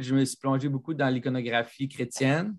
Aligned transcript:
Je 0.00 0.14
me 0.14 0.24
suis 0.24 0.36
plongé 0.36 0.68
beaucoup 0.68 0.94
dans 0.94 1.08
l'iconographie 1.08 1.88
chrétienne. 1.88 2.56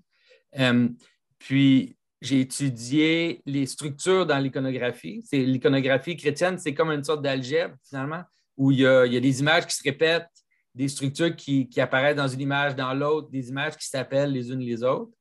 Euh, 0.58 0.90
puis, 1.38 1.96
j'ai 2.22 2.42
étudié 2.42 3.42
les 3.46 3.66
structures 3.66 4.26
dans 4.26 4.40
l'iconographie. 4.40 5.22
C'est, 5.26 5.40
l'iconographie 5.40 6.16
chrétienne, 6.18 6.58
c'est 6.58 6.74
comme 6.74 6.92
une 6.92 7.04
sorte 7.04 7.22
d'algèbre, 7.22 7.76
finalement, 7.88 8.24
où 8.58 8.72
il 8.72 8.80
y, 8.80 8.86
a, 8.86 9.08
des 9.08 9.40
images 9.40 9.66
qui 9.66 9.76
se 9.76 9.84
répètent, 9.84 10.28
des 10.76 10.90
structures 10.90 11.36
qui, 11.36 11.70
apparaissent 11.78 12.18
dans 12.18 12.28
une 12.28 12.42
image, 12.42 12.76
dans 12.76 12.94
l'autre, 12.94 13.30
des 13.30 13.50
images 13.50 13.78
qui 13.78 13.88
s'appellent 13.88 14.32
les 14.32 14.52
unes 14.52 14.60
les 14.60 14.84
autres, 14.84 15.12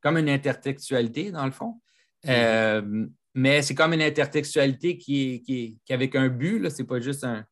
comme 0.00 0.18
une 0.18 0.28
intertextualité, 0.28 1.30
dans 1.30 1.46
le 1.46 1.52
fond. 1.52 1.80
Euh, 2.28 3.06
mais 3.34 3.62
c'est 3.62 3.74
comme 3.74 3.94
une 3.94 4.02
intertextualité 4.02 4.98
qui 4.98 5.34
est, 5.34 5.40
qui 5.40 5.92
avec 5.92 6.14
un 6.14 6.28
but, 6.28 6.68
ce 6.68 6.82
n'est 6.82 6.86
pas 6.86 7.00
juste 7.00 7.24
un, 7.24 7.46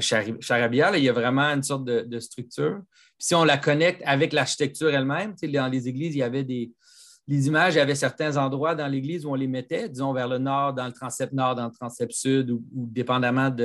charabia. 0.00 0.96
il 0.96 1.04
y 1.04 1.08
a 1.08 1.12
vraiment 1.12 1.42
une 1.42 1.62
sorte 1.62 1.84
de, 1.84 2.18
structure. 2.20 2.82
si 3.18 3.34
on 3.34 3.44
la 3.44 3.58
connecte 3.58 4.02
avec 4.04 4.32
l'architecture 4.32 4.90
elle-même, 4.90 5.34
dans 5.42 5.68
les 5.68 5.88
églises, 5.88 6.14
il 6.14 6.18
y 6.18 6.22
avait 6.22 6.44
des 6.44 6.72
images, 7.28 7.74
il 7.74 7.78
y 7.78 7.80
avait 7.80 7.94
certains 7.94 8.36
endroits 8.36 8.74
dans 8.74 8.86
l'église 8.86 9.26
où 9.26 9.30
on 9.30 9.34
les 9.34 9.46
mettait, 9.46 9.88
disons 9.88 10.12
vers 10.12 10.28
le 10.28 10.38
nord, 10.38 10.74
dans 10.74 10.86
le 10.86 10.92
transept 10.92 11.32
nord, 11.32 11.54
dans 11.54 11.66
le 11.66 11.72
transept 11.72 12.12
sud, 12.12 12.50
ou, 12.50 12.62
dépendamment 12.72 13.50
de 13.50 13.64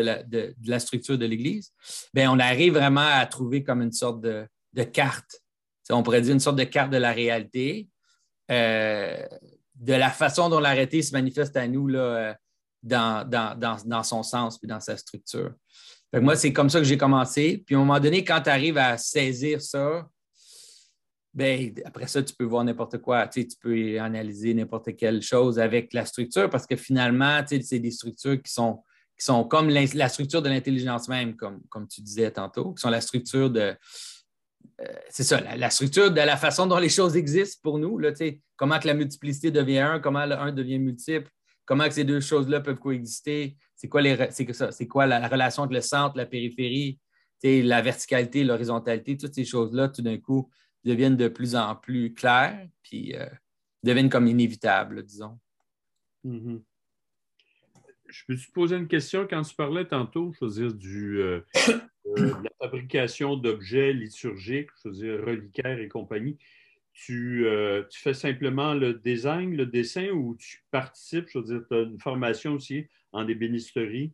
la, 0.64 0.80
structure 0.80 1.18
de 1.18 1.26
l'église. 1.26 1.72
Bien, 2.14 2.32
on 2.32 2.40
arrive 2.40 2.74
vraiment 2.74 3.08
à 3.08 3.26
trouver 3.26 3.64
comme 3.64 3.82
une 3.82 3.92
sorte 3.92 4.22
de, 4.22 4.48
carte. 4.84 5.42
on 5.90 6.04
pourrait 6.04 6.22
dire 6.22 6.34
une 6.34 6.40
sorte 6.40 6.58
de 6.58 6.64
carte 6.64 6.92
de 6.92 6.98
la 6.98 7.12
réalité, 7.12 7.88
euh, 8.50 9.18
de 9.76 9.94
la 9.94 10.10
façon 10.10 10.50
dont 10.50 10.60
l'arrêté 10.60 11.02
se 11.02 11.12
manifeste 11.14 11.58
à 11.58 11.68
nous 11.68 11.88
là, 11.88 12.00
euh, 12.00 12.34
dans, 12.84 13.28
dans, 13.28 14.04
son 14.04 14.24
sens 14.24 14.60
et 14.64 14.68
dans 14.68 14.80
sa 14.80 14.98
structure 14.98 15.54
moi, 16.14 16.36
c'est 16.36 16.52
comme 16.52 16.70
ça 16.70 16.80
que 16.80 16.86
j'ai 16.86 16.98
commencé. 16.98 17.64
Puis 17.66 17.76
à 17.76 17.78
un 17.78 17.82
moment 17.82 18.00
donné, 18.00 18.24
quand 18.24 18.42
tu 18.42 18.50
arrives 18.50 18.78
à 18.78 18.98
saisir 18.98 19.62
ça, 19.62 20.08
ben, 21.34 21.74
après 21.86 22.08
ça, 22.08 22.22
tu 22.22 22.34
peux 22.34 22.44
voir 22.44 22.64
n'importe 22.66 22.98
quoi. 22.98 23.28
Tu, 23.28 23.48
peux 23.62 24.00
analyser 24.00 24.54
n'importe 24.54 24.96
quelle 24.98 25.22
chose 25.22 25.60
avec 25.60 25.94
la 25.94 26.06
structure 26.06 26.50
parce 26.50 26.68
que 26.68 26.76
finalement, 26.76 27.42
c'est 27.48 27.80
des 27.80 27.92
structures 27.92 28.42
qui 28.42 28.52
sont, 28.52 28.84
qui 29.18 29.26
sont 29.26 29.46
comme 29.46 29.70
la 29.70 30.10
structure 30.10 30.42
de 30.42 30.50
l'intelligence 30.50 31.08
même, 31.08 31.36
comme, 31.36 31.62
comme 31.70 31.88
tu 31.88 32.02
disais 32.02 32.32
tantôt, 32.32 32.74
qui 32.74 32.82
sont 32.82 32.90
la 32.90 33.02
structure 33.02 33.50
de. 33.50 33.74
Euh, 34.82 34.86
c'est 35.10 35.24
ça, 35.24 35.40
la, 35.56 35.70
structure 35.70 36.12
de 36.12 36.22
la 36.22 36.36
façon 36.36 36.68
dont 36.68 36.78
les 36.78 36.90
choses 36.90 37.16
existent 37.16 37.60
pour 37.64 37.80
nous. 37.80 37.98
Là, 37.98 38.12
comment 38.58 38.80
que 38.80 38.88
la 38.88 38.94
multiplicité 38.94 39.52
devient 39.52 39.80
un, 39.80 40.00
comment 40.00 40.26
le 40.26 40.38
un 40.38 40.52
devient 40.52 40.80
multiple, 40.80 41.32
comment 41.66 41.88
que 41.88 41.94
ces 41.94 42.04
deux 42.04 42.20
choses-là 42.20 42.60
peuvent 42.60 42.80
coexister, 42.80 43.56
c'est 43.82 43.90
quoi, 43.90 44.04
les, 44.04 44.16
c'est 44.30 44.88
quoi 44.88 45.08
la, 45.08 45.28
relation 45.28 45.64
entre 45.64 45.74
le 45.74 45.82
centre, 45.82 46.16
la 46.16 46.28
périphérie, 46.28 47.00
la 47.44 47.82
verticalité, 47.82 48.44
l'horizontalité, 48.44 49.18
toutes 49.18 49.34
ces 49.34 49.44
choses-là, 49.44 49.90
tout 49.90 50.04
d'un 50.04 50.20
coup, 50.20 50.52
deviennent 50.84 51.18
de 51.18 51.28
plus 51.28 51.56
en 51.56 51.76
plus 51.76 52.14
claires, 52.14 52.68
puis 52.84 53.16
euh, 53.16 53.26
deviennent 53.82 54.12
comme 54.12 54.28
inévitables, 54.28 55.02
disons. 55.02 55.40
Mm-hmm. 56.24 56.62
Je 58.06 58.24
peux 58.28 58.36
te 58.36 58.52
poser 58.52 58.76
une 58.76 58.88
question 58.88 59.26
quand 59.28 59.42
tu 59.42 59.56
parlais 59.56 59.86
tantôt, 59.86 60.32
je 60.40 60.46
veux 60.46 60.52
dire, 60.52 60.74
du, 60.76 61.18
euh, 61.18 61.40
euh, 61.70 61.80
de 62.16 62.44
la 62.44 62.52
fabrication 62.60 63.36
d'objets 63.36 63.94
liturgiques, 63.94 64.70
je 64.84 64.90
veux 64.90 64.94
dire, 64.94 65.26
reliquaires 65.26 65.80
et 65.80 65.88
compagnie. 65.88 66.38
Tu, 66.94 67.46
tu, 67.90 68.00
fais 68.00 68.14
simplement 68.14 68.74
le 68.74 68.94
design, 68.94 69.56
le 69.56 69.66
dessin 69.66 70.10
ou 70.10 70.36
tu 70.38 70.64
participes, 70.70 71.28
je 71.30 71.40
veux 71.40 71.46
dire, 71.46 71.62
tu 71.68 71.76
as 71.76 71.82
une 71.82 72.00
formation 72.00 72.54
aussi 72.54 72.86
en 73.12 73.28
ébénisterie? 73.28 74.14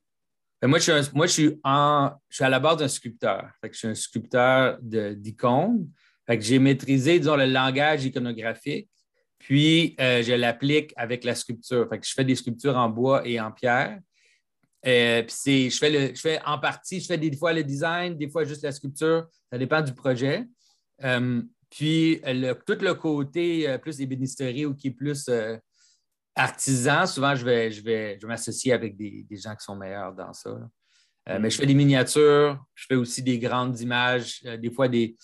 Ben, 0.61 0.67
moi, 0.67 0.79
je 0.79 0.91
suis, 0.91 1.11
moi, 1.13 1.27
je 1.27 1.31
suis, 1.31 1.59
en, 1.63 2.11
je 2.29 2.35
suis 2.35 2.43
à 2.43 2.49
la 2.49 2.59
base 2.59 2.77
d'un 2.77 2.87
sculpteur. 2.87 3.51
je 3.63 3.77
suis 3.77 3.87
un 3.87 3.95
sculpteur 3.95 4.79
d'icônes. 4.81 5.89
j'ai 6.27 6.59
maîtrisé, 6.59 7.19
disons, 7.19 7.35
le 7.35 7.45
langage 7.45 8.05
iconographique, 8.05 8.89
puis 9.37 9.95
euh, 9.99 10.23
je 10.23 10.33
l'applique 10.33 10.93
avec 10.97 11.23
la 11.23 11.35
sculpture. 11.35 11.87
je 11.91 12.11
fais 12.11 12.23
des 12.23 12.35
sculptures 12.35 12.75
en 12.75 12.89
bois 12.89 13.27
et 13.27 13.39
en 13.39 13.51
pierre. 13.51 13.99
Euh, 14.85 15.23
je, 15.27 15.77
fais 15.77 15.89
le, 15.89 16.15
je 16.15 16.19
fais 16.19 16.39
en 16.45 16.57
partie, 16.59 16.99
je 16.99 17.05
fais 17.05 17.17
des 17.17 17.35
fois 17.35 17.53
le 17.53 17.63
design, 17.63 18.17
des 18.17 18.29
fois 18.29 18.43
juste 18.43 18.63
la 18.63 18.71
sculpture. 18.71 19.27
Ça 19.51 19.57
dépend 19.57 19.81
du 19.81 19.93
projet. 19.93 20.45
Euh, 21.03 21.41
puis 21.69 22.21
tout 22.65 22.77
le 22.79 22.93
côté 22.93 23.77
plus 23.79 24.01
ébénisterie 24.01 24.65
ou 24.65 24.73
qui 24.73 24.87
est 24.87 24.91
plus 24.91 25.29
artisan, 26.37 27.05
souvent, 27.05 27.35
je 27.35 27.43
vais, 27.43 27.71
je 27.71 27.81
vais, 27.81 28.17
je 28.21 28.27
m'associer 28.27 28.71
avec 28.71 28.95
des, 28.95 29.25
gens 29.31 29.55
qui 29.55 29.63
sont 29.63 29.75
meilleurs 29.75 30.13
dans 30.13 30.33
ça. 30.33 30.57
Euh, 31.29 31.39
mais 31.41 31.49
je 31.49 31.57
fais 31.57 31.65
des 31.65 31.73
miniatures, 31.73 32.63
je 32.73 32.85
fais 32.87 32.95
aussi 32.95 33.21
des 33.21 33.37
grandes 33.37 33.79
images, 33.81 34.41
euh, 34.45 34.55
des 34.55 34.69
fois 34.69 34.87
des, 34.87 35.17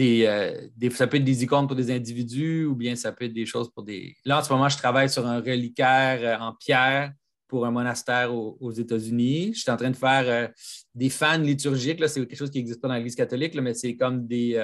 euh, 0.00 0.68
des, 0.76 0.90
ça 0.90 1.06
peut 1.06 1.18
être 1.18 1.24
des 1.24 1.44
icônes 1.44 1.68
pour 1.68 1.76
des 1.76 1.92
individus 1.92 2.64
ou 2.64 2.74
bien 2.74 2.96
ça 2.96 3.12
peut 3.12 3.26
être 3.26 3.32
des 3.32 3.46
choses 3.46 3.70
pour 3.70 3.84
des. 3.84 4.16
Là, 4.24 4.40
en 4.40 4.42
ce 4.42 4.52
moment, 4.52 4.68
je 4.68 4.78
travaille 4.78 5.08
sur 5.08 5.26
un 5.26 5.40
reliquaire 5.40 6.40
en 6.40 6.54
pierre 6.54 7.12
pour 7.46 7.66
un 7.66 7.70
monastère 7.70 8.34
aux, 8.34 8.72
États-Unis. 8.72 9.52
Je 9.54 9.60
suis 9.60 9.70
en 9.70 9.76
train 9.76 9.90
de 9.90 9.96
faire 9.96 10.50
des 10.94 11.10
fans 11.10 11.36
liturgiques. 11.36 12.02
C'est 12.08 12.26
quelque 12.26 12.34
chose 12.34 12.50
qui 12.50 12.56
n'existe 12.56 12.80
pas 12.80 12.88
dans 12.88 12.94
l'Église 12.94 13.14
catholique, 13.14 13.54
mais 13.60 13.74
c'est 13.74 13.94
comme 13.94 14.26
des, 14.26 14.56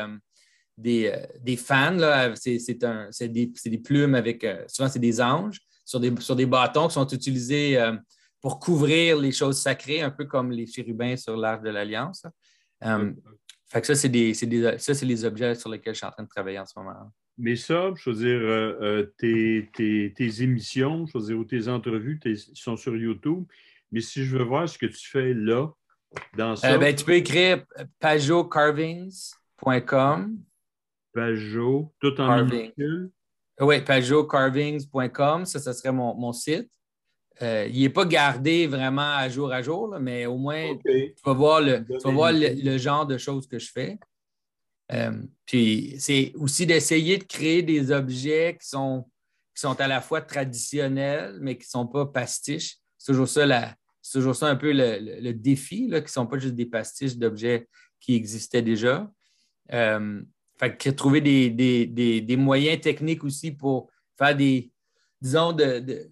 des, 0.78 1.12
euh, 1.12 1.26
des 1.42 1.56
fans. 1.56 1.98
C'est 2.36 3.28
des, 3.28 3.52
des, 3.64 3.78
plumes 3.78 4.14
avec, 4.14 4.44
euh, 4.44 4.64
souvent 4.68 4.88
c'est 4.88 4.98
des 4.98 5.20
anges 5.20 5.60
sur 5.84 6.00
des, 6.00 6.14
sur 6.20 6.36
des 6.36 6.46
bâtons 6.46 6.88
qui 6.88 6.94
sont 6.94 7.08
utilisés 7.08 7.78
euh, 7.78 7.92
pour 8.40 8.58
couvrir 8.60 9.18
les 9.18 9.32
choses 9.32 9.60
sacrées, 9.60 10.00
un 10.00 10.10
peu 10.10 10.24
comme 10.24 10.50
les 10.52 10.66
chérubins 10.66 11.16
sur 11.16 11.36
l'arche 11.36 11.62
de 11.62 11.70
l'Alliance. 11.70 12.24
fait 12.80 13.80
que 13.80 13.86
ça, 13.86 13.96
c'est 13.96 14.08
des, 14.08 14.32
des, 14.32 14.78
ça, 14.78 14.94
c'est 14.94 15.06
les 15.06 15.24
objets 15.24 15.56
sur 15.56 15.68
lesquels 15.68 15.94
je 15.94 15.98
suis 15.98 16.06
en 16.06 16.12
train 16.12 16.22
de 16.22 16.28
travailler 16.28 16.60
en 16.60 16.66
ce 16.66 16.78
moment. 16.78 17.10
Mais 17.36 17.56
ça, 17.56 17.92
je 17.96 18.10
veux 18.10 18.16
dire, 18.16 18.40
tes, 19.18 19.68
tes, 19.74 20.14
tes, 20.14 20.42
émissions, 20.42 21.04
je 21.06 21.18
veux 21.18 21.24
dire, 21.24 21.36
ou 21.38 21.44
tes 21.44 21.66
entrevues 21.68 22.20
sont 22.54 22.76
sur 22.76 22.96
YouTube. 22.96 23.44
Mais 23.90 24.00
si 24.00 24.24
je 24.24 24.36
veux 24.36 24.44
voir 24.44 24.68
ce 24.68 24.78
que 24.78 24.86
tu 24.86 25.08
fais 25.08 25.34
là, 25.34 25.66
dans 26.36 26.54
ça. 26.56 26.78
ben, 26.78 26.94
tu 26.94 27.04
peux 27.04 27.14
écrire 27.14 27.64
pajocarvings.com 28.00 30.38
Pajot, 31.12 31.92
tout 32.00 32.20
en 32.20 32.44
minuscule. 32.44 33.10
Oui, 33.60 33.80
pajotcarvings.com, 33.80 35.44
ça, 35.44 35.58
ça 35.58 35.72
serait 35.72 35.92
mon, 35.92 36.32
site. 36.32 36.70
Euh, 37.42 37.68
il 37.72 37.80
n'est 37.80 37.88
pas 37.88 38.04
gardé 38.04 38.66
vraiment 38.66 39.16
à 39.16 39.28
jour 39.28 39.52
à 39.52 39.62
jour, 39.62 39.96
mais 40.00 40.26
au 40.26 40.36
moins, 40.36 40.76
tu 40.84 41.14
vas 41.24 41.32
voir, 41.32 41.60
le, 41.60 41.84
voir 42.04 42.32
le, 42.32 42.78
genre 42.78 43.06
de 43.06 43.18
choses 43.18 43.46
que 43.46 43.58
je 43.58 43.70
fais. 43.70 43.98
Euh, 44.92 45.22
puis 45.44 45.96
c'est 45.98 46.32
aussi 46.36 46.66
d'essayer 46.66 47.18
de 47.18 47.24
créer 47.24 47.62
des 47.62 47.90
objets 47.90 48.56
qui 48.60 48.68
sont, 48.68 49.04
qui 49.54 49.60
sont 49.60 49.78
à 49.80 49.88
la 49.88 50.00
fois 50.00 50.20
traditionnels, 50.20 51.38
mais 51.40 51.56
qui 51.56 51.66
ne 51.66 51.70
sont 51.70 51.86
pas 51.86 52.06
pastiches. 52.06 52.76
C'est 52.96 53.12
toujours 53.12 53.28
ça, 53.28 53.74
toujours 54.12 54.36
ça 54.36 54.46
un 54.46 54.56
peu 54.56 54.72
le, 54.72 55.32
défi, 55.32 55.88
là, 55.88 56.00
qui 56.00 56.06
ne 56.06 56.10
sont 56.10 56.26
pas 56.26 56.38
juste 56.38 56.54
des 56.54 56.66
pastiches 56.66 57.16
d'objets 57.16 57.68
qui 58.00 58.14
existaient 58.14 58.62
déjà. 58.62 59.10
Euh, 59.72 60.22
fait 60.58 60.76
que 60.76 60.90
trouver 60.90 61.20
des, 61.20 62.36
moyens 62.36 62.80
techniques 62.80 63.24
aussi 63.24 63.52
pour 63.52 63.90
faire 64.16 64.36
des, 64.36 64.72
disons, 65.20 65.52
de, 65.52 66.10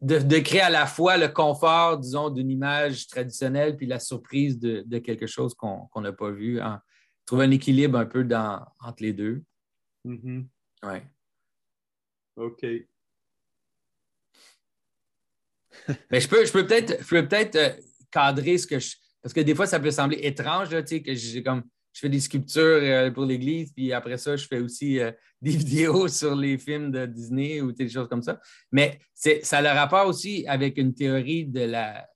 de, 0.00 0.38
créer 0.38 0.60
à 0.60 0.70
la 0.70 0.86
fois 0.86 1.16
le 1.16 1.28
confort, 1.28 1.98
disons, 1.98 2.28
d'une 2.30 2.50
image 2.50 3.06
traditionnelle 3.06 3.76
puis 3.76 3.86
la 3.86 3.98
surprise 3.98 4.58
de, 4.58 4.98
quelque 4.98 5.26
chose 5.26 5.54
qu'on 5.54 5.88
n'a 6.00 6.12
pas 6.12 6.30
vu. 6.30 6.60
Hein. 6.60 6.82
Trouver 7.24 7.46
un 7.46 7.50
équilibre 7.50 7.98
un 7.98 8.06
peu 8.06 8.22
dans, 8.22 8.64
entre 8.80 9.02
les 9.02 9.12
deux. 9.12 9.42
Mm-hmm. 10.04 10.46
Oui. 10.84 10.98
OK. 12.36 12.62
Mais 16.10 16.20
je 16.20 16.28
peux, 16.28 16.44
je 16.44 16.52
peux 16.52 16.66
peut-être 16.66 17.04
peut 17.06 17.58
euh, 17.58 17.70
cadrer 18.10 18.58
ce 18.58 18.66
que 18.66 18.78
je. 18.78 18.94
Parce 19.22 19.32
que 19.32 19.40
des 19.40 19.54
fois, 19.54 19.66
ça 19.66 19.80
peut 19.80 19.90
sembler 19.90 20.18
étrange, 20.22 20.70
là, 20.70 20.82
que 20.82 21.14
j'ai 21.14 21.42
comme 21.42 21.64
je 21.96 22.00
fais 22.00 22.08
des 22.10 22.20
sculptures 22.20 22.80
euh, 22.82 23.10
pour 23.10 23.24
l'Église, 23.24 23.72
puis 23.72 23.90
après 23.90 24.18
ça, 24.18 24.36
je 24.36 24.46
fais 24.46 24.60
aussi 24.60 25.00
euh, 25.00 25.10
des 25.40 25.52
vidéos 25.52 26.08
sur 26.08 26.36
les 26.36 26.58
films 26.58 26.90
de 26.90 27.06
Disney 27.06 27.62
ou 27.62 27.72
des 27.72 27.88
choses 27.88 28.06
comme 28.06 28.22
ça. 28.22 28.38
Mais 28.70 29.00
ça 29.14 29.58
a 29.58 29.62
le 29.62 29.70
rapport 29.70 30.06
aussi 30.06 30.44
avec 30.46 30.76
une 30.76 30.92
théorie 30.92 31.46
de 31.46 31.60
la, 31.60 32.06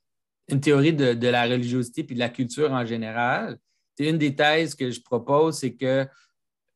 une 0.51 0.61
théorie 0.61 0.93
de, 0.93 1.29
la 1.29 1.45
religiosité 1.45 2.05
puis 2.05 2.15
de 2.15 2.21
la 2.21 2.29
culture 2.29 2.71
en 2.73 2.85
général. 2.85 3.57
C'est 3.97 4.07
une 4.07 4.19
des 4.19 4.35
thèses 4.35 4.75
que 4.75 4.91
je 4.91 5.01
propose, 5.01 5.61
c'est 5.61 5.75
que 5.75 6.07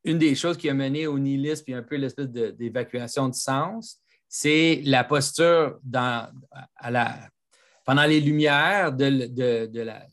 une 0.03 0.17
des 0.17 0.33
choses 0.33 0.57
qui 0.57 0.67
a 0.67 0.73
mené 0.73 1.05
au 1.05 1.19
nihilisme 1.19 1.63
puis 1.63 1.73
un 1.75 1.83
peu 1.83 1.97
l'espèce 1.97 2.29
d'évacuation 2.29 3.29
de, 3.29 3.35
sens, 3.35 3.99
c'est 4.27 4.81
la 4.83 5.03
posture 5.03 5.77
dans, 5.83 6.27
à 6.75 6.89
la, 6.89 7.29
pendant 7.85 8.05
les 8.05 8.19
Lumières 8.19 8.91
de, 8.93 9.67
de 9.67 9.81
la, 9.81 10.07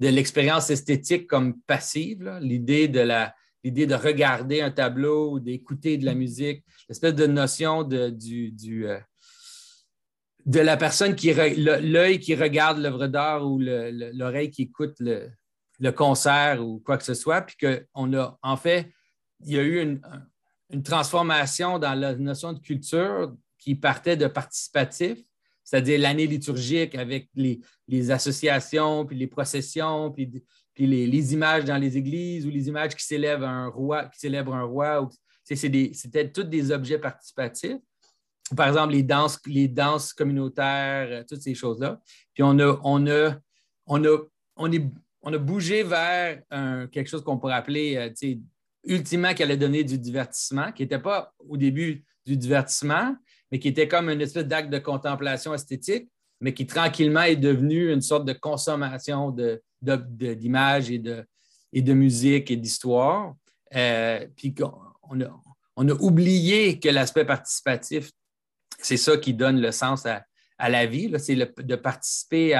de 0.00 0.08
l'expérience 0.08 0.70
esthétique 0.70 1.26
comme 1.26 1.60
passive, 1.60 2.38
l'idée 2.40 2.88
de 2.88 3.94
regarder 3.94 4.60
un 4.60 4.70
tableau 4.70 5.32
ou 5.32 5.40
d'écouter 5.40 5.96
de 5.96 6.04
la 6.04 6.14
musique, 6.14 6.64
l'espèce 6.88 7.14
de 7.14 7.26
notion 7.26 7.82
de, 7.82 8.16
euh, 8.76 9.00
la 10.46 10.76
personne 10.76 11.14
qui 11.14 11.32
l'œil 11.32 12.20
qui 12.20 12.34
regarde 12.34 12.78
l'œuvre 12.78 13.08
d'art 13.08 13.44
ou 13.44 13.58
l'oreille 13.58 14.50
qui 14.50 14.62
écoute 14.62 14.96
le, 15.00 15.90
concert 15.92 16.64
ou 16.64 16.80
quoi 16.80 16.96
que 16.96 17.04
ce 17.04 17.14
soit, 17.14 17.42
puis 17.42 17.56
qu'on 17.94 18.12
a, 18.14 18.38
en 18.42 18.56
fait, 18.56 18.90
il 19.44 19.52
y 19.52 19.58
a 19.58 19.62
eu 19.62 20.00
une 20.70 20.82
transformation 20.82 21.78
dans 21.78 21.94
la 21.94 22.14
notion 22.14 22.52
de 22.52 22.60
culture 22.60 23.34
qui 23.58 23.74
partait 23.74 24.16
de 24.16 24.26
participatif, 24.26 25.18
c'est-à-dire 25.68 26.00
l'année 26.00 26.26
liturgique 26.26 26.94
avec 26.94 27.28
les, 27.34 28.10
associations, 28.10 29.04
puis 29.04 29.18
les 29.18 29.26
processions, 29.26 30.10
puis, 30.10 30.42
puis 30.72 30.86
les, 30.86 31.34
images 31.34 31.66
dans 31.66 31.76
les 31.76 31.98
églises 31.98 32.46
ou 32.46 32.50
les 32.50 32.68
images 32.68 32.96
qui 32.96 33.04
célèbrent 33.04 33.46
un 33.46 33.68
roi, 33.68 34.06
qui 34.06 34.34
un 34.34 34.62
roi. 34.62 35.06
C'était 35.44 36.32
tous 36.32 36.44
des 36.44 36.72
objets 36.72 36.98
participatifs. 36.98 37.76
Par 38.56 38.68
exemple, 38.68 38.94
les 38.94 39.02
danses, 39.02 39.38
les 39.44 39.68
danses 39.68 40.14
communautaires, 40.14 41.08
euh, 41.10 41.22
toutes 41.28 41.42
ces 41.42 41.54
choses-là. 41.54 42.00
Puis 42.32 42.42
on 42.42 42.58
a, 42.60 42.80
on 42.82 43.06
a, 43.06 43.36
on 43.84 44.02
a, 44.06 44.18
on 44.56 44.72
est, 44.72 44.86
on 45.20 45.34
a 45.34 45.38
bougé 45.38 45.82
vers 45.82 46.40
quelque 46.90 47.08
chose 47.08 47.22
qu'on 47.22 47.36
pourrait 47.36 47.52
appeler 47.52 47.96
euh, 47.96 48.34
ultimement 48.84 49.34
qui 49.34 49.42
allait 49.42 49.58
donner 49.58 49.84
du 49.84 49.98
divertissement, 49.98 50.72
qui 50.72 50.82
n'était 50.82 50.98
pas 50.98 51.34
au 51.46 51.58
début 51.58 52.06
du 52.24 52.38
divertissement, 52.38 53.14
mais 53.50 53.58
qui 53.58 53.68
était 53.68 53.88
comme 53.88 54.10
une 54.10 54.20
espèce 54.20 54.46
d'acte 54.46 54.70
de 54.70 54.78
contemplation 54.78 55.54
esthétique, 55.54 56.08
mais 56.40 56.54
qui 56.54 56.66
tranquillement 56.66 57.22
est 57.22 57.36
devenu 57.36 57.92
une 57.92 58.00
sorte 58.00 58.24
de 58.24 58.32
consommation 58.32 59.34
d'images 59.80 60.90
et, 60.90 60.98
de, 60.98 61.92
musique 61.92 62.50
et 62.50 62.56
d'histoire. 62.56 63.34
Euh, 63.74 64.26
puis 64.36 64.54
on 65.02 65.20
a, 65.20 65.94
oublié 66.00 66.78
que 66.78 66.88
l'aspect 66.88 67.24
participatif, 67.24 68.10
c'est 68.78 68.96
ça 68.96 69.16
qui 69.16 69.34
donne 69.34 69.60
le 69.60 69.72
sens 69.72 70.06
à, 70.06 70.24
la 70.68 70.86
vie, 70.86 71.12
c'est 71.18 71.36
de 71.36 71.76
participer 71.76 72.52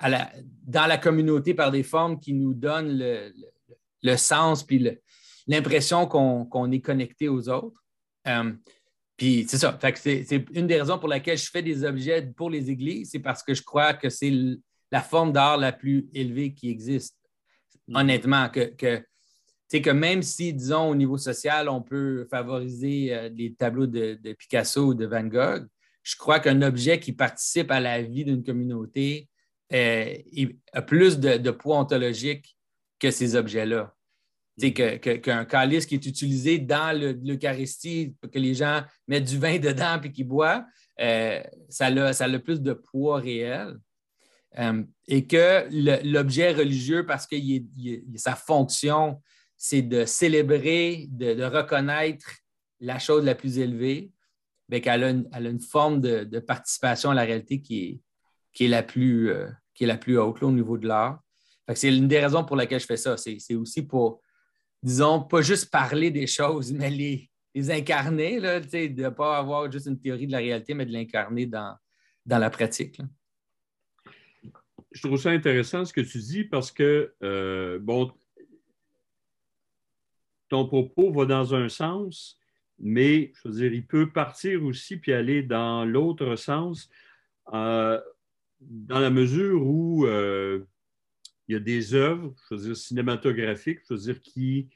dans 0.00 0.86
la 0.86 0.98
communauté 0.98 1.54
par 1.54 1.70
des 1.70 1.84
formes 1.84 2.18
qui 2.18 2.32
nous 2.32 2.52
donnent 2.52 2.98
le, 2.98 3.32
le, 4.02 4.16
sens 4.16 4.64
puis 4.64 4.98
l'impression 5.46 6.06
qu'on 6.06 6.72
est 6.72 6.80
connecté 6.80 7.28
aux 7.28 7.48
autres. 7.48 7.82
Euh, 8.26 8.52
puis 9.22 9.46
c'est 9.48 9.58
ça. 9.58 9.78
c'est 9.94 10.44
une 10.52 10.66
des 10.66 10.80
raisons 10.80 10.98
pour 10.98 11.08
laquelle 11.08 11.38
je 11.38 11.48
fais 11.48 11.62
des 11.62 11.84
objets 11.84 12.22
pour 12.36 12.50
les 12.50 12.70
églises, 12.70 13.10
c'est 13.12 13.20
parce 13.20 13.44
que 13.44 13.54
je 13.54 13.62
crois 13.62 13.94
que 13.94 14.08
c'est 14.08 14.32
la 14.90 15.00
forme 15.00 15.30
d'art 15.30 15.58
la 15.58 15.70
plus 15.70 16.08
élevée 16.12 16.52
qui 16.54 16.70
existe. 16.70 17.16
Mm. 17.86 17.96
Honnêtement, 17.98 18.48
que, 18.48 18.74
que, 18.74 19.00
que 19.70 19.90
même 19.90 20.22
si, 20.24 20.52
disons, 20.52 20.90
au 20.90 20.96
niveau 20.96 21.18
social, 21.18 21.68
on 21.68 21.82
peut 21.82 22.26
favoriser 22.32 23.14
euh, 23.14 23.28
des 23.28 23.54
tableaux 23.54 23.86
de, 23.86 24.18
Picasso 24.32 24.86
ou 24.86 24.94
de 24.94 25.06
Van 25.06 25.22
Gogh, 25.22 25.68
je 26.02 26.16
crois 26.16 26.40
qu'un 26.40 26.60
objet 26.60 26.98
qui 26.98 27.12
participe 27.12 27.70
à 27.70 27.78
la 27.78 28.02
vie 28.02 28.24
d'une 28.24 28.42
communauté 28.42 29.28
euh, 29.72 30.16
a 30.72 30.82
plus 30.82 31.20
de 31.20 31.50
poids 31.52 31.78
ontologique 31.78 32.56
que 32.98 33.12
ces 33.12 33.36
objets-là 33.36 33.94
qu'un 34.58 35.44
calice 35.44 35.86
qui 35.86 35.94
est 35.94 36.06
utilisé 36.06 36.58
dans 36.58 36.96
l'Eucharistie, 37.22 38.14
que 38.32 38.38
les 38.38 38.54
gens 38.54 38.82
mettent 39.08 39.24
du 39.24 39.38
vin 39.38 39.58
dedans 39.58 40.00
et 40.02 40.12
qu'ils 40.12 40.28
boivent, 40.28 40.64
euh, 41.00 41.42
ça, 41.68 41.86
a, 41.86 42.12
ça 42.12 42.24
a 42.24 42.38
plus 42.38 42.60
de 42.60 42.72
poids 42.72 43.18
réel. 43.18 43.76
Euh, 44.58 44.82
et 45.08 45.26
que 45.26 45.66
l'objet 46.04 46.52
religieux, 46.52 47.06
parce 47.06 47.26
que 47.26 47.36
sa 48.16 48.36
fonction, 48.36 49.20
c'est 49.56 49.82
de 49.82 50.04
célébrer, 50.04 51.06
de, 51.10 51.42
reconnaître 51.44 52.26
la 52.80 52.98
chose 52.98 53.24
la 53.24 53.34
plus 53.34 53.58
élevée, 53.58 54.10
bien 54.68 54.80
qu'elle 54.80 55.04
a, 55.32 55.40
une 55.40 55.60
forme 55.60 56.00
de, 56.00 56.38
participation 56.40 57.10
à 57.10 57.14
la 57.14 57.22
réalité 57.22 57.62
qui 57.62 57.84
est, 57.84 58.00
qui 58.52 58.66
est, 58.66 58.68
la, 58.68 58.82
plus, 58.82 59.30
euh, 59.30 59.48
qui 59.74 59.84
est 59.84 59.86
la 59.86 59.96
plus 59.96 60.18
haute 60.18 60.42
au 60.42 60.50
niveau 60.50 60.76
de 60.76 60.86
l'art. 60.86 61.20
C'est 61.74 61.88
une 61.88 62.08
des 62.08 62.20
raisons 62.20 62.44
pour 62.44 62.56
lesquelles 62.56 62.80
je 62.80 62.86
fais 62.86 62.96
ça. 62.98 63.16
C'est 63.16 63.54
aussi 63.54 63.82
pour 63.82 64.20
disons, 64.82 65.22
pas 65.22 65.42
juste 65.42 65.70
parler 65.70 66.10
des 66.10 66.26
choses, 66.26 66.72
mais 66.72 66.90
les, 66.90 67.30
les 67.54 67.70
incarner, 67.70 68.40
là, 68.40 68.60
de 68.60 69.02
ne 69.02 69.08
pas 69.08 69.38
avoir 69.38 69.70
juste 69.70 69.86
une 69.86 69.98
théorie 69.98 70.26
de 70.26 70.32
la 70.32 70.38
réalité, 70.38 70.74
mais 70.74 70.86
de 70.86 70.92
l'incarner 70.92 71.46
dans, 71.46 71.76
dans 72.26 72.38
la 72.38 72.50
pratique. 72.50 73.00
Je 74.90 75.06
trouve 75.06 75.18
ça 75.18 75.30
intéressant 75.30 75.84
ce 75.84 75.92
que 75.92 76.00
tu 76.00 76.18
dis 76.18 76.44
parce 76.44 76.70
que, 76.70 77.14
euh, 77.22 77.78
bon, 77.78 78.12
ton 80.48 80.66
propos 80.66 81.10
va 81.12 81.24
dans 81.24 81.54
un 81.54 81.68
sens, 81.68 82.38
mais 82.78 83.32
je 83.36 83.48
veux 83.48 83.54
dire, 83.54 83.72
il 83.72 83.86
peut 83.86 84.10
partir 84.10 84.62
aussi 84.64 84.96
puis 84.98 85.12
aller 85.12 85.42
dans 85.42 85.84
l'autre 85.84 86.36
sens, 86.36 86.90
euh, 87.54 87.98
dans 88.60 88.98
la 88.98 89.10
mesure 89.10 89.66
où 89.66 90.06
euh, 90.06 90.66
il 91.52 91.56
y 91.56 91.56
a 91.56 91.60
des 91.60 91.92
œuvres, 91.92 92.34
cinématographiques, 92.74 93.80
je 93.90 94.12
qui 94.12 94.70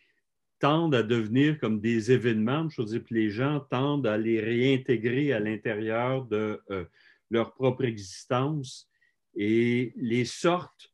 tendent 0.59 0.95
à 0.95 1.03
devenir 1.03 1.59
comme 1.59 1.81
des 1.81 2.13
événements, 2.13 2.69
je 2.69 2.83
veux 2.83 2.99
que 2.99 3.15
les 3.15 3.31
gens 3.31 3.61
tendent 3.61 4.07
à 4.07 4.19
les 4.19 4.41
réintégrer 4.41 5.33
à 5.33 5.41
l'intérieur 5.41 6.27
de 6.27 6.61
euh, 6.71 6.85
leur 7.31 7.55
propre 7.55 7.85
existence 7.85 8.91
et 9.35 9.95
les 9.97 10.27
sortes. 10.27 10.93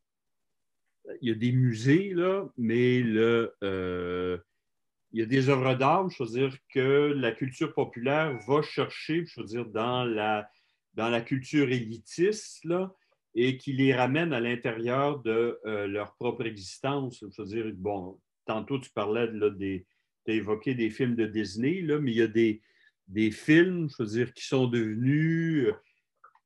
Il 1.20 1.30
y 1.30 1.32
a 1.32 1.34
des 1.34 1.50
musées, 1.50 2.14
là, 2.14 2.48
mais 2.56 3.00
le, 3.00 3.52
euh, 3.64 4.38
il 5.10 5.18
y 5.18 5.22
a 5.24 5.26
des 5.26 5.48
œuvres 5.48 5.74
d'art, 5.74 6.08
je 6.10 6.48
que 6.72 7.12
la 7.12 7.32
culture 7.32 7.74
populaire 7.74 8.38
va 8.46 8.62
chercher, 8.62 9.24
je 9.26 9.62
dans 9.62 10.04
la, 10.04 10.48
dans 10.94 11.08
la 11.08 11.22
culture 11.22 11.70
élitiste, 11.70 12.64
là, 12.64 12.94
et 13.34 13.56
qui 13.56 13.72
les 13.72 13.94
ramène 13.94 14.32
à 14.32 14.40
l'intérieur 14.40 15.20
de 15.20 15.58
euh, 15.64 15.86
leur 15.86 16.14
propre 16.16 16.46
existence. 16.46 17.18
Je 17.20 17.42
veux 17.42 17.48
dire, 17.48 17.72
bon, 17.74 18.20
tantôt 18.44 18.78
tu 18.78 18.90
parlais 18.90 19.28
de, 19.28 19.48
des, 19.48 19.86
tu 20.24 20.32
as 20.32 20.34
évoqué 20.34 20.74
des 20.74 20.90
films 20.90 21.16
de 21.16 21.26
Disney, 21.26 21.80
là, 21.80 21.98
mais 21.98 22.12
il 22.12 22.18
y 22.18 22.22
a 22.22 22.28
des, 22.28 22.60
des 23.08 23.30
films, 23.30 23.88
je 23.88 24.02
veux 24.02 24.08
dire, 24.08 24.34
qui 24.34 24.44
sont 24.44 24.66
devenus 24.66 25.68
euh, 25.68 25.72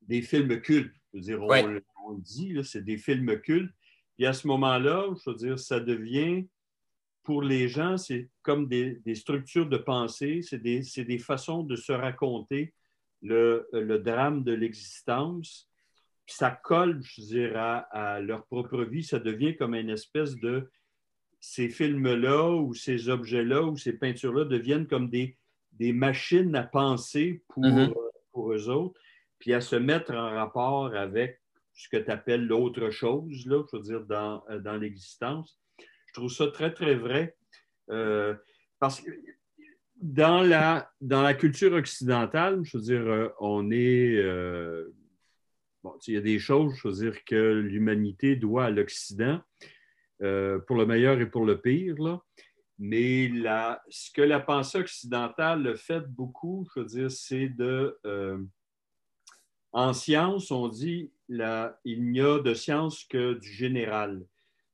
des 0.03 0.21
films 0.21 0.61
cultes. 0.61 0.95
Je 1.13 1.17
veux 1.17 1.23
dire, 1.23 1.41
on, 1.41 2.11
le 2.11 2.21
dit, 2.21 2.55
c'est 2.63 2.85
des 2.85 2.97
films 2.97 3.39
cultes. 3.41 3.73
Et 4.17 4.25
à 4.25 4.33
ce 4.33 4.47
moment-là, 4.47 5.07
je 5.23 5.29
veux 5.29 5.35
dire, 5.35 5.59
ça 5.59 5.79
devient, 5.79 6.47
pour 7.23 7.41
les 7.41 7.67
gens, 7.67 7.97
c'est 7.97 8.29
comme 8.41 8.67
des, 8.67 8.95
des, 9.05 9.15
structures 9.15 9.67
de 9.67 9.77
pensée, 9.77 10.41
c'est 10.41 10.61
des, 10.61 10.81
des, 10.81 11.17
façons 11.19 11.63
de 11.63 11.75
se 11.75 11.91
raconter 11.91 12.73
le, 13.21 13.67
le 13.73 13.99
drame 13.99 14.43
de 14.43 14.53
l'existence 14.53 15.66
ça 16.27 16.51
colle, 16.51 17.01
je 17.01 17.21
dirais, 17.21 17.81
à, 17.91 18.19
leur 18.21 18.45
propre 18.45 18.83
vie. 18.83 19.03
Ça 19.03 19.19
devient 19.19 19.55
comme 19.55 19.75
une 19.75 19.89
espèce 19.89 20.35
de. 20.35 20.69
Ces 21.39 21.69
films-là 21.69 22.49
ou 22.49 22.73
ces 22.73 23.09
objets-là 23.09 23.61
ou 23.61 23.77
ces 23.77 23.93
peintures-là 23.93 24.45
deviennent 24.45 24.87
comme 24.87 25.07
des, 25.07 25.37
des 25.71 25.93
machines 25.93 26.55
à 26.55 26.63
penser 26.63 27.43
pour, 27.47 27.63
mm-hmm. 27.63 27.93
pour 28.31 28.51
eux 28.51 28.69
autres, 28.69 28.99
puis 29.37 29.53
à 29.53 29.61
se 29.61 29.75
mettre 29.75 30.13
en 30.13 30.31
rapport 30.31 30.95
avec 30.95 31.39
ce 31.75 31.89
que 31.89 31.97
tu 31.97 32.09
appelles 32.09 32.45
l'autre 32.45 32.89
chose, 32.89 33.45
là, 33.45 33.63
je 33.71 33.77
veux 33.77 33.83
dire, 33.83 34.01
dans, 34.01 34.43
dans 34.61 34.77
l'existence. 34.77 35.59
Je 36.07 36.13
trouve 36.13 36.31
ça 36.31 36.47
très, 36.47 36.73
très 36.73 36.95
vrai. 36.95 37.35
Euh, 37.91 38.35
parce 38.79 38.99
que 38.99 39.11
dans 40.01 40.41
la, 40.41 40.91
dans 41.01 41.21
la 41.21 41.33
culture 41.33 41.73
occidentale, 41.73 42.61
je 42.63 42.77
veux 42.77 42.83
dire, 42.83 43.01
euh, 43.01 43.29
on 43.39 43.71
est, 43.71 44.15
euh, 44.15 44.93
il 46.07 46.13
y 46.13 46.17
a 46.17 46.21
des 46.21 46.39
choses, 46.39 46.73
je 46.75 46.89
dire, 46.89 47.23
que 47.25 47.53
l'humanité 47.53 48.35
doit 48.35 48.65
à 48.65 48.69
l'Occident, 48.69 49.41
euh, 50.21 50.59
pour 50.59 50.77
le 50.77 50.85
meilleur 50.85 51.19
et 51.19 51.29
pour 51.29 51.45
le 51.45 51.61
pire. 51.61 51.95
Là. 52.01 52.21
Mais 52.79 53.31
ce 53.89 54.11
que 54.11 54.21
la 54.21 54.39
pensée 54.39 54.79
occidentale 54.79 55.77
fait 55.77 56.07
beaucoup, 56.07 56.67
je 56.75 56.81
dire, 56.81 57.11
c'est 57.11 57.49
de. 57.49 57.97
Euh, 58.05 58.39
en 59.73 59.93
science, 59.93 60.49
on 60.49 60.69
dit 60.69 61.11
la, 61.29 61.79
il 61.83 62.09
n'y 62.09 62.21
a 62.21 62.39
de 62.39 62.53
science 62.53 63.03
que 63.03 63.33
du 63.33 63.49
général. 63.49 64.25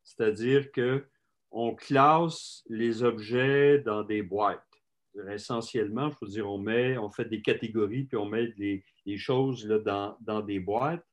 C'est-à-dire 0.04 0.70
qu'on 0.72 1.76
classe 1.76 2.64
les 2.70 3.04
objets 3.04 3.80
dans 3.80 4.04
des 4.04 4.22
boîtes. 4.22 4.64
Essentiellement, 5.30 6.12
je 6.22 6.42
on, 6.42 6.58
met, 6.58 6.98
on 6.98 7.10
fait 7.10 7.26
des 7.26 7.42
catégories, 7.42 8.04
puis 8.04 8.18
on 8.18 8.26
met 8.26 8.48
des, 8.54 8.84
les 9.06 9.18
choses 9.18 9.68
là, 9.68 10.16
dans, 10.22 10.42
des 10.42 10.60
boîtes. 10.60 11.06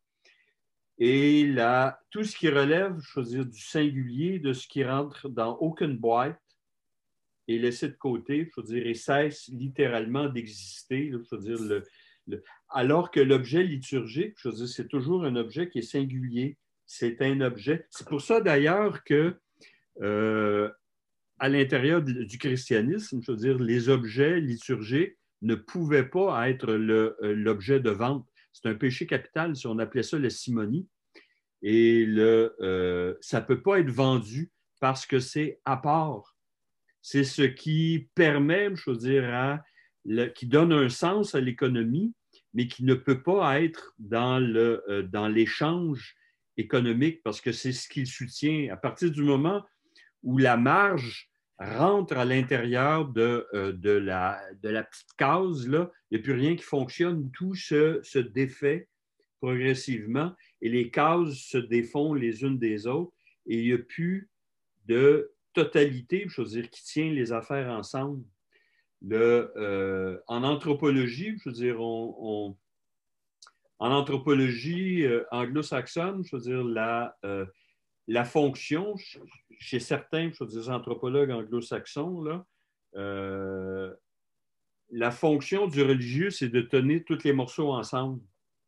Et 0.98 1.54
tout 2.10 2.24
ce 2.24 2.36
qui 2.36 2.48
relève, 2.50 2.98
je 3.00 3.20
veux 3.20 3.26
dire, 3.26 3.46
du 3.46 3.60
singulier, 3.60 4.38
de 4.38 4.52
ce 4.52 4.68
qui 4.68 4.84
rentre 4.84 5.28
dans 5.28 5.56
aucune 5.56 5.96
boîte, 5.96 6.40
est 7.48 7.58
laissé 7.58 7.88
de 7.88 7.94
côté, 7.94 8.50
dire, 8.64 8.86
et 8.86 8.94
cesse 8.94 9.48
littéralement 9.48 10.28
d'exister. 10.28 11.10
Dire, 11.32 11.62
le, 11.62 11.84
alors 12.68 13.10
que 13.10 13.20
l'objet 13.20 13.62
liturgique, 13.62 14.36
c'est 14.66 14.88
toujours 14.88 15.24
un 15.24 15.36
objet 15.36 15.68
qui 15.68 15.78
est 15.78 15.82
singulier. 15.82 16.56
C'est 16.86 17.22
un 17.22 17.40
objet. 17.40 17.86
C'est 17.90 18.06
pour 18.06 18.20
ça 18.20 18.40
d'ailleurs 18.40 19.04
que 19.04 19.36
euh, 20.02 20.68
à 21.38 21.48
l'intérieur 21.48 22.02
du 22.02 22.38
christianisme, 22.38 23.20
je 23.22 23.32
veux 23.32 23.38
dire, 23.38 23.58
les 23.58 23.88
objets 23.88 24.40
liturgiques 24.40 25.16
ne 25.42 25.54
pouvait 25.54 26.08
pas 26.08 26.48
être 26.50 26.70
euh, 26.70 27.16
l'objet 27.34 27.80
de 27.80 27.90
vente. 27.90 28.26
C'est 28.52 28.68
un 28.68 28.74
péché 28.74 29.06
capital 29.06 29.56
si 29.56 29.66
on 29.66 29.78
appelait 29.78 30.02
ça 30.02 30.18
la 30.18 30.30
simonie. 30.30 30.88
et 31.62 32.04
euh, 32.08 33.14
ça 33.20 33.40
ne 33.40 33.46
peut 33.46 33.62
pas 33.62 33.80
être 33.80 33.90
vendu 33.90 34.50
parce 34.80 35.06
que 35.06 35.18
c'est 35.20 35.60
à 35.64 35.76
part. 35.76 36.36
C'est 37.02 37.24
ce 37.24 37.42
qui 37.42 38.10
permet, 38.14 38.74
je 38.74 38.90
veux 38.90 38.96
dire, 38.96 39.58
qui 40.34 40.46
donne 40.46 40.72
un 40.72 40.88
sens 40.88 41.34
à 41.34 41.40
l'économie, 41.40 42.12
mais 42.54 42.66
qui 42.66 42.84
ne 42.84 42.94
peut 42.94 43.22
pas 43.22 43.60
être 43.60 43.94
euh, 44.12 45.02
dans 45.02 45.28
l'échange 45.28 46.16
économique 46.56 47.22
parce 47.22 47.40
que 47.40 47.52
c'est 47.52 47.72
ce 47.72 47.88
qu'il 47.88 48.06
soutient. 48.06 48.72
À 48.72 48.76
partir 48.76 49.10
du 49.10 49.22
moment 49.22 49.64
où 50.22 50.36
la 50.38 50.56
marge 50.56 51.29
rentre 51.60 52.16
à 52.16 52.24
l'intérieur 52.24 53.06
de, 53.08 53.46
euh, 53.52 53.72
de, 53.72 53.90
la, 53.90 54.40
de 54.62 54.70
la 54.70 54.82
petite 54.82 55.12
case, 55.16 55.68
là, 55.68 55.90
il 56.10 56.16
n'y 56.16 56.20
a 56.20 56.24
plus 56.24 56.32
rien 56.32 56.56
qui 56.56 56.62
fonctionne. 56.62 57.30
Tout 57.32 57.54
se, 57.54 58.18
défait 58.18 58.88
progressivement 59.40 60.34
et 60.62 60.68
les 60.68 60.90
cases 60.90 61.34
se 61.34 61.58
défont 61.58 62.14
les 62.14 62.42
unes 62.42 62.58
des 62.58 62.86
autres 62.86 63.12
et 63.46 63.58
il 63.58 63.66
n'y 63.66 63.72
a 63.72 63.78
plus 63.78 64.30
de 64.86 65.32
totalité, 65.52 66.24
je 66.28 66.40
veux 66.40 66.48
dire, 66.48 66.70
qui 66.70 66.82
tient 66.82 67.12
les 67.12 67.32
affaires 67.32 67.70
ensemble. 67.70 68.24
Le, 69.02 69.52
euh, 69.56 70.18
en 70.28 70.42
anthropologie, 70.44 71.36
je 71.38 71.48
veux 71.48 71.54
dire, 71.54 71.80
en 71.80 72.56
anthropologie 73.78 75.04
euh, 75.04 75.24
anglo-saxonne, 75.30 76.22
je 76.24 76.36
veux 76.36 76.42
dire, 76.42 76.64
la, 76.64 77.16
la 78.10 78.24
fonction, 78.24 78.96
chez 79.58 79.78
certains, 79.78 80.32
je 80.32 80.42
veux 80.42 80.50
dire, 80.50 80.68
anthropologues 80.70 81.30
anglo-saxons, 81.30 82.22
là, 82.22 82.44
la 84.90 85.10
fonction 85.12 85.68
du 85.68 85.82
religieux, 85.82 86.30
c'est 86.30 86.48
de 86.48 86.60
tenir 86.60 87.02
tous 87.06 87.22
les 87.22 87.32
morceaux 87.32 87.70
ensemble. 87.72 88.20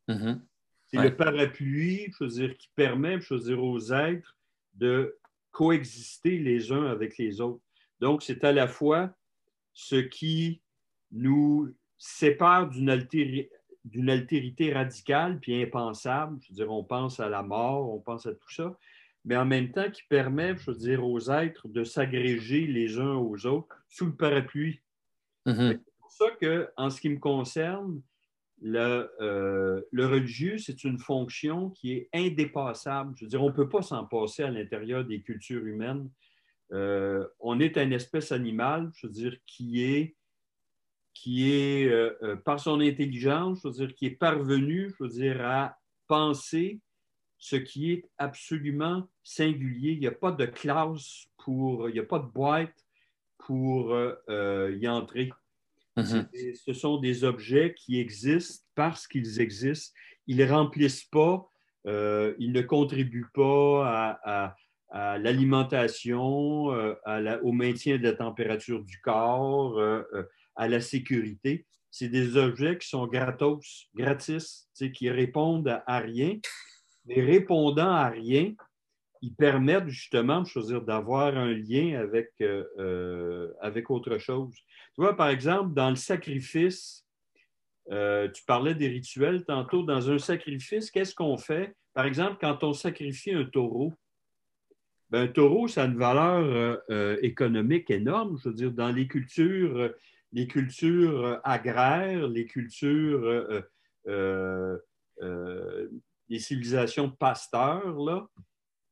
Mm-hmm. 0.09 0.41
C'est 0.87 1.03
le 1.03 1.17
parapluie, 1.17 2.13
je 2.13 2.25
veux 2.25 2.31
dire, 2.31 2.57
qui 2.57 2.69
permet, 2.77 3.21
je 3.21 3.35
veux 3.35 3.41
dire, 3.41 3.65
aux 3.65 3.93
êtres 3.93 4.37
de 4.75 5.19
coexister 5.51 6.39
les 6.39 6.71
uns 6.71 6.87
avec 6.87 7.19
les 7.19 7.41
autres. 7.41 7.65
Donc, 7.99 8.23
c'est 8.23 8.45
à 8.45 8.53
la 8.53 8.69
fois 8.69 9.13
ce 9.73 9.97
qui 9.97 10.63
nous 11.11 11.75
sépare 11.99 12.69
d'une 12.69 12.91
altérité 14.09 14.73
radicale 14.73 15.41
puis 15.41 15.61
impensable. 15.61 16.39
Je 16.43 16.51
veux 16.51 16.55
dire, 16.55 16.71
on 16.71 16.85
pense 16.85 17.19
à 17.19 17.29
la 17.29 17.43
mort, 17.43 17.93
on 17.93 17.99
pense 17.99 18.27
à 18.27 18.35
tout 18.35 18.53
ça, 18.53 18.79
mais 19.25 19.37
en 19.37 19.45
même 19.45 19.71
temps 19.71 19.91
qui 19.91 20.03
permet, 20.09 20.57
je 20.57 20.71
veux 20.71 20.77
dire, 20.77 21.05
aux 21.05 21.31
êtres 21.31 21.69
de 21.69 21.85
s'agréger 21.85 22.67
les 22.67 22.99
uns 22.99 23.15
aux 23.15 23.47
autres 23.47 23.77
sous 23.89 24.07
le 24.07 24.15
parapluie. 24.15 24.81
Mm-hmm. 25.47 25.69
C'est 25.73 25.81
pour 25.99 26.13
ça 26.13 26.31
que, 26.41 26.69
en 26.77 26.91
ce 26.91 27.01
qui 27.01 27.09
me 27.09 27.19
concerne, 27.19 28.03
euh, 28.65 29.83
le, 29.91 30.07
religieux, 30.07 30.59
c'est 30.59 30.85
une 30.85 30.99
fonction 30.99 31.71
qui 31.71 31.93
est 31.93 32.09
indépassable. 32.13 33.15
Je 33.17 33.25
veux 33.25 33.29
dire, 33.29 33.43
on 33.43 33.49
ne 33.49 33.55
peut 33.55 33.69
pas 33.69 33.83
s'en 33.83 34.05
passer 34.05 34.45
à 34.45 34.51
l'intérieur 34.51 35.05
des 35.05 35.21
cultures 35.21 35.65
humaines. 35.65 36.09
Euh, 36.73 37.27
on 37.41 37.61
est 37.61 37.77
une 37.77 37.93
espèce 37.93 38.33
animale, 38.33 38.91
je 38.95 39.07
veux 39.07 39.13
dire, 39.13 39.37
qui 39.47 39.83
est, 39.83 40.17
qui 41.13 41.53
est 41.53 41.89
euh, 41.89 42.37
par 42.37 42.61
son 42.61 42.81
intelligence, 42.81 43.61
je 43.63 43.69
veux 43.69 43.75
dire, 43.75 43.95
qui 43.95 44.07
est 44.07 44.11
parvenu, 44.11 44.91
je 44.91 45.05
veux 45.05 45.11
dire, 45.11 45.45
à 45.45 45.77
penser 46.07 46.81
ce 47.43 47.57
qui 47.57 47.91
est 47.91 48.09
absolument 48.19 49.09
singulier. 49.25 49.93
Il 49.93 49.99
n'y 49.99 50.07
a 50.07 50.13
pas 50.13 50.31
de 50.31 50.47
classe 50.47 51.27
pour, 51.39 51.89
il 51.89 51.95
n'y 51.95 51.99
a 51.99 52.05
pas 52.05 52.21
de 52.21 52.29
boîte 52.29 52.87
pour 53.39 53.99
y 54.31 54.89
entrer. 54.89 55.31
Mhm. 55.97 56.29
Ce 56.55 56.73
sont 56.73 56.99
des 56.99 57.25
objets 57.25 57.75
qui 57.75 57.99
existent 57.99 58.65
parce 58.75 59.07
qu'ils 59.07 59.41
existent. 59.41 59.93
Ils 60.27 60.37
ne 60.37 60.47
remplissent 60.47 61.05
pas, 61.05 61.47
euh, 61.87 62.35
ils 62.39 62.53
ne 62.53 62.63
contribuent 62.63 63.31
pas 63.35 64.19
à, 64.25 64.55
l'alimentation, 65.19 66.71
euh, 66.73 66.95
au 67.43 67.53
maintien 67.53 67.97
de 67.97 68.03
la 68.03 68.13
température 68.13 68.85
du 68.85 69.01
corps, 69.01 69.79
euh, 69.79 70.03
à 70.55 70.69
la 70.69 70.83
sécurité. 70.83 71.67
C'est 71.91 72.09
des 72.11 72.37
objets 72.37 72.77
qui 72.77 72.89
sont 72.89 73.07
gratos, 73.07 73.89
gratis, 73.95 74.69
qui 74.95 75.11
répondent 75.11 75.83
à 75.87 75.99
rien. 75.99 76.37
Mais 77.07 77.21
répondant 77.21 77.91
à 77.91 78.09
rien, 78.09 78.55
ils 79.23 79.35
permettent 79.35 79.89
justement, 79.89 80.43
d'avoir 80.87 81.37
un 81.37 81.53
lien 81.53 82.01
avec, 82.01 82.33
avec 83.61 83.91
autre 83.91 84.19
chose. 84.19 84.55
Tu 84.95 85.01
vois, 85.01 85.17
par 85.17 85.29
exemple, 85.29 85.75
dans 85.75 85.91
le 85.91 85.97
sacrifice, 85.97 87.03
euh, 87.91 88.29
tu 88.29 88.45
parlais 88.45 88.75
des 88.75 88.89
rituels 88.89 89.45
tantôt. 89.45 89.83
Dans 89.83 90.11
un 90.11 90.19
sacrifice, 90.19 90.91
qu'est-ce 90.91 91.15
qu'on 91.15 91.37
fait? 91.37 91.75
Par 91.95 92.05
exemple, 92.07 92.37
quand 92.41 92.63
on 92.63 92.73
sacrifie 92.73 93.33
un 93.33 93.45
taureau, 93.45 93.93
ben, 95.11 95.23
un 95.23 95.29
taureau, 95.29 95.69
ça 95.69 95.83
a 95.83 95.87
une 95.87 95.99
valeur 95.99 96.45
euh, 96.45 96.77
euh, 96.91 97.19
économique 97.23 97.91
énorme. 97.91 98.39
Je 98.43 98.49
veux 98.49 98.55
dire, 98.55 98.73
dans 98.73 98.91
les 98.91 99.07
cultures, 99.07 99.91
les 100.33 100.47
cultures 100.47 101.41
agraires, 101.45 102.29
les 102.29 102.47
cultures, 102.47 103.63
les 106.29 106.39
civilisations 106.39 107.11
pasteurs, 107.11 107.97
là, 107.99 108.27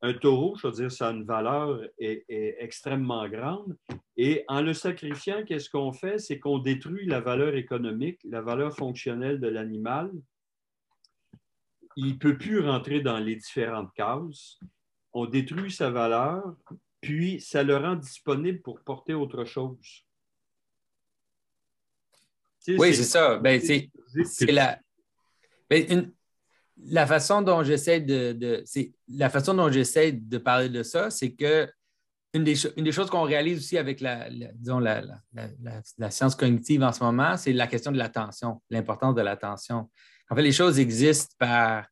un 0.03 0.15
taureau, 0.15 0.57
je 0.57 0.67
veux 0.67 0.73
dire, 0.73 0.91
ça 0.91 1.09
a 1.09 1.13
une 1.13 1.25
valeur 1.25 1.83
extrêmement 1.99 3.29
grande. 3.29 3.77
Et 4.17 4.45
en 4.49 4.63
le 4.63 4.73
sacrifiant, 4.73 5.45
qu'est-ce 5.45 5.69
qu'on 5.69 5.93
fait? 5.93 6.19
C'est 6.19 6.39
qu'on 6.39 6.59
détruit 6.59 7.07
la 7.07 7.21
valeur 7.21 7.55
économique, 7.55 8.19
la 8.25 8.41
valeur 8.41 8.75
fonctionnelle 8.75 9.41
de 9.41 9.49
l'animal. 9.49 10.11
Il 11.97 12.15
ne 12.15 12.19
peut 12.19 12.39
plus 12.39 12.61
rentrer 12.61 13.01
dans 13.01 13.19
les 13.19 13.37
différentes 13.37 13.93
cases. 13.95 14.59
On 15.13 15.27
détruit 15.27 15.71
sa 15.71 15.91
valeur, 15.91 16.57
puis 17.01 17.41
ça 17.41 17.63
le 17.63 17.77
rend 17.77 17.97
disponible 17.97 18.63
pour 18.63 18.81
porter 18.81 19.13
autre 19.13 19.45
chose. 19.45 20.07
oui, 22.69 22.95
c'est 22.95 23.05
ça. 23.05 23.37
Ben, 23.39 23.61
c'est 23.61 24.53
la. 24.53 24.79
Ben, 25.69 25.85
une, 25.91 26.13
la 26.85 27.07
façon 27.07 27.43
dont 27.43 27.63
j'essaie 27.63 28.01
de, 28.01 28.65
la 29.09 29.31
façon 29.31 29.55
dont 29.55 29.71
j'essaie 29.71 30.13
de 30.13 30.39
parler 30.39 30.69
de 30.69 30.83
ça, 30.83 31.11
c'est 31.11 31.33
que 31.33 31.69
une 32.33 32.45
des, 32.45 32.55
choses 32.55 33.11
qu'on 33.11 33.25
réalise 33.25 33.59
aussi 33.59 33.77
avec 33.77 34.01
la, 34.01 34.29
la, 34.31 36.11
science 36.11 36.37
cognitive 36.37 36.83
en 36.85 36.93
ce 36.93 37.03
moment, 37.03 37.37
c'est 37.37 37.53
la 37.53 37.67
question 37.67 37.91
de 37.91 37.99
l'attention, 37.99 38.63
l'importance 38.71 39.17
de 39.17 39.21
l'attention. 39.21 39.91
En 40.31 40.37
fait, 40.37 40.43
les 40.43 40.53
choses 40.53 40.79
existent 40.79 41.35
par 41.39 41.87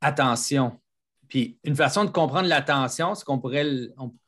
attention. 0.00 0.80
Puis 1.28 1.58
une 1.62 1.76
façon 1.76 2.04
de 2.04 2.10
comprendre 2.10 2.48
l'attention, 2.48 3.14
c'est 3.14 3.24
qu'on 3.24 3.38
pourrait, 3.38 3.66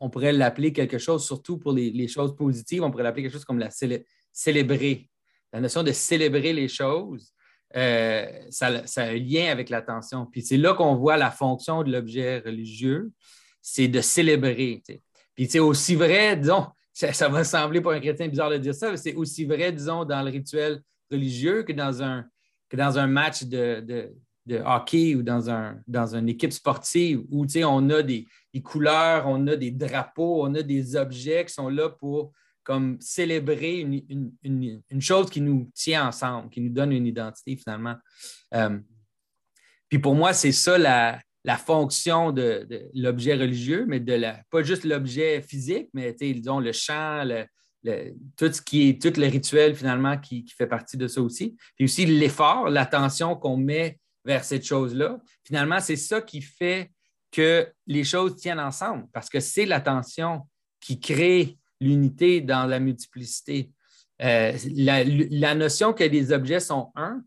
on, 0.01 0.11
pourrait 0.11 0.33
l'appeler 0.33 0.73
quelque 0.73 0.99
chose, 0.99 1.25
surtout 1.25 1.59
pour 1.59 1.73
les, 1.73 2.09
choses 2.09 2.37
positives, 2.37 2.83
on 2.83 2.91
pourrait 2.91 3.05
l'appeler 3.05 3.23
quelque 3.23 3.33
chose 3.33 3.45
comme 3.45 3.59
la 3.59 3.71
célébrer. 4.33 5.09
La 5.53 5.61
notion 5.61 5.83
de 5.83 5.93
célébrer 5.93 6.53
les 6.53 6.69
choses, 6.69 7.33
euh, 7.77 8.27
ça, 8.51 8.69
a 8.69 9.03
un 9.03 9.15
lien 9.15 9.51
avec 9.51 9.71
l'attention. 9.71 10.27
Puis 10.27 10.43
c'est 10.43 10.57
là 10.57 10.75
qu'on 10.75 10.95
voit 10.95 11.17
la 11.17 11.31
fonction 11.31 11.83
de 11.83 11.93
l'objet 11.93 12.41
religieux, 12.41 13.11
c'est 13.61 13.89
de 13.89 14.01
célébrer. 14.01 14.83
Puis 15.35 15.47
c'est 15.49 15.59
aussi 15.59 15.95
vrai, 15.95 16.37
disons, 16.37 16.67
ça, 16.93 17.29
va 17.29 17.45
sembler 17.45 17.81
pour 17.81 17.93
un 17.93 18.01
chrétien 18.01 18.29
bizarre 18.29 18.51
de 18.51 18.59
dire 18.59 18.75
ça, 18.75 18.91
mais 18.91 18.97
c'est 18.97 19.15
aussi 19.15 19.45
vrai, 19.45 19.73
disons, 19.73 20.05
dans 20.05 20.23
le 20.23 20.31
rituel 20.31 20.83
religieux 21.11 21.63
que 21.63 21.73
dans 21.73 22.03
un, 22.03 22.25
que 22.69 22.77
dans 22.77 22.99
un 22.99 23.07
match 23.07 23.45
de, 23.45 24.11
hockey 24.65 25.15
ou 25.15 25.23
dans, 25.23 25.49
un, 25.49 25.79
dans 25.87 26.15
une 26.15 26.29
équipe 26.29 26.53
sportive 26.53 27.25
où 27.31 27.47
on 27.65 27.91
a 27.91 28.03
des, 28.03 28.27
couleurs, 28.63 29.27
on 29.27 29.47
a 29.47 29.57
des 29.57 29.71
drapeaux, 29.71 30.45
on 30.45 30.55
a 30.55 30.63
des 30.63 30.97
objets 30.97 31.45
qui 31.47 31.55
sont 31.55 31.69
là 31.69 31.89
pour 31.89 32.33
comme 32.65 33.01
célébrer 33.01 33.81
une, 33.81 35.01
chose 35.01 35.31
qui 35.31 35.41
nous 35.41 35.71
tient 35.75 36.09
ensemble, 36.09 36.51
qui 36.51 36.61
nous 36.61 36.73
donne 36.73 36.93
une 36.93 37.07
identité 37.07 37.57
finalement. 37.57 37.97
Euh, 38.55 38.79
puis 39.89 39.99
pour 39.99 40.15
moi, 40.15 40.33
c'est 40.33 40.53
ça 40.53 40.79
la, 40.79 41.21
fonction 41.59 42.33
de, 42.33 42.67
l'objet 42.95 43.35
religieux, 43.35 43.85
mais 43.87 44.01
de 44.01 44.15
la, 44.15 44.41
pas 44.51 44.63
juste 44.63 44.85
l'objet 44.85 45.43
physique, 45.43 45.89
mais 45.93 46.13
disons 46.13 46.61
le 46.61 46.73
chant, 46.73 47.25
tout 48.37 48.53
ce 48.53 48.63
qui 48.63 48.89
est 48.89 49.03
tout 49.03 49.21
le 49.21 49.27
rituel 49.27 49.75
finalement 49.75 50.17
qui, 50.17 50.45
qui 50.45 50.55
fait 50.55 50.69
partie 50.69 50.97
de 50.97 51.09
ça 51.09 51.21
aussi. 51.21 51.57
Puis 51.77 51.85
aussi 51.85 52.07
l'effort, 52.07 52.71
l'attention 52.71 53.35
qu'on 53.35 53.57
met 53.57 53.99
vers 54.25 54.45
cette 54.45 54.65
chose-là. 54.65 55.19
Finalement, 55.45 55.81
c'est 55.81 55.97
ça 55.97 56.21
qui 56.21 56.41
fait 56.41 56.91
que 57.31 57.69
les 57.87 58.05
choses 58.05 58.37
tiennent 58.37 58.61
ensemble, 58.61 59.07
parce 59.13 59.29
que 59.29 59.41
c'est 59.41 59.67
l'attention 59.67 60.47
qui 60.81 61.01
crée 61.01 61.59
l'unité 61.83 62.41
dans 62.41 62.67
la 62.67 62.79
multiplicité. 62.81 63.71
Euh, 64.23 64.57
la, 64.75 65.55
notion 65.55 65.93
que 65.93 66.05
les 66.05 66.33
objets 66.33 66.61
sont 66.61 66.93
un, 66.95 67.23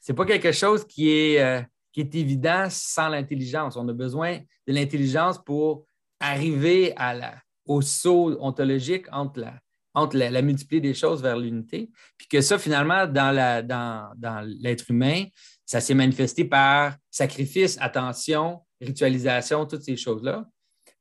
ce 0.00 0.12
n'est 0.12 0.16
pas 0.16 0.26
quelque 0.26 0.52
chose 0.52 0.86
qui 0.86 1.10
est, 1.10 1.40
euh, 1.40 1.62
qui 1.92 2.00
est 2.00 2.14
évident 2.14 2.66
sans 2.68 3.08
l'intelligence. 3.08 3.76
On 3.76 3.88
a 3.88 3.92
besoin 3.92 4.38
de 4.66 4.72
l'intelligence 4.72 5.42
pour 5.42 5.86
arriver 6.20 6.92
à 6.96 7.14
la, 7.14 7.34
au 7.66 7.80
saut 7.80 8.36
ontologique 8.40 9.06
entre 9.10 9.40
la, 9.40 9.54
entre 9.94 10.16
la, 10.16 10.42
multiplicité 10.42 10.80
des 10.88 10.94
choses 10.94 11.22
vers 11.22 11.38
l'unité. 11.38 11.90
Puis 12.18 12.26
que 12.28 12.40
ça, 12.40 12.58
finalement, 12.58 13.06
dans, 13.06 13.34
dans, 13.66 14.12
dans 14.16 14.46
l'être 14.60 14.90
humain, 14.90 15.24
ça 15.64 15.80
s'est 15.80 15.94
manifesté 15.94 16.44
par 16.44 16.96
sacrifice, 17.10 17.78
attention, 17.80 18.60
ritualisation, 18.80 19.66
toutes 19.66 19.82
ces 19.82 19.96
choses-là. 19.96 20.44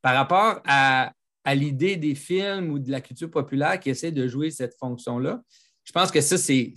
Par 0.01 0.15
rapport 0.15 0.62
à, 0.65 1.12
l'idée 1.52 1.98
des 1.98 2.16
films 2.16 2.72
ou 2.72 2.80
de 2.80 2.90
la 2.90 3.02
culture 3.02 3.30
populaire 3.30 3.80
qui 3.80 3.90
essaie 3.90 4.12
de 4.12 4.28
jouer 4.28 4.50
cette 4.50 4.76
fonction-là, 4.80 5.42
je 5.84 5.92
pense 5.92 6.12
que 6.12 6.22
ça, 6.22 6.38
c'est 6.38 6.74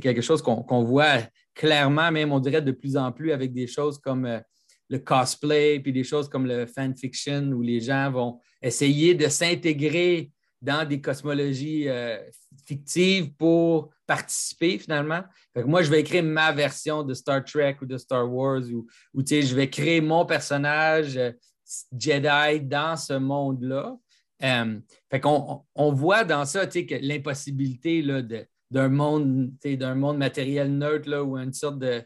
quelque 0.00 0.20
chose 0.20 0.42
qu'on 0.42 0.84
voit 0.84 1.20
clairement, 1.54 2.10
même 2.10 2.32
on 2.32 2.40
dirait 2.40 2.62
de 2.62 2.72
plus 2.72 2.96
en 2.96 3.12
plus 3.12 3.32
avec 3.32 3.52
des 3.52 3.66
choses 3.66 3.98
comme 3.98 4.26
euh, 4.26 4.40
le 4.90 4.98
cosplay, 4.98 5.80
puis 5.80 5.92
des 5.92 6.04
choses 6.04 6.28
comme 6.28 6.46
le 6.46 6.66
fanfiction, 6.66 7.52
où 7.52 7.62
les 7.62 7.80
gens 7.80 8.10
vont 8.10 8.40
essayer 8.60 9.14
de 9.14 9.28
s'intégrer 9.28 10.30
dans 10.60 10.86
des 10.86 11.00
cosmologies 11.00 11.88
euh, 11.88 12.18
fictives 12.66 13.34
pour 13.34 13.90
participer 14.06 14.78
finalement. 14.78 15.22
moi, 15.66 15.82
je 15.82 15.90
vais 15.90 16.00
écrire 16.00 16.24
ma 16.24 16.52
version 16.52 17.02
de 17.02 17.14
Star 17.14 17.44
Trek 17.44 17.76
ou 17.82 17.86
de 17.86 17.96
Star 17.98 18.30
Wars 18.30 18.62
ou, 18.72 18.86
je 19.14 19.54
vais 19.54 19.68
créer 19.68 20.00
mon 20.00 20.24
personnage 20.26 21.16
euh, 21.16 21.32
Jedi 21.96 22.60
dans 22.60 22.96
ce 22.96 23.14
monde-là. 23.14 23.96
Euh, 24.42 24.78
fait 25.10 25.20
qu'on 25.20 25.64
on 25.74 25.92
voit 25.92 26.24
dans 26.24 26.44
ça 26.44 26.66
que 26.66 26.94
l'impossibilité 27.00 28.02
d'un 28.70 28.88
monde, 28.88 29.52
monde 29.96 30.18
matériel 30.18 30.76
neutre 30.76 31.08
là, 31.08 31.22
ou 31.22 31.36
une 31.36 31.52
sorte 31.52 31.78
de, 31.78 32.04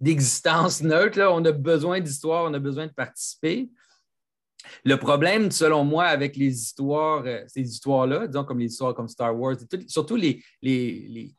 d'existence 0.00 0.82
neutre. 0.82 1.18
Là. 1.18 1.32
On 1.32 1.44
a 1.44 1.52
besoin 1.52 2.00
d'histoire, 2.00 2.44
on 2.50 2.54
a 2.54 2.58
besoin 2.58 2.86
de 2.86 2.92
participer. 2.92 3.70
Le 4.84 4.96
problème, 4.96 5.50
selon 5.50 5.84
moi, 5.84 6.04
avec 6.04 6.36
les 6.36 6.54
histoires, 6.54 7.24
euh, 7.26 7.42
ces 7.46 7.62
histoires-là, 7.62 8.26
disons 8.26 8.44
comme 8.44 8.60
les 8.60 8.66
histoires 8.66 8.94
comme 8.94 9.08
Star 9.08 9.36
Wars, 9.36 9.56
surtout 9.88 10.16
les, 10.16 10.42
les, 10.60 11.06
les, 11.08 11.34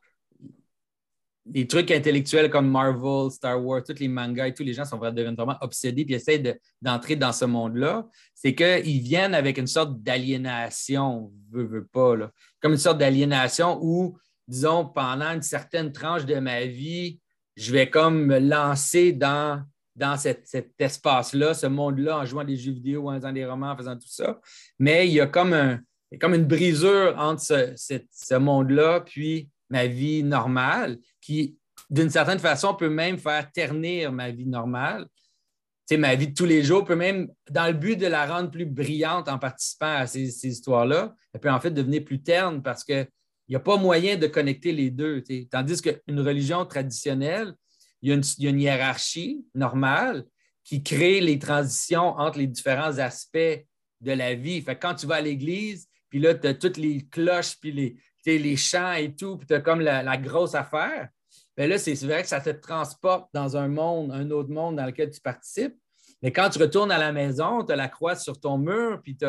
trucs 1.67 1.91
intellectuels 1.91 2.49
comme 2.49 2.69
Marvel, 2.69 3.31
Star 3.31 3.63
Wars, 3.63 3.83
tous 3.83 3.99
les 3.99 4.07
mangas 4.07 4.47
et 4.47 4.53
tous 4.53 4.63
les 4.63 4.73
gens 4.73 4.85
sont 4.85 4.97
vraiment 4.97 5.57
obsédés 5.61 6.05
et 6.07 6.13
essaient 6.13 6.41
d'entrer 6.81 7.15
dans 7.15 7.31
ce 7.31 7.45
monde-là, 7.45 8.07
c'est 8.33 8.55
qu'ils 8.55 9.01
viennent 9.01 9.35
avec 9.35 9.57
une 9.57 9.67
sorte 9.67 10.01
d'aliénation, 10.01 11.31
veut, 11.51 11.65
veut 11.65 11.85
pas, 11.85 12.15
là. 12.15 12.31
comme 12.61 12.73
une 12.73 12.77
sorte 12.77 12.97
d'aliénation 12.97 13.79
où, 13.81 14.17
disons, 14.47 14.85
pendant 14.85 15.33
une 15.33 15.41
certaine 15.41 15.91
tranche 15.91 16.25
de 16.25 16.35
ma 16.35 16.65
vie, 16.65 17.19
je 17.55 17.71
vais 17.71 17.89
comme 17.89 18.25
me 18.25 18.39
lancer 18.39 19.11
dans 19.11 19.63
dans 19.95 20.17
cet, 20.17 20.73
espace-là, 20.79 21.53
ce 21.53 21.67
monde-là, 21.67 22.19
en 22.19 22.25
jouant 22.25 22.43
des 22.43 22.57
jeux 22.57 22.71
vidéo, 22.71 23.09
en 23.09 23.15
faisant 23.15 23.31
des 23.31 23.45
romans, 23.45 23.71
en 23.71 23.77
faisant 23.77 23.95
tout 23.95 24.07
ça. 24.07 24.39
Mais 24.79 25.07
il 25.07 25.13
y 25.13 25.21
a 25.21 25.27
comme, 25.27 25.53
un, 25.53 25.79
une 26.11 26.45
brisure 26.45 27.15
entre 27.17 27.73
ce, 27.75 28.35
monde-là 28.35 29.01
puis 29.01 29.49
ma 29.69 29.85
vie 29.87 30.23
normale 30.23 30.97
qui, 31.23 31.57
d'une 31.89 32.09
certaine 32.09 32.39
façon, 32.39 32.75
peut 32.75 32.89
même 32.89 33.17
faire 33.17 33.49
ternir 33.51 34.11
ma 34.11 34.29
vie 34.29 34.45
normale. 34.45 35.07
Ma 35.91 36.15
vie 36.15 36.29
de 36.29 36.33
tous 36.33 36.45
les 36.45 36.63
jours 36.63 36.83
peut 36.85 36.95
même, 36.95 37.31
dans 37.51 37.67
le 37.67 37.73
but 37.73 37.95
de 37.95 38.07
la 38.07 38.25
rendre 38.25 38.49
plus 38.49 38.65
brillante 38.65 39.29
en 39.29 39.37
participant 39.37 39.97
à 39.97 40.07
ces, 40.07 40.47
histoires-là, 40.47 41.15
elle 41.33 41.39
peut 41.39 41.51
en 41.51 41.59
fait 41.59 41.69
devenir 41.69 42.03
plus 42.03 42.21
terne 42.21 42.63
parce 42.63 42.83
qu'il 42.83 43.07
n'y 43.47 43.55
a 43.55 43.59
pas 43.59 43.77
moyen 43.77 44.17
de 44.17 44.25
connecter 44.25 44.71
les 44.71 44.89
deux. 44.89 45.23
Tandis 45.51 45.81
qu'une 45.81 46.19
religion 46.19 46.65
traditionnelle, 46.65 47.53
il 48.01 48.09
y, 48.09 48.47
a 48.47 48.49
une, 48.49 48.59
hiérarchie 48.59 49.45
normale 49.53 50.25
qui 50.63 50.81
crée 50.81 51.21
les 51.21 51.37
transitions 51.37 52.17
entre 52.17 52.39
les 52.39 52.47
différents 52.47 52.97
aspects 52.97 53.37
de 54.01 54.11
la 54.11 54.33
vie. 54.33 54.61
Fait 54.61 54.75
quand 54.75 54.95
tu 54.95 55.05
vas 55.05 55.15
à 55.15 55.21
l'église, 55.21 55.87
puis 56.09 56.19
là, 56.19 56.33
tu 56.33 56.47
as 56.47 56.53
toutes 56.55 56.77
les 56.77 57.05
cloches, 57.07 57.55
puis 57.59 57.71
les, 57.71 57.95
les 58.25 58.55
chants 58.55 58.93
et 58.93 59.15
tout, 59.15 59.37
puis 59.37 59.47
tu 59.47 59.53
as 59.53 59.61
comme 59.61 59.81
la, 59.81 60.17
grosse 60.17 60.55
affaire. 60.55 61.09
Bien 61.55 61.67
là, 61.67 61.77
c'est 61.77 61.95
vrai 62.03 62.21
que 62.21 62.27
ça 62.27 62.41
te 62.41 62.49
transporte 62.49 63.29
dans 63.33 63.57
un 63.57 63.67
monde, 63.67 64.11
un 64.11 64.29
autre 64.31 64.49
monde 64.49 64.77
dans 64.77 64.85
lequel 64.85 65.11
tu 65.11 65.21
participes. 65.21 65.75
Mais 66.21 66.31
quand 66.31 66.49
tu 66.49 66.59
retournes 66.59 66.91
à 66.91 66.97
la 66.97 67.11
maison, 67.11 67.63
tu 67.63 67.71
as 67.73 67.75
la 67.75 67.89
croix 67.89 68.15
sur 68.15 68.39
ton 68.39 68.57
mur, 68.57 69.01
puis 69.03 69.17
tu 69.17 69.25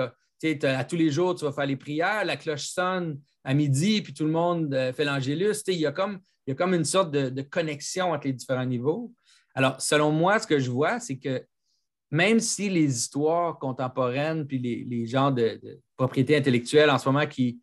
à 0.66 0.84
tous 0.84 0.96
les 0.96 1.10
jours, 1.10 1.34
tu 1.34 1.44
vas 1.44 1.52
faire 1.52 1.66
les 1.66 1.76
prières, 1.76 2.24
la 2.24 2.36
cloche 2.36 2.66
sonne 2.66 3.18
à 3.44 3.54
midi, 3.54 4.02
puis 4.02 4.12
tout 4.12 4.24
le 4.24 4.30
monde 4.30 4.74
euh, 4.74 4.92
fait 4.92 5.04
l'angélus. 5.04 5.62
Il 5.68 5.74
y 5.74 5.86
a 5.86 5.92
comme 5.92 6.20
il 6.46 6.50
y 6.50 6.52
a 6.52 6.54
comme 6.54 6.74
une 6.74 6.84
sorte 6.84 7.10
de, 7.10 7.42
connexion 7.42 8.12
entre 8.12 8.26
les 8.26 8.32
différents 8.32 8.66
niveaux. 8.66 9.12
Alors, 9.54 9.80
selon 9.80 10.10
moi, 10.10 10.38
ce 10.38 10.46
que 10.46 10.58
je 10.58 10.70
vois, 10.70 11.00
c'est 11.00 11.16
que 11.16 11.44
même 12.10 12.38
si 12.38 12.68
les 12.68 12.94
histoires 12.96 13.58
contemporaines, 13.58 14.46
puis 14.46 14.58
les, 14.58 15.06
gens 15.06 15.30
de, 15.30 15.58
propriété 15.96 16.36
intellectuelle 16.36 16.90
en 16.90 16.98
ce 16.98 17.08
moment 17.08 17.26
qui, 17.26 17.60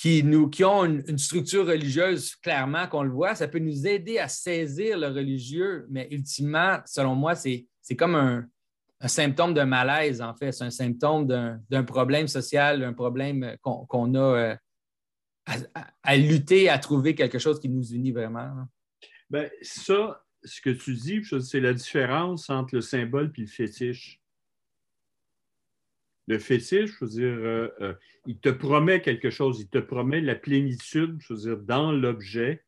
qui, 0.00 0.22
nous, 0.22 0.48
qui 0.48 0.64
ont 0.64 0.84
une, 0.84 1.18
structure 1.18 1.66
religieuse, 1.66 2.36
clairement 2.36 2.86
qu'on 2.86 3.02
le 3.02 3.10
voit, 3.10 3.34
ça 3.34 3.48
peut 3.48 3.58
nous 3.58 3.84
aider 3.84 4.18
à 4.18 4.28
saisir 4.28 4.96
le 4.96 5.08
religieux, 5.08 5.86
mais 5.90 6.06
ultimement, 6.12 6.78
selon 6.86 7.16
moi, 7.16 7.34
c'est 7.34 7.66
comme 7.98 8.14
un, 8.14 8.46
symptôme 9.08 9.54
d'un 9.54 9.66
malaise, 9.66 10.22
en 10.22 10.34
fait. 10.34 10.52
C'est 10.52 10.64
un 10.64 10.70
symptôme 10.70 11.26
d'un 11.26 11.84
problème 11.84 12.28
social, 12.28 12.84
un 12.84 12.92
problème 12.92 13.56
qu'on 13.60 14.14
a 14.14 14.18
euh, 14.18 14.56
à, 16.04 16.16
lutter, 16.16 16.68
à 16.68 16.78
trouver 16.78 17.16
quelque 17.16 17.40
chose 17.40 17.58
qui 17.58 17.68
nous 17.68 17.92
unit 17.92 18.12
vraiment. 18.12 18.68
Bien, 19.28 19.48
ça, 19.62 20.24
ce 20.44 20.60
que 20.60 20.70
tu 20.70 20.94
dis, 20.94 21.22
c'est 21.40 21.60
la 21.60 21.72
différence 21.72 22.50
entre 22.50 22.76
le 22.76 22.82
symbole 22.82 23.32
et 23.36 23.40
le 23.40 23.46
fétiche. 23.48 24.17
Le 26.28 26.38
fétiche, 26.38 26.92
je 26.98 27.04
veux 27.04 27.10
dire, 27.10 27.38
euh, 27.38 27.68
euh, 27.80 27.94
il 28.26 28.38
te 28.38 28.50
promet 28.50 29.00
quelque 29.00 29.30
chose, 29.30 29.60
il 29.60 29.68
te 29.68 29.78
promet 29.78 30.20
la 30.20 30.34
plénitude, 30.34 31.16
je 31.20 31.32
veux 31.32 31.40
dire, 31.40 31.58
dans 31.58 31.90
l'objet, 31.90 32.64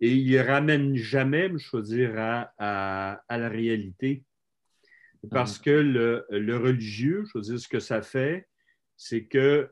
et 0.00 0.12
il 0.12 0.32
ne 0.32 0.40
ramène 0.40 0.96
jamais, 0.96 1.50
je 1.56 1.76
veux 1.76 1.82
dire, 1.82 2.12
à, 2.16 3.22
la 3.30 3.48
réalité. 3.48 4.24
Parce 5.30 5.58
que 5.58 5.70
le, 5.70 6.26
le, 6.28 6.58
religieux, 6.58 7.24
je 7.26 7.38
veux 7.38 7.42
dire, 7.42 7.58
ce 7.58 7.68
que 7.68 7.80
ça 7.80 8.02
fait, 8.02 8.46
c'est 8.96 9.24
que 9.24 9.70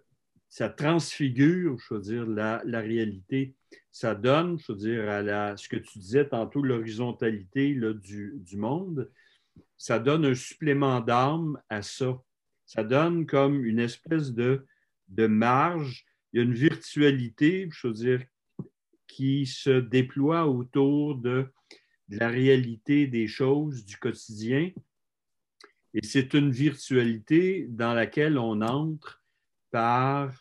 ça 0.48 0.68
transfigure, 0.68 1.78
je 1.78 1.94
veux 1.94 2.00
dire, 2.00 2.26
la, 2.26 2.60
réalité. 2.80 3.56
Ça 3.90 4.14
donne, 4.14 4.58
je 4.58 4.72
veux 4.72 4.78
dire, 4.78 5.08
à 5.08 5.22
la, 5.22 5.56
ce 5.56 5.68
que 5.68 5.76
tu 5.76 5.98
disais 5.98 6.28
tantôt, 6.28 6.62
l'horizontalité 6.62 7.74
du, 7.74 8.34
du, 8.36 8.56
monde, 8.56 9.10
ça 9.76 9.98
donne 9.98 10.24
un 10.24 10.34
supplément 10.34 11.00
d'âme 11.00 11.60
à 11.68 11.82
ça. 11.82 12.22
Ça 12.72 12.84
donne 12.84 13.26
comme 13.26 13.66
une 13.66 13.80
espèce 13.80 14.32
de, 14.32 14.66
de 15.08 15.26
marge, 15.26 16.06
il 16.32 16.38
y 16.38 16.40
a 16.40 16.44
une 16.44 16.54
virtualité, 16.54 17.68
je 17.70 17.86
veux 17.86 17.92
dire, 17.92 18.24
qui 19.06 19.44
se 19.44 19.78
déploie 19.80 20.46
autour 20.46 21.16
de, 21.16 21.52
de 22.08 22.18
la 22.18 22.28
réalité 22.28 23.06
des 23.06 23.26
choses 23.26 23.84
du 23.84 23.98
quotidien. 23.98 24.70
Et 25.92 26.02
c'est 26.02 26.32
une 26.32 26.50
virtualité 26.50 27.66
dans 27.68 27.92
laquelle 27.92 28.38
on 28.38 28.62
entre 28.62 29.22
par 29.70 30.32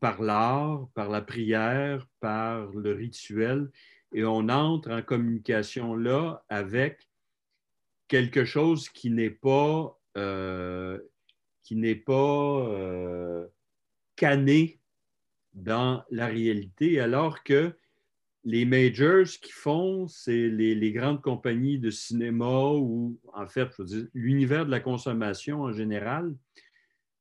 par 0.00 0.22
l'art, 0.22 0.86
par 0.94 1.08
la 1.08 1.20
prière, 1.20 2.06
par 2.20 2.66
le 2.66 2.92
rituel, 2.92 3.72
et 4.12 4.24
on 4.24 4.48
entre 4.48 4.92
en 4.92 5.02
communication 5.02 5.96
là 5.96 6.44
avec 6.48 7.08
quelque 8.06 8.44
chose 8.44 8.88
qui 8.88 9.10
n'est 9.10 9.30
pas, 9.30 10.00
qui 10.14 11.76
n'est 11.76 11.94
pas 11.94 12.68
euh, 12.68 13.46
canné 14.16 14.80
dans 15.54 16.04
la 16.10 16.26
réalité, 16.26 17.00
alors 17.00 17.42
que 17.42 17.72
les 18.44 18.66
majors 18.66 19.26
qui 19.40 19.52
font, 19.52 20.06
c'est 20.06 20.48
les, 20.48 20.92
grandes 20.92 21.22
compagnies 21.22 21.78
de 21.78 21.90
cinéma 21.90 22.72
ou, 22.74 23.18
en 23.32 23.46
fait, 23.46 23.70
l'univers 24.12 24.66
de 24.66 24.70
la 24.70 24.80
consommation 24.80 25.62
en 25.62 25.72
général, 25.72 26.34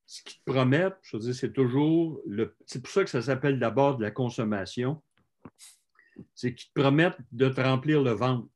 ce 0.05 0.21
qu'ils 0.23 0.39
te 0.39 0.51
promettent, 0.51 0.97
je 1.03 1.15
veux 1.15 1.23
dire, 1.23 1.33
c'est 1.33 1.53
toujours 1.53 2.21
le. 2.27 2.55
C'est 2.65 2.81
pour 2.81 2.91
ça 2.91 3.05
que 3.05 3.09
ça 3.09 3.21
s'appelle 3.21 3.57
d'abord 3.57 3.97
de 3.97 4.03
la 4.03 4.11
consommation. 4.11 5.01
C'est 6.35 6.53
qu'ils 6.53 6.69
te 6.69 6.79
promettent 6.79 7.17
de 7.31 7.47
te 7.47 7.61
remplir 7.61 8.01
le 8.03 8.11
ventre. 8.11 8.49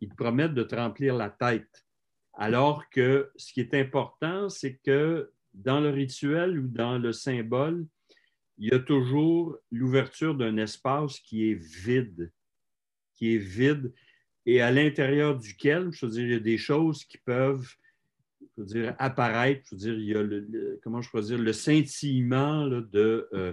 Ils 0.00 0.08
te 0.08 0.16
promettent 0.16 0.54
de 0.54 0.64
te 0.64 0.74
remplir 0.74 1.14
la 1.14 1.30
tête. 1.30 1.86
Alors 2.34 2.88
que 2.90 3.30
ce 3.36 3.52
qui 3.52 3.60
est 3.60 3.74
important, 3.74 4.48
c'est 4.48 4.76
que 4.84 5.30
dans 5.52 5.80
le 5.80 5.90
rituel 5.90 6.58
ou 6.58 6.68
dans 6.68 6.98
le 6.98 7.12
symbole, 7.12 7.86
il 8.58 8.68
y 8.72 8.74
a 8.74 8.78
toujours 8.78 9.56
l'ouverture 9.70 10.34
d'un 10.34 10.56
espace 10.58 11.18
qui 11.20 11.50
est 11.50 11.54
vide, 11.54 12.30
qui 13.14 13.34
est 13.34 13.38
vide 13.38 13.92
et 14.46 14.60
à 14.60 14.70
l'intérieur 14.70 15.38
duquel, 15.38 15.90
je 15.92 16.06
veux 16.06 16.12
dire, 16.12 16.24
il 16.24 16.32
y 16.32 16.34
a 16.34 16.40
des 16.40 16.58
choses 16.58 17.04
qui 17.04 17.18
peuvent 17.18 17.68
dire, 18.58 18.94
apparaître, 18.98 19.62
je 19.70 19.74
veux 19.74 19.80
dire, 19.80 19.94
il 19.94 20.04
y 20.04 20.14
a 20.14 20.22
le, 20.22 21.52
scintillement 21.52 22.66
de, 22.66 23.28
euh, 23.32 23.52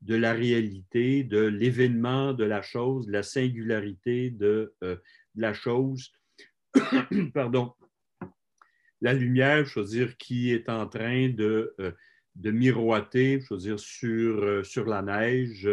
de 0.00 0.14
la 0.14 0.32
réalité, 0.32 1.22
de 1.24 1.40
l'événement 1.40 2.32
de 2.32 2.44
la 2.44 2.62
chose, 2.62 3.06
de 3.06 3.12
la 3.12 3.22
singularité 3.22 4.30
de, 4.30 4.74
euh, 4.82 4.96
la 5.34 5.54
chose. 5.54 6.12
Pardon. 7.34 7.72
La 9.02 9.12
lumière, 9.12 9.66
je 9.66 9.80
veux 9.80 9.86
dire, 9.86 10.16
qui 10.16 10.50
est 10.50 10.70
en 10.70 10.86
train 10.86 11.28
de, 11.28 11.74
euh, 11.80 11.92
miroiter, 12.36 13.40
je 13.40 13.52
veux 13.52 13.60
dire, 13.60 13.78
sur, 13.78 14.64
sur 14.64 14.86
la 14.86 15.02
neige, 15.02 15.68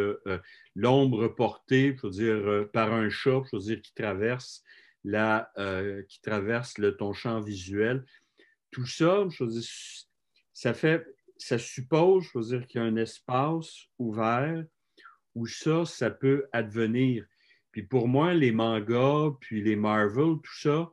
l'ombre 0.75 1.29
portée, 1.29 1.95
je 1.95 2.07
veux 2.07 2.11
dire, 2.11 2.69
par 2.73 2.91
un 2.91 3.09
chat, 3.09 3.41
je 3.49 3.55
veux 3.55 3.63
dire, 3.63 3.81
qui 3.81 3.93
traverse 3.93 4.61
la, 5.05 5.49
qui 6.09 6.21
traverse 6.21 6.77
le, 6.77 6.97
ton 6.97 7.13
champ 7.13 7.39
visuel. 7.39 8.03
Tout 8.71 8.85
ça, 8.85 9.25
je 9.29 9.45
ça 10.53 10.73
fait, 10.73 11.07
ça 11.37 11.57
suppose, 11.57 12.25
je 12.25 12.37
veux 12.37 12.57
dire, 12.57 12.67
qu'il 12.67 12.81
y 12.81 12.83
a 12.83 12.87
un 12.87 12.97
espace 12.97 13.85
ouvert 13.97 14.65
où 15.33 15.47
ça, 15.47 15.85
ça 15.85 16.11
peut 16.11 16.47
advenir. 16.51 17.25
Puis 17.71 17.83
pour 17.83 18.07
moi, 18.07 18.33
les 18.33 18.51
mangas, 18.51 19.31
puis 19.39 19.63
les 19.63 19.75
Marvel, 19.75 20.35
tout 20.43 20.59
ça, 20.59 20.91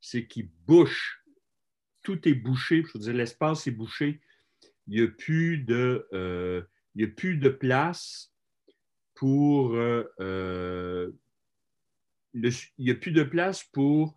c'est 0.00 0.26
qu'ils 0.26 0.50
bouchent. 0.66 1.19
Tout 2.02 2.28
est 2.28 2.34
bouché. 2.34 2.82
Je 2.86 2.92
veux 2.94 3.04
dire, 3.04 3.14
l'espace 3.14 3.66
est 3.66 3.72
bouché. 3.72 4.20
Il 4.86 5.00
n'y 5.00 5.06
a, 5.06 5.08
plus 5.08 5.58
de, 5.58 6.06
euh, 6.12 6.62
a 6.98 7.06
plus 7.06 7.36
de 7.36 7.48
place 7.48 8.32
pour. 9.14 9.74
Euh, 9.74 10.04
euh, 10.20 11.10
il 12.34 12.90
a 12.90 12.94
plus 12.94 13.12
de 13.12 13.22
place 13.22 13.64
pour 13.64 14.16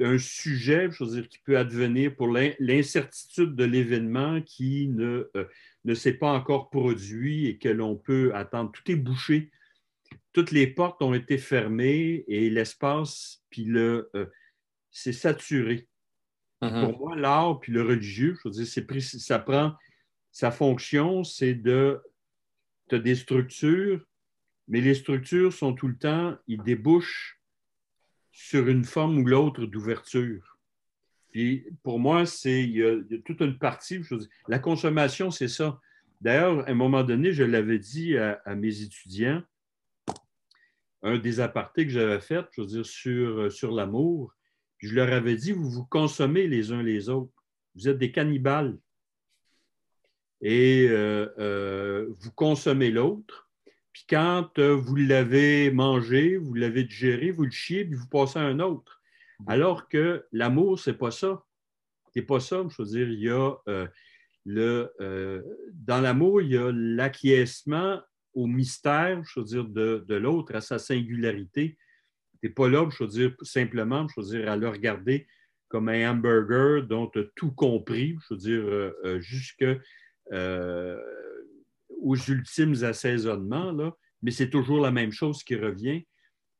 un 0.00 0.18
sujet, 0.18 0.90
qui 1.30 1.38
peut 1.38 1.56
advenir 1.56 2.14
pour 2.14 2.28
l'incertitude 2.28 3.54
de 3.54 3.64
l'événement 3.64 4.42
qui 4.42 4.88
ne, 4.88 5.30
s'est 5.94 6.14
pas 6.14 6.32
encore 6.32 6.70
produit 6.70 7.46
et 7.46 7.56
que 7.56 7.68
l'on 7.68 7.96
peut 7.96 8.34
attendre. 8.34 8.72
Tout 8.72 8.90
est 8.90 8.96
bouché 8.96 9.50
toutes 10.32 10.50
les 10.50 10.66
portes 10.66 11.00
ont 11.00 11.14
été 11.14 11.38
fermées 11.38 12.24
et 12.28 12.50
l'espace, 12.50 13.42
puis 13.48 13.64
le, 13.64 14.10
c'est 14.90 15.14
saturé. 15.14 15.88
Mm-hmm. 16.70 16.84
Pour 16.84 16.98
moi, 16.98 17.16
l'art 17.16 17.60
puis 17.60 17.72
le 17.72 17.82
religieux, 17.82 18.36
je 18.42 18.48
veux 18.48 18.54
dire, 18.54 19.00
ça 19.02 19.38
prend 19.38 19.74
sa 20.32 20.50
fonction, 20.50 21.24
c'est 21.24 21.54
de, 21.54 22.02
tu 22.88 22.96
as 22.96 22.98
des 22.98 23.14
structures, 23.14 24.04
mais 24.68 24.80
les 24.80 24.94
structures 24.94 25.52
sont 25.52 25.72
tout 25.72 25.88
le 25.88 25.96
temps, 25.96 26.36
ils 26.46 26.62
débouchent 26.62 27.40
sur 28.32 28.68
une 28.68 28.84
forme 28.84 29.18
ou 29.18 29.26
l'autre 29.26 29.64
d'ouverture. 29.64 30.58
Puis 31.30 31.66
pour 31.82 31.98
moi, 31.98 32.26
c'est 32.26 32.62
il, 32.62 32.76
y, 32.76 32.84
a, 32.84 32.96
toute 33.24 33.40
une 33.40 33.58
partie. 33.58 34.00
La 34.48 34.58
consommation, 34.58 35.30
c'est 35.30 35.48
ça. 35.48 35.80
D'ailleurs, 36.20 36.66
à 36.66 36.70
un 36.70 36.74
moment 36.74 37.02
donné, 37.02 37.32
je 37.32 37.44
l'avais 37.44 37.78
dit 37.78 38.16
à 38.16 38.54
mes 38.54 38.82
étudiants, 38.82 39.42
un 41.02 41.18
des 41.18 41.40
apartés 41.40 41.86
que 41.86 41.92
j'avais 41.92 42.20
fait, 42.20 42.44
je 42.52 42.60
veux 42.60 42.66
dire, 42.66 42.86
sur, 42.86 43.40
euh, 43.40 43.50
sur 43.50 43.70
l'amour. 43.72 44.34
Je 44.78 44.94
leur 44.94 45.12
avais 45.12 45.36
dit, 45.36 45.52
vous 45.52 45.70
vous 45.70 45.84
consommez 45.84 46.46
les 46.46 46.72
uns 46.72 46.82
les 46.82 47.08
autres. 47.08 47.44
Vous 47.74 47.88
êtes 47.88 47.98
des 47.98 48.12
cannibales. 48.12 48.78
Et 50.40 50.86
euh, 50.88 51.28
euh, 51.38 52.06
vous 52.18 52.30
consommez 52.32 52.90
l'autre. 52.90 53.50
Puis 53.92 54.04
quand 54.08 54.58
vous 54.58 54.96
l'avez 54.96 55.70
mangé, 55.70 56.36
vous 56.36 56.54
l'avez 56.54 56.84
digéré, 56.84 57.30
vous 57.30 57.44
le 57.44 57.50
chiez, 57.50 57.84
puis 57.84 57.94
vous 57.94 58.08
passez 58.08 58.38
à 58.38 58.42
un 58.42 58.60
autre. 58.60 59.00
Alors 59.46 59.88
que 59.88 60.26
l'amour, 60.32 60.78
c'est 60.78 60.98
pas 60.98 61.10
ça. 61.10 61.42
C'est 62.12 62.22
pas 62.22 62.40
ça. 62.40 62.62
Je 62.68 62.82
veux 62.82 62.88
dire, 62.88 63.08
il 63.08 63.20
y 63.20 63.30
a 63.30 63.54
le, 64.44 64.92
dans 65.72 66.00
l'amour, 66.02 66.42
il 66.42 66.50
y 66.50 66.58
a 66.58 66.70
l'acquiescement 66.72 68.00
au 68.36 68.46
mystère, 68.46 69.22
je 69.24 69.40
veux 69.40 69.46
dire, 69.46 69.64
de, 69.64 70.14
l'autre, 70.14 70.54
à 70.54 70.60
sa 70.60 70.78
singularité. 70.78 71.76
Pas 72.50 72.68
là, 72.68 72.88
veux 72.98 73.06
dire, 73.06 73.34
simplement, 73.42 74.06
veux 74.16 74.24
dire, 74.24 74.50
à 74.50 74.56
le 74.56 74.68
regarder 74.68 75.26
comme 75.68 75.88
un 75.88 76.10
hamburger 76.10 76.86
dont 76.86 77.08
tu 77.08 77.20
as 77.20 77.24
tout 77.34 77.52
compris, 77.52 78.16
je 78.22 78.34
veux 78.34 78.40
dire, 78.40 78.62
euh, 78.62 78.92
euh, 79.04 79.20
jusque 79.20 79.64
euh, 80.32 81.00
ultimes 82.28 82.84
assaisonnements, 82.84 83.72
là, 83.72 83.92
mais 84.22 84.30
c'est 84.30 84.50
toujours 84.50 84.80
la 84.80 84.90
même 84.90 85.12
chose 85.12 85.42
qui 85.42 85.56
revient. 85.56 86.06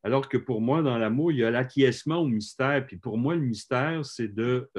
Alors 0.03 0.29
que 0.29 0.37
pour 0.37 0.61
moi, 0.61 0.83
dans 0.83 0.99
l'amour, 0.99 1.33
il 1.33 1.38
y 1.38 1.44
a 1.44 1.51
l'acquiescement 1.51 2.18
au 2.18 2.27
mystère. 2.27 2.87
Puis 2.87 2.96
pour 2.96 3.18
moi, 3.18 3.35
le 3.35 3.40
mystère, 3.40 4.05
c'est 4.05 4.33
de, 4.33 4.70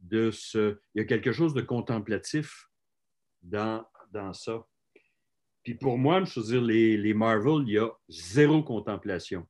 de 0.00 0.30
ce. 0.30 0.78
Il 0.94 1.00
y 1.00 1.00
a 1.02 1.04
quelque 1.04 1.32
chose 1.32 1.52
de 1.52 1.60
contemplatif 1.60 2.66
dans, 3.42 3.84
dans 4.10 4.32
ça. 4.32 4.64
Puis 5.64 5.74
pour 5.74 5.98
moi, 5.98 6.24
je 6.24 6.40
veux 6.40 6.46
dire, 6.46 6.62
les, 6.62 6.96
les 6.96 7.12
Marvel, 7.12 7.64
il 7.66 7.74
y 7.74 7.78
a 7.78 7.90
zéro 8.08 8.62
contemplation. 8.62 9.46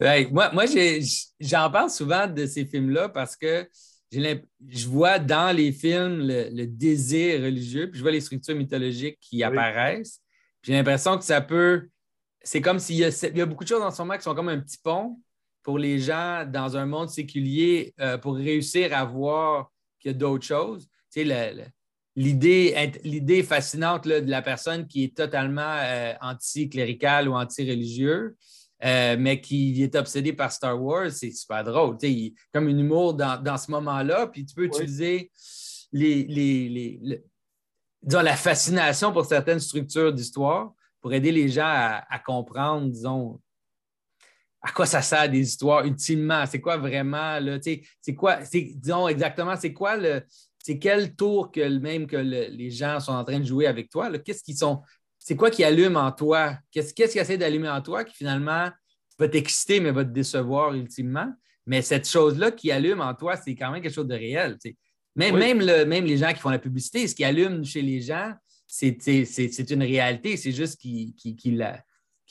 Moi, 0.00 0.50
moi 0.52 0.64
j'en 1.40 1.70
parle 1.70 1.90
souvent 1.90 2.26
de 2.26 2.46
ces 2.46 2.64
films-là 2.64 3.08
parce 3.08 3.36
que 3.36 3.68
je 4.12 4.86
vois 4.86 5.18
dans 5.18 5.54
les 5.54 5.72
films 5.72 6.26
le, 6.26 6.66
désir 6.66 7.42
religieux, 7.42 7.90
puis 7.90 7.98
je 7.98 8.02
vois 8.02 8.12
les 8.12 8.20
structures 8.20 8.56
mythologiques 8.56 9.18
qui 9.20 9.42
apparaissent. 9.42 10.20
J'ai 10.62 10.72
l'impression 10.72 11.16
que 11.18 11.24
ça 11.24 11.40
peut. 11.40 11.88
C'est 12.42 12.60
comme 12.60 12.78
s'il 12.78 12.96
y, 12.96 13.00
y, 13.00 13.40
a 13.40 13.46
beaucoup 13.46 13.64
de 13.64 13.68
choses 13.68 13.82
en 13.82 13.90
ce 13.90 14.00
moment 14.02 14.16
qui 14.16 14.22
sont 14.22 14.34
comme 14.34 14.48
un 14.48 14.60
petit 14.60 14.78
pont 14.78 15.18
pour 15.62 15.78
les 15.78 15.98
gens 15.98 16.44
dans 16.46 16.76
un 16.76 16.86
monde 16.86 17.08
séculier 17.08 17.92
euh, 18.00 18.18
pour 18.18 18.36
réussir 18.36 18.96
à 18.96 19.04
voir 19.04 19.72
qu'il 19.98 20.12
y 20.12 20.14
a 20.14 20.16
d'autres 20.16 20.46
choses. 20.46 20.88
Tu 21.12 21.26
sais, 21.26 21.72
l'idée 22.14 23.42
fascinante 23.42 24.06
de 24.06 24.30
la 24.30 24.42
personne 24.42 24.86
qui 24.86 25.04
est 25.04 25.16
totalement 25.16 25.76
euh, 25.80 26.12
anti-clérical 26.20 27.28
ou 27.28 27.34
anti-religieux, 27.34 28.36
euh, 28.84 29.16
mais 29.18 29.40
qui 29.40 29.82
est 29.82 29.94
obsédé 29.94 30.32
par 30.32 30.52
Star 30.52 30.80
Wars, 30.80 31.10
c'est 31.10 31.30
super 31.30 31.64
drôle. 31.64 31.96
Il, 32.02 32.34
comme 32.52 32.68
un 32.68 32.78
humour 32.78 33.14
dans, 33.14 33.56
ce 33.56 33.70
moment-là, 33.70 34.26
puis 34.26 34.44
tu 34.44 34.54
peux 34.54 34.64
utiliser 34.64 35.30
les, 35.92 37.00
la 38.02 38.36
fascination 38.36 39.12
pour 39.12 39.24
certaines 39.24 39.60
structures 39.60 40.12
d'histoire 40.12 40.72
pour 41.00 41.12
aider 41.12 41.32
les 41.32 41.48
gens 41.48 41.64
à, 41.64 42.18
comprendre, 42.18 42.88
disons, 42.88 43.40
à 44.60 44.72
quoi 44.72 44.86
ça 44.86 45.00
sert 45.02 45.28
des 45.30 45.40
histoires 45.40 45.84
ultimement? 45.84 46.44
C'est 46.46 46.60
quoi 46.60 46.76
vraiment, 46.76 47.38
c'est 48.00 48.14
quoi, 48.14 48.40
disons 48.52 49.08
exactement, 49.08 49.54
c'est 49.56 49.72
quoi 49.72 49.96
le, 49.96 50.22
c'est 50.66 50.80
quel 50.80 51.14
tour 51.14 51.52
que 51.52 51.78
même 51.78 52.08
que 52.08 52.16
les 52.16 52.70
gens 52.72 52.98
sont 52.98 53.12
en 53.12 53.22
train 53.22 53.38
de 53.38 53.44
jouer 53.44 53.68
avec 53.68 53.88
toi? 53.88 54.10
Qu'est-ce 54.18 54.42
qu'ils 54.42 54.56
sont. 54.56 54.82
C'est 55.26 55.34
quoi 55.34 55.50
qui 55.50 55.64
allume 55.64 55.96
en 55.96 56.12
toi? 56.12 56.56
Qu'est-ce 56.70 56.94
qui 56.94 57.02
essaie 57.02 57.36
d'allumer 57.36 57.68
en 57.68 57.82
toi 57.82 58.04
qui 58.04 58.14
finalement 58.14 58.70
va 59.18 59.28
t'exciter, 59.28 59.80
mais 59.80 59.90
va 59.90 60.04
te 60.04 60.10
décevoir 60.10 60.72
ultimement? 60.72 61.34
Mais 61.66 61.82
cette 61.82 62.08
chose-là 62.08 62.52
qui 62.52 62.70
allume 62.70 63.00
en 63.00 63.12
toi, 63.12 63.34
c'est 63.36 63.56
quand 63.56 63.72
même 63.72 63.82
quelque 63.82 63.92
chose 63.92 64.06
de 64.06 64.14
réel. 64.14 64.56
Même, 65.16 65.36
même, 65.36 65.64
même 65.64 66.04
les 66.04 66.16
gens 66.16 66.32
qui 66.32 66.38
font 66.38 66.50
la 66.50 66.60
publicité, 66.60 67.08
ce 67.08 67.14
qui 67.16 67.24
allume 67.24 67.64
chez 67.64 67.82
les 67.82 68.00
gens, 68.00 68.34
c'est 68.68 69.68
une 69.68 69.82
réalité. 69.82 70.36
C'est 70.36 70.52
juste 70.52 70.78
qu'ils 70.78 71.12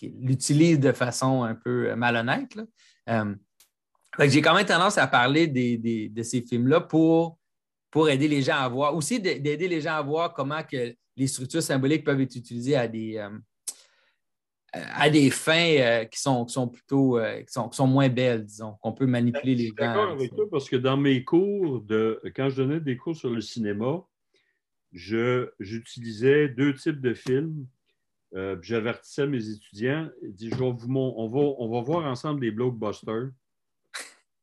l'utilisent 0.01 0.79
de 0.79 0.93
façon 0.93 1.43
un 1.43 1.55
peu 1.55 1.93
malhonnête. 1.95 2.57
Euh, 3.09 3.35
j'ai 4.19 4.41
quand 4.41 4.55
même 4.55 4.65
tendance 4.65 4.97
à 4.97 5.07
parler 5.07 5.47
de 5.47 6.23
ces 6.23 6.41
films-là 6.41 6.79
pour 6.79 7.37
pour 7.95 8.09
aider 8.09 8.27
les 8.27 8.41
gens 8.41 8.57
à 8.57 8.67
voir, 8.67 8.93
aussi 8.93 9.21
d'aider 9.21 9.69
les 9.69 9.79
gens 9.79 9.93
à 9.93 10.01
voir 10.01 10.33
comment 10.33 10.61
que 10.63 10.93
les 11.15 11.27
structures 11.27 11.63
symboliques 11.63 12.03
peuvent 12.03 12.19
être 12.19 12.35
utilisées 12.35 12.75
à 12.75 12.89
des, 12.89 13.15
euh, 13.15 13.29
à 14.73 15.09
des 15.09 15.29
fins 15.29 15.77
euh, 15.79 16.03
qui, 16.03 16.19
sont, 16.19 16.45
sont 16.45 16.67
plutôt 16.67 17.17
euh, 17.17 17.41
qui 17.43 17.53
sont, 17.53 17.87
moins 17.87 18.09
belles, 18.09 18.43
disons, 18.43 18.73
qu'on 18.81 18.91
peut 18.91 19.05
manipuler 19.05 19.55
les 19.55 19.67
gens. 19.67 19.75
D'accord 19.77 20.11
avec 20.11 20.35
toi 20.35 20.43
parce 20.51 20.69
que 20.69 20.75
dans 20.75 20.97
mes 20.97 21.23
cours, 21.23 21.83
de, 21.83 22.21
quand 22.35 22.49
je 22.49 22.57
donnais 22.63 22.81
des 22.81 22.97
cours 22.97 23.15
sur 23.15 23.29
le 23.29 23.39
cinéma, 23.39 24.03
j'utilisais 24.91 26.49
deux 26.49 26.73
types 26.73 26.99
de 26.99 27.13
films. 27.13 27.65
J'avertissais 28.59 29.25
mes 29.25 29.51
étudiants, 29.51 30.09
je 30.21 30.49
vais 30.49 30.71
vous, 30.73 30.93
on, 30.97 31.29
va, 31.29 31.39
on 31.39 31.71
va 31.71 31.81
voir 31.81 32.05
ensemble 32.05 32.41
des 32.41 32.51
blockbusters 32.51 33.29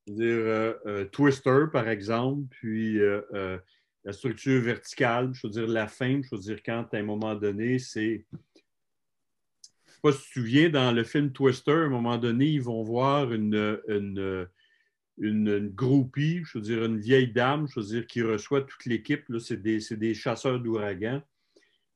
dire 0.06 0.36
euh, 0.36 0.74
euh, 0.86 1.04
Twister, 1.06 1.64
par 1.72 1.88
exemple, 1.88 2.46
puis 2.50 2.98
euh, 3.00 3.58
la 4.04 4.12
structure 4.12 4.60
verticale, 4.60 5.32
je 5.32 5.46
veux 5.46 5.52
dire 5.52 5.66
la 5.66 5.86
fin, 5.86 6.20
je 6.22 6.34
veux 6.34 6.40
dire 6.40 6.62
quand 6.64 6.86
à 6.92 6.98
un 6.98 7.02
moment 7.02 7.34
donné, 7.34 7.78
c'est. 7.78 8.26
Je 9.62 10.08
ne 10.08 10.10
sais 10.12 10.12
pas 10.12 10.12
si 10.12 10.18
tu 10.18 10.28
te 10.28 10.32
souviens, 10.32 10.70
dans 10.70 10.92
le 10.92 11.04
film 11.04 11.30
Twister, 11.30 11.72
à 11.72 11.84
un 11.84 11.88
moment 11.88 12.18
donné, 12.18 12.46
ils 12.46 12.62
vont 12.62 12.82
voir 12.82 13.32
une, 13.32 13.80
une, 13.86 14.48
une, 15.18 15.68
groupie, 15.68 16.42
je 16.44 16.58
veux 16.58 16.64
dire 16.64 16.84
une 16.84 16.98
vieille 16.98 17.30
dame, 17.30 17.68
je 17.68 17.78
veux 17.78 17.86
dire, 17.86 18.06
qui 18.08 18.22
reçoit 18.22 18.62
toute 18.62 18.84
l'équipe. 18.86 19.24
C'est 19.38 19.62
des, 19.62 19.78
des, 19.92 20.14
chasseurs 20.14 20.58
d'ouragans. 20.58 21.22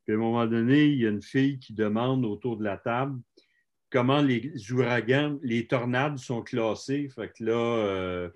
Puis 0.05 0.12
à 0.12 0.16
un 0.16 0.21
moment 0.21 0.47
donné, 0.47 0.85
il 0.85 1.01
y 1.01 1.07
a 1.07 1.11
une 1.11 1.23
fille 1.23 1.59
qui 1.59 1.73
demande 1.73 2.25
autour 2.25 2.57
de 2.57 2.62
la 2.62 2.77
table 2.77 3.21
comment 3.97 4.21
les 4.21 4.53
ouragans, 4.73 5.39
les 5.43 5.67
tornades 5.67 6.19
sont 6.19 6.43
classées. 6.43 7.09
Fait 7.09 7.33
que 7.33 7.43
là, 7.45 7.53
euh, 7.53 8.29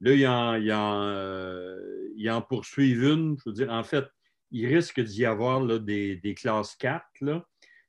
là 0.00 0.14
ils 0.14 0.24
en, 0.24 1.02
euh, 1.02 2.28
en, 2.28 2.40
poursuivent 2.42 3.02
une. 3.02 3.36
Je 3.36 3.42
veux 3.50 3.52
dire, 3.52 3.72
en 3.72 3.82
fait, 3.82 4.04
il 4.52 4.72
risque 4.72 5.00
d'y 5.00 5.24
avoir 5.24 5.64
là, 5.64 5.80
des, 5.80 6.14
des, 6.14 6.34
classes 6.34 6.76
4. 6.76 7.04
Là. 7.22 7.44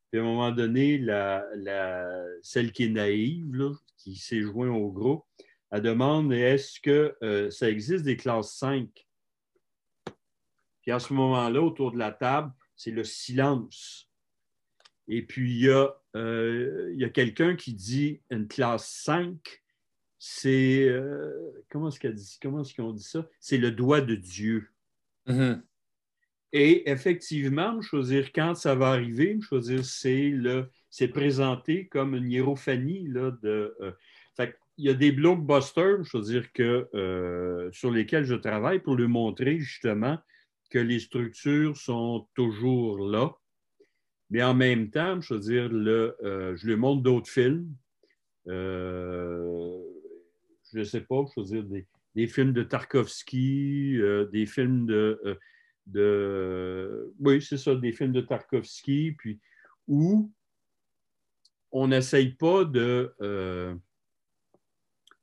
Puis 0.10 0.20
à 0.20 0.24
un 0.24 0.26
moment 0.26 0.50
donné, 0.50 0.98
la, 0.98 1.46
celle 2.42 2.72
qui 2.72 2.86
est 2.86 2.90
naïve, 2.90 3.70
qui 3.98 4.16
s'est 4.16 4.42
joint 4.42 4.72
au 4.72 4.92
groupe, 4.92 5.24
elle 5.70 5.84
demande 5.84 6.34
est-ce 6.34 6.80
que 6.80 7.16
euh, 7.22 7.52
ça 7.52 7.70
existe 7.70 8.04
des 8.04 8.18
classes 8.18 8.56
5? 8.56 8.90
Puis 10.82 10.92
à 10.92 10.98
ce 10.98 11.14
moment-là, 11.14 11.62
autour 11.62 11.92
de 11.92 12.00
la 12.00 12.14
table, 12.14 12.52
c'est 12.76 12.90
le 12.90 13.04
silence. 13.04 14.11
Et 15.12 15.22
puis, 15.22 15.52
il 15.52 15.66
y 15.66 15.70
a, 15.70 15.94
a 16.14 17.10
quelqu'un 17.10 17.56
qui 17.56 17.74
dit 17.74 18.22
une 18.30 18.48
classe 18.48 18.90
5, 19.04 19.38
c'est. 20.18 20.90
comment 21.70 21.90
est-ce 21.90 22.00
qu'on 22.00 22.10
dit, 22.10 22.38
comment 22.42 22.64
est 22.64 22.76
qu'on 22.76 22.94
dit 22.94 23.04
ça? 23.04 23.28
C'est 23.40 23.58
le 23.58 23.72
doigt 23.72 24.02
de 24.02 24.16
Dieu. 24.16 24.70
Mm-hmm. 25.28 25.62
Et 26.54 26.90
effectivement, 26.90 27.82
je 27.82 27.96
veux 27.96 28.04
dire, 28.04 28.32
quand 28.34 28.56
ça 28.56 28.76
va 28.76 28.90
arriver, 28.90 29.38
je 29.40 29.56
veux 29.56 29.62
dire, 29.62 29.86
c'est 29.86 30.30
le 30.30 30.70
c'est 30.90 31.08
présenté 31.08 31.88
comme 31.88 32.16
une 32.16 32.30
hiérophanie 32.30 33.08
là, 33.08 33.32
de. 33.42 33.76
fait 34.36 34.58
il 34.78 34.86
y 34.86 34.90
a 34.90 34.94
des 34.94 35.12
blockbusters, 35.12 36.04
je 36.04 36.18
veux 36.18 36.24
dire, 36.24 36.52
que, 36.54 36.90
euh, 36.96 37.70
sur 37.72 37.92
lesquels 37.92 38.24
je 38.24 38.34
travaille 38.34 38.80
pour 38.80 38.96
lui 38.96 39.08
montrer 39.08 39.60
justement 39.60 40.18
que 40.72 40.80
les 40.80 41.00
structures 41.00 41.78
sont 41.78 42.28
toujours 42.34 42.98
là. 42.98 43.32
Mais 44.32 44.42
en 44.42 44.54
même 44.54 44.90
temps, 44.90 45.22
je 45.22 45.34
veux 45.34 45.40
dire, 45.42 45.70
le, 45.70 46.16
euh, 46.24 46.56
je 46.56 46.66
lui 46.66 46.76
montre 46.78 47.04
d'autres 47.04 47.30
films. 47.30 47.68
Euh, 48.48 49.78
je 50.74 50.80
ne 50.80 50.84
sais 50.86 51.02
pas, 51.02 51.24
je 51.36 51.42
veux 51.42 51.62
dire, 51.62 51.86
des, 52.16 52.28
films 52.28 52.54
de 52.54 52.64
Tarkovsky, 52.64 54.00
des 54.32 54.46
films 54.46 54.88
de. 54.88 55.38
Oui, 57.20 57.42
c'est 57.42 57.58
ça, 57.58 57.76
des 57.76 57.92
films 57.92 58.14
de 58.14 58.22
Tarkovsky, 58.22 59.12
puis 59.18 59.40
où 59.88 60.32
on 61.72 61.90
n'essaye 61.90 62.32
pas 62.32 62.64
de 62.64 63.14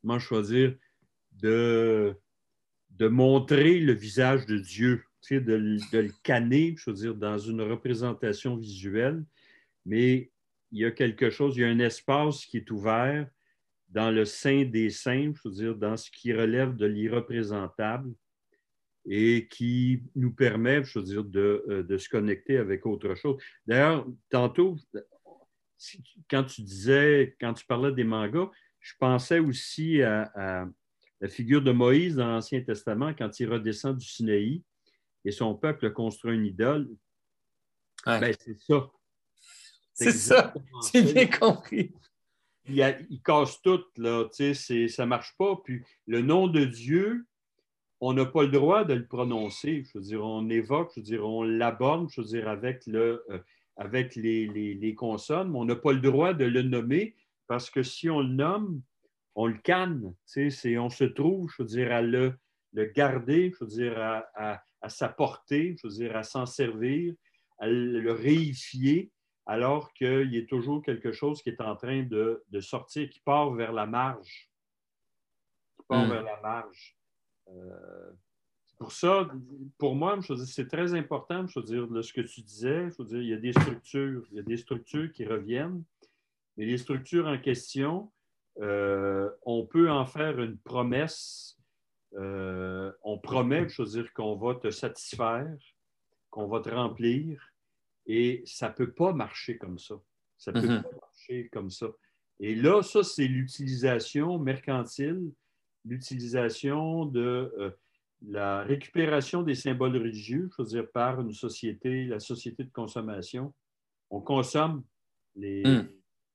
comment 0.03 0.19
choisir, 0.19 0.75
de, 1.33 2.15
de 2.91 3.09
montrer 3.09 3.81
le 3.81 3.93
visage 3.93 4.47
de 4.47 4.59
Dieu, 4.59 5.05
de, 5.31 5.55
le 5.55 6.13
canner, 6.23 6.75
je 6.79 6.91
veux 6.91 6.97
dire, 6.97 7.15
dans 7.15 7.39
une 7.39 7.63
représentation 7.63 8.57
visuelle, 8.57 9.25
mais 9.85 10.31
il 10.71 10.81
y 10.81 10.85
a 10.85 10.91
quelque 10.91 11.31
chose, 11.31 11.57
il 11.57 11.61
y 11.61 11.65
a 11.65 11.69
un 11.69 11.79
espace 11.79 12.45
qui 12.45 12.59
est 12.59 12.71
ouvert 12.71 13.29
dans 13.89 14.11
le 14.11 14.25
sein 14.25 14.65
des 14.65 14.91
saints, 14.91 15.33
je 15.35 15.49
veux 15.49 15.55
dire, 15.55 15.75
dans 15.75 15.97
ce 15.97 16.11
qui 16.11 16.33
relève 16.33 16.77
de 16.77 16.87
l'irreprésentable 16.87 18.13
et 19.07 19.49
qui 19.51 20.03
nous 20.15 20.33
permet, 20.33 20.85
je 20.85 20.99
veux 20.99 21.05
dire, 21.05 21.25
de, 21.25 21.65
euh, 21.69 21.99
se 21.99 22.09
connecter 22.09 22.59
avec 22.59 22.85
autre 22.85 23.15
chose. 23.15 23.43
D'ailleurs, 23.67 24.07
tantôt, 24.29 24.77
quand 26.29 26.45
tu 26.45 26.63
disais, 26.63 27.35
quand 27.41 27.55
tu 27.55 27.65
parlais 27.65 27.93
des 27.93 28.05
mangas, 28.05 28.51
je 28.81 28.93
pensais 28.99 29.39
aussi 29.39 30.03
à, 30.03 30.69
la 31.21 31.29
figure 31.29 31.63
de 31.63 31.73
Moïse 31.73 32.17
dans 32.17 32.29
l'Ancien 32.29 32.61
Testament 32.61 33.13
quand 33.13 33.41
il 33.41 33.51
redescend 33.51 33.97
du 33.97 34.07
Sinaï 34.07 34.63
et 35.29 35.33
son 35.33 35.55
peuple 35.55 35.93
construit 35.93 36.37
une 36.37 36.47
idole. 36.47 36.89
Ben, 38.07 38.35
c'est 38.41 38.59
ça. 38.59 38.91
C'est 39.93 40.13
ça. 40.13 40.55
J'ai 40.93 41.03
bien 41.03 41.27
compris. 41.27 41.93
Il, 42.67 43.21
casse 43.23 43.61
tout, 43.61 43.85
là. 43.99 44.27
Ça 44.33 44.45
ne 44.45 45.05
marche 45.05 45.37
pas. 45.37 45.61
Puis 45.63 45.83
le 46.07 46.23
nom 46.23 46.47
de 46.47 46.65
Dieu, 46.65 47.27
on 48.01 48.15
n'a 48.15 48.25
pas 48.25 48.45
le 48.45 48.49
droit 48.49 48.85
de 48.85 48.95
le 48.95 49.07
prononcer. 49.07 49.85
Je 49.85 49.99
veux 49.99 50.05
dire, 50.05 50.25
on 50.25 50.49
évoque, 50.49 50.93
je 50.95 51.01
veux 51.01 51.05
dire, 51.05 51.27
on 51.27 51.43
l'aborde, 51.43 52.09
je 52.11 52.23
veux 52.23 52.27
dire, 52.27 52.49
avec, 52.49 52.87
le, 52.87 53.23
euh, 53.29 53.39
avec 53.77 54.17
les, 54.17 54.47
les, 54.47 54.95
consonnes, 54.95 55.51
mais 55.51 55.59
on 55.59 55.67
n'a 55.67 55.77
pas 55.77 55.93
le 55.93 56.01
droit 56.01 56.33
de 56.33 56.47
le 56.47 56.63
nommer 56.63 57.15
parce 57.49 57.69
que 57.69 57.83
si 57.83 58.09
on 58.09 58.21
le 58.21 58.29
nomme, 58.29 58.81
on 59.35 59.47
le 59.47 59.59
canne. 59.59 60.15
On 60.37 60.91
se 60.91 61.05
trouve, 61.05 61.51
je 61.55 61.63
veux 61.63 61.69
dire, 61.69 61.93
à 61.93 62.01
le, 62.01 62.33
garder, 62.95 63.53
je 63.53 63.65
veux 63.65 63.71
dire, 63.71 63.99
à, 63.99 64.63
sa 64.87 65.09
portée, 65.09 65.77
je 65.83 65.89
veux 65.89 65.95
dire, 65.95 66.17
à 66.17 66.23
s'en 66.23 66.47
servir, 66.47 67.15
à 67.59 67.67
le 67.67 68.13
réifier, 68.13 69.11
alors 69.47 69.93
qu'il 69.95 70.33
y 70.33 70.39
a 70.39 70.47
toujours 70.47 70.83
quelque 70.83 71.11
chose 71.11 71.43
qui 71.43 71.49
est 71.49 71.61
en 71.61 71.75
train 71.75 72.03
de, 72.03 72.45
sortir, 72.61 73.09
qui 73.09 73.21
part 73.21 73.51
vers 73.55 73.73
la 73.73 73.87
marge. 73.87 74.51
Qui 75.79 75.87
part 75.89 76.07
hmm. 76.07 76.11
vers 76.11 76.23
la 76.23 76.41
marge. 76.41 76.97
Euh, 77.49 78.13
pour 78.79 78.93
ça, 78.93 79.29
pour 79.77 79.97
moi, 79.97 80.19
c'est 80.47 80.69
très 80.69 80.95
important, 80.95 81.47
je 81.49 81.59
veux 81.59 81.65
dire, 81.67 82.05
ce 82.05 82.13
que 82.13 82.21
tu 82.21 82.43
disais, 82.43 82.91
je 82.91 83.03
veux 83.03 83.09
dire, 83.09 83.21
il 83.21 83.29
y 83.29 83.33
a 83.33 83.39
des 83.39 83.53
structures, 83.53 84.25
il 84.31 84.37
y 84.37 84.41
a 84.41 84.43
des 84.43 84.57
structures 84.57 85.11
qui 85.11 85.25
reviennent, 85.25 85.83
mais 86.57 86.65
les 86.65 86.79
structures 86.79 87.27
en 87.27 87.39
question, 87.39 88.13
euh, 88.61 89.31
on 89.43 89.67
peut 89.67 89.91
en 89.91 90.07
faire 90.07 90.39
une 90.41 90.59
promesse. 90.59 91.58
Euh, 92.15 92.93
on 93.03 93.19
promet, 93.19 93.69
je 93.69 93.83
veux 93.83 93.89
dire, 93.89 94.13
qu'on 94.15 94.37
va 94.37 94.55
te 94.55 94.71
satisfaire, 94.71 95.55
qu'on 96.31 96.47
va 96.49 96.61
te 96.61 96.71
remplir, 96.71 97.53
et 98.07 98.43
ça 98.47 98.69
ne 98.71 98.75
peut 98.75 98.93
pas 98.93 99.13
marcher 99.13 99.59
comme 99.59 99.79
ça. 99.79 99.97
Ça 100.39 100.53
ne 100.53 100.61
peut 100.61 100.67
mm-hmm. 100.67 100.83
pas 100.83 100.97
marcher 101.01 101.49
comme 101.53 101.71
ça. 101.71 101.87
Et 102.41 102.55
là, 102.55 102.83
ça, 102.83 103.03
c'est 103.03 103.27
l'utilisation 103.27 104.39
mercantile, 104.39 105.33
l'utilisation 105.85 107.05
de 107.05 107.53
euh, 107.59 107.71
la 108.27 108.63
récupération 108.63 109.43
des 109.43 109.55
symboles 109.55 109.97
religieux, 109.97 110.49
je 110.57 110.63
veux 110.63 110.69
dire, 110.69 110.91
par 110.91 111.21
une 111.21 111.33
société, 111.33 112.05
la 112.05 112.21
société 112.21 112.65
de 112.65 112.71
consommation. 112.71 113.55
On 114.11 114.21
consomme 114.21 114.85
les, 115.37 115.63
mm 115.63 115.89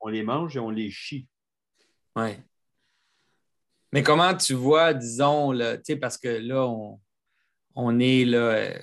on 0.03 0.09
les 0.09 0.23
mange 0.23 0.55
et 0.57 0.59
on 0.59 0.69
les 0.69 0.91
chie. 0.91 1.27
Oui. 2.15 2.31
Mais 3.93 4.01
comment 4.01 4.33
tu 4.35 4.55
vois, 4.55 4.95
disons, 4.95 5.55
parce 6.01 6.17
que 6.17 6.27
là, 6.27 6.67
on, 7.75 7.99
est 7.99 8.25
là, 8.25 8.37
euh, 8.37 8.79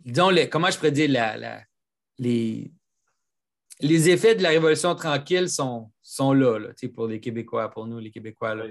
disons, 0.00 0.30
comment 0.50 0.70
je 0.70 0.76
pourrais 0.78 0.90
dire, 0.90 1.10
la, 1.10 1.60
les, 2.18 2.72
les 3.80 4.08
effets 4.08 4.34
de 4.34 4.42
la 4.42 4.48
Révolution 4.48 4.94
tranquille 4.94 5.50
sont, 5.50 5.92
sont 6.00 6.32
là, 6.32 6.58
là 6.58 6.68
pour 6.94 7.08
les 7.08 7.20
Québécois, 7.20 7.70
pour 7.70 7.86
nous, 7.86 7.98
les 7.98 8.10
Québécois. 8.10 8.54
Là. 8.54 8.64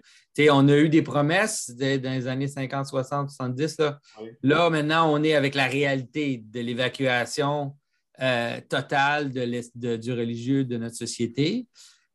On 0.51 0.67
a 0.67 0.77
eu 0.77 0.89
des 0.89 1.03
promesses 1.03 1.69
dans 1.69 2.11
les 2.11 2.27
années 2.27 2.47
50, 2.47 2.87
60, 2.87 3.29
70. 3.29 3.77
Là, 3.77 3.99
là 4.41 4.69
maintenant, 4.71 5.13
on 5.13 5.23
est 5.23 5.35
avec 5.35 5.53
la 5.53 5.67
réalité 5.67 6.43
de 6.43 6.59
l'évacuation 6.59 7.75
euh, 8.19 8.59
total 8.67 9.31
de, 9.31 9.95
du 9.95 10.11
religieux 10.11 10.65
de 10.65 10.77
notre 10.77 10.95
société. 10.95 11.67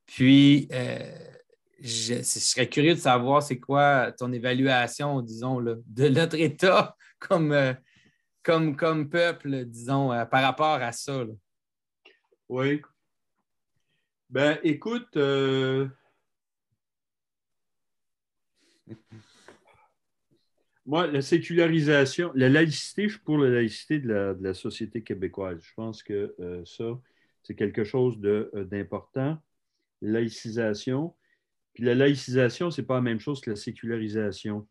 Puis, 0.04 0.68
euh, 0.72 0.98
je, 1.82 2.22
serais 2.22 2.68
curieux 2.68 2.94
de 2.94 3.00
savoir 3.00 3.42
c'est 3.42 3.58
quoi 3.58 4.12
ton 4.12 4.32
évaluation, 4.32 5.20
disons, 5.20 5.60
de 5.60 6.08
notre 6.08 6.36
État 6.36 6.96
comme, 7.18 7.52
euh, 7.52 7.74
comme, 8.42 8.76
comme 8.76 9.10
peuple, 9.10 9.64
disons, 9.64 10.08
par 10.30 10.42
rapport 10.42 10.80
à 10.80 10.92
ça. 10.92 11.24
Oui. 12.48 12.80
Ben, 14.30 14.58
écoute, 14.62 15.16
moi, 20.86 21.06
la 21.06 21.22
sécularisation, 21.22 22.32
la 22.34 22.48
laïcité, 22.48 23.04
je 23.04 23.14
suis 23.14 23.22
pour 23.22 23.38
la 23.38 23.50
laïcité 23.50 23.98
de 23.98 24.36
la, 24.40 24.54
société 24.54 25.02
québécoise. 25.02 25.60
Je 25.62 25.74
pense 25.74 26.02
que 26.02 26.34
euh, 26.40 26.64
ça, 26.64 26.98
c'est 27.42 27.54
quelque 27.54 27.84
chose 27.84 28.18
euh, 28.24 28.64
d'important. 28.64 29.38
Laïcisation. 30.00 31.14
Puis 31.74 31.84
la 31.84 31.94
laïcisation, 31.94 32.70
ce 32.70 32.80
n'est 32.80 32.86
pas 32.86 32.96
la 32.96 33.02
même 33.02 33.20
chose 33.20 33.40
que 33.40 33.50
la 33.50 33.56
sécularisation. 33.56 34.68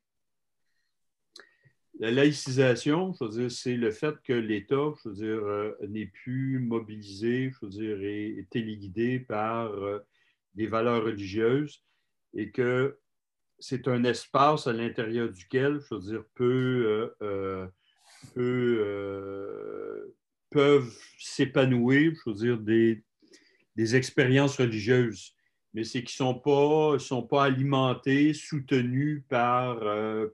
La 1.99 2.11
laïcisation, 2.11 3.13
c'est 3.49 3.75
le 3.75 3.91
fait 3.91 4.15
que 4.23 4.33
l'État, 4.33 4.93
je 5.05 5.25
euh, 5.25 5.75
n'est 5.87 6.07
plus 6.07 6.59
mobilisé, 6.59 7.51
je 7.51 7.65
veux 7.65 7.71
dire, 7.71 7.97
est 8.01 8.47
téléguidé 8.49 9.19
par 9.19 9.71
des 10.55 10.67
valeurs 10.67 11.03
religieuses 11.03 11.83
et 12.33 12.51
que 12.51 12.97
c'est 13.61 13.87
un 13.87 14.03
espace 14.03 14.67
à 14.67 14.73
l'intérieur 14.73 15.29
duquel, 15.29 15.79
peut, 16.33 17.11
euh, 17.11 17.15
euh, 17.21 17.67
euh, 18.37 20.15
peuvent 20.49 20.97
s'épanouir, 21.19 22.13
des 23.75 23.95
expériences 23.95 24.57
religieuses, 24.57 25.35
mais 25.73 25.83
c'est 25.83 26.03
qu'ils 26.03 26.23
ne 26.25 26.31
sont 26.31 26.39
pas, 26.39 26.99
sont 26.99 27.23
pas 27.23 27.45
alimentés, 27.45 28.33
soutenus 28.33 29.23
par, 29.29 29.79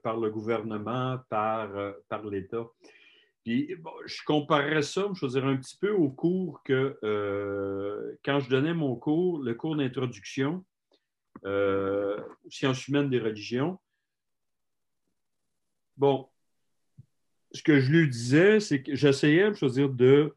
par 0.02 0.16
le 0.16 0.30
gouvernement, 0.30 1.18
par, 1.28 1.70
par 2.08 2.24
l'État. 2.24 2.66
Puis, 3.44 3.74
je 4.06 4.22
comparerais 4.26 4.82
ça, 4.82 5.08
je 5.14 5.24
veux 5.24 5.32
dire, 5.32 5.46
un 5.46 5.56
petit 5.56 5.76
peu 5.76 5.90
au 5.90 6.10
cours 6.10 6.62
que, 6.64 6.98
quand 8.24 8.40
je 8.40 8.50
donnais 8.50 8.74
mon 8.74 8.96
cours, 8.96 9.40
le 9.42 9.54
cours 9.54 9.76
d'introduction, 9.76 10.64
euh, 11.44 12.18
sciences 12.48 12.88
humaines 12.88 13.10
des 13.10 13.20
religions. 13.20 13.78
Bon, 15.96 16.28
ce 17.52 17.62
que 17.62 17.80
je 17.80 17.90
lui 17.90 18.08
disais, 18.08 18.60
c'est 18.60 18.82
que 18.82 18.94
j'essayais, 18.94 19.54
je 19.54 19.64
veux 19.64 19.70
dire, 19.70 19.88
de. 19.88 20.34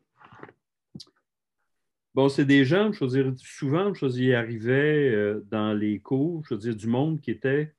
Bon, 2.14 2.28
c'est 2.28 2.46
des 2.46 2.66
gens, 2.66 2.92
je 2.92 3.06
veux 3.06 3.10
dire, 3.10 3.34
souvent, 3.38 3.94
je 3.94 4.06
veux 4.06 4.12
dire, 4.12 4.28
ils 4.28 4.36
arrivaient 4.36 5.10
euh, 5.10 5.42
dans 5.50 5.74
les 5.74 6.00
cours, 6.00 6.44
je 6.46 6.56
veux 6.56 6.60
dire, 6.60 6.76
du 6.76 6.88
monde 6.88 7.22
qui 7.22 7.32
était 7.32 7.74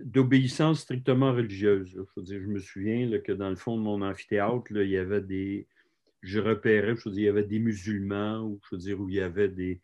d'obéissance 0.00 0.80
strictement 0.80 1.32
religieuse. 1.32 1.88
Je, 1.90 2.00
veux 2.16 2.22
dire, 2.22 2.40
je 2.40 2.48
me 2.48 2.58
souviens 2.58 3.18
que 3.20 3.32
dans 3.32 3.50
le 3.50 3.56
fond 3.56 3.76
de 3.76 3.82
mon 3.82 4.02
amphithéâtre, 4.02 4.70
il 4.70 4.90
y 4.90 4.96
avait 4.96 5.20
des, 5.20 5.68
je 6.22 6.40
repérais, 6.40 6.96
je 6.96 7.08
veux 7.08 7.14
dire, 7.14 7.22
il 7.22 7.26
y 7.26 7.28
avait 7.28 7.44
des 7.44 7.60
musulmans, 7.60 8.40
ou 8.42 8.60
je 8.68 8.74
veux 8.74 8.80
dire, 8.80 9.00
où 9.00 9.08
il 9.08 9.16
y 9.16 9.20
avait 9.20 9.48
des, 9.48 9.80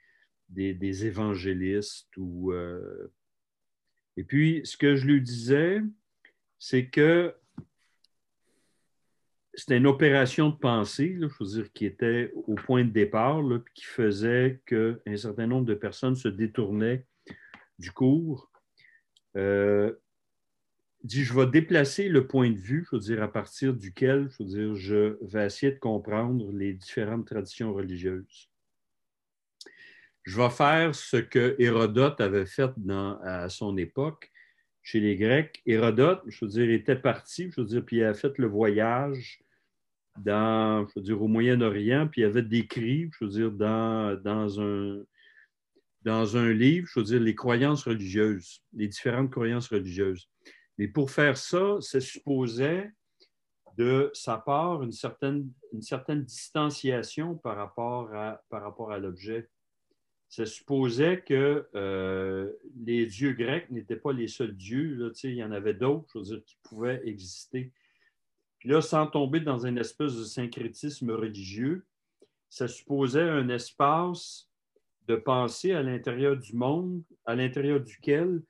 des, 0.49 1.07
évangélistes. 1.07 2.17
Ou, 2.17 2.53
euh, 2.53 3.13
Et 4.17 4.25
puis, 4.25 4.61
ce 4.65 4.77
que 4.77 4.97
je 4.97 5.07
lui 5.07 5.21
disais, 5.21 5.83
c'est 6.59 6.87
que 6.89 7.33
c'était 9.57 9.77
une 9.77 9.87
opération 9.87 10.51
de 10.51 10.57
pensée, 10.57 11.17
je 11.21 11.27
veux 11.27 11.47
dire, 11.47 11.73
qui 11.73 11.87
était 11.87 12.33
au 12.35 12.55
point 12.55 12.85
de 12.85 12.91
départ, 12.91 13.41
qui 13.75 13.85
faisait 13.85 14.61
qu'un 14.67 15.17
certain 15.17 15.47
nombre 15.47 15.67
de 15.67 15.75
personnes 15.75 16.17
se 16.17 16.29
détournaient 16.29 17.07
du 17.79 17.93
cours. 17.93 18.51
Euh, 19.37 19.93
dit, 21.03 21.23
je 21.23 21.35
vais 21.35 21.47
déplacer 21.47 22.09
le 22.09 22.27
point 22.27 22.51
de 22.51 22.59
vue, 22.59 22.87
je 22.91 22.97
veux 22.97 23.01
dire, 23.01 23.23
à 23.23 23.31
partir 23.31 23.75
duquel, 23.75 24.29
je 24.31 24.43
veux 24.43 24.49
dire, 24.49 24.75
je 24.75 25.19
vais 25.23 25.47
essayer 25.47 25.73
de 25.73 25.79
comprendre 25.79 26.51
les 26.53 26.73
différentes 26.73 27.27
traditions 27.27 27.75
religieuses. 27.75 28.51
Je 30.25 30.41
vais 30.41 30.51
faire 30.51 30.95
ce 30.95 31.19
que 31.19 31.55
Hérodote 31.59 32.21
avait 32.21 32.47
fait 32.47 32.71
à 33.23 33.49
son 33.51 33.77
époque 33.77 34.33
chez 34.83 35.01
les 35.01 35.17
Grecs. 35.17 35.63
Hérodote, 35.67 36.23
je 36.27 36.45
veux 36.45 36.51
dire, 36.51 36.71
était 36.71 36.97
parti, 36.97 37.51
je 37.51 37.61
veux 37.61 37.67
dire, 37.67 37.85
puis 37.85 37.97
il 37.99 38.05
a 38.05 38.15
fait 38.15 38.39
le 38.39 38.47
voyage 38.47 39.44
dans, 40.19 40.87
au 40.97 41.29
Moyen-Orient, 41.29 42.09
puis 42.09 42.23
il 42.23 42.25
avait 42.25 42.43
décrit, 42.43 43.11
je 43.19 43.25
veux 43.25 43.31
dire, 43.31 43.51
dans, 43.51 44.61
un, 44.61 46.53
livre, 46.53 46.89
je 46.93 47.01
veux 47.01 47.05
dire, 47.05 47.21
les 47.21 47.35
croyances 47.35 47.85
religieuses, 47.85 48.63
les 48.73 48.89
différentes 48.89 49.31
croyances 49.31 49.69
religieuses. 49.69 50.29
Mais 50.79 50.89
pour 50.89 51.11
faire 51.11 51.37
ça, 51.37 51.79
ça 51.81 52.01
supposait 52.01 52.91
de 53.77 54.11
sa 54.15 54.39
part 54.39 54.83
une 54.83 54.93
certaine, 54.93 55.51
distanciation 55.73 57.37
par 57.37 57.57
rapport 57.57 58.13
à, 58.15 58.99
l'objet. 58.99 59.49
Ça 60.29 60.47
supposait 60.47 61.23
que 61.23 61.69
euh, 61.75 62.53
les 62.85 63.07
dieux 63.07 63.33
grecs 63.33 63.71
n'étaient 63.71 63.97
pas 63.97 64.13
les 64.13 64.29
seuls 64.29 64.57
dieux. 64.57 65.13
Il 65.25 65.35
y 65.35 65.45
en 65.45 65.53
avait 65.53 65.75
d'autres, 65.75 66.23
je 66.25 66.37
qui 66.37 66.57
pouvaient 66.63 67.03
exister. 67.05 67.73
Puis 68.65 68.73
là, 68.73 68.81
sans 68.81 69.07
tomber 69.07 69.41
dans 69.41 69.67
une 69.67 69.77
espèce 69.77 70.17
de 70.17 70.25
syncrétisme 70.25 71.11
religieux, 71.11 71.85
ça 72.49 72.67
supposait 72.67 73.29
un 73.29 73.51
espace 73.51 74.49
de 75.07 75.17
pensée 75.17 75.73
à 75.73 75.83
l'intérieur 75.83 76.39
du 76.39 76.57
monde, 76.57 77.03
à 77.27 77.35
l'intérieur 77.35 77.79
duquel 77.79 78.41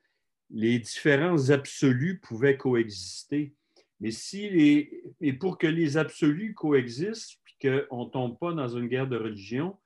les 0.49 0.79
différents 0.79 1.49
absolus 1.49 2.17
pouvaient 2.19 2.55
coexister. 2.55 3.53
Mais 3.99 4.11
si 4.11 4.49
les, 4.49 5.03
et 5.19 5.33
pour 5.33 5.57
que 5.57 5.67
les 5.67 5.97
absolus 5.97 6.53
coexistent, 6.53 7.41
puis 7.43 7.57
qu'on 7.59 8.05
ne 8.05 8.09
tombe 8.09 8.39
pas 8.39 8.53
dans 8.53 8.69
une 8.69 8.87
guerre 8.87 9.09
de 9.09 9.17
religion, 9.17 9.77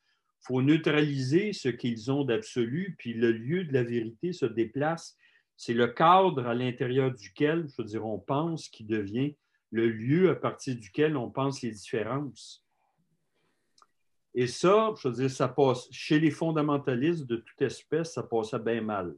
il 0.43 0.45
faut 0.45 0.61
neutraliser 0.61 1.53
ce 1.53 1.69
qu'ils 1.69 2.11
ont 2.11 2.23
d'absolu, 2.23 2.95
puis 2.99 3.15
le 3.15 3.31
lieu 3.31 3.63
de 3.63 3.73
la 3.73 3.81
vérité 3.81 4.31
se 4.31 4.45
déplace. 4.45 5.17
C'est 5.57 5.73
le 5.73 5.87
cadre 5.87 6.45
à 6.45 6.53
l'intérieur 6.53 7.11
duquel, 7.15 7.67
je 7.67 7.81
veux 7.81 7.87
dire, 7.87 8.05
on 8.05 8.19
pense 8.19 8.69
qui 8.69 8.83
devient 8.83 9.33
le 9.71 9.89
lieu 9.89 10.29
à 10.29 10.35
partir 10.35 10.75
duquel 10.75 11.15
on 11.17 11.29
pense 11.29 11.61
les 11.61 11.71
différences. 11.71 12.65
Et 14.33 14.47
ça, 14.47 14.93
je 15.01 15.07
veux 15.07 15.15
dire, 15.15 15.31
ça 15.31 15.47
passe 15.47 15.87
chez 15.91 16.19
les 16.19 16.31
fondamentalistes 16.31 17.25
de 17.25 17.37
toute 17.37 17.61
espèce, 17.61 18.13
ça 18.13 18.23
passait 18.23 18.59
bien 18.59 18.81
mal 18.81 19.15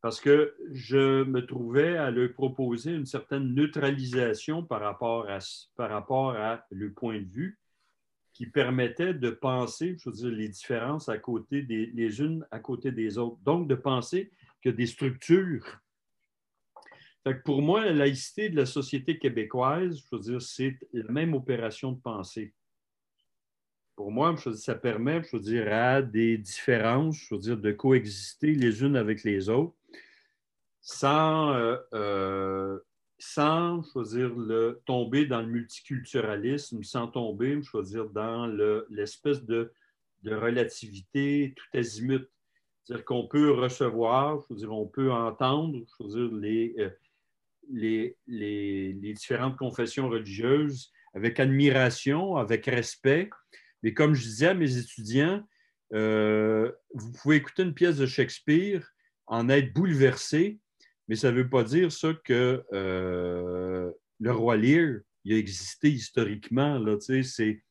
parce 0.00 0.20
que 0.20 0.56
je 0.70 1.24
me 1.24 1.44
trouvais 1.44 1.96
à 1.96 2.10
leur 2.10 2.32
proposer 2.32 2.92
une 2.92 3.06
certaine 3.06 3.54
neutralisation 3.54 4.62
par 4.62 4.80
rapport 4.80 5.28
à, 5.28 5.38
par 5.76 5.90
rapport 5.90 6.30
à 6.30 6.64
le 6.70 6.92
point 6.92 7.20
de 7.20 7.28
vue 7.28 7.58
qui 8.32 8.46
permettait 8.46 9.12
de 9.12 9.30
penser, 9.30 9.96
je 9.98 10.08
veux 10.08 10.16
dire, 10.16 10.30
les 10.30 10.48
différences 10.48 11.08
à 11.08 11.18
côté 11.18 11.62
des, 11.62 11.86
les 11.86 12.20
unes 12.22 12.46
à 12.50 12.60
côté 12.60 12.92
des 12.92 13.18
autres. 13.18 13.38
Donc, 13.42 13.68
de 13.68 13.74
penser 13.74 14.30
que 14.62 14.70
des 14.70 14.86
structures. 14.86 15.80
Pour 17.44 17.62
moi, 17.62 17.84
la 17.84 17.92
laïcité 17.92 18.48
de 18.48 18.56
la 18.56 18.66
société 18.66 19.18
québécoise, 19.18 19.98
je 19.98 20.16
veux 20.16 20.22
dire, 20.22 20.42
c'est 20.42 20.78
la 20.92 21.10
même 21.10 21.34
opération 21.34 21.92
de 21.92 22.00
pensée. 22.00 22.54
Pour 23.94 24.10
moi, 24.10 24.34
je 24.42 24.52
ça 24.52 24.74
permet, 24.74 25.22
je 25.24 25.36
veux 25.36 25.42
dire, 25.42 25.72
à 25.72 26.00
des 26.00 26.38
différences, 26.38 27.18
je 27.18 27.34
veux 27.34 27.40
dire, 27.40 27.58
de 27.58 27.72
coexister 27.72 28.54
les 28.54 28.82
unes 28.82 28.96
avec 28.96 29.24
les 29.24 29.50
autres 29.50 29.74
sans, 30.80 31.52
euh, 31.52 31.76
euh, 31.92 32.78
sans 33.18 33.82
choisir 33.92 34.34
le, 34.34 34.80
tomber 34.86 35.26
dans 35.26 35.40
le 35.40 35.48
multiculturalisme, 35.48 36.82
sans 36.82 37.08
tomber, 37.08 37.62
choisir 37.62 38.08
dans 38.08 38.46
l'espèce 38.88 39.44
de, 39.44 39.72
de, 40.22 40.34
relativité 40.34 41.54
tout 41.54 41.78
azimut. 41.78 42.28
C'est-à-dire 42.82 43.04
qu'on 43.04 43.28
peut 43.28 43.52
recevoir, 43.52 44.40
je 44.40 44.54
veux 44.54 44.60
dire, 44.60 44.72
on 44.72 44.86
peut 44.86 45.12
entendre, 45.12 45.78
je 45.98 46.04
veux 46.04 46.28
dire, 46.28 46.38
les, 46.38 46.74
euh, 46.78 46.90
les, 47.72 48.16
différentes 49.14 49.56
confessions 49.56 50.08
religieuses 50.08 50.92
avec 51.14 51.40
admiration, 51.40 52.36
avec 52.36 52.66
respect. 52.66 53.30
Mais 53.82 53.94
comme 53.94 54.14
je 54.14 54.22
disais 54.22 54.48
à 54.48 54.54
mes 54.54 54.76
étudiants, 54.76 55.42
vous 55.90 57.12
pouvez 57.22 57.36
écouter 57.36 57.62
une 57.62 57.74
pièce 57.74 57.96
de 57.96 58.06
Shakespeare, 58.06 58.88
en 59.26 59.48
être 59.48 59.72
bouleversé, 59.72 60.58
mais 61.08 61.16
ça 61.16 61.30
ne 61.30 61.36
veut 61.36 61.48
pas 61.48 61.64
dire 61.64 61.90
ça 61.90 62.14
que 62.24 62.64
euh, 62.72 63.90
le 64.20 64.32
roi 64.32 64.56
Lear, 64.56 65.00
il 65.24 65.34
a 65.34 65.38
existé 65.38 65.88
historiquement. 65.88 66.78
Là, 66.78 66.96
c'est 67.00 67.62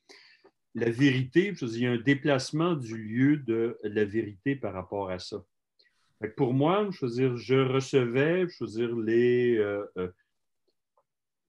la 0.75 0.89
vérité, 0.89 1.53
il 1.62 1.79
y 1.79 1.88
a 1.88 1.91
un 1.91 1.97
déplacement 1.97 2.73
du 2.73 2.97
lieu 2.97 3.38
de 3.38 3.77
la 3.83 4.05
vérité 4.05 4.55
par 4.55 4.73
rapport 4.73 5.09
à 5.09 5.19
ça. 5.19 5.43
Pour 6.27 6.53
moi, 6.53 6.89
je 6.91 7.55
recevais. 7.73 8.45
Euh, 8.62 9.86
euh, 9.97 10.10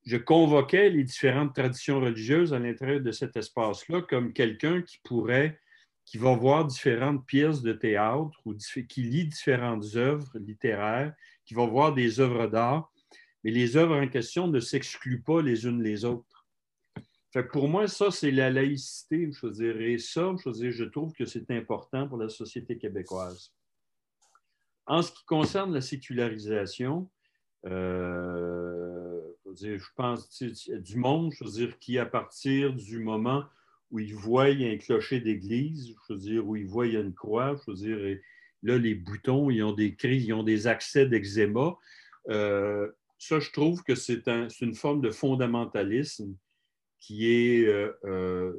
je 0.07 0.17
convoquais 0.17 0.91
les 0.91 1.05
différentes 1.05 1.55
traditions 1.55 2.01
religieuses 2.01 2.55
à 2.55 2.59
l'intérieur 2.59 3.01
de 3.01 3.13
cet 3.13 3.37
espace-là 3.37 4.03
comme 4.03 4.33
quelqu'un 4.33 4.83
qui 4.83 4.99
pourrait, 5.05 5.59
qui 6.05 6.19
va 6.19 6.35
voir 6.35 6.67
différentes 6.67 7.27
pièces 7.27 7.63
de 7.63 7.73
théâtre 7.73 8.41
ou 8.45 8.55
qui 8.55 9.03
lit 9.03 9.27
différentes 9.27 9.85
œuvres 9.97 10.39
littéraires 10.39 11.15
qui 11.45 11.55
vont 11.55 11.67
voir 11.67 11.93
des 11.93 12.21
œuvres 12.21 12.47
d'art, 12.47 12.93
mais 13.43 13.51
les 13.51 13.77
œuvres 13.77 13.97
en 13.97 14.09
question 14.09 14.47
ne 14.47 14.61
s'excluent 14.61 15.23
pas 15.23 15.43
les 15.43 15.67
unes 15.67 15.83
les 15.83 16.05
autres. 16.05 16.47
pour 17.53 17.69
moi, 17.69 17.89
ça, 17.89 18.11
c'est 18.11 18.31
la 18.31 18.51
laïcité. 18.51 19.31
Et 19.81 19.99
ça, 19.99 20.33
je 20.45 20.85
trouve 20.85 21.13
que 21.13 21.25
c'est 21.25 21.51
important 21.51 22.09
pour 22.09 22.19
la 22.19 22.29
société 22.29 22.79
québécoise. 22.79 23.53
En 24.87 25.03
ce 25.03 25.13
qui 25.13 25.25
concerne 25.25 25.73
la 25.73 25.81
sécularisation, 25.81 27.09
euh, 27.67 29.21
je, 29.55 29.85
pense 29.95 30.43
du 30.43 30.97
monde, 30.97 31.33
je 31.33 31.45
veux 31.45 31.51
dire, 31.51 31.79
qui 31.79 31.99
à 31.99 32.07
partir 32.07 32.73
du 32.73 32.99
moment 32.99 33.45
où 33.91 33.99
ils 33.99 34.15
voient 34.15 34.45
un 34.45 34.77
clocher 34.79 35.21
d'église, 35.21 35.95
je 36.09 36.13
veux 36.13 36.19
dire, 36.19 36.47
où 36.47 36.57
ils 36.57 36.67
voient 36.67 36.87
une 36.87 37.15
croix, 37.15 37.57
je 37.67 37.71
veux 37.71 37.77
dire, 37.77 38.19
Là, 38.63 38.77
les 38.77 38.95
boutons, 38.95 39.51
ils 39.51 39.63
ont 39.63 39.73
des 39.73 39.95
crises, 39.95 40.27
ils 40.27 40.35
ont 40.35 40.43
des 40.43 40.67
accès 40.67 41.07
d'eczéma. 41.07 41.79
Euh, 42.29 42.91
ça, 43.19 43.41
je 43.41 43.51
trouve 43.53 43.83
que 43.83 43.95
c'est 43.95 44.29
une 44.61 44.75
forme 44.75 45.01
de 45.01 45.11
fondamentalisme 45.11 46.37
qui 46.99 47.31
est 47.31 47.67
euh, 47.67 48.53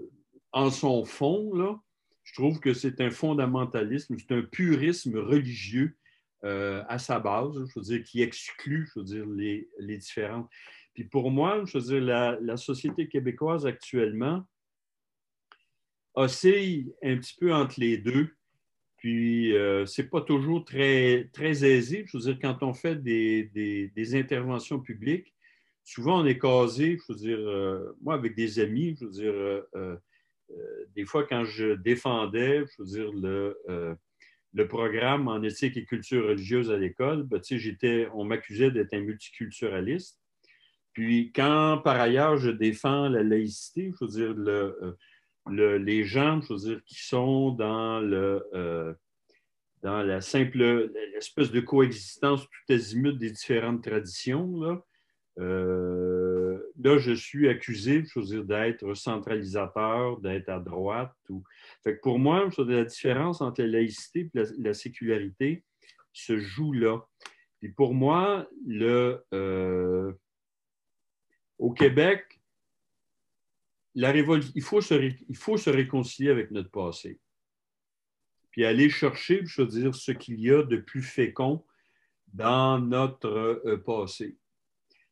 en 0.51 0.71
son 0.71 1.05
fond, 1.05 1.53
là, 1.53 1.79
je 2.23 2.33
trouve 2.33 2.59
que 2.59 2.73
c'est 2.73 3.01
un 3.01 3.11
fondamentalisme, 3.11 4.15
c'est 4.17 4.33
un 4.33 4.41
purisme 4.41 5.17
religieux 5.17 5.95
à 6.43 6.97
sa 6.97 7.19
base, 7.19 7.53
je 7.53 7.79
veux 7.79 7.85
dire, 7.85 8.03
qui 8.03 8.21
exclut, 8.21 8.89
je 8.93 8.99
veux 8.99 9.05
dire, 9.05 9.25
les, 9.27 9.69
les 9.79 9.97
différentes. 9.97 10.49
Puis 10.93 11.05
pour 11.05 11.31
moi, 11.31 11.63
je 11.65 11.77
veux 11.77 11.83
dire, 11.83 12.01
la, 12.01 12.37
la 12.41 12.57
société 12.57 13.07
québécoise 13.07 13.65
actuellement 13.65 14.43
oscille 16.13 16.93
un 17.03 17.17
petit 17.17 17.35
peu 17.39 17.53
entre 17.53 17.79
les 17.79 17.97
deux. 17.97 18.29
Puis, 18.97 19.55
euh, 19.57 19.85
ce 19.85 20.01
n'est 20.01 20.07
pas 20.07 20.21
toujours 20.21 20.63
très, 20.63 21.29
très 21.33 21.65
aisé. 21.65 22.05
Je 22.07 22.17
veux 22.17 22.23
dire, 22.23 22.37
quand 22.39 22.61
on 22.61 22.73
fait 22.73 22.95
des, 23.01 23.45
des, 23.95 24.15
interventions 24.15 24.79
publiques, 24.79 25.33
souvent 25.83 26.21
on 26.21 26.25
est 26.25 26.37
casé, 26.37 26.97
je 26.97 27.13
veux 27.13 27.19
dire, 27.19 27.39
euh, 27.39 27.97
moi 28.01 28.13
avec 28.13 28.35
des 28.35 28.59
amis, 28.59 28.95
je 28.99 29.05
veux 29.05 29.11
dire, 29.11 29.33
euh, 29.33 29.97
des 30.95 31.05
fois 31.05 31.25
quand 31.25 31.45
je 31.45 31.73
défendais, 31.73 32.63
je 32.67 32.83
veux 32.83 32.85
dire, 32.85 33.11
le, 33.11 33.97
le 34.53 34.67
programme 34.67 35.27
en 35.27 35.41
éthique 35.43 35.77
et 35.77 35.85
culture 35.85 36.27
religieuse 36.27 36.71
à 36.71 36.77
l'école, 36.77 37.23
ben, 37.23 37.41
on 38.13 38.25
m'accusait 38.25 38.71
d'être 38.71 38.93
un 38.93 39.01
multiculturaliste. 39.01 40.19
Puis 40.93 41.31
quand 41.31 41.79
par 41.83 41.99
ailleurs 41.99 42.37
je 42.37 42.49
défends 42.49 43.07
la 43.07 43.23
laïcité, 43.23 43.93
je 43.99 44.05
veux 44.05 44.11
dire, 44.11 44.33
le, 44.33 45.77
les 45.77 46.03
gens, 46.03 46.41
je 46.41 46.79
qui 46.79 47.03
sont 47.03 47.51
dans, 47.51 48.01
le, 48.01 48.45
euh, 48.53 48.93
dans 49.83 50.03
la 50.03 50.19
simple, 50.21 50.91
espèce 51.15 51.51
de 51.51 51.61
coexistence 51.61 52.41
tout 52.41 52.73
azimut 52.73 53.17
des 53.17 53.31
différentes 53.31 53.83
traditions, 53.83 54.59
là, 54.59 54.85
euh, 55.39 56.20
là, 56.83 56.97
je 56.97 57.11
suis 57.11 57.47
accusé, 57.47 58.03
d'être 58.43 58.93
centralisateur, 58.93 60.19
d'être 60.19 60.49
à 60.49 60.59
droite. 60.59 61.15
Fait 61.83 61.95
que 61.95 62.01
pour 62.01 62.19
moi, 62.19 62.49
la 62.57 62.83
différence 62.83 63.41
entre 63.41 63.61
la 63.61 63.67
laïcité 63.67 64.29
et 64.33 64.43
la, 64.57 64.73
sécularité 64.73 65.63
se 66.13 66.37
joue 66.37 66.73
là. 66.73 66.99
Pour 67.75 67.93
moi, 67.93 68.47
le, 68.65 69.23
euh, 69.33 70.11
au 71.59 71.71
Québec, 71.71 72.41
la 73.93 74.15
il, 74.15 74.61
faut 74.61 74.81
se, 74.81 74.93
il 75.29 75.37
faut 75.37 75.57
se 75.57 75.69
réconcilier 75.69 76.31
avec 76.31 76.51
notre 76.51 76.71
passé. 76.71 77.19
Puis 78.49 78.65
aller 78.65 78.89
chercher, 78.89 79.45
ce 79.45 80.11
qu'il 80.11 80.39
y 80.39 80.51
a 80.51 80.63
de 80.63 80.77
plus 80.77 81.03
fécond 81.03 81.63
dans 82.33 82.79
notre 82.79 83.61
euh, 83.65 83.77
passé. 83.77 84.37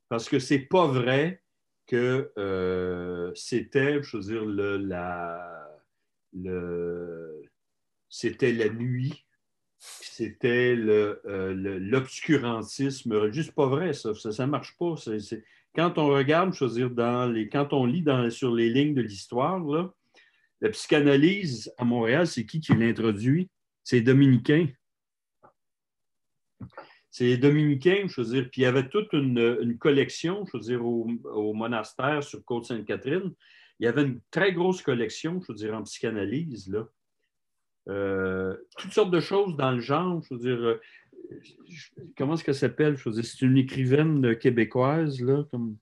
Parce 0.08 0.28
que 0.28 0.40
ce 0.40 0.56
n'est 0.56 0.62
pas 0.62 0.88
vrai 0.88 1.44
que 1.90 2.32
euh, 2.38 3.32
c'était, 3.34 4.00
la, 4.78 5.68
le, 6.34 7.42
c'était 8.10 8.54
nuit, 8.70 9.26
c'était 9.80 10.76
euh, 10.78 11.80
l'obscurantisme. 11.80 13.32
Juste 13.32 13.54
pas 13.54 13.66
vrai, 13.66 13.94
ça. 13.94 14.14
Ça 14.14 14.46
ne 14.46 14.52
marche 14.52 14.78
pas. 14.78 14.94
quand 15.74 15.98
on 15.98 16.10
regarde, 16.10 16.54
dans 16.94 17.26
les, 17.26 17.50
quand 17.50 17.74
on 17.74 17.88
lit 17.88 18.06
sur 18.30 18.54
les 18.54 18.70
lignes 18.70 18.94
de 18.94 19.02
l'histoire, 19.02 19.60
la 20.62 20.70
psychanalyse 20.70 21.74
à 21.80 21.86
Montréal, 21.86 22.28
c'est 22.28 22.46
qui 22.46 22.60
qui 22.60 22.76
l'introduit? 22.76 23.50
C'est 23.84 23.96
les 23.96 24.04
Dominicains. 24.04 24.68
C'est 27.12 27.26
les 27.26 27.38
Dominicains, 27.38 28.06
je 28.08 28.22
veux 28.22 28.28
dire. 28.28 28.50
Puis 28.52 28.62
il 28.62 28.64
y 28.64 28.68
avait 28.68 28.88
toute 28.88 29.12
une, 29.14 29.78
collection, 29.80 30.46
je 30.46 30.58
veux 30.58 30.64
dire, 30.64 30.86
au, 30.86 31.54
monastère 31.54 32.24
sur 32.24 32.44
Côte-Sainte-Catherine. 32.46 33.34
Il 33.80 33.86
y 33.86 33.88
avait 33.88 34.04
une 34.04 34.20
très 34.30 34.54
grosse 34.54 34.82
collection, 34.82 35.42
je 35.42 35.52
veux 35.52 35.58
dire, 35.58 35.74
en 35.74 35.84
psychanalyse, 35.84 36.70
là. 36.70 36.88
Euh, 37.88 38.56
toutes 38.78 38.92
sortes 38.92 39.10
de 39.10 39.20
choses 39.20 39.56
dans 39.56 39.72
le 39.72 39.80
genre, 39.80 40.22
je 40.24 40.36
veux 40.36 40.40
dire. 40.40 40.64
Euh, 40.64 40.82
comment 42.16 42.36
est-ce 42.36 42.44
qu'elle 42.44 42.56
s'appelle? 42.56 42.98
Je 42.98 43.10
veux 43.10 43.16
dire, 43.16 43.26
c'est 43.26 43.42
une 43.42 43.58
écrivaine 43.58 44.36
québécoise, 44.38 45.22
là, 45.22 45.44
comme. 45.50 45.78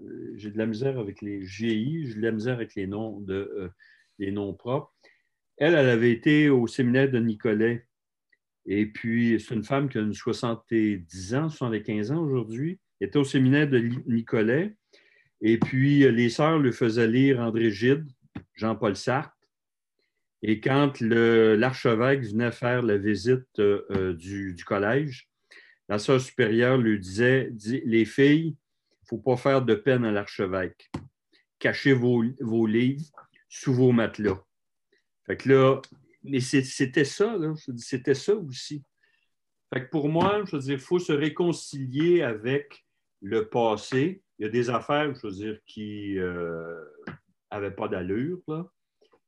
Euh, 0.00 0.32
j'ai 0.36 0.50
de 0.50 0.58
la 0.58 0.66
misère 0.66 0.98
avec 0.98 1.20
les 1.20 1.44
GI, 1.44 2.06
j'ai 2.06 2.14
de 2.14 2.22
la 2.22 2.32
misère 2.32 2.54
avec 2.54 2.74
les 2.74 2.86
noms, 2.86 3.20
de, 3.20 3.70
les 4.18 4.32
noms 4.32 4.54
propres. 4.54 4.92
Elle, 5.56 5.74
elle 5.74 5.88
avait 5.88 6.10
été 6.10 6.48
au 6.48 6.66
séminaire 6.66 7.10
de 7.10 7.18
Nicolet. 7.18 7.86
Et 8.66 8.86
puis, 8.86 9.38
c'est 9.40 9.54
une 9.54 9.64
femme 9.64 9.88
qui 9.88 9.98
a 9.98 10.00
une 10.00 10.14
70 10.14 11.34
ans, 11.34 11.48
75 11.48 12.12
ans 12.12 12.22
aujourd'hui. 12.22 12.78
Était 13.00 13.18
au 13.18 13.24
séminaire 13.24 13.68
de 13.68 13.78
Nicolet. 14.06 14.74
Et 15.40 15.58
puis, 15.58 16.10
les 16.10 16.30
sœurs 16.30 16.58
le 16.58 16.72
faisaient 16.72 17.08
lire 17.08 17.40
André 17.40 17.70
Gide, 17.70 18.06
Jean-Paul 18.54 18.96
Sartre. 18.96 19.36
Et 20.42 20.60
quand 20.60 21.00
l'archevêque 21.00 22.22
venait 22.22 22.52
faire 22.52 22.82
la 22.82 22.98
visite 22.98 23.46
euh, 23.58 23.82
euh, 23.90 24.12
du, 24.12 24.54
collège, 24.66 25.28
la 25.88 25.98
sœur 25.98 26.20
supérieure 26.20 26.76
lui 26.76 26.98
disait 26.98 27.50
Les 27.84 28.04
filles, 28.04 28.48
il 28.48 29.04
ne 29.04 29.08
faut 29.08 29.18
pas 29.18 29.36
faire 29.36 29.62
de 29.62 29.74
peine 29.74 30.04
à 30.04 30.12
l'archevêque. 30.12 30.90
Cachez 31.58 31.94
vos, 31.94 32.24
vos 32.40 32.66
livres 32.66 33.04
sous 33.48 33.72
vos 33.72 33.92
matelas. 33.92 34.42
Fait 35.26 35.36
que 35.38 35.48
là, 35.48 35.80
mais 36.24 36.40
c'était 36.40 37.04
ça, 37.04 37.36
c'était 37.76 38.14
ça 38.14 38.34
aussi. 38.34 38.82
Fait 39.72 39.84
que 39.84 39.90
pour 39.90 40.08
moi, 40.08 40.42
je 40.46 40.56
veux 40.56 40.62
dire, 40.62 40.74
il 40.74 40.80
faut 40.80 40.98
se 40.98 41.12
réconcilier 41.12 42.22
avec 42.22 42.84
le 43.20 43.48
passé. 43.48 44.22
Il 44.38 44.44
y 44.44 44.46
a 44.46 44.50
des 44.50 44.70
affaires, 44.70 45.14
je 45.14 45.26
veux 45.26 45.32
dire, 45.32 45.58
qui 45.66 46.14
n'avaient 46.14 47.66
euh, 47.66 47.70
pas 47.70 47.88
d'allure, 47.88 48.40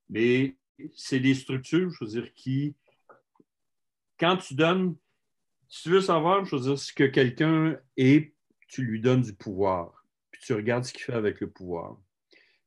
mais 0.08 0.56
c'est 0.94 1.20
des 1.20 1.34
structures, 1.34 1.90
je 1.90 2.04
veux 2.04 2.10
dire, 2.10 2.34
qui, 2.34 2.74
quand 4.18 4.36
tu 4.38 4.54
donnes, 4.54 4.96
si 5.68 5.84
tu 5.84 5.90
veux 5.90 6.00
savoir, 6.00 6.44
je 6.44 6.56
veux 6.56 6.62
dire, 6.62 6.78
ce 6.78 6.92
que 6.92 7.04
quelqu'un 7.04 7.78
est, 7.96 8.34
tu 8.68 8.82
lui 8.82 9.00
donnes 9.00 9.22
du 9.22 9.34
pouvoir, 9.34 10.04
puis 10.30 10.40
tu 10.44 10.54
regardes 10.54 10.84
ce 10.84 10.92
qu'il 10.92 11.02
fait 11.02 11.12
avec 11.12 11.40
le 11.40 11.50
pouvoir. 11.50 11.98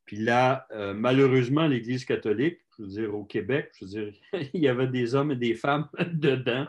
Puis 0.05 0.17
là, 0.17 0.67
euh, 0.71 0.93
malheureusement, 0.93 1.67
l'Église 1.67 2.05
catholique, 2.05 2.59
je 2.79 2.83
veux 2.83 2.89
dire, 2.89 3.15
au 3.15 3.25
Québec, 3.25 3.71
je 3.79 3.85
veux 3.85 3.91
dire, 3.91 4.13
il 4.53 4.61
y 4.61 4.67
avait 4.67 4.87
des 4.87 5.15
hommes 5.15 5.31
et 5.31 5.35
des 5.35 5.53
femmes 5.53 5.89
dedans 6.13 6.67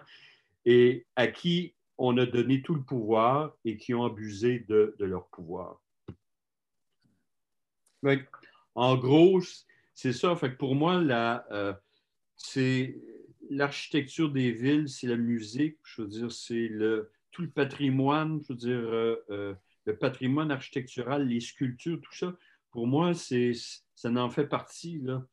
et 0.64 1.06
à 1.16 1.28
qui 1.28 1.74
on 1.98 2.16
a 2.18 2.26
donné 2.26 2.62
tout 2.62 2.74
le 2.74 2.82
pouvoir 2.82 3.54
et 3.64 3.76
qui 3.76 3.94
ont 3.94 4.04
abusé 4.04 4.60
de, 4.68 4.94
leur 4.98 5.28
pouvoir. 5.28 5.80
en 8.74 8.96
gros, 8.96 9.40
c'est 9.94 10.12
ça. 10.12 10.34
Fait 10.34 10.50
pour 10.50 10.74
moi, 10.74 10.94
euh, 11.52 11.74
c'est 12.36 12.98
l'architecture 13.50 14.30
des 14.30 14.50
villes, 14.50 14.88
c'est 14.88 15.06
la 15.06 15.16
musique, 15.16 15.76
je 15.84 16.02
veux 16.02 16.08
dire, 16.08 16.32
c'est 16.32 16.68
le, 16.68 17.10
tout 17.30 17.42
le 17.42 17.50
patrimoine, 17.50 18.40
je 18.44 18.52
veux 18.52 18.58
dire, 18.58 18.78
euh, 18.78 19.16
euh, 19.30 19.54
le 19.84 19.96
patrimoine 19.96 20.50
architectural, 20.50 21.26
les 21.26 21.40
sculptures, 21.40 22.00
tout 22.00 22.14
ça. 22.14 22.34
Pour 22.70 22.86
moi, 22.86 23.14
c'est, 23.14 23.52
ça 23.94 24.10
en 24.10 24.30
fait 24.30 24.46
partie. 24.46 25.00
Là. 25.00 25.26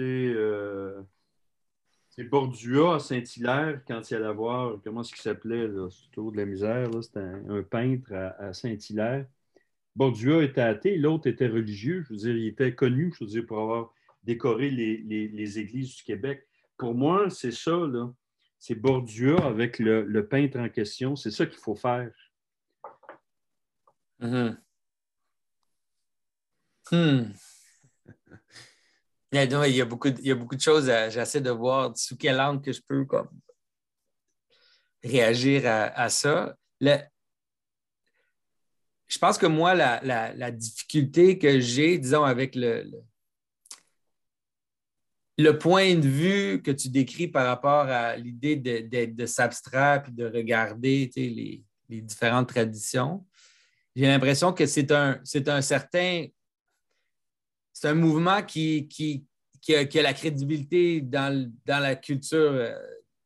Euh, 0.00 1.02
Bordua 2.30 2.96
à 2.96 2.98
Saint-Hilaire, 2.98 3.82
quand 3.86 4.10
il 4.10 4.16
allait 4.16 4.32
voir, 4.32 4.78
comment 4.82 5.02
est-ce 5.02 5.10
qu'il 5.10 5.20
s'appelait, 5.20 5.68
c'est 5.90 6.20
de 6.20 6.36
la 6.36 6.46
misère, 6.46 6.88
c'était 7.02 7.20
un, 7.20 7.62
peintre 7.62 8.12
à, 8.12 8.52
Saint-Hilaire. 8.52 9.26
Bordua 9.94 10.42
était 10.42 10.62
athée, 10.62 10.96
l'autre 10.96 11.26
était 11.26 11.48
religieux, 11.48 12.04
je 12.04 12.12
veux 12.12 12.18
dire, 12.18 12.36
il 12.36 12.46
était 12.48 12.74
connu, 12.74 13.12
je 13.20 13.40
pour 13.40 13.60
avoir 13.60 13.94
décoré 14.22 14.70
les, 14.70 15.58
églises 15.58 15.96
du 15.96 16.02
Québec. 16.02 16.46
Pour 16.76 16.94
moi, 16.94 17.30
c'est 17.30 17.52
ça. 17.52 17.78
C'est 18.58 18.74
Bordua 18.74 19.36
avec 19.44 19.78
le, 19.78 20.26
peintre 20.26 20.58
en 20.58 20.68
question, 20.68 21.16
c'est 21.16 21.30
ça 21.30 21.46
qu'il 21.46 21.58
faut 21.58 21.76
faire. 21.76 22.10
Mm-hmm. 24.20 24.56
Hmm. 26.92 27.32
Il 29.32 29.38
y, 29.38 29.80
a 29.80 29.84
beaucoup 29.84 30.10
de, 30.10 30.20
il 30.20 30.28
y 30.28 30.30
a 30.30 30.36
beaucoup 30.36 30.54
de 30.54 30.60
choses, 30.60 30.86
j'essaie 31.10 31.40
de 31.40 31.50
voir 31.50 31.96
sous 31.96 32.16
quelle 32.16 32.40
angle 32.40 32.62
que 32.62 32.72
je 32.72 32.80
peux 32.80 33.04
comme, 33.04 33.28
réagir 35.02 35.62
à, 35.66 36.08
ça. 36.08 36.56
je 36.80 36.98
pense 39.20 39.36
que 39.38 39.46
moi, 39.46 39.74
la, 39.74 40.50
difficulté 40.50 41.38
que 41.38 41.60
j'ai, 41.60 41.98
disons, 41.98 42.24
avec 42.24 42.54
le, 42.54 42.88
le, 45.38 45.58
point 45.58 45.96
de 45.96 46.08
vue 46.08 46.62
que 46.62 46.70
tu 46.70 46.88
décris 46.88 47.28
par 47.28 47.46
rapport 47.46 47.88
à 47.88 48.16
l'idée 48.16 48.56
de, 48.56 49.06
de, 49.06 49.26
s'abstraire 49.26 50.04
et 50.08 50.12
de 50.12 50.26
regarder 50.26 51.10
les, 51.16 51.62
les, 51.88 52.00
différentes 52.00 52.48
traditions, 52.48 53.26
j'ai 53.94 54.06
l'impression 54.06 54.52
que 54.52 54.66
c'est 54.66 54.92
un, 54.92 55.20
un 55.46 55.62
certain 55.62 56.26
c'est 57.78 57.88
un 57.88 57.94
mouvement 57.94 58.42
qui, 58.42 58.88
qui, 58.88 59.26
a, 59.74 60.02
la 60.02 60.14
crédibilité 60.14 61.02
dans, 61.02 61.52
la 61.66 61.94
culture 61.94 62.52
euh, 62.52 62.74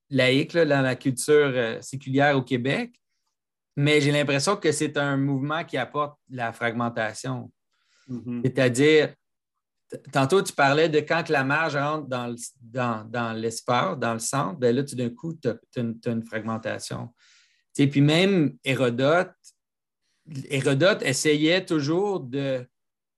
laïque, 0.09 0.57
dans 0.57 0.82
la 0.82 0.96
culture 0.96 1.53
euh, 1.55 1.80
séculière 1.80 2.36
au 2.36 2.42
Québec, 2.42 3.01
mais 3.76 4.01
j'ai 4.01 4.11
l'impression 4.11 4.57
que 4.57 4.72
c'est 4.72 4.96
un 4.96 5.16
mouvement 5.16 5.62
qui 5.64 5.76
apporte 5.76 6.18
la 6.28 6.53
fragmentation. 6.53 7.53
Mm-hmm. 8.09 8.40
C'est-à-dire, 8.44 9.14
tantôt 10.11 10.42
tu 10.42 10.53
parlais 10.53 10.88
de 10.88 10.98
quand 10.98 11.28
la 11.28 11.44
marge 11.44 11.76
rentre 11.76 12.09
dans, 12.09 12.34
dans, 13.05 13.32
l'espace, 13.32 13.96
dans 14.01 14.14
le 14.14 14.18
centre, 14.18 14.59
bien 14.59 14.72
là, 14.72 14.82
tout 14.82 14.96
d'un 14.96 15.11
coup, 15.11 15.32
tu 15.34 15.48
as, 15.48 16.11
une 16.11 16.26
fragmentation. 16.26 17.14
puis 17.76 18.01
même 18.01 18.57
Hérodote, 18.64 19.30
Hérodote 20.48 21.03
essayait 21.03 21.64
toujours 21.64 22.18
de 22.18 22.66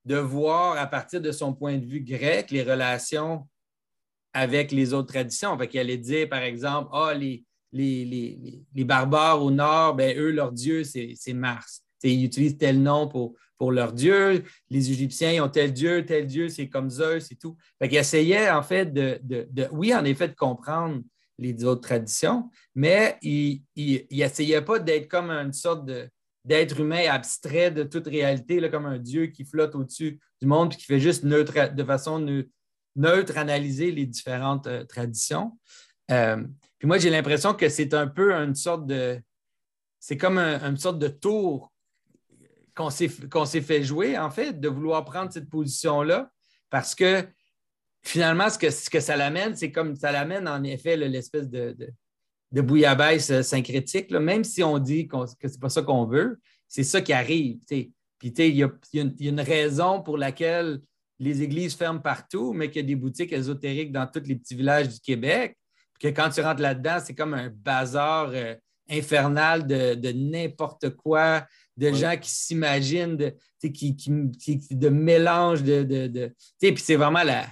de 0.04 0.16
voir 0.16 0.76
à 0.78 0.86
partir 0.86 1.20
de 1.20 1.32
son 1.32 1.52
point 1.52 1.78
de 1.78 1.86
vue 1.86 2.00
grec 2.00 2.50
les 2.50 2.62
relations 2.62 3.46
avec 4.32 4.72
les 4.72 4.92
autres 4.92 5.12
traditions. 5.12 5.56
Fait 5.58 5.78
allait 5.78 5.98
dire, 5.98 6.28
par 6.28 6.42
exemple, 6.42 6.90
ah, 6.92 7.12
les, 7.14 7.44
barbares 8.74 9.42
au 9.42 9.50
nord, 9.50 9.94
ben, 9.94 10.16
eux, 10.18 10.30
leur 10.30 10.52
dieu, 10.52 10.84
c'est 10.84 11.34
Mars. 11.34 11.82
ils 12.02 12.24
utilisent 12.24 12.58
tel 12.58 12.82
nom 12.82 13.08
pour, 13.08 13.36
leur 13.70 13.92
dieu. 13.92 14.42
Les 14.70 14.90
Égyptiens 14.90 15.44
ont 15.44 15.48
tel 15.48 15.72
dieu, 15.72 16.04
tel 16.04 16.26
dieu, 16.26 16.48
c'est 16.48 16.68
comme 16.68 16.90
Zeus 16.90 17.30
et 17.30 17.36
tout. 17.36 17.56
Fait 17.78 17.88
qu'il 17.88 17.98
essayait, 17.98 18.50
en 18.50 18.62
fait, 18.64 18.92
de, 18.92 19.20
oui, 19.70 19.94
en 19.94 20.04
effet, 20.04 20.26
de 20.26 20.34
comprendre 20.34 21.00
les 21.38 21.64
autres 21.64 21.82
traditions, 21.82 22.50
mais 22.74 23.18
il 23.22 23.62
n'essayait 24.10 24.62
pas 24.62 24.80
d'être 24.80 25.06
comme 25.06 25.30
une 25.30 25.52
sorte 25.52 25.86
de, 25.86 26.08
d'être 26.44 26.80
humain 26.80 27.08
abstrait 27.08 27.70
de 27.70 27.82
toute 27.84 28.06
réalité, 28.06 28.68
comme 28.70 28.86
un 28.86 28.98
Dieu 28.98 29.26
qui 29.26 29.44
flotte 29.44 29.74
au-dessus 29.74 30.20
du 30.40 30.46
monde 30.46 30.72
et 30.72 30.76
qui 30.76 30.84
fait 30.84 31.00
juste 31.00 31.24
neutre, 31.24 31.72
de 31.72 31.84
façon 31.84 32.44
neutre 32.96 33.38
analyser 33.38 33.92
les 33.92 34.06
différentes 34.06 34.66
euh, 34.66 34.84
traditions. 34.84 35.58
Euh, 36.10 36.44
puis 36.78 36.88
moi, 36.88 36.98
j'ai 36.98 37.10
l'impression 37.10 37.54
que 37.54 37.68
c'est 37.68 37.94
un 37.94 38.06
peu 38.06 38.32
une 38.32 38.54
sorte 38.54 38.86
de. 38.86 39.20
C'est 40.00 40.16
comme 40.16 40.38
une 40.38 40.76
sorte 40.76 40.98
de 40.98 41.08
tour 41.08 41.72
qu'on 42.74 42.90
s'est 42.90 43.60
fait 43.60 43.84
jouer, 43.84 44.18
en 44.18 44.30
fait, 44.30 44.58
de 44.58 44.68
vouloir 44.68 45.04
prendre 45.04 45.32
cette 45.32 45.48
position-là, 45.48 46.30
parce 46.70 46.94
que 46.94 47.24
finalement, 48.02 48.50
ce 48.50 48.58
que, 48.58 48.70
ce 48.70 48.90
que 48.90 48.98
ça 48.98 49.16
l'amène, 49.16 49.54
c'est 49.54 49.70
comme 49.70 49.94
ça 49.94 50.10
l'amène 50.10 50.48
en 50.48 50.62
effet 50.64 50.96
l'espèce 50.96 51.48
de, 51.48 51.76
de, 52.52 52.60
bouillabaisse 52.60 53.30
euh, 53.30 53.42
syncrétique, 53.42 54.10
même 54.10 54.44
si 54.44 54.62
on 54.62 54.78
dit 54.78 55.08
que 55.08 55.16
ce 55.26 55.46
n'est 55.46 55.58
pas 55.60 55.68
ça 55.68 55.82
qu'on 55.82 56.06
veut, 56.06 56.38
c'est 56.68 56.84
ça 56.84 57.00
qui 57.00 57.12
arrive. 57.12 57.58
Puis 57.66 57.92
il 58.22 58.56
y, 58.56 58.62
a, 58.62 58.70
une 59.20 59.40
raison 59.40 60.00
pour 60.00 60.16
laquelle 60.16 60.80
les 61.18 61.42
églises 61.42 61.74
ferment 61.74 62.00
partout, 62.00 62.52
mais 62.52 62.68
qu'il 62.68 62.82
y 62.82 62.84
a 62.84 62.86
des 62.86 62.96
boutiques 62.96 63.32
ésotériques 63.32 63.92
dans 63.92 64.06
tous 64.06 64.26
les 64.26 64.36
petits 64.36 64.54
villages 64.54 64.88
du 64.88 65.00
Québec. 65.00 65.56
que 66.00 66.08
quand 66.08 66.30
tu 66.30 66.40
rentres 66.40 66.62
là-dedans, 66.62 66.98
c'est 67.04 67.14
comme 67.14 67.34
un 67.34 67.48
bazar 67.48 68.30
euh, 68.32 68.54
infernal 68.90 69.66
de, 69.66 70.12
n'importe 70.12 70.90
quoi, 70.90 71.46
de 71.76 71.92
gens 71.92 72.16
qui 72.16 72.30
s'imaginent, 72.30 73.16
de, 73.16 73.34
qui, 73.68 73.96
de 74.70 74.88
mélange 74.88 75.62
de. 75.62 75.82
de, 75.84 76.34
puis 76.58 76.74
c'est 76.78 76.96
vraiment 76.96 77.22
la. 77.22 77.46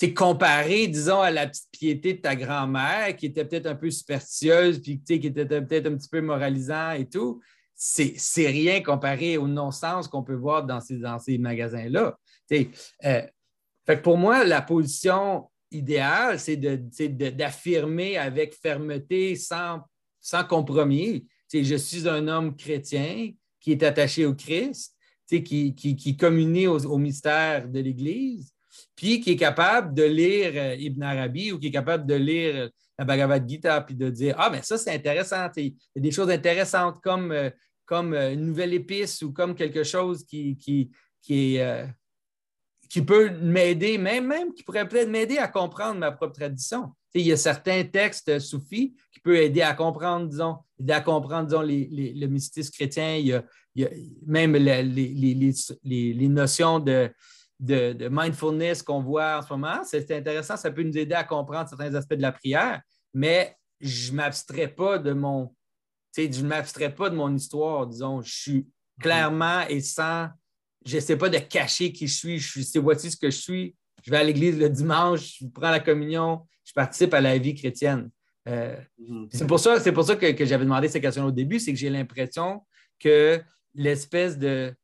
C'est 0.00 0.14
comparé, 0.14 0.88
disons, 0.88 1.20
à 1.20 1.30
la 1.30 1.46
petite 1.46 1.68
piété 1.72 2.14
de 2.14 2.22
ta 2.22 2.34
grand-mère, 2.34 3.14
qui 3.16 3.26
était 3.26 3.44
peut-être 3.44 3.66
un 3.66 3.74
peu 3.74 3.90
superstitieuse, 3.90 4.80
puis 4.80 5.02
qui 5.02 5.12
était 5.12 5.44
peut-être 5.44 5.88
un 5.88 5.96
petit 5.98 6.08
peu 6.08 6.22
moralisant 6.22 6.92
et 6.92 7.06
tout. 7.06 7.42
C'est 7.74 8.46
rien 8.46 8.82
comparé 8.82 9.36
au 9.36 9.46
non-sens 9.46 10.08
qu'on 10.08 10.22
peut 10.22 10.36
voir 10.36 10.64
dans 10.64 10.80
ces, 10.80 11.36
magasins-là. 11.36 12.18
Euh, 13.04 13.96
pour 14.02 14.16
moi, 14.16 14.42
la 14.42 14.62
position 14.62 15.50
idéale, 15.70 16.40
c'est 16.40 16.56
d'affirmer 16.56 18.16
avec 18.16 18.54
fermeté, 18.54 19.36
sans 19.36 19.84
compromis. 20.48 21.26
je 21.52 21.76
suis 21.76 22.08
un 22.08 22.26
homme 22.26 22.56
chrétien 22.56 23.32
qui 23.60 23.72
est 23.72 23.82
attaché 23.82 24.24
au 24.24 24.34
Christ, 24.34 24.96
qui, 25.28 25.74
qui, 25.74 26.16
communie 26.16 26.68
au, 26.68 26.96
mystère 26.96 27.68
de 27.68 27.80
l'Église, 27.80 28.50
puis 29.00 29.18
qui 29.18 29.30
est 29.30 29.36
capable 29.36 29.94
de 29.94 30.02
lire 30.02 30.52
euh, 30.54 30.76
Ibn 30.78 31.02
Arabi 31.02 31.52
ou 31.52 31.58
qui 31.58 31.68
est 31.68 31.70
capable 31.70 32.04
de 32.04 32.16
lire 32.16 32.68
la 32.98 33.04
Bhagavad 33.06 33.48
Gita, 33.48 33.80
puis 33.80 33.94
de 33.94 34.10
dire 34.10 34.34
Ah, 34.36 34.50
mais 34.50 34.60
ça, 34.60 34.76
c'est 34.76 34.92
intéressant. 34.94 35.48
Il 35.56 35.68
y 35.68 35.98
a 35.98 36.00
des 36.00 36.10
choses 36.10 36.28
intéressantes 36.28 37.00
comme, 37.02 37.32
euh, 37.32 37.48
comme 37.86 38.12
euh, 38.12 38.34
une 38.34 38.44
nouvelle 38.44 38.74
épice 38.74 39.22
ou 39.22 39.32
comme 39.32 39.54
quelque 39.54 39.84
chose 39.84 40.22
qui, 40.26 40.54
qui, 40.58 40.90
qui 41.22 43.02
peut 43.02 43.30
m'aider, 43.30 43.96
même, 43.96 44.26
même 44.26 44.52
qui 44.52 44.62
pourrait 44.62 44.86
peut-être 44.86 45.08
m'aider 45.08 45.38
à 45.38 45.48
comprendre 45.48 45.98
ma 45.98 46.12
propre 46.12 46.34
tradition. 46.34 46.92
il 47.14 47.22
y 47.22 47.32
a 47.32 47.38
certains 47.38 47.84
textes 47.84 48.38
soufis 48.38 48.94
qui 49.14 49.20
peuvent 49.20 49.36
aider 49.36 49.62
à 49.62 49.72
comprendre, 49.72 50.28
disons, 50.28 50.58
aider 50.78 50.92
à 50.92 51.00
comprendre, 51.00 51.46
disons, 51.46 51.62
le 51.62 52.26
mysticisme 52.26 52.72
chrétien. 52.72 53.16
Il 53.16 53.26
y 53.76 53.84
a, 53.84 53.90
même 54.26 54.56
les, 54.56 56.28
notions 56.28 56.80
de, 56.80 57.10
de, 57.60 58.08
mindfulness 58.08 58.82
qu'on 58.82 59.02
voit 59.02 59.38
en 59.38 59.42
ce 59.42 59.52
moment. 59.52 59.82
C'est 59.84 60.10
intéressant, 60.10 60.56
ça 60.56 60.70
peut 60.70 60.82
nous 60.82 60.96
aider 60.96 61.14
à 61.14 61.24
comprendre 61.24 61.68
certains 61.68 61.94
aspects 61.94 62.14
de 62.14 62.22
la 62.22 62.32
prière, 62.32 62.80
mais 63.14 63.54
je 63.80 64.10
ne 64.10 64.16
m'abstrais 64.16 64.68
pas 64.68 64.98
de 64.98 65.12
mon. 65.12 65.54
Je 66.16 66.44
m'abstrais 66.44 66.92
pas 66.92 67.08
de 67.08 67.14
mon 67.14 67.34
histoire, 67.34 67.86
disons. 67.86 68.20
Je 68.22 68.32
suis 68.32 68.68
clairement 69.00 69.62
et 69.68 69.80
sans 69.80 70.28
je 70.84 70.98
sais 70.98 71.16
pas 71.16 71.28
de 71.28 71.38
cacher 71.38 71.92
qui 71.92 72.06
je 72.08 72.16
suis. 72.16 72.38
Je 72.38 72.62
sais 72.62 72.78
voici 72.78 73.10
ce 73.10 73.16
que 73.16 73.30
je 73.30 73.36
suis. 73.36 73.76
Je 74.02 74.10
vais 74.10 74.16
à 74.16 74.24
l'église 74.24 74.58
le 74.58 74.70
dimanche, 74.70 75.38
je 75.40 75.46
prends 75.46 75.70
la 75.70 75.80
communion, 75.80 76.46
je 76.64 76.72
participe 76.72 77.12
à 77.12 77.20
la 77.20 77.36
vie 77.36 77.54
chrétienne. 77.54 78.10
Euh, 78.48 78.74
mhm. 78.98 79.28
C'est 79.30 79.46
pour 79.46 79.60
ça, 79.60 79.78
pour 79.92 80.04
ça 80.04 80.16
que, 80.16 80.46
j'avais 80.46 80.64
demandé 80.64 80.88
ces 80.88 81.02
questions 81.02 81.26
au 81.26 81.30
début, 81.30 81.60
c'est 81.60 81.72
que 81.72 81.78
j'ai 81.78 81.90
l'impression 81.90 82.62
que 82.98 83.42
l'espèce 83.74 84.38
de 84.38 84.74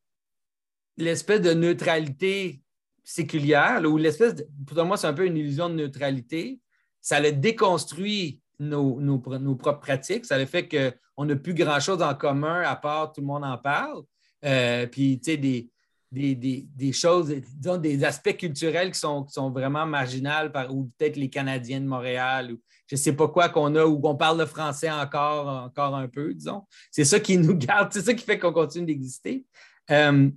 l'espèce 0.97 1.41
de 1.41 1.53
neutralité 1.53 2.61
séculière, 3.07 3.81
ou 3.85 3.97
l'espèce 3.97 4.35
pour 4.65 4.83
moi, 4.83 4.97
c'est 4.97 5.07
un 5.07 5.13
peu 5.13 5.25
une 5.25 5.37
illusion 5.37 5.69
de 5.69 5.75
neutralité, 5.75 6.59
ça 6.99 7.21
le 7.21 7.31
déconstruit 7.31 8.41
nos, 8.59 9.17
propres 9.19 9.79
pratiques. 9.79 10.25
Ça 10.25 10.37
le 10.37 10.45
fait 10.45 10.67
qu'on 10.67 11.25
n'a 11.25 11.35
plus 11.37 11.53
grand-chose 11.53 12.01
en 12.01 12.13
commun 12.15 12.61
à 12.63 12.75
part 12.75 13.13
tout 13.13 13.21
le 13.21 13.27
monde 13.27 13.45
en 13.45 13.57
parle. 13.57 14.03
Euh, 14.43 14.87
puis, 14.87 15.19
tu 15.19 15.31
sais, 15.31 15.37
des, 15.37 15.69
des, 16.11 16.91
choses, 16.91 17.33
disons, 17.55 17.77
des 17.77 18.03
aspects 18.03 18.35
culturels 18.35 18.91
qui 18.91 18.99
sont, 18.99 19.51
vraiment 19.51 19.85
marginaux, 19.85 20.49
par, 20.51 20.75
ou 20.75 20.91
peut-être 20.97 21.15
les 21.15 21.29
Canadiens 21.29 21.79
de 21.79 21.85
Montréal, 21.85 22.51
ou 22.51 22.61
je 22.87 22.95
ne 22.95 22.99
sais 22.99 23.13
pas 23.13 23.29
quoi 23.29 23.47
qu'on 23.47 23.73
a, 23.75 23.85
ou 23.85 23.99
qu'on 24.01 24.15
parle 24.15 24.39
le 24.39 24.45
français 24.45 24.91
encore, 24.91 25.47
encore 25.47 25.95
un 25.95 26.09
peu, 26.09 26.33
disons. 26.33 26.63
C'est 26.91 27.05
ça 27.05 27.21
qui 27.21 27.37
nous 27.37 27.55
garde, 27.57 27.93
c'est 27.93 28.01
ça 28.01 28.13
qui 28.13 28.25
fait 28.25 28.37
qu'on 28.37 28.51
continue 28.51 28.85
d'exister. 28.85 29.45
Euh, 29.91 30.29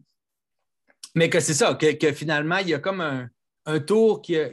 mais 1.15 1.29
que 1.29 1.41
c'est 1.41 1.55
ça, 1.55 1.75
que, 1.75 2.13
finalement, 2.13 2.59
il 2.59 2.69
y 2.69 2.75
a 2.75 2.79
comme 2.79 3.01
un, 3.01 3.81
tour 3.81 4.21
qui 4.23 4.37
a, 4.37 4.51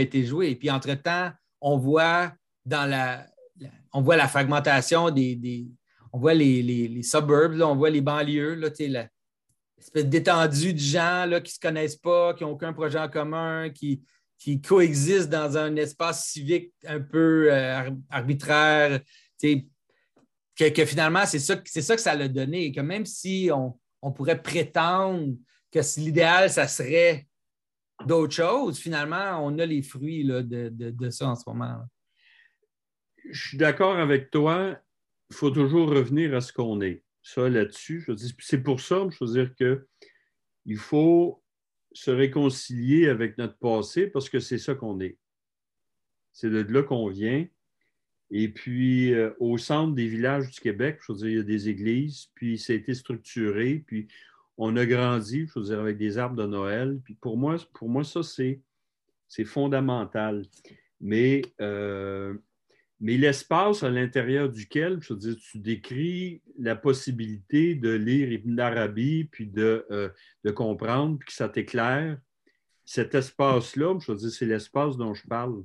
été 0.00 0.24
joué. 0.24 0.50
Et 0.50 0.56
puis, 0.56 0.70
entre-temps, 0.70 1.30
on 1.60 1.78
voit 1.78 2.32
dans 2.64 2.88
la, 2.88 3.26
on 3.92 4.02
voit 4.02 4.16
la 4.16 4.28
fragmentation 4.28 5.10
des, 5.10 5.66
on 6.12 6.18
voit 6.18 6.34
les, 6.34 6.62
les, 6.62 7.02
suburbs, 7.02 7.60
on 7.62 7.76
voit 7.76 7.90
les 7.90 8.00
banlieues, 8.00 8.54
là, 8.54 8.68
la, 8.80 9.08
espèce 9.84 10.06
d'étendue 10.06 10.72
de 10.72 10.78
gens 10.78 11.26
là, 11.26 11.40
qui 11.40 11.50
ne 11.50 11.54
se 11.54 11.60
connaissent 11.60 11.96
pas, 11.96 12.34
qui 12.34 12.44
n'ont 12.44 12.52
aucun 12.52 12.72
projet 12.72 12.98
en 12.98 13.08
commun, 13.08 13.70
qui, 13.70 14.02
coexistent 14.66 15.30
dans 15.30 15.56
un 15.56 15.74
espace 15.76 16.26
civique 16.26 16.74
un 16.86 17.00
peu 17.00 17.50
euh, 17.50 17.90
arbitraire. 18.10 19.00
Que, 19.40 20.68
que, 20.68 20.84
finalement, 20.84 21.24
c'est 21.24 21.38
ça, 21.38 21.56
ça 21.64 21.96
que 21.96 22.02
ça 22.02 22.14
l'a 22.14 22.28
donné. 22.28 22.70
Que 22.70 22.82
même 22.82 23.06
si 23.06 23.50
on, 23.52 24.12
pourrait 24.12 24.42
prétendre 24.42 25.34
que 25.74 26.00
l'idéal, 26.00 26.50
ça 26.50 26.68
serait 26.68 27.26
d'autres 28.06 28.34
choses, 28.34 28.78
finalement, 28.78 29.44
on 29.44 29.58
a 29.58 29.66
les 29.66 29.82
fruits 29.82 30.24
de, 30.24 30.68
de, 30.70 31.10
ça 31.10 31.28
en 31.28 31.34
ce 31.34 31.44
moment. 31.46 31.82
Je 33.30 33.48
suis 33.48 33.58
d'accord 33.58 33.98
avec 33.98 34.30
toi. 34.30 34.78
Il 35.30 35.36
faut 35.36 35.50
toujours 35.50 35.88
revenir 35.90 36.34
à 36.34 36.40
ce 36.40 36.52
qu'on 36.52 36.80
est 36.80 37.02
ça 37.22 37.48
là-dessus. 37.48 38.06
C'est 38.38 38.62
pour 38.62 38.80
ça, 38.80 39.06
je 39.10 39.24
veux 39.24 39.32
dire 39.32 39.54
qu'il 39.54 40.76
faut 40.76 41.42
se 41.92 42.10
réconcilier 42.10 43.08
avec 43.08 43.38
notre 43.38 43.56
passé 43.58 44.08
parce 44.08 44.28
que 44.28 44.40
c'est 44.40 44.58
ça 44.58 44.74
qu'on 44.74 45.00
est. 45.00 45.18
C'est 46.32 46.50
de 46.50 46.60
là 46.60 46.82
qu'on 46.82 47.08
vient. 47.08 47.46
Et 48.30 48.48
puis, 48.48 49.14
euh, 49.14 49.30
au 49.38 49.58
centre 49.58 49.94
des 49.94 50.08
villages 50.08 50.50
du 50.50 50.60
Québec, 50.60 50.98
je 51.00 51.12
veux 51.12 51.18
dire, 51.18 51.28
il 51.28 51.36
y 51.36 51.40
a 51.40 51.44
des 51.44 51.68
églises, 51.68 52.30
puis 52.34 52.58
ça 52.58 52.72
a 52.72 52.76
été 52.76 52.92
structuré, 52.92 53.84
puis 53.86 54.08
on 54.56 54.76
a 54.76 54.86
grandi, 54.86 55.46
je 55.46 55.58
veux 55.58 55.66
dire, 55.66 55.80
avec 55.80 55.96
des 55.96 56.18
arbres 56.18 56.36
de 56.36 56.46
Noël. 56.46 57.00
Puis 57.04 57.14
pour 57.14 57.36
moi, 57.36 57.56
pour 57.72 57.88
moi 57.88 58.04
ça, 58.04 58.22
c'est, 58.22 58.60
fondamental. 59.44 60.46
Mais 61.00 61.42
euh, 61.60 62.34
mais 63.00 63.16
l'espace 63.16 63.82
à 63.82 63.90
l'intérieur 63.90 64.48
duquel, 64.48 64.98
je 65.02 65.12
veux 65.12 65.18
dire, 65.18 65.36
tu 65.36 65.58
décris 65.58 66.40
la 66.58 66.76
possibilité 66.76 67.74
de 67.74 67.90
lire 67.90 68.32
Ibn 68.32 68.58
Arabi, 68.60 69.24
puis 69.24 69.46
de, 69.46 69.84
euh, 69.90 70.08
de 70.44 70.50
comprendre, 70.50 71.18
puis 71.18 71.26
que 71.26 71.32
ça 71.32 71.48
t'éclaire, 71.48 72.16
cet 72.84 73.14
espace-là, 73.14 73.98
je 74.00 74.12
veux 74.12 74.18
dire, 74.18 74.30
c'est 74.30 74.46
l'espace 74.46 74.96
dont 74.96 75.12
je 75.12 75.26
parle. 75.26 75.64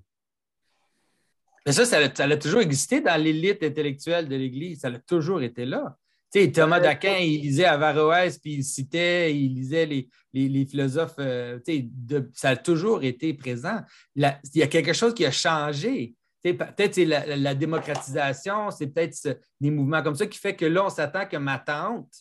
Mais 1.66 1.72
ça, 1.72 1.86
ça 1.86 1.98
a, 1.98 2.38
toujours 2.38 2.62
existé 2.62 3.00
dans 3.00 3.22
l'élite 3.22 3.64
intellectuelle 3.64 4.28
de 4.28 4.36
l'Église. 4.36 4.80
Ça 4.80 4.88
a 4.88 5.00
toujours 5.00 5.42
été 5.42 5.66
là. 5.66 5.98
Tu 6.32 6.42
sais, 6.42 6.52
Thomas 6.52 6.80
d'Aquin, 6.80 7.18
il 7.18 7.42
lisait 7.42 7.66
Averroès, 7.66 8.38
puis 8.38 8.56
il 8.56 8.64
citait, 8.64 9.36
il 9.36 9.56
lisait 9.56 9.86
les, 9.86 10.08
les, 10.34 10.66
philosophes. 10.66 11.16
Euh, 11.18 11.60
de, 11.68 12.30
ça 12.34 12.50
a 12.50 12.56
toujours 12.56 13.04
été 13.04 13.34
présent. 13.34 13.82
il 14.16 14.32
y 14.54 14.62
a 14.62 14.68
quelque 14.68 14.94
chose 14.94 15.14
qui 15.14 15.26
a 15.26 15.32
changé 15.32 16.14
peut-être 16.42 16.96
c'est 16.96 17.06
la, 17.06 17.56
démocratisation, 17.56 18.72
c'est 18.72 18.88
peut-être 18.88 19.40
des 19.60 19.72
mouvements 19.72 20.02
comme 20.02 20.16
ça 20.16 20.26
qui 20.26 20.40
fait 20.40 20.56
que 20.56 20.66
là, 20.66 20.86
on 20.86 20.90
s'attend 20.90 21.26
que 21.26 21.38
ma 21.38 21.60
tante, 21.60 22.12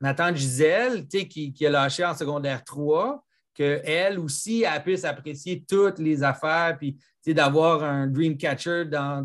ma 0.00 0.14
tante 0.14 0.36
Gisèle, 0.36 1.06
qui, 1.06 1.52
qui 1.52 1.66
a 1.66 1.70
lâché 1.70 2.04
en 2.04 2.14
secondaire 2.14 2.64
3, 2.64 3.22
qu'elle 3.54 4.18
aussi, 4.18 4.62
elle 4.62 4.82
puisse 4.82 5.04
apprécier 5.04 5.64
toutes 5.66 5.98
les 5.98 6.22
affaires, 6.22 6.76
puis 6.78 6.96
d'avoir 7.26 7.82
un 7.82 8.06
dream 8.06 8.36
catcher 8.36 8.84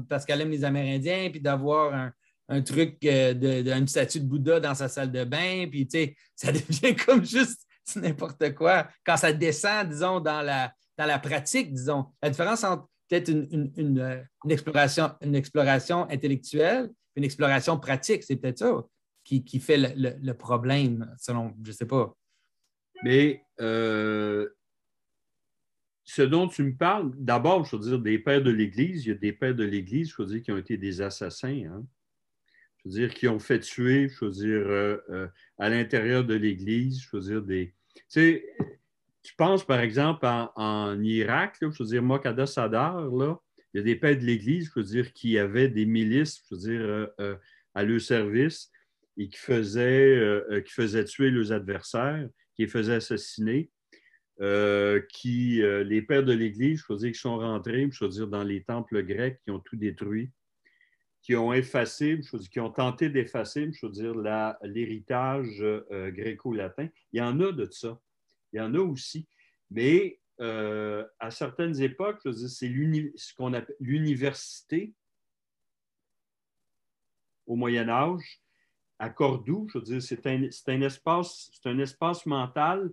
parce 0.10 0.26
qu'elle 0.26 0.42
aime 0.42 0.52
les 0.52 0.66
Amérindiens, 0.66 1.30
puis 1.30 1.40
d'avoir 1.40 1.94
un, 1.94 2.12
truc, 2.60 2.98
euh, 3.06 3.34
de, 3.34 3.86
statue 3.88 4.20
de 4.20 4.26
Bouddha 4.26 4.60
dans 4.60 4.76
sa 4.76 4.90
salle 4.90 5.12
de 5.12 5.24
bain, 5.24 5.68
puis 5.72 5.88
ça 6.36 6.52
devient 6.52 6.96
comme 6.96 7.26
juste 7.26 7.66
n'importe 7.96 8.54
quoi. 8.56 8.90
Quand 9.06 9.16
ça 9.16 9.32
descend, 9.32 9.88
disons, 9.88 10.20
dans 10.20 10.42
la, 10.42 10.74
dans 10.98 11.06
la 11.06 11.20
pratique, 11.20 11.74
disons. 11.74 12.08
La 12.22 12.30
différence 12.30 12.64
entre 12.66 12.88
peut-être 13.08 13.30
une, 13.30 14.00
euh, 14.00 14.22
exploration, 14.50 15.12
une 15.22 15.36
exploration 15.36 16.10
intellectuelle, 16.10 16.90
une 17.16 17.24
exploration 17.24 17.80
pratique. 17.80 18.24
C'est 18.24 18.36
peut-être 18.36 18.60
ça 18.60 18.86
qui, 19.24 19.60
fait 19.60 19.78
le, 19.78 20.34
problème, 20.34 21.14
selon, 21.18 21.54
je 21.64 21.70
ne 21.70 21.74
sais 21.74 21.86
pas. 21.86 22.14
Mais 23.04 23.44
euh, 23.60 24.50
ce 26.04 26.22
dont 26.22 26.48
tu 26.48 26.64
me 26.64 26.76
parles, 26.76 27.12
d'abord, 27.18 27.66
je 27.66 27.76
veux 27.76 27.82
dire, 27.82 28.00
des 28.00 28.20
pères 28.20 28.44
de 28.44 28.52
l'Église, 28.52 29.06
il 29.06 29.10
y 29.10 29.12
a 29.12 29.16
des 29.16 29.34
pères 29.34 29.56
de 29.56 29.64
l'Église, 29.64 30.10
je 30.10 30.22
veux 30.22 30.28
dire, 30.28 30.42
qui 30.42 30.52
ont 30.52 30.58
été 30.58 30.78
des 30.78 31.02
assassins. 31.02 31.64
Hein. 31.72 31.86
Je 32.86 32.90
veux 32.90 33.00
dire, 33.00 33.14
qui 33.14 33.28
ont 33.28 33.40
fait 33.40 33.60
tuer, 33.60 34.10
je 34.10 34.26
veux 34.26 34.32
dire, 34.32 34.68
euh, 34.68 34.98
euh, 35.10 35.28
à 35.58 35.70
l'intérieur 35.70 36.24
de 36.24 36.34
l'Église, 36.34 37.02
je 37.02 37.16
veux 37.16 37.22
dire, 37.22 37.42
des. 37.42 37.74
Tu 37.96 38.04
sais, 38.08 38.46
tu 39.24 39.36
penses, 39.36 39.66
par 39.66 39.80
exemple, 39.80 40.26
en, 40.26 41.02
Irak, 41.04 41.58
je 41.62 41.68
veux 41.68 41.86
dire, 41.86 42.02
Moqada 42.02 42.46
Sadar, 42.46 43.06
là, 43.08 43.38
il 43.74 43.78
y 43.78 43.80
a 43.82 43.84
des 43.84 43.96
pères 43.96 44.18
de 44.18 44.26
l'Église, 44.26 44.72
je 44.74 44.80
veux 44.80 44.86
dire, 44.86 45.14
qui 45.14 45.38
avaient 45.38 45.70
des 45.70 45.86
milices, 45.86 46.42
je 46.50 46.56
veux 46.56 46.62
dire, 46.62 47.08
à 47.74 47.84
leur 47.84 48.02
service 48.02 48.70
et 49.18 49.30
qui 49.30 49.38
faisaient, 49.38 50.44
qui 50.66 50.74
faisaient 50.74 51.06
tuer 51.06 51.30
leurs 51.30 51.54
adversaires, 51.54 52.28
qui 52.56 52.64
les 52.64 52.68
faisaient 52.68 52.96
assassiner. 52.96 53.70
qui, 55.10 55.62
les 55.62 56.02
pères 56.02 56.24
de 56.24 56.34
l'Église, 56.34 56.80
je 56.80 56.94
veux 56.94 57.00
dire, 57.00 57.12
qui 57.12 57.20
sont 57.20 57.38
rentrés, 57.38 57.88
je 57.92 58.04
veux 58.04 58.10
dire, 58.10 58.28
dans 58.28 58.44
les 58.44 58.64
temples 58.64 59.04
grecs, 59.04 59.40
qui 59.44 59.52
ont 59.52 59.60
tout 59.60 59.78
détruit 59.78 60.32
qui 61.22 61.36
ont 61.36 61.54
effacé, 61.54 62.20
qui 62.52 62.60
ont 62.60 62.72
tenté 62.72 63.10
d'effacer, 63.10 63.72
je 63.72 63.86
veux 63.86 63.92
dire, 63.92 64.16
l'héritage 64.64 65.62
euh, 65.62 66.12
gréco-latin. 66.12 66.88
Il 67.14 67.20
y 67.20 67.22
en 67.22 67.40
a 67.40 67.52
de 67.52 67.70
ça. 67.70 68.00
Il 68.52 68.58
y 68.58 68.62
en 68.62 68.74
a 68.74 68.80
aussi. 68.80 69.28
Mais 69.70 70.20
euh, 70.40 71.06
à 71.20 71.30
certaines 71.30 71.80
époques, 71.82 72.22
c'est 72.24 72.48
ce 72.48 73.36
qu'on 73.36 73.54
appelle 73.54 73.76
l'université 73.80 74.94
au 77.46 77.56
Moyen 77.56 77.90
Âge. 77.90 78.42
À 78.98 79.10
Cordoue, 79.10 79.68
je 79.72 79.80
veux 79.80 79.84
dire, 79.84 80.02
c'est 80.02 80.28
un, 80.28 80.44
un, 80.68 80.82
espace, 80.82 81.52
un 81.66 81.80
espace 81.80 82.26
mental 82.26 82.92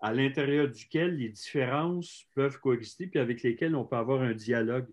à 0.00 0.12
l'intérieur 0.12 0.68
duquel 0.68 1.16
les 1.16 1.30
différences 1.30 2.26
peuvent 2.34 2.58
coexister, 2.60 3.06
puis 3.06 3.18
avec 3.18 3.42
lesquelles 3.42 3.74
on 3.74 3.84
peut 3.84 3.96
avoir 3.96 4.22
un 4.22 4.34
dialogue. 4.34 4.88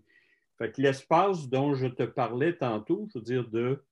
Fait 0.58 0.70
que 0.70 0.80
l'espace 0.80 1.48
dont 1.48 1.74
je 1.74 1.86
te 1.86 2.04
parlais 2.04 2.56
tantôt, 2.56 3.08
je 3.12 3.18
veux 3.18 3.24
dire, 3.24 3.48
de 3.48 3.84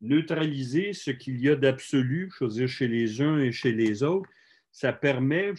neutraliser 0.00 0.92
ce 0.92 1.10
qu'il 1.10 1.40
y 1.40 1.48
a 1.48 1.56
d'absolu, 1.56 2.30
je 2.38 2.44
veux 2.44 2.50
dire, 2.50 2.68
chez 2.68 2.88
les 2.88 3.20
uns 3.22 3.38
et 3.38 3.52
chez 3.52 3.72
les 3.72 4.02
autres, 4.02 4.28
ça 4.70 4.92
permet, 4.92 5.54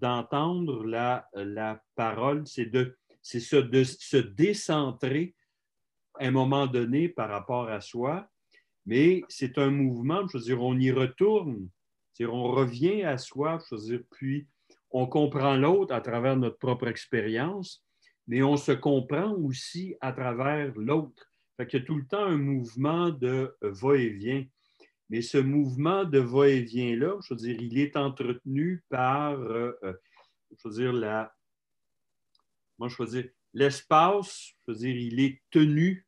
d'entendre 0.00 0.84
la, 0.84 1.28
la 1.34 1.80
parole, 1.94 2.44
c'est 2.46 2.66
de, 2.66 2.98
se, 3.22 3.56
de 3.56 3.84
se 3.84 4.16
décentrer 4.16 5.36
à 6.18 6.26
un 6.26 6.30
moment 6.32 6.66
donné 6.66 7.08
par 7.08 7.28
rapport 7.28 7.68
à 7.68 7.80
soi, 7.80 8.28
mais 8.86 9.22
c'est 9.28 9.56
un 9.58 9.70
mouvement, 9.70 10.26
je 10.26 10.38
veux 10.38 10.44
dire, 10.44 10.60
on 10.60 10.76
y 10.76 10.90
retourne, 10.90 11.68
on 12.20 12.50
revient 12.50 13.04
à 13.04 13.18
soi, 13.18 13.60
puis 14.10 14.48
on 14.90 15.06
comprend 15.06 15.56
l'autre 15.56 15.94
à 15.94 16.00
travers 16.00 16.36
notre 16.36 16.58
propre 16.58 16.88
expérience, 16.88 17.83
mais 18.26 18.42
on 18.42 18.56
se 18.56 18.72
comprend 18.72 19.32
aussi 19.32 19.96
à 20.00 20.12
travers 20.12 20.72
l'autre. 20.76 21.28
Qu'il 21.68 21.80
y 21.80 21.82
a 21.82 21.86
tout 21.86 21.96
le 21.96 22.06
temps 22.06 22.24
un 22.24 22.36
mouvement 22.36 23.10
de 23.10 23.56
va-et-vient. 23.60 24.44
Mais 25.08 25.22
ce 25.22 25.38
mouvement 25.38 26.04
de 26.04 26.18
va-et-vient-là, 26.18 27.18
je 27.22 27.34
veux 27.34 27.38
dire, 27.38 27.56
il 27.60 27.78
est 27.78 27.96
entretenu 27.96 28.82
par, 28.88 29.38
euh, 29.38 29.72
euh, 29.84 29.92
je 30.58 30.68
veux 30.68 30.74
dire, 30.74 30.92
la. 30.92 31.32
Moi, 32.78 32.88
je 32.88 33.28
l'espace, 33.52 34.54
je 34.66 34.72
veux 34.72 34.78
dire, 34.78 34.96
il 34.96 35.20
est 35.20 35.40
tenu. 35.50 36.06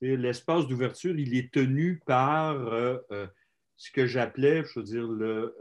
L'espace 0.00 0.66
d'ouverture, 0.66 1.18
il 1.18 1.36
est 1.36 1.52
tenu 1.52 2.00
par 2.06 2.56
euh, 2.56 2.98
ce 3.76 3.90
que 3.90 4.06
j'appelais, 4.06 4.64
je 4.64 4.78
veux 4.78 4.84
dire, 4.84 5.06
le 5.06 5.54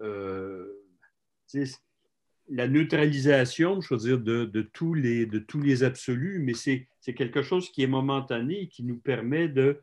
la 2.49 2.67
neutralisation, 2.67 3.81
je 3.81 3.93
veux 3.93 3.99
dire, 3.99 4.19
de, 4.19 4.61
tous, 4.61 4.93
les, 4.93 5.83
absolus, 5.83 6.39
mais 6.39 6.53
c'est 6.53 7.13
quelque 7.13 7.41
chose 7.41 7.69
qui 7.69 7.83
est 7.83 7.87
momentané 7.87 8.61
et 8.61 8.67
qui 8.67 8.83
nous 8.83 8.97
permet 8.97 9.47
de, 9.47 9.79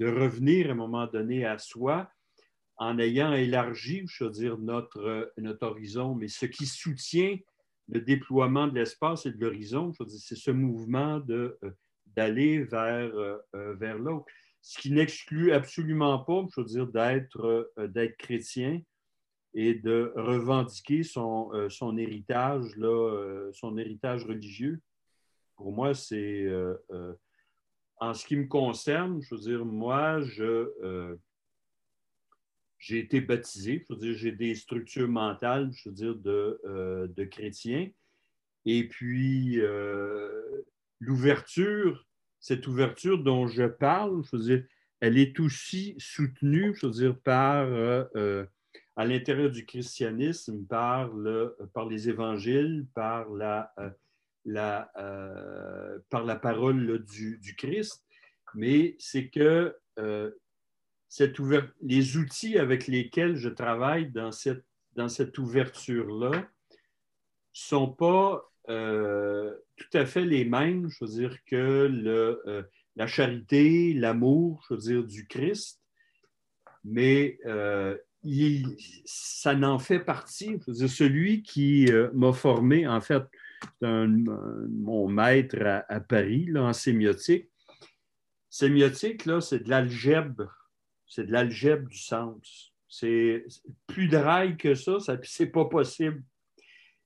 revenir 0.00 0.68
à 0.68 0.72
un 0.72 0.76
moment 0.76 1.06
donné 1.06 1.46
à 1.46 1.58
soi 1.58 2.10
en 2.76 2.98
ayant 2.98 3.32
élargi, 3.32 4.04
je 4.06 4.24
veux 4.24 4.30
dire, 4.30 4.58
notre, 4.58 5.32
horizon. 5.62 6.14
Mais 6.14 6.28
ce 6.28 6.46
qui 6.46 6.66
soutient 6.66 7.36
le 7.88 8.00
déploiement 8.00 8.66
de 8.66 8.74
l'espace 8.74 9.26
et 9.26 9.32
de 9.32 9.40
l'horizon, 9.40 9.92
c'est 10.08 10.36
ce 10.36 10.50
mouvement 10.50 11.22
d'aller 12.14 12.64
vers, 12.64 13.10
vers 13.52 13.98
l'autre. 13.98 14.26
Ce 14.60 14.78
qui 14.78 14.90
n'exclut 14.90 15.52
absolument 15.52 16.18
pas, 16.18 16.44
je 16.54 16.60
veux 16.60 16.66
dire, 16.66 16.86
d'être 16.88 17.72
chrétien, 18.18 18.80
et 19.58 19.72
de 19.72 20.12
revendiquer 20.16 21.02
son, 21.02 21.50
euh, 21.54 21.70
son 21.70 21.96
héritage, 21.96 22.76
là, 22.76 22.88
euh, 22.88 23.50
son 23.54 23.78
héritage 23.78 24.26
religieux. 24.26 24.82
Pour 25.56 25.72
moi, 25.72 25.94
c'est, 25.94 26.44
euh, 26.44 26.76
en 27.98 28.12
ce 28.12 28.26
qui 28.26 28.36
me 28.36 28.46
concerne, 28.46 29.22
je 29.22 29.34
veux 29.34 29.40
dire, 29.40 29.64
moi, 29.64 30.20
je, 30.20 31.16
j'ai 32.78 32.98
été 32.98 33.22
baptisé, 33.22 33.82
je 33.88 33.94
veux 33.94 33.98
dire, 33.98 34.14
j'ai 34.14 34.32
des 34.32 34.54
structures 34.54 35.08
mentales, 35.08 35.70
je 35.72 35.88
veux 35.88 35.94
dire, 35.94 36.14
de, 36.14 36.60
de 37.16 37.24
chrétien. 37.24 37.88
Et 38.66 38.86
puis, 38.86 39.58
l'ouverture, 41.00 42.04
cette 42.38 42.66
ouverture 42.66 43.24
dont 43.24 43.46
je 43.46 43.64
parle, 43.64 44.22
je 44.24 44.36
veux 44.36 44.42
dire, 44.42 44.64
elle 45.00 45.16
est 45.16 45.40
aussi 45.40 45.94
soutenue, 45.96 46.74
je 46.74 46.86
veux 46.86 46.92
dire, 46.92 47.18
par 47.20 47.66
à 48.96 49.04
l'intérieur 49.04 49.50
du 49.50 49.66
christianisme 49.66 50.64
par, 50.64 51.08
le, 51.08 51.56
par 51.74 51.86
les 51.86 52.08
évangiles, 52.08 52.86
par 52.94 53.28
la, 53.28 53.72
euh, 53.78 53.90
la, 54.46 54.90
euh, 54.96 55.98
par 56.08 56.24
la 56.24 56.36
parole 56.36 57.04
du, 57.04 57.38
du, 57.38 57.54
Christ, 57.56 58.02
mais 58.54 58.96
c'est 58.98 59.28
que 59.28 59.76
euh, 59.98 60.30
cette 61.08 61.36
les 61.82 62.16
outils 62.16 62.58
avec 62.58 62.86
lesquels 62.86 63.36
je 63.36 63.50
travaille 63.50 64.10
dans 64.10 64.32
cette, 64.32 64.64
dans 64.94 65.08
cette 65.08 65.36
ouverture-là 65.36 66.30
ne 66.30 66.44
sont 67.52 67.88
pas 67.88 68.50
tout 68.66 69.92
à 69.92 70.06
fait 70.06 70.24
les 70.24 70.44
mêmes, 70.44 70.88
je 70.88 71.04
veux 71.04 71.10
dire, 71.10 71.36
que 71.44 71.86
le, 71.86 72.68
la 72.96 73.06
charité, 73.06 73.94
l'amour, 73.94 74.64
je 74.68 74.74
veux 74.74 74.80
dire, 74.80 75.04
du 75.04 75.28
Christ, 75.28 75.80
mais 76.82 77.38
ça 79.04 79.54
n'en 79.54 79.78
fait 79.78 80.00
partie. 80.00 80.58
celui 80.66 81.42
qui 81.42 81.90
euh, 81.90 82.10
m'a 82.12 82.32
formé, 82.32 82.86
en 82.86 83.00
fait, 83.00 83.22
mon 83.80 85.08
maître 85.08 85.84
à, 85.88 86.00
Paris 86.00 86.46
là, 86.48 86.64
en 86.64 86.72
sémiotique. 86.72 87.48
Sémiotique, 88.50 89.26
là, 89.26 89.40
c'est 89.40 89.60
de 89.60 89.70
l'algèbre. 89.70 90.52
C'est 91.06 91.26
de 91.26 91.32
l'algèbre 91.32 91.88
du 91.88 91.98
sens. 91.98 92.72
C'est 92.88 93.44
plus 93.86 94.08
dry 94.08 94.56
que 94.56 94.74
ça, 94.74 94.98
ça 95.00 95.18
c'est 95.22 95.46
pas 95.46 95.66
possible. 95.66 96.22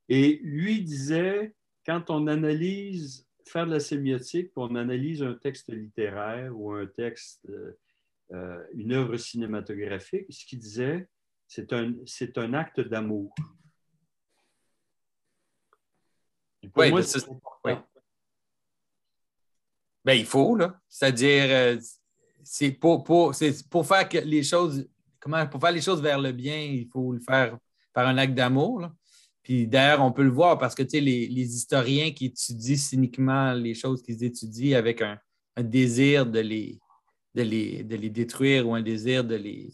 Et 0.09 0.41
lui 0.43 0.83
disait, 0.83 1.55
quand 1.87 2.11
on 2.11 2.27
analyse, 2.27 3.27
faire 3.47 3.66
de 3.66 3.73
la 3.73 3.81
sémiotique, 3.81 4.53
on 4.57 4.75
analyse 4.75 5.23
un 5.23 5.35
texte 5.35 5.73
littéraire 5.73 6.53
ou 6.55 6.73
un 6.73 6.87
texte 6.87 7.47
euh, 7.49 7.79
euh, 8.33 8.64
une 8.74 8.93
œuvre 8.93 9.16
cinématographique, 9.16 10.26
ce 10.31 10.45
qu'il 10.45 10.59
disait, 10.59 11.09
c'est 11.49 11.72
un, 11.72 11.93
c'est 12.07 12.39
un 12.39 12.55
acte 12.55 12.81
d'amour. 12.81 13.35
Oui, 16.62 16.93
ben, 16.93 17.03
c'est, 17.03 17.26
ben, 20.05 20.14
il 20.14 20.26
faut, 20.26 20.55
là. 20.55 20.78
C'est-à-dire, 20.89 21.45
euh, 21.49 21.78
c'est 22.45 22.70
pour, 22.70 23.03
pour, 23.03 23.35
c'est 23.35 23.68
pour 23.68 23.87
faire 23.87 24.09
que 24.09 24.18
les 24.18 24.43
choses, 24.43 24.89
comment, 25.18 25.47
pour 25.47 25.61
faire 25.61 25.72
les 25.72 25.81
choses 25.81 26.01
vers 26.01 26.20
le 26.20 26.33
bien, 26.33 26.59
il 26.59 26.89
faut 26.89 27.12
le 27.12 27.20
faire 27.20 27.59
par 27.93 28.07
un 28.07 28.16
acte 28.16 28.35
d'amour. 28.35 28.89
Puis 29.43 29.66
d'ailleurs, 29.66 30.03
on 30.03 30.12
peut 30.12 30.22
le 30.22 30.31
voir 30.31 30.59
parce 30.59 30.74
que 30.74 30.83
tu 30.83 30.91
sais, 30.91 31.01
les, 31.01 31.26
les, 31.26 31.55
historiens 31.57 32.12
qui 32.12 32.26
étudient 32.26 32.76
cyniquement 32.76 33.53
les 33.55 33.74
choses 33.74 34.03
qu'ils 34.03 34.22
étudient 34.22 34.78
avec 34.78 35.03
un, 35.03 35.18
un 35.57 35.62
désir 35.62 36.26
de 36.26 36.41
les, 36.41 36.78
de 37.35 37.43
les, 37.43 37.85
de 37.85 37.97
les 37.97 38.11
détruire 38.11 38.68
ou 38.68 38.74
un 38.74 38.83
désir 38.83 39.24
de 39.24 39.37
les, 39.37 39.70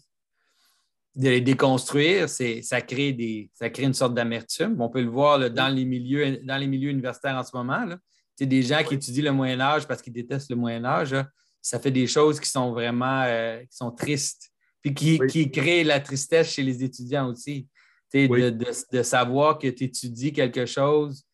de 1.15 1.29
les 1.29 1.41
déconstruire, 1.41 2.29
ça 2.29 2.81
crée, 2.81 3.11
des, 3.11 3.49
ça 3.53 3.69
crée 3.69 3.83
une 3.83 3.93
sorte 3.93 4.13
d'amertume. 4.13 4.79
On 4.79 4.89
peut 4.89 5.01
le 5.01 5.09
voir 5.09 5.49
dans, 5.49 5.73
les 5.73 5.83
milieux, 5.83 6.39
dans 6.43 6.57
les 6.57 6.67
milieux 6.67 6.91
universitaires 6.91 7.35
en 7.35 7.43
ce 7.43 7.55
moment. 7.55 7.85
Là. 7.85 7.97
Des 8.39 8.61
gens 8.61 8.83
qui 8.83 8.93
étudient 8.93 9.23
le 9.23 9.31
Moyen 9.31 9.59
Âge 9.59 9.87
parce 9.87 10.01
qu'ils 10.01 10.13
détestent 10.13 10.51
le 10.51 10.55
Moyen 10.55 10.85
Âge, 10.85 11.15
ça 11.59 11.79
fait 11.79 11.91
des 11.91 12.05
choses 12.05 12.39
qui 12.39 12.49
sont 12.49 12.71
vraiment 12.71 13.23
euh, 13.23 13.59
qui 13.61 13.75
sont 13.75 13.91
tristes, 13.91 14.51
puis 14.81 14.93
qui, 14.93 15.19
qui, 15.27 15.49
créent 15.49 15.83
la 15.83 15.99
tristesse 15.99 16.51
chez 16.51 16.63
les 16.63 16.83
étudiants 16.83 17.27
aussi. 17.29 17.67
De, 18.13 18.51
de, 18.91 19.03
savoir 19.03 19.57
que 19.57 19.67
tu 19.67 19.83
étudies 19.83 20.31
quelque 20.31 20.65
chose 20.65 21.26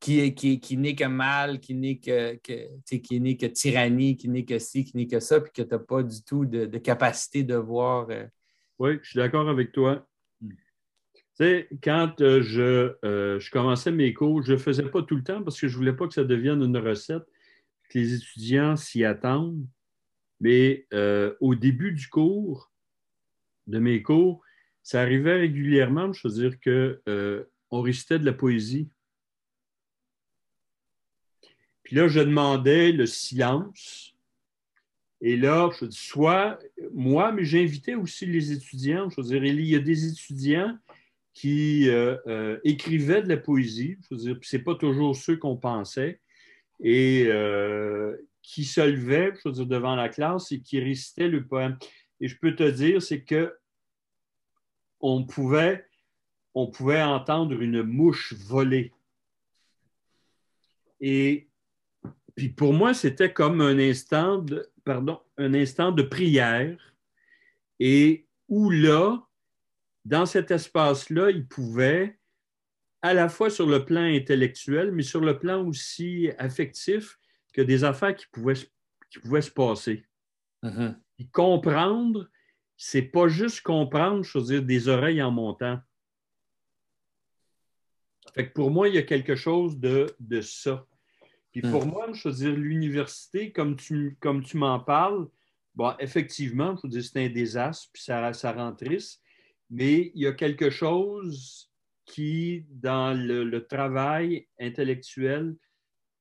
qui, 0.00 0.34
qui, 0.34 0.60
qui 0.60 0.76
n'est 0.76 0.94
que 0.94 1.04
mal, 1.04 1.60
qui 1.60 1.74
n'est 1.74 1.98
que, 1.98 2.36
que, 2.36 2.96
qui 2.98 3.20
n'est 3.20 3.36
que 3.36 3.46
tyrannie, 3.46 4.16
qui 4.16 4.28
n'est 4.28 4.44
que 4.44 4.58
ci, 4.58 4.84
qui 4.84 4.96
n'est 4.96 5.06
que 5.06 5.20
ça, 5.20 5.40
puis 5.40 5.52
que 5.52 5.62
tu 5.62 5.68
n'as 5.70 5.78
pas 5.78 6.02
du 6.02 6.22
tout 6.22 6.44
de, 6.44 6.66
capacité 6.78 7.42
de 7.42 7.56
voir. 7.56 8.08
Euh, 8.10 8.26
oui, 8.78 8.98
je 9.02 9.10
suis 9.10 9.18
d'accord 9.18 9.48
avec 9.48 9.72
toi. 9.72 10.06
Hmm. 10.40 10.50
Tu 10.50 10.56
sais, 11.34 11.68
quand 11.82 12.20
euh, 12.20 12.42
je, 12.42 12.94
euh, 13.04 13.40
je, 13.40 13.50
commençais 13.50 13.90
mes 13.90 14.14
cours, 14.14 14.42
je 14.42 14.52
ne 14.52 14.56
le 14.56 14.62
faisais 14.62 14.84
pas 14.84 15.02
tout 15.02 15.16
le 15.16 15.24
temps 15.24 15.42
parce 15.42 15.60
que 15.60 15.66
je 15.66 15.72
ne 15.74 15.78
voulais 15.78 15.96
pas 15.96 16.06
que 16.06 16.14
ça 16.14 16.24
devienne 16.24 16.62
une 16.62 16.76
recette, 16.76 17.24
que 17.90 17.98
les 17.98 18.14
étudiants 18.14 18.76
s'y 18.76 19.04
attendent. 19.04 19.66
mais 20.40 20.86
au 21.40 21.54
début 21.56 21.92
du 21.92 22.08
cours, 22.08 22.70
de 23.66 23.78
mes 23.78 24.02
cours, 24.02 24.42
ça 24.82 25.02
arrivait 25.02 25.36
régulièrement, 25.36 26.12
je 26.12 26.28
veux 26.28 26.48
dire, 26.48 26.58
qu'on 26.60 27.82
récitait 27.82 28.18
de 28.18 28.24
la 28.24 28.32
poésie. 28.32 28.88
Puis 31.88 31.96
là, 31.96 32.06
je 32.06 32.20
demandais 32.20 32.92
le 32.92 33.06
silence. 33.06 34.14
Et 35.22 35.38
là, 35.38 35.70
je 35.80 35.86
dis, 35.86 35.96
soit 35.96 36.58
moi, 36.92 37.32
mais 37.32 37.46
j'invitais 37.46 37.94
aussi 37.94 38.26
les 38.26 38.52
étudiants. 38.52 39.08
Je 39.08 39.16
veux 39.16 39.26
dire, 39.26 39.42
il 39.42 39.66
y 39.66 39.74
a 39.74 39.78
des 39.78 40.06
étudiants 40.06 40.76
qui 41.32 41.88
euh, 41.88 42.18
euh, 42.26 42.58
écrivaient 42.62 43.22
de 43.22 43.28
la 43.30 43.38
poésie. 43.38 43.96
Je 44.02 44.14
veux 44.14 44.20
dire, 44.20 44.38
ce 44.42 44.56
n'est 44.58 44.62
pas 44.62 44.74
toujours 44.74 45.16
ceux 45.16 45.38
qu'on 45.38 45.56
pensait. 45.56 46.20
Et 46.78 47.24
euh, 47.28 48.14
qui 48.42 48.64
se 48.64 48.82
levaient, 48.82 49.32
je 49.42 49.48
veux 49.48 49.54
dire, 49.54 49.66
devant 49.66 49.96
la 49.96 50.10
classe 50.10 50.52
et 50.52 50.60
qui 50.60 50.80
récitaient 50.80 51.28
le 51.28 51.46
poème. 51.46 51.78
Et 52.20 52.28
je 52.28 52.36
peux 52.38 52.54
te 52.54 52.68
dire, 52.70 53.00
c'est 53.00 53.22
que 53.22 53.56
on 55.00 55.24
pouvait, 55.24 55.86
on 56.52 56.66
pouvait 56.66 57.02
entendre 57.02 57.58
une 57.62 57.82
mouche 57.82 58.34
voler. 58.34 58.92
Et 61.00 61.47
puis 62.38 62.50
pour 62.50 62.72
moi, 62.72 62.94
c'était 62.94 63.32
comme 63.32 63.60
un 63.60 63.80
instant 63.80 64.38
de, 64.38 64.70
pardon, 64.84 65.20
un 65.38 65.54
instant 65.54 65.90
de 65.90 66.02
prière. 66.02 66.94
Et 67.80 68.28
où 68.46 68.70
là, 68.70 69.26
dans 70.04 70.24
cet 70.24 70.52
espace-là, 70.52 71.32
il 71.32 71.48
pouvait, 71.48 72.16
à 73.02 73.12
la 73.12 73.28
fois 73.28 73.50
sur 73.50 73.66
le 73.66 73.84
plan 73.84 74.02
intellectuel, 74.02 74.92
mais 74.92 75.02
sur 75.02 75.20
le 75.20 75.36
plan 75.36 75.66
aussi 75.66 76.30
affectif, 76.38 77.18
que 77.52 77.60
des 77.60 77.82
affaires 77.82 78.14
qui 78.14 78.26
pouvaient, 78.30 78.54
qui 79.10 79.18
pouvaient 79.18 79.42
se 79.42 79.50
passer. 79.50 80.06
Mm-hmm. 80.62 80.94
comprendre, 81.32 82.30
c'est 82.76 83.02
pas 83.02 83.26
juste 83.26 83.62
comprendre, 83.62 84.22
je 84.22 84.38
veux 84.38 84.44
dire, 84.44 84.62
des 84.62 84.86
oreilles 84.86 85.22
en 85.22 85.32
montant. 85.32 85.80
Fait 88.32 88.48
que 88.48 88.52
pour 88.52 88.70
moi, 88.70 88.88
il 88.88 88.94
y 88.94 88.98
a 88.98 89.02
quelque 89.02 89.34
chose 89.34 89.76
de, 89.80 90.06
de 90.20 90.40
ça. 90.40 90.87
Puis 91.62 91.70
pour 91.70 91.86
moi, 91.86 92.08
je 92.12 92.28
veux 92.28 92.34
dire, 92.34 92.52
l'université, 92.52 93.52
comme 93.52 93.76
tu, 93.76 94.16
comme 94.20 94.42
tu 94.42 94.56
m'en 94.56 94.80
parles, 94.80 95.28
bon, 95.74 95.92
effectivement, 95.98 96.76
je 96.76 96.82
veux 96.84 96.88
dire, 96.88 97.04
c'est 97.04 97.24
un 97.24 97.28
désastre, 97.28 97.88
puis 97.92 98.02
ça, 98.02 98.32
ça 98.32 98.52
rend 98.52 98.72
triste 98.72 99.22
mais 99.70 100.12
il 100.14 100.22
y 100.22 100.26
a 100.26 100.32
quelque 100.32 100.70
chose 100.70 101.70
qui, 102.06 102.66
dans 102.70 103.12
le, 103.14 103.66
travail 103.66 104.48
intellectuel, 104.58 105.56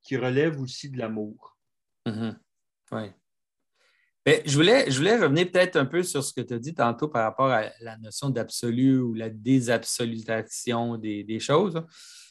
qui 0.04 0.18
relève 0.18 0.60
aussi 0.62 0.90
de 0.90 0.98
l'amour. 0.98 1.58
Mm-hmm. 2.06 2.36
Oui. 2.92 3.12
Ben, 4.26 4.42
je, 4.46 4.56
voulais, 4.56 4.92
je 4.92 4.98
voulais 4.98 5.18
revenir 5.18 5.50
peut-être 5.50 5.78
un 5.78 5.86
peu 5.86 6.04
sur 6.04 6.22
ce 6.22 6.34
que 6.34 6.42
tu 6.42 6.54
as 6.54 6.60
dit 6.60 6.74
tantôt 6.74 7.08
par 7.08 7.24
rapport 7.24 7.50
à 7.50 7.70
la 7.80 7.98
notion 7.98 8.30
d'absolu 8.30 9.00
ou 9.00 9.14
la 9.14 9.30
désabsolutation 9.30 10.98
des, 10.98 11.24
des 11.24 11.40
choses. 11.40 11.82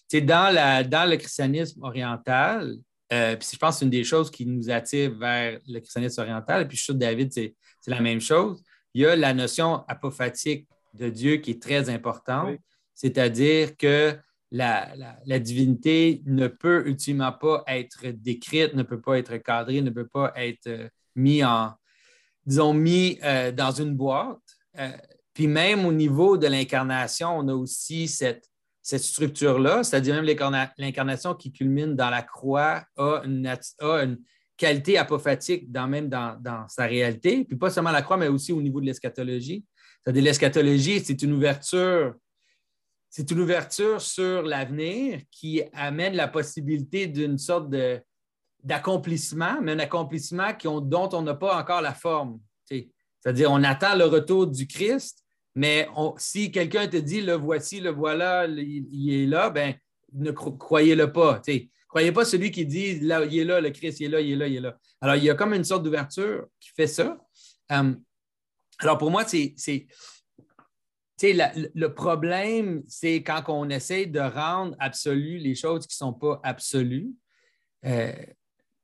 C'est 0.06 0.20
dans, 0.20 0.52
la, 0.54 0.84
dans 0.84 1.08
le 1.08 1.16
christianisme 1.16 1.82
oriental, 1.82 2.76
euh, 3.12 3.36
puis 3.36 3.48
je 3.52 3.58
pense 3.58 3.74
que 3.74 3.78
c'est 3.80 3.84
une 3.84 3.90
des 3.90 4.04
choses 4.04 4.30
qui 4.30 4.46
nous 4.46 4.70
attire 4.70 5.14
vers 5.16 5.58
le 5.66 5.80
christianisme 5.80 6.20
oriental, 6.20 6.62
et 6.62 6.64
puis 6.66 6.76
je 6.76 6.82
suis 6.82 6.92
sûr, 6.92 6.94
David, 6.94 7.32
c'est 7.32 7.54
la 7.86 8.00
même 8.00 8.20
chose. 8.20 8.62
Il 8.94 9.02
y 9.02 9.06
a 9.06 9.14
la 9.14 9.34
notion 9.34 9.84
apophatique 9.88 10.66
de 10.94 11.08
Dieu 11.08 11.36
qui 11.36 11.52
est 11.52 11.62
très 11.62 11.90
importante, 11.90 12.58
c'est-à-dire 12.94 13.76
que 13.76 14.16
la, 14.50 15.38
divinité 15.38 16.22
ne 16.26 16.46
peut 16.46 16.86
ultimement 16.86 17.32
pas 17.32 17.62
être 17.66 18.06
décrite, 18.06 18.74
ne 18.74 18.82
peut 18.82 19.00
pas 19.00 19.18
être 19.18 19.36
cadrée, 19.38 19.80
ne 19.80 19.90
peut 19.90 20.06
pas 20.06 20.32
être 20.36 20.66
euh, 20.66 20.88
mis 21.14 21.44
en, 21.44 21.72
disons, 22.44 22.72
mis 22.72 23.18
euh, 23.24 23.52
dans 23.52 23.72
une 23.72 23.94
boîte. 23.94 24.38
Euh, 24.78 24.90
puis 25.34 25.46
même 25.46 25.84
au 25.84 25.92
niveau 25.92 26.36
de 26.36 26.46
l'incarnation, 26.46 27.36
on 27.38 27.48
a 27.48 27.54
aussi 27.54 28.08
cette, 28.08 28.48
cette 28.86 29.02
structure-là, 29.02 29.82
c'est-à-dire 29.82 30.14
même 30.14 30.70
l'incarnation 30.78 31.34
qui 31.34 31.50
culmine 31.50 31.96
dans 31.96 32.08
la 32.08 32.22
croix 32.22 32.84
a 32.96 33.20
une, 33.24 34.18
qualité 34.56 34.96
apophatique 34.96 35.72
dans, 35.72 35.88
même 35.88 36.08
dans, 36.08 36.68
sa 36.68 36.86
réalité, 36.86 37.44
puis 37.44 37.56
pas 37.56 37.68
seulement 37.68 37.90
la 37.90 38.02
croix, 38.02 38.16
mais 38.16 38.28
aussi 38.28 38.52
au 38.52 38.62
niveau 38.62 38.80
de 38.80 38.86
l'eschatologie. 38.86 39.64
C'est-à-dire 40.04 40.22
l'eschatologie, 40.22 41.02
c'est 41.04 41.20
une 41.20 41.32
ouverture, 41.32 42.14
c'est 43.10 43.28
une 43.28 43.40
ouverture 43.40 44.00
sur 44.00 44.42
l'avenir 44.42 45.18
qui 45.32 45.64
amène 45.72 46.14
la 46.14 46.28
possibilité 46.28 47.08
d'une 47.08 47.38
sorte 47.38 47.68
d'accomplissement, 48.62 49.60
mais 49.60 49.72
un 49.72 49.80
accomplissement 49.80 50.52
dont 50.62 51.08
on 51.12 51.22
n'a 51.22 51.34
pas 51.34 51.60
encore 51.60 51.80
la 51.80 51.92
forme. 51.92 52.38
C'est-à-dire, 52.64 53.50
on 53.50 53.64
attend 53.64 53.96
le 53.96 54.04
retour 54.04 54.46
du 54.46 54.68
Christ, 54.68 55.25
mais 55.56 55.88
si 56.18 56.52
quelqu'un 56.52 56.86
te 56.86 56.98
dit, 56.98 57.22
le 57.22 57.32
voici, 57.32 57.80
le 57.80 57.88
voilà, 57.88 58.46
il, 58.46 59.10
est 59.10 59.26
là, 59.26 59.48
ben, 59.48 59.74
ne 60.12 60.30
croyez-le 60.30 61.10
pas. 61.10 61.40
Croyez 61.88 62.12
pas 62.12 62.26
celui 62.26 62.50
qui 62.50 62.66
dit, 62.66 63.00
là, 63.00 63.24
il 63.24 63.38
est 63.38 63.44
là, 63.44 63.62
le 63.62 63.70
Christ, 63.70 64.00
il 64.00 64.04
est 64.04 64.08
là, 64.10 64.20
il 64.20 64.32
est 64.32 64.36
là, 64.36 64.46
il 64.48 64.56
est 64.56 64.60
là. 64.60 64.76
Alors, 65.00 65.16
il 65.16 65.24
y 65.24 65.30
a 65.30 65.34
comme 65.34 65.54
une 65.54 65.64
sorte 65.64 65.82
d'ouverture 65.82 66.46
qui 66.60 66.68
fait 66.76 66.86
ça. 66.86 67.18
Euh, 67.72 67.94
alors, 68.80 68.98
pour 68.98 69.10
moi, 69.10 69.24
c'est. 69.24 69.54
le 71.22 71.86
problème, 71.86 72.82
c'est 72.86 73.22
quand 73.22 73.42
on 73.48 73.70
essaie 73.70 74.04
de 74.04 74.20
rendre 74.20 74.76
absolues 74.78 75.38
les 75.38 75.54
choses 75.54 75.86
qui 75.86 75.94
ne 75.94 76.06
sont 76.06 76.12
pas 76.12 76.38
absolues. 76.42 77.14
Euh, 77.86 78.12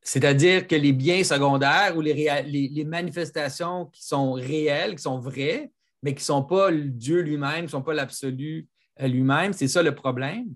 c'est-à-dire 0.00 0.66
que 0.66 0.74
les 0.74 0.94
biens 0.94 1.22
secondaires 1.22 1.98
ou 1.98 2.00
les, 2.00 2.14
les, 2.46 2.84
manifestations 2.84 3.86
qui 3.92 4.06
sont 4.06 4.32
réelles, 4.32 4.96
qui 4.96 5.02
sont 5.02 5.18
vraies, 5.18 5.70
mais 6.02 6.14
qui 6.14 6.22
ne 6.22 6.24
sont 6.24 6.42
pas 6.42 6.70
Dieu 6.72 7.20
lui-même, 7.20 7.60
qui 7.60 7.62
ne 7.64 7.68
sont 7.68 7.82
pas 7.82 7.94
l'absolu 7.94 8.68
euh, 9.00 9.08
lui-même, 9.08 9.52
c'est 9.52 9.68
ça 9.68 9.82
le 9.82 9.94
problème. 9.94 10.54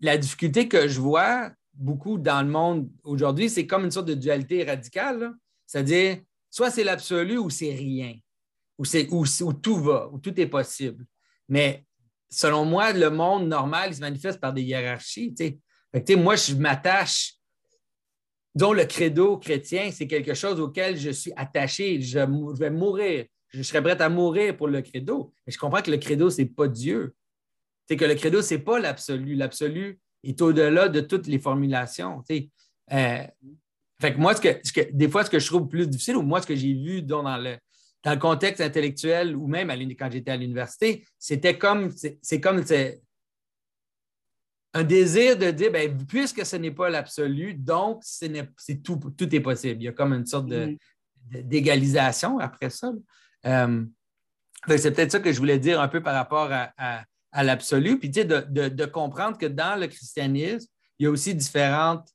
La 0.00 0.16
difficulté 0.16 0.68
que 0.68 0.88
je 0.88 1.00
vois 1.00 1.50
beaucoup 1.74 2.18
dans 2.18 2.42
le 2.42 2.48
monde 2.48 2.90
aujourd'hui, 3.04 3.50
c'est 3.50 3.66
comme 3.66 3.84
une 3.84 3.90
sorte 3.90 4.08
de 4.08 4.14
dualité 4.14 4.64
radicale. 4.64 5.32
C'est-à-dire, 5.66 6.18
soit 6.50 6.70
c'est 6.70 6.84
l'absolu 6.84 7.38
ou 7.38 7.50
c'est 7.50 7.74
rien 7.74 8.14
où, 8.78 9.52
tout 9.54 9.76
va, 9.76 10.08
où 10.12 10.18
tout 10.18 10.38
est 10.40 10.46
possible. 10.46 11.04
Mais 11.48 11.84
selon 12.28 12.64
moi, 12.64 12.92
le 12.92 13.10
monde 13.10 13.48
normal, 13.48 13.90
il 13.90 13.96
se 13.96 14.00
manifeste 14.00 14.40
par 14.40 14.52
des 14.52 14.62
hiérarchies. 14.62 15.34
moi, 16.16 16.36
je 16.36 16.54
m'attache, 16.54 17.34
dont 18.54 18.72
le 18.72 18.84
credo 18.84 19.38
chrétien, 19.38 19.90
c'est 19.92 20.06
quelque 20.06 20.34
chose 20.34 20.60
auquel 20.60 20.96
je 20.96 21.10
suis 21.10 21.32
attaché. 21.36 22.00
Je, 22.00 22.18
vais 22.58 22.70
mourir. 22.70 23.26
Je 23.56 23.62
serais 23.62 23.82
prêt 23.82 24.00
à 24.02 24.08
mourir 24.10 24.54
pour 24.54 24.68
le 24.68 24.82
credo. 24.82 25.32
Mais 25.46 25.52
je 25.52 25.58
comprends 25.58 25.80
que 25.80 25.90
le 25.90 25.96
credo, 25.96 26.28
ce 26.28 26.42
n'est 26.42 26.48
pas 26.48 26.68
Dieu. 26.68 27.14
C'est 27.88 27.96
que 27.96 28.04
le 28.04 28.14
credo, 28.14 28.42
ce 28.42 28.54
n'est 28.54 28.60
pas 28.60 28.78
l'absolu. 28.78 29.34
L'absolu 29.34 29.98
est 30.22 30.42
au-delà 30.42 30.88
de 30.88 31.00
toutes 31.00 31.26
les 31.26 31.38
formulations. 31.38 32.22
Euh, 32.30 33.24
fait 33.98 34.12
que 34.12 34.18
moi, 34.18 34.34
ce 34.34 34.40
que, 34.40 34.92
des 34.92 35.08
fois, 35.08 35.24
ce 35.24 35.30
que 35.30 35.38
je 35.38 35.46
trouve 35.46 35.68
plus 35.68 35.88
difficile, 35.88 36.16
ou 36.16 36.22
moi, 36.22 36.42
ce 36.42 36.46
que 36.46 36.54
j'ai 36.54 36.74
vu 36.74 37.00
dans 37.00 37.22
le, 37.38 37.56
dans 38.02 38.12
le 38.12 38.18
contexte 38.18 38.60
intellectuel 38.60 39.34
ou 39.34 39.46
même 39.46 39.70
quand 39.96 40.10
j'étais 40.10 40.32
à 40.32 40.36
l'université, 40.36 41.06
c'était 41.18 41.56
comme, 41.56 41.90
c'est 42.20 42.40
comme 42.40 42.62
un 44.74 44.84
désir 44.84 45.38
de 45.38 45.50
dire, 45.50 45.72
ben, 45.72 45.96
puisque 46.06 46.44
ce 46.44 46.56
n'est 46.56 46.72
pas 46.72 46.90
l'absolu, 46.90 47.54
donc 47.54 48.02
c'est 48.04 48.82
tout, 48.82 49.00
tout 49.16 49.34
est 49.34 49.40
possible. 49.40 49.80
Il 49.80 49.84
y 49.84 49.88
a 49.88 49.92
comme 49.92 50.12
une 50.12 50.26
sorte 50.26 50.48
mm-hmm. 50.48 50.76
d'égalisation 51.44 52.38
après 52.38 52.68
ça. 52.68 52.92
Euh, 53.46 53.84
c'est 54.68 54.90
peut-être 54.92 55.12
ça 55.12 55.20
que 55.20 55.32
je 55.32 55.38
voulais 55.38 55.58
dire 55.58 55.80
un 55.80 55.88
peu 55.88 56.02
par 56.02 56.14
rapport 56.14 56.50
à, 56.52 57.04
l'absolu. 57.42 57.98
Puis, 57.98 58.10
tu 58.10 58.20
sais, 58.20 58.24
de, 58.24 58.84
comprendre 58.86 59.36
que 59.36 59.46
dans 59.46 59.78
le 59.78 59.86
christianisme, 59.88 60.68
il 60.98 61.04
y 61.04 61.06
a 61.06 61.10
aussi 61.10 61.34
différentes 61.34 62.08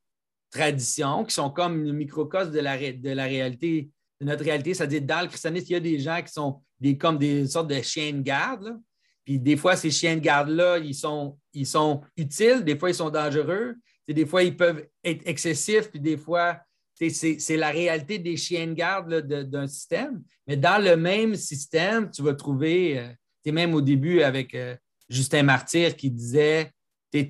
traditions 0.49 1.23
qui 1.23 1.33
sont 1.33 1.51
comme 1.51 1.85
une 1.85 1.93
microcosme 1.93 2.51
de 2.51 2.59
la, 2.59 2.77
de 2.77 3.09
la 3.11 3.25
réalité 3.25 3.91
de 4.21 4.25
notre 4.25 4.43
réalité. 4.43 4.73
C'est-à-dire, 4.73 5.01
dans 5.01 5.21
le 5.21 5.27
christianisme, 5.27 5.65
il 5.69 5.73
y 5.73 5.75
a 5.75 5.79
des 5.79 5.99
gens 5.99 6.21
qui 6.21 6.31
sont 6.31 6.61
des, 6.79 6.97
comme 6.97 7.17
des 7.17 7.47
sortes 7.47 7.69
de 7.69 7.81
chiens 7.81 8.13
de 8.13 8.21
garde. 8.21 8.79
Puis 9.25 9.39
des 9.39 9.57
fois, 9.57 9.75
ces 9.75 9.91
chiens 9.91 10.15
de 10.15 10.21
garde-là, 10.21 10.77
ils 10.77 10.95
sont, 10.95 11.37
ils 11.53 11.67
sont 11.67 12.01
utiles, 12.15 12.63
des 12.63 12.77
fois, 12.77 12.89
ils 12.89 12.95
sont 12.95 13.09
dangereux. 13.09 13.75
des 14.07 14.25
fois, 14.25 14.43
ils 14.43 14.55
peuvent 14.55 14.85
être 15.03 15.21
excessifs, 15.25 15.89
puis 15.89 15.99
des 15.99 16.17
fois, 16.17 16.59
c'est 17.09 17.57
la 17.57 17.69
réalité 17.69 18.19
des 18.19 18.37
chiens 18.37 18.67
de 18.67 18.73
garde 18.73 19.21
d'un 19.21 19.67
système. 19.67 20.21
Mais 20.47 20.57
dans 20.57 20.83
le 20.83 20.95
même 20.95 21.35
système, 21.35 22.11
tu 22.11 22.21
vas 22.21 22.33
trouver, 22.33 22.99
euh, 22.99 23.51
même 23.51 23.73
au 23.73 23.81
début 23.81 24.21
avec 24.21 24.53
euh, 24.53 24.75
Justin 25.09 25.43
Martyr 25.43 25.95
qui 25.95 26.11
disait 26.11 26.71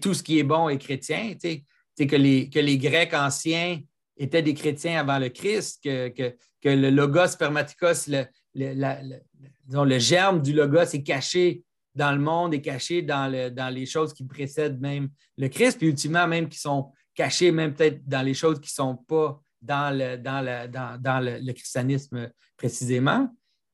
tout 0.02 0.14
ce 0.14 0.22
qui 0.22 0.40
est 0.40 0.44
bon 0.44 0.70
est 0.70 0.78
chrétien, 0.78 1.36
que 1.36 2.16
les, 2.16 2.50
que 2.50 2.60
les 2.60 2.78
Grecs 2.78 3.14
anciens 3.14 3.80
étaient 4.18 4.42
des 4.42 4.54
chrétiens 4.54 5.00
avant 5.00 5.20
le 5.20 5.30
Christ, 5.30 5.84
que, 5.84 6.34
le 6.64 6.90
logos 6.90 7.28
spermaticos, 7.28 8.08
le, 8.08 8.26
le, 8.54 10.00
germe 10.00 10.42
du 10.42 10.54
logos 10.54 10.94
est 10.94 11.04
caché 11.04 11.64
dans 11.96 12.12
le 12.12 12.20
monde, 12.20 12.54
est 12.54 12.62
caché 12.62 13.02
dans, 13.02 13.32
dans 13.54 13.74
les 13.74 13.86
choses 13.86 14.14
qui 14.14 14.24
précèdent 14.24 14.80
même 14.80 15.10
le 15.38 15.48
Christ, 15.48 15.78
puis 15.78 15.88
ultimement 15.88 16.28
même 16.28 16.50
qui 16.50 16.60
sont 16.60 16.92
cachées 17.16 17.52
même 17.52 17.74
peut-être 17.74 18.08
dans 18.08 18.22
les 18.22 18.34
choses 18.34 18.60
qui 18.60 18.72
ne 18.72 18.86
sont 18.86 18.96
pas 18.96 19.42
dans 19.62 19.96
le, 19.96 20.18
dans 20.18 20.42
le, 20.42 20.68
dans, 20.68 21.20
le, 21.20 21.54
christianisme 21.54 22.32
précisément. 22.58 23.30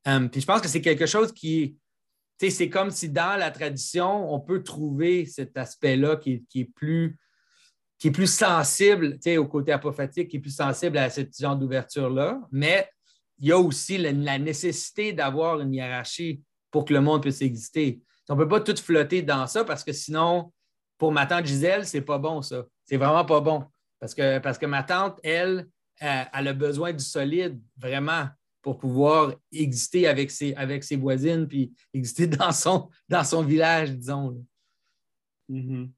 Euh, 0.06 0.28
puis 0.28 0.40
je 0.40 0.46
pense 0.46 0.60
que 0.60 0.68
c'est 0.68 0.80
quelque 0.80 1.06
chose 1.06 1.32
qui, 1.32 1.76
c'est 2.38 2.68
comme 2.68 2.90
si 2.90 3.08
dans 3.08 3.38
la 3.38 3.50
tradition, 3.50 4.32
on 4.32 4.40
peut 4.40 4.62
trouver 4.62 5.26
cet 5.26 5.56
aspect-là 5.56 6.16
qui, 6.16 6.44
est 6.54 6.64
plus 6.64 7.18
qui 7.98 8.08
est 8.08 8.12
plus 8.12 8.32
sensible 8.32 9.18
au 9.38 9.46
côté 9.46 9.72
apophatique, 9.72 10.28
qui 10.28 10.36
est 10.36 10.40
plus 10.40 10.54
sensible 10.54 10.98
à 10.98 11.10
cette 11.10 11.36
genre 11.36 11.56
d'ouverture-là, 11.56 12.40
mais 12.52 12.88
il 13.38 13.48
y 13.48 13.52
a 13.52 13.58
aussi 13.58 13.98
la, 13.98 14.38
nécessité 14.38 15.12
d'avoir 15.12 15.60
une 15.60 15.74
hiérarchie 15.74 16.42
pour 16.70 16.84
que 16.84 16.92
le 16.92 17.00
monde 17.00 17.22
puisse 17.22 17.42
exister. 17.42 18.00
On 18.28 18.36
ne 18.36 18.42
peut 18.42 18.48
pas 18.48 18.60
tout 18.60 18.76
flotter 18.76 19.22
dans 19.22 19.46
ça 19.46 19.64
parce 19.64 19.84
que 19.84 19.92
sinon, 19.92 20.52
pour 20.98 21.12
ma 21.12 21.26
tante 21.26 21.46
Gisèle, 21.46 21.86
c'est 21.86 22.02
pas 22.02 22.18
bon, 22.18 22.42
ça. 22.42 22.64
C'est 22.84 22.96
vraiment 22.96 23.24
pas 23.24 23.40
bon. 23.40 23.64
Parce 24.00 24.14
que, 24.14 24.38
parce 24.38 24.58
que 24.58 24.66
ma 24.66 24.82
tante, 24.82 25.18
elle, 25.22 25.66
elle, 26.00 26.48
a 26.48 26.52
besoin 26.52 26.92
du 26.92 27.04
solide, 27.04 27.60
vraiment, 27.76 28.28
pour 28.62 28.78
pouvoir 28.78 29.34
exister 29.52 30.06
avec 30.06 30.30
ses, 30.30 30.54
avec 30.54 30.84
ses 30.84 30.96
voisines 30.96 31.46
puis 31.46 31.72
exister 31.94 32.26
dans 32.26 32.52
son, 32.52 32.90
dans 33.08 33.24
son 33.24 33.42
village, 33.42 33.92
disons. 33.92 34.44
Mm-hmm. 35.50 35.90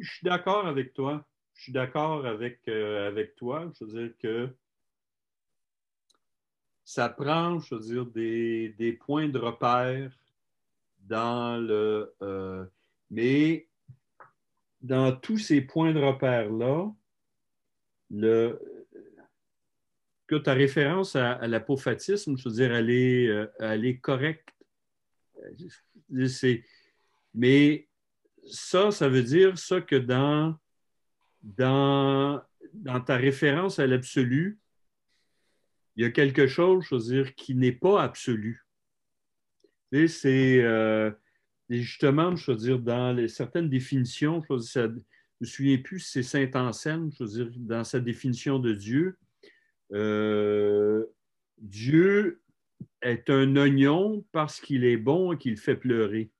Je 0.00 0.10
suis 0.10 0.24
d'accord 0.24 0.66
avec 0.66 0.94
toi. 0.94 1.26
Je 1.54 1.64
suis 1.64 1.72
d'accord 1.72 2.24
avec, 2.24 2.60
euh, 2.68 3.08
avec 3.08 3.34
toi. 3.34 3.70
Je 3.78 3.84
veux 3.84 4.08
dire 4.08 4.16
que 4.18 4.48
ça 6.84 7.08
prend, 7.08 7.58
je 7.58 7.74
veux 7.74 7.80
dire, 7.80 8.06
des, 8.06 8.92
points 9.04 9.28
de 9.28 9.38
repère 9.38 10.10
dans 11.00 11.60
le. 11.60 12.14
Euh, 12.22 12.64
mais 13.10 13.68
dans 14.80 15.16
tous 15.16 15.38
ces 15.38 15.60
points 15.60 15.92
de 15.92 16.00
repère-là, 16.00 16.90
le, 18.10 18.77
que 20.28 20.36
ta 20.36 20.52
référence 20.52 21.16
à, 21.16 21.46
l'apophatisme, 21.48 22.36
je 22.36 22.48
veux 22.48 22.54
dire, 22.54 22.72
elle 22.72 22.90
est, 22.90 23.28
euh, 23.28 23.92
correcte. 24.00 24.50
mais 27.34 27.88
ça, 28.46 28.90
ça 28.90 29.08
veut 29.08 29.22
dire 29.22 29.58
ça 29.58 29.80
que 29.80 29.96
dans, 29.96 30.54
dans, 31.42 32.42
dans 32.74 33.00
ta 33.00 33.16
référence 33.16 33.78
à 33.78 33.86
l'absolu, 33.86 34.58
il 35.96 36.02
y 36.02 36.06
a 36.06 36.10
quelque 36.10 36.46
chose, 36.46 36.84
je 36.88 36.94
veux 36.94 37.00
dire, 37.00 37.34
qui 37.34 37.54
n'est 37.54 37.72
pas 37.72 38.02
absolu. 38.02 38.64
C'est 39.90 40.62
euh, 40.62 41.10
justement, 41.70 42.36
je 42.36 42.52
veux 42.52 42.56
dire, 42.58 42.78
dans 42.78 43.26
certaines 43.28 43.70
définitions, 43.70 44.42
je 44.48 44.80
ne 44.80 44.88
me 45.40 45.46
souviens 45.46 45.78
plus 45.78 46.00
si 46.00 46.22
c'est 46.22 46.22
Saint-Anselme, 46.22 47.10
je 47.18 47.24
veux 47.24 47.30
dire, 47.30 47.50
dans 47.56 47.84
sa 47.84 47.98
définition 47.98 48.58
de 48.58 48.74
Dieu, 48.74 49.18
euh, 49.92 51.04
Dieu 51.58 52.40
est 53.02 53.30
un 53.30 53.56
oignon 53.56 54.24
parce 54.32 54.60
qu'il 54.60 54.84
est 54.84 54.96
bon 54.96 55.32
et 55.32 55.38
qu'il 55.38 55.56
fait 55.56 55.76
pleurer. 55.76 56.30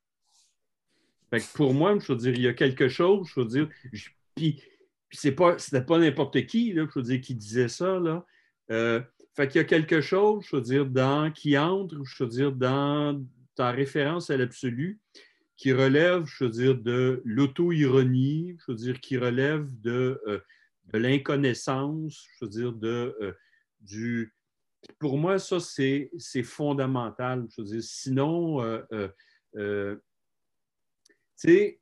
pour 1.54 1.74
moi, 1.74 1.98
je 1.98 2.12
veux 2.12 2.18
dire, 2.18 2.34
il 2.34 2.42
y 2.42 2.48
a 2.48 2.54
quelque 2.54 2.88
chose, 2.88 3.28
je 3.34 3.40
veux 3.40 3.46
dire, 3.46 3.68
puis, 4.34 4.62
c'est 5.10 5.32
pas, 5.32 5.58
c'était 5.58 5.84
pas 5.84 5.98
n'importe 5.98 6.46
qui, 6.46 6.74
je 6.74 6.80
veux 6.94 7.02
dire, 7.02 7.20
qui 7.20 7.34
disait 7.34 7.68
ça, 7.68 7.98
là. 7.98 8.24
Euh, 8.70 9.00
fait 9.34 9.54
y 9.54 9.58
a 9.58 9.64
quelque 9.64 10.00
chose, 10.00 10.44
je 10.48 10.56
veux 10.56 10.62
dire, 10.62 10.84
dans, 10.84 11.30
qui 11.30 11.56
entre, 11.56 11.96
je 12.04 12.24
veux 12.24 12.28
dire, 12.28 12.52
dans 12.52 13.24
ta 13.54 13.70
référence 13.70 14.30
à 14.30 14.36
l'absolu, 14.36 15.00
qui 15.56 15.72
relève, 15.72 16.24
je 16.26 16.44
de 16.44 17.22
l'auto-ironie, 17.24 18.56
je 18.60 18.72
veux 18.72 18.76
dire, 18.76 19.00
qui 19.00 19.16
relève 19.16 19.68
de, 19.80 20.20
euh, 20.26 20.38
de 20.92 20.98
l'inconnaissance, 20.98 22.26
je 22.34 22.44
veux 22.44 22.50
dire, 22.50 22.72
de, 22.72 23.16
euh, 23.20 23.32
du... 23.80 24.34
Pour 24.98 25.18
moi, 25.18 25.38
ça, 25.38 25.58
c'est 25.60 26.10
fondamental. 26.44 27.46
Je 27.50 27.60
veux 27.60 27.66
dire, 27.66 27.82
sinon, 27.82 28.62
euh, 28.62 29.96
tu 31.40 31.48
sais, 31.48 31.80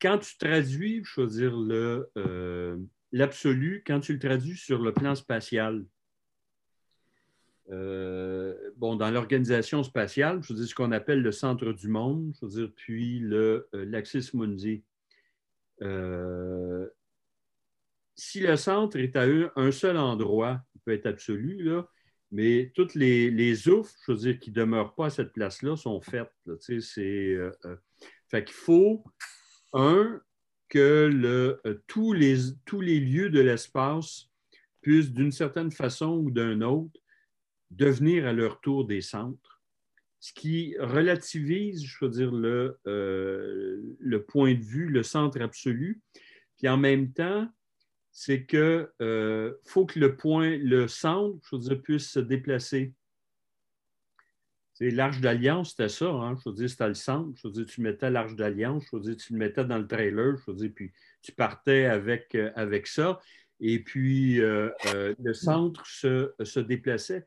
quand 0.00 0.18
tu 0.18 0.38
traduis, 0.38 1.02
je 1.04 1.20
veux 1.20 1.26
dire, 1.26 2.14
l'absolu, 3.12 3.82
quand 3.86 4.00
tu 4.00 4.12
le 4.12 4.18
traduis 4.18 4.56
sur 4.56 4.80
le 4.80 4.92
plan 4.92 5.14
spatial, 5.14 5.84
euh, 7.70 8.54
bon, 8.76 8.94
dans 8.94 9.10
l'organisation 9.10 9.82
spatiale, 9.82 10.40
je 10.42 10.52
veux 10.52 10.58
dire 10.60 10.68
ce 10.68 10.74
qu'on 10.74 10.92
appelle 10.92 11.20
le 11.20 11.32
centre 11.32 11.72
du 11.72 11.88
monde, 11.88 12.32
je 12.40 12.46
veux 12.46 12.52
dire, 12.52 12.72
puis 12.76 13.24
euh, 13.24 13.62
l'Axis 13.72 14.30
Mundi. 14.34 14.84
Euh, 18.16 18.22
si 18.22 18.40
le 18.40 18.56
centre 18.56 18.96
est 18.98 19.16
à 19.16 19.26
un 19.56 19.70
seul 19.72 19.96
endroit, 19.96 20.60
il 20.74 20.80
peut 20.80 20.92
être 20.92 21.06
absolu, 21.06 21.62
là, 21.62 21.86
mais 22.32 22.72
toutes 22.74 22.94
les, 22.94 23.30
les 23.30 23.54
je 23.54 23.70
veux 24.08 24.16
dire, 24.16 24.38
qui 24.38 24.50
ne 24.50 24.56
demeurent 24.56 24.94
pas 24.94 25.06
à 25.06 25.10
cette 25.10 25.32
place-là, 25.32 25.76
sont 25.76 26.00
faites. 26.00 26.32
c'est, 26.60 27.36
fait 28.28 28.44
qu'il 28.44 28.54
faut, 28.54 29.04
un, 29.72 30.20
que 30.68 31.08
le, 31.12 31.60
tous, 31.86 32.12
les, 32.12 32.36
tous 32.64 32.80
les 32.80 32.98
lieux 32.98 33.30
de 33.30 33.40
l'espace 33.40 34.28
puissent, 34.80 35.12
d'une 35.12 35.32
certaine 35.32 35.70
façon 35.70 36.16
ou 36.16 36.30
d'une 36.30 36.64
autre, 36.64 37.00
devenir 37.70 38.26
à 38.26 38.32
leur 38.32 38.60
tour 38.60 38.86
des 38.86 39.00
centres, 39.00 39.62
ce 40.18 40.32
qui 40.32 40.74
relativise, 40.80 41.84
je 41.84 42.04
veux 42.04 42.10
dire, 42.10 42.32
le, 42.32 42.78
euh, 42.86 43.80
le 44.00 44.24
point 44.24 44.54
de 44.54 44.62
vue, 44.62 44.88
le 44.88 45.02
centre 45.02 45.40
absolu. 45.40 46.00
Puis 46.56 46.68
en 46.68 46.76
même 46.76 47.12
temps, 47.12 47.48
c'est 48.18 48.44
que 48.44 48.90
euh, 49.02 49.52
faut 49.66 49.84
que 49.84 49.98
le 49.98 50.16
point, 50.16 50.56
le 50.56 50.88
centre, 50.88 51.38
je 51.50 51.56
veux 51.56 51.60
dire, 51.60 51.82
puisse 51.82 52.08
se 52.08 52.18
déplacer. 52.18 52.94
C'est 54.72 54.88
l'arche 54.88 55.20
d'alliance, 55.20 55.72
c'était 55.72 55.90
ça. 55.90 56.06
Hein? 56.06 56.34
Je 56.42 56.48
veux 56.48 56.54
dire, 56.54 56.70
c'était 56.70 56.88
le 56.88 56.94
centre. 56.94 57.38
Je 57.38 57.46
veux 57.46 57.52
dire, 57.52 57.66
tu 57.66 57.82
mettais 57.82 58.08
l'arche 58.08 58.34
d'alliance. 58.34 58.84
Je 58.90 58.96
veux 58.96 59.02
dire, 59.02 59.16
tu 59.18 59.34
le 59.34 59.38
mettais 59.38 59.66
dans 59.66 59.76
le 59.76 59.86
trailer. 59.86 60.34
Je 60.38 60.50
veux 60.50 60.56
dire, 60.56 60.70
puis 60.74 60.92
tu 61.20 61.32
partais 61.32 61.84
avec, 61.84 62.34
euh, 62.34 62.50
avec 62.56 62.86
ça. 62.86 63.20
Et 63.60 63.84
puis, 63.84 64.36
le 64.38 65.32
centre 65.34 65.86
se, 65.86 66.32
se 66.42 66.60
déplaçait. 66.60 67.26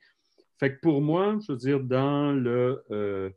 Fait 0.59 0.73
que 0.73 0.79
pour 0.79 1.01
moi, 1.01 1.37
je 1.45 1.51
veux 1.51 1.57
dire, 1.57 1.79
dans, 1.81 2.33
le, 2.33 2.83
euh, 2.89 3.29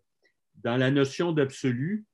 dans 0.56 0.78
la 0.78 0.90
notion 0.90 1.32
d'absolu, 1.32 2.06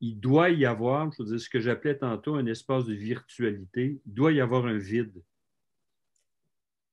il 0.00 0.20
doit 0.20 0.50
y 0.50 0.66
avoir, 0.66 1.10
je 1.12 1.22
veux 1.22 1.28
dire, 1.28 1.40
ce 1.40 1.48
que 1.48 1.60
j'appelais 1.60 1.96
tantôt 1.96 2.34
un 2.34 2.46
espace 2.46 2.84
de 2.84 2.94
virtualité, 2.94 4.00
il 4.06 4.14
doit 4.14 4.32
y 4.32 4.40
avoir 4.40 4.66
un 4.66 4.76
vide. 4.76 5.22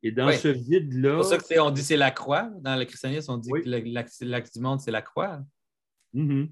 Et 0.02 0.12
dans 0.12 0.32
ce 0.32 0.50
vide-là. 0.50 1.24
C'est 1.24 1.38
pour 1.38 1.46
ça 1.46 1.56
qu'on 1.56 1.72
dit 1.72 1.82
c'est 1.82 1.98
la 1.98 2.12
croix. 2.12 2.50
Dans 2.60 2.76
le 2.78 2.84
christianisme, 2.86 3.32
on 3.32 3.38
dit 3.38 3.50
que 3.50 4.26
l'axe 4.26 4.54
du 4.54 4.60
monde, 4.62 4.82
c'est 4.82 4.92
la 4.92 5.02
croix. 5.02 5.40
Mm-hmm. 6.14 6.50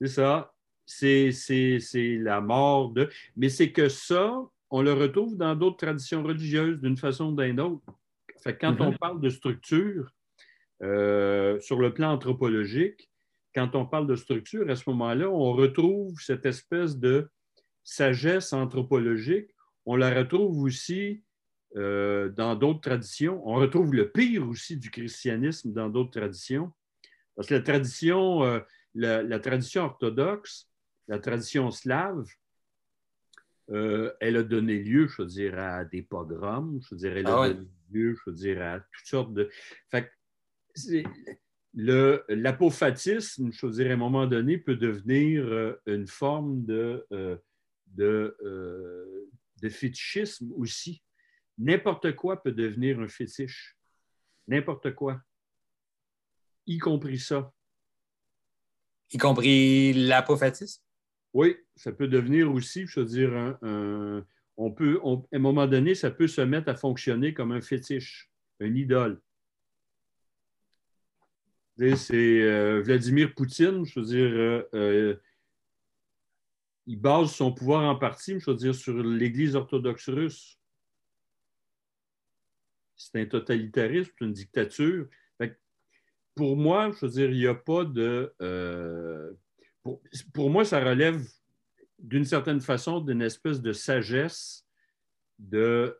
C'est 0.00 0.08
ça. 0.08 0.52
C'est 0.84 2.18
la 2.18 2.40
mort 2.40 2.90
de. 2.90 3.08
Mais 3.34 3.48
c'est 3.48 3.72
que 3.72 3.88
ça, 3.88 4.38
on 4.68 4.82
le 4.82 4.92
retrouve 4.92 5.36
dans 5.38 5.54
d'autres 5.54 5.78
traditions 5.78 6.22
religieuses 6.22 6.80
d'une 6.80 6.98
façon 6.98 7.32
ou 7.32 7.36
d'une 7.36 7.60
autre. 7.60 7.86
Fait 8.42 8.54
que 8.54 8.60
quand 8.60 8.74
mm-hmm. 8.74 8.88
on 8.88 8.92
parle 8.92 9.20
de 9.22 9.30
structure, 9.30 10.12
euh, 10.82 11.58
sur 11.60 11.80
le 11.80 11.94
plan 11.94 12.12
anthropologique, 12.12 13.10
quand 13.56 13.74
on 13.74 13.86
parle 13.86 14.06
de 14.06 14.16
structure, 14.16 14.68
à 14.68 14.76
ce 14.76 14.82
moment-là, 14.90 15.30
on 15.30 15.54
retrouve 15.54 16.20
cette 16.20 16.44
espèce 16.44 16.98
de 16.98 17.30
sagesse 17.82 18.52
anthropologique. 18.52 19.48
On 19.86 19.96
la 19.96 20.12
retrouve 20.12 20.58
aussi 20.58 21.24
euh, 21.74 22.28
dans 22.28 22.54
d'autres 22.54 22.82
traditions. 22.82 23.40
On 23.48 23.54
retrouve 23.54 23.94
le 23.94 24.10
pire 24.10 24.46
aussi 24.46 24.76
du 24.76 24.90
christianisme 24.90 25.72
dans 25.72 25.88
d'autres 25.88 26.10
traditions. 26.10 26.70
Parce 27.34 27.48
que 27.48 27.54
la 27.54 27.62
tradition, 27.62 28.44
euh, 28.44 28.60
la, 28.94 29.40
tradition 29.40 29.84
orthodoxe, 29.84 30.70
la 31.08 31.18
tradition 31.18 31.70
slave, 31.70 32.26
elle 33.68 34.36
a 34.36 34.42
donné 34.42 34.80
lieu, 34.80 35.08
je 35.08 35.22
veux 35.22 35.28
dire, 35.28 35.58
à 35.58 35.86
des 35.86 36.02
pogroms, 36.02 36.78
je 36.82 36.94
veux 36.94 36.98
dire, 36.98 37.16
elle 37.16 37.26
a 37.26 37.40
ah 37.40 37.48
donné 37.48 37.68
lieu, 37.90 38.14
je 38.14 38.30
veux 38.30 38.36
dire, 38.36 38.60
à 38.60 38.80
toutes 38.80 39.06
sortes 39.06 39.32
de. 39.32 39.48
Fait 39.90 40.12
l'apophatisme, 41.76 43.52
je 43.52 43.66
veux 43.66 43.72
dire, 43.72 43.90
à 43.90 43.94
un 43.94 43.98
moment 43.98 44.26
donné, 44.26 44.58
peut 44.58 44.76
devenir 44.76 45.44
euh, 45.44 45.74
une 45.86 46.06
forme 46.06 46.64
de, 46.64 47.06
euh, 47.12 47.36
euh, 48.00 49.28
de, 49.60 49.68
fétichisme 49.68 50.52
aussi. 50.56 51.02
N'importe 51.58 52.14
quoi 52.16 52.42
peut 52.42 52.52
devenir 52.52 53.00
un 53.00 53.08
fétiche. 53.08 53.76
N'importe 54.48 54.94
quoi. 54.94 55.20
Y 56.66 56.78
compris 56.78 57.18
ça. 57.18 57.52
Y 59.12 59.18
compris 59.18 59.92
l'apophatisme? 59.92 60.82
Oui, 61.32 61.56
ça 61.74 61.92
peut 61.92 62.08
devenir 62.08 62.50
aussi, 62.50 62.86
je 62.86 63.00
veux 63.00 63.06
dire, 63.06 63.34
un, 63.62 64.24
on 64.56 64.70
peut, 64.70 64.98
à 65.04 65.36
un 65.36 65.38
moment 65.38 65.66
donné, 65.66 65.94
ça 65.94 66.10
peut 66.10 66.28
se 66.28 66.40
mettre 66.40 66.70
à 66.70 66.74
fonctionner 66.74 67.34
comme 67.34 67.52
un 67.52 67.60
fétiche, 67.60 68.30
un 68.60 68.74
idole. 68.74 69.20
C'est 71.78 72.40
euh, 72.42 72.80
Vladimir 72.80 73.34
Poutine, 73.34 73.84
je 73.84 74.00
veux 74.00 74.06
dire, 74.06 74.24
euh, 74.24 74.68
euh, 74.74 75.16
il 76.86 76.98
base 76.98 77.32
son 77.32 77.52
pouvoir 77.52 77.82
en 77.82 77.96
partie, 77.96 78.40
je 78.40 78.50
veux 78.50 78.56
dire, 78.56 78.74
sur 78.74 78.94
l'Église 78.94 79.56
orthodoxe 79.56 80.08
russe. 80.08 80.58
c'est 82.96 83.20
un 83.20 83.26
totalitarisme, 83.26 84.10
c'est 84.18 84.24
une 84.24 84.32
dictature. 84.32 85.06
pour 86.34 86.56
moi, 86.56 86.92
je 86.92 87.04
veux 87.04 87.12
dire, 87.12 87.30
il 87.30 87.38
n'y 87.38 87.46
a 87.46 87.54
pas 87.54 87.84
de. 87.84 88.34
Pour, 90.32 90.50
moi, 90.50 90.64
ça 90.64 90.82
relève 90.82 91.22
d'une 91.98 92.24
certaine 92.24 92.60
façon 92.60 93.00
d'une 93.00 93.22
espèce 93.22 93.60
de 93.60 93.72
sagesse 93.72 94.66
de, 95.38 95.98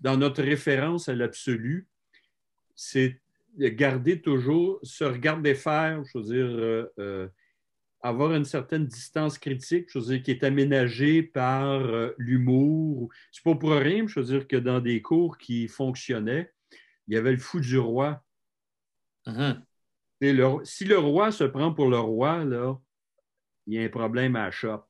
dans 0.00 0.16
notre 0.16 0.42
référence 0.42 1.10
à 1.10 1.14
l'absolu. 1.14 1.88
C'est 2.74 3.20
garder 3.58 4.20
toujours, 4.20 4.78
se 4.82 5.04
regarder 5.04 5.54
faire, 5.54 6.02
je 6.04 6.18
veux 6.18 6.24
dire, 6.24 6.90
euh, 6.98 7.28
avoir 8.02 8.34
une 8.34 8.44
certaine 8.44 8.86
distance 8.86 9.38
critique, 9.38 9.88
je 9.90 9.98
veux 9.98 10.06
dire, 10.06 10.22
qui 10.22 10.30
est 10.30 10.44
aménagée 10.44 11.22
par 11.22 11.68
euh, 11.68 12.14
l'humour. 12.18 13.10
C'est 13.30 13.44
pas 13.44 13.54
pour 13.54 13.72
rien, 13.72 14.06
je 14.06 14.20
veux 14.20 14.26
dire, 14.26 14.48
que 14.48 14.56
dans 14.56 14.80
des 14.80 15.02
cours 15.02 15.38
qui 15.38 15.68
fonctionnaient, 15.68 16.52
il 17.08 17.14
y 17.14 17.16
avait 17.16 17.32
le 17.32 17.38
fou 17.38 17.60
du 17.60 17.78
roi. 17.78 18.22
Uh-huh. 19.26 20.64
si 20.64 20.84
le 20.86 20.98
roi 20.98 21.30
se 21.30 21.44
prend 21.44 21.74
pour 21.74 21.88
le 21.88 21.98
roi, 21.98 22.44
là, 22.44 22.78
il 23.66 23.74
y 23.74 23.78
a 23.78 23.82
un 23.82 23.88
problème 23.88 24.34
à 24.36 24.44
la 24.44 24.50
shop. 24.50 24.84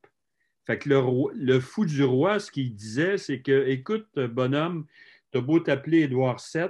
Fait 0.67 0.79
que 0.79 0.89
le, 0.89 1.01
le 1.35 1.59
fou 1.59 1.85
du 1.85 2.05
roi, 2.05 2.39
ce 2.39 2.51
qu'il 2.51 2.75
disait, 2.75 3.19
c'est 3.19 3.43
que, 3.43 3.67
écoute, 3.69 4.09
bonhomme, 4.15 4.87
t'as 5.33 5.41
beau 5.41 5.59
t'appeler 5.59 6.03
Édouard 6.03 6.41
VII, 6.55 6.69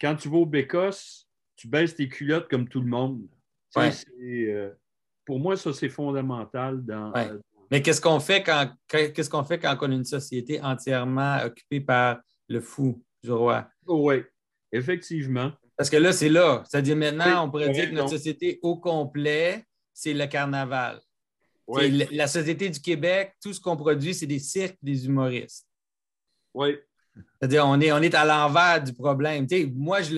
quand 0.00 0.16
tu 0.16 0.28
vas 0.28 0.38
au 0.38 0.46
Bécosse, 0.46 1.28
tu 1.56 1.68
baisses 1.68 1.94
tes 1.94 2.08
culottes 2.08 2.48
comme 2.48 2.68
tout 2.68 2.80
le 2.80 2.86
monde. 2.86 3.26
Ouais. 3.76 3.90
Euh, 4.22 4.70
pour 5.24 5.38
moi, 5.38 5.56
ça, 5.56 5.72
c'est 5.72 5.88
fondamental 5.88 6.84
dans. 6.84 7.12
Euh, 7.16 7.38
Mais 7.70 7.82
qu'est-ce 7.82 8.00
qu'on 8.00 8.20
fait 8.20 8.42
quand 8.42 8.70
qu'est-ce 8.86 9.28
qu'on 9.28 9.44
fait 9.44 9.58
quand 9.58 9.76
on 9.80 9.90
a 9.90 9.94
une 9.94 10.04
société 10.04 10.60
entièrement 10.62 11.38
occupée 11.44 11.80
par 11.80 12.20
le 12.48 12.60
fou 12.60 13.02
du 13.22 13.32
roi? 13.32 13.68
oui, 13.86 14.22
effectivement. 14.72 15.52
Parce 15.76 15.90
que 15.90 15.96
là, 15.96 16.12
c'est 16.12 16.28
là. 16.28 16.64
C'est-à-dire 16.68 16.96
maintenant, 16.96 17.46
on 17.46 17.50
pourrait 17.50 17.70
dire 17.70 17.90
que 17.90 17.94
notre 17.94 18.10
société 18.10 18.58
au 18.62 18.78
complet, 18.78 19.64
c'est 19.92 20.14
le 20.14 20.26
carnaval. 20.26 21.00
Oui. 21.66 22.04
La 22.10 22.26
société 22.26 22.70
du 22.70 22.80
Québec, 22.80 23.34
tout 23.42 23.52
ce 23.52 23.60
qu'on 23.60 23.76
produit, 23.76 24.14
c'est 24.14 24.26
des 24.26 24.38
cirques, 24.38 24.78
des 24.82 25.06
humoristes. 25.06 25.66
Oui. 26.54 26.78
C'est-à-dire, 27.38 27.64
on 27.66 27.80
est, 27.80 27.92
on 27.92 27.98
est 27.98 28.14
à 28.14 28.24
l'envers 28.24 28.82
du 28.82 28.92
problème. 28.92 29.46
moi, 29.74 30.02
je, 30.02 30.16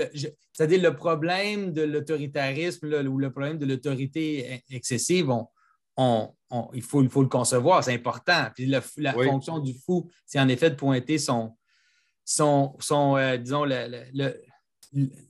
c'est-à-dire 0.53 0.83
le 0.83 0.95
problème 0.95 1.73
de 1.73 1.83
l'autoritarisme 1.83 2.87
ou 2.87 3.19
le 3.19 3.31
problème 3.31 3.59
de 3.59 3.67
l'autorité 3.67 4.63
excessive, 4.71 5.31
on, 5.97 6.35
il, 6.73 6.83
faut, 6.83 7.03
il 7.03 7.09
faut 7.09 7.23
le 7.23 7.29
concevoir, 7.29 7.85
c'est 7.85 7.95
important. 7.95 8.47
Puis 8.55 8.67
la 8.67 8.81
fonction 9.13 9.59
du 9.59 9.75
fou, 9.75 10.09
c'est 10.27 10.41
en 10.41 10.49
effet 10.49 10.71
de 10.71 10.77
pointer 10.77 11.19
son, 11.19 11.57
son, 12.25 12.77
son 12.79 13.17
euh, 13.17 13.37
disons, 13.37 13.65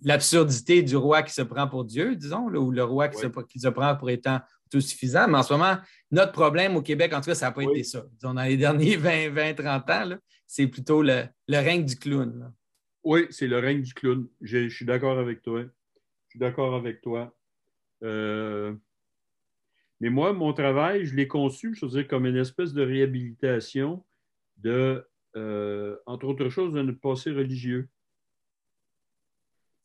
l'absurdité 0.03 0.83
du 0.83 0.97
roi 0.97 1.23
qui 1.23 1.33
se 1.33 1.43
prend 1.43 1.69
pour 1.69 1.85
Dieu, 1.85 2.17
disons, 2.17 2.47
ou 2.47 2.71
le 2.71 2.85
roi 2.85 3.09
qui, 3.09 3.21
se, 3.21 3.27
qui, 3.27 3.61
se, 3.61 3.69
prend 3.69 3.97
pour 3.97 4.11
étant 4.11 4.41
tout 4.71 4.81
suffisant. 4.81 5.29
Mais 5.29 5.39
en 5.39 5.43
ce 5.43 5.53
moment, 5.53 5.77
notre 6.11 6.33
problème 6.33 6.77
au 6.77 6.83
Québec, 6.83 7.13
en 7.13 7.21
tout 7.21 7.27
cas, 7.27 7.35
ça 7.35 7.47
n'a 7.47 7.53
pas 7.53 7.63
été 7.63 7.83
ça. 7.83 8.05
Disons, 8.13 8.35
dans 8.35 8.43
les 8.43 8.57
derniers 8.57 8.97
20, 8.97 9.31
20 9.31 9.55
30 9.55 9.91
ans, 9.91 10.17
c'est 10.47 10.67
plutôt 10.67 11.03
le, 11.03 11.25
règne 11.49 11.85
du 11.85 11.97
clown. 11.97 12.53
Oui, 13.05 13.27
c'est 13.31 13.47
le 13.47 13.59
règne 13.59 13.83
du 13.83 13.95
clown. 13.95 14.27
Je, 14.41 14.69
suis 14.69 14.85
d'accord 14.85 15.19
avec 15.19 15.43
toi. 15.43 15.63
Je 15.63 16.31
suis 16.31 16.39
d'accord 16.39 16.75
avec 16.75 17.01
toi. 17.01 17.35
Euh, 18.03 18.75
mais 20.01 20.11
moi, 20.11 20.33
mon 20.33 20.53
travail, 20.53 21.05
je 21.05 21.15
l'ai 21.15 21.29
conçu, 21.29 21.75
je 21.75 21.85
veux 21.85 21.93
dire, 21.93 22.09
comme 22.09 22.27
une 22.27 22.37
espèce 22.37 22.73
de 22.73 22.83
réhabilitation 22.83 24.05
de, 24.57 25.07
euh, 25.37 25.97
entre 26.07 26.27
autres 26.27 26.49
choses, 26.49 26.73
de 26.73 26.83
notre 26.83 27.01
passé 27.01 27.31
religieux. 27.31 27.89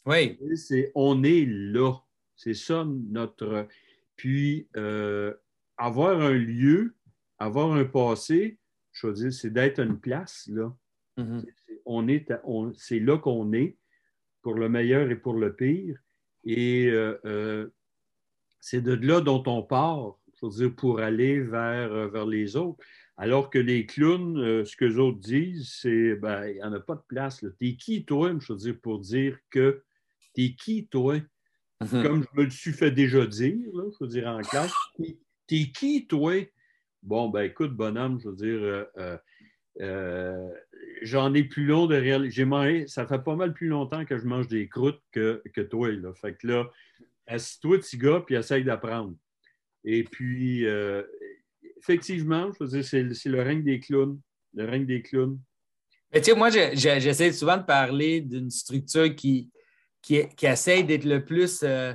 Oui. 0.05 0.39
C'est, 0.55 0.91
on 0.95 1.23
est 1.23 1.45
là. 1.45 1.93
C'est 2.35 2.53
ça 2.53 2.85
notre. 2.85 3.67
Puis, 4.15 4.67
euh, 4.77 5.33
avoir 5.77 6.21
un 6.21 6.33
lieu, 6.33 6.95
avoir 7.37 7.73
un 7.73 7.85
passé, 7.85 8.59
je 8.91 9.07
veux 9.07 9.13
dire, 9.13 9.33
c'est 9.33 9.51
d'être 9.51 9.79
une 9.79 9.99
place, 9.99 10.49
là. 10.51 10.73
Mm-hmm. 11.17 11.45
on 11.85 12.07
est, 12.09 12.29
c'est 12.75 12.99
là 12.99 13.17
qu'on 13.17 13.53
est, 13.53 13.77
pour 14.41 14.55
le 14.55 14.67
meilleur 14.67 15.09
et 15.09 15.15
pour 15.15 15.35
le 15.35 15.55
pire. 15.55 15.97
Et 16.43 16.87
euh, 16.87 17.17
euh, 17.25 17.67
c'est 18.59 18.81
de 18.81 18.93
là 18.93 19.21
dont 19.21 19.43
on 19.47 19.63
part, 19.63 20.17
je 20.35 20.45
veux 20.45 20.51
dire, 20.51 20.75
pour 20.75 20.99
aller 20.99 21.39
vers, 21.39 22.09
vers 22.09 22.25
les 22.25 22.55
autres. 22.57 22.83
Alors 23.17 23.49
que 23.49 23.59
les 23.59 23.85
clowns, 23.85 24.65
ce 24.65 24.75
que 24.75 24.83
les 24.83 24.97
autres 24.97 25.19
disent, 25.19 25.69
c'est 25.81 26.15
ben, 26.15 26.47
il 26.47 26.55
n'y 26.55 26.63
en 26.63 26.73
a 26.73 26.81
pas 26.81 26.95
de 26.95 27.03
place. 27.07 27.45
T'es 27.59 27.75
qui, 27.77 28.03
toi, 28.03 28.33
je 28.37 28.51
veux 28.51 28.59
dire, 28.59 28.77
pour 28.81 28.99
dire 28.99 29.39
que 29.49 29.83
t'es 30.33 30.53
qui, 30.53 30.87
toi? 30.87 31.21
Mhm. 31.81 32.03
Comme 32.03 32.23
je 32.23 32.39
me 32.39 32.45
le 32.45 32.51
suis 32.51 32.71
fait 32.71 32.91
déjà 32.91 33.25
dire, 33.25 33.57
je 33.73 34.03
veux 34.03 34.07
dire 34.07 34.27
en 34.27 34.39
classe, 34.39 34.71
t'es 35.47 35.71
qui, 35.71 36.07
toi? 36.07 36.33
Bon, 37.03 37.29
ben 37.29 37.43
écoute, 37.43 37.75
bonhomme, 37.75 38.19
je 38.19 38.29
veux 38.29 38.35
dire, 38.35 38.59
euh, 38.63 38.85
euh, 38.97 39.17
euh, 39.81 40.49
j'en 41.01 41.33
ai 41.33 41.43
plus 41.43 41.65
long 41.65 41.85
de 41.85 41.95
réaliser. 41.95 42.87
ça 42.87 43.05
fait 43.05 43.19
pas 43.19 43.35
mal 43.35 43.53
plus 43.53 43.67
longtemps 43.67 44.05
que 44.05 44.17
je 44.17 44.25
mange 44.25 44.47
des 44.47 44.67
croûtes 44.67 45.01
que, 45.11 45.43
que 45.53 45.61
toi. 45.61 45.91
Là. 45.91 46.13
Fait 46.13 46.33
que 46.33 46.47
là, 46.47 46.71
assis-toi, 47.27 47.77
petit 47.79 47.97
gars, 47.97 48.23
puis 48.25 48.35
essaye 48.35 48.63
d'apprendre. 48.63 49.15
Et 49.83 50.03
puis, 50.03 50.65
effectivement, 51.77 52.51
je 52.53 52.63
veux 52.63 52.69
dire, 52.69 52.85
c'est, 52.85 53.29
le 53.29 53.41
règne 53.41 53.63
des 53.63 53.79
clowns. 53.79 54.19
Le 54.55 54.65
règne 54.65 54.85
des 54.85 55.01
clowns. 55.01 55.39
Mais 56.11 56.21
tu 56.21 56.31
sais, 56.31 56.37
moi, 56.37 56.49
j'essaie 56.49 57.33
souvent 57.33 57.57
de 57.57 57.65
parler 57.65 58.21
d'une 58.21 58.49
structure 58.49 59.13
qui, 59.13 59.51
qui, 60.05 60.45
essaye 60.45 60.83
d'être 60.83 61.03
le 61.03 61.25
plus 61.25 61.61
euh, 61.63 61.93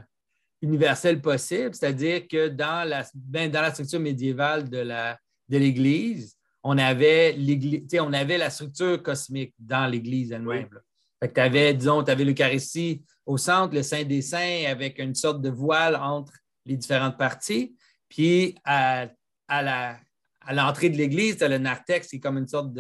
universel 0.63 1.21
possible, 1.21 1.75
c'est-à-dire 1.75 2.27
que 2.27 2.49
dans 2.49 2.87
la, 2.87 3.05
ben, 3.15 3.49
dans 3.51 3.63
la 3.63 3.71
structure 3.71 4.01
médiévale 4.01 4.69
de 4.69 5.57
l'Église, 5.57 6.37
on 6.65 6.77
avait 6.77 7.37
on 8.01 8.13
avait 8.13 8.37
la 8.37 8.51
structure 8.51 9.01
cosmique 9.03 9.55
dans 9.59 9.87
l'Église 9.87 10.33
elle-même. 10.33 10.69
tu 11.23 11.41
avais, 11.41 11.73
disons, 11.73 12.03
tu 12.03 12.11
avais 12.11 12.25
l'Eucharistie 12.25 13.03
au 13.25 13.39
centre, 13.39 13.75
le 13.75 13.83
Saint 13.83 14.05
des 14.05 14.23
Saints 14.23 14.65
avec 14.67 14.99
une 14.99 15.15
sorte 15.15 15.41
de 15.41 15.49
voile 15.49 15.95
entre 15.95 16.33
les 16.67 16.77
différentes 16.77 17.17
parties. 17.17 17.77
Puis 18.09 18.57
à, 18.65 19.07
à 19.47 20.53
l'entrée 20.53 20.91
de 20.91 20.97
l'Église, 20.97 21.37
tu 21.37 21.45
as 21.45 21.49
le 21.49 21.59
narthex 21.59 22.09
qui 22.09 22.17
est 22.17 22.21
comme 22.21 22.39
une 22.39 22.49
sorte 22.49 22.77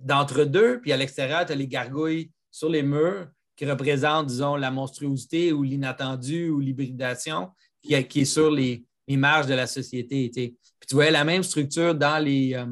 d'entre-deux. 0.00 0.80
Puis 0.80 0.90
à 0.90 0.96
l'extérieur, 0.96 1.44
tu 1.44 1.52
as 1.52 1.54
les 1.54 1.68
gargouilles 1.68 2.32
sur 2.50 2.70
les 2.70 2.82
murs 2.82 3.28
qui 3.58 3.66
représente, 3.66 4.28
disons, 4.28 4.54
la 4.54 4.70
monstruosité 4.70 5.52
ou 5.52 5.64
l'inattendu 5.64 6.48
ou 6.48 6.60
l'hybridation 6.60 7.50
qui, 7.82 7.92
est 7.94 8.24
sur 8.24 8.52
les, 8.52 8.84
marges 9.10 9.48
de 9.48 9.54
la 9.54 9.66
société. 9.66 10.30
Puis 10.32 10.56
tu 10.88 10.94
voyais 10.94 11.10
la 11.10 11.24
même 11.24 11.42
structure 11.42 11.92
dans 11.92 12.22
les, 12.22 12.54
euh, 12.54 12.66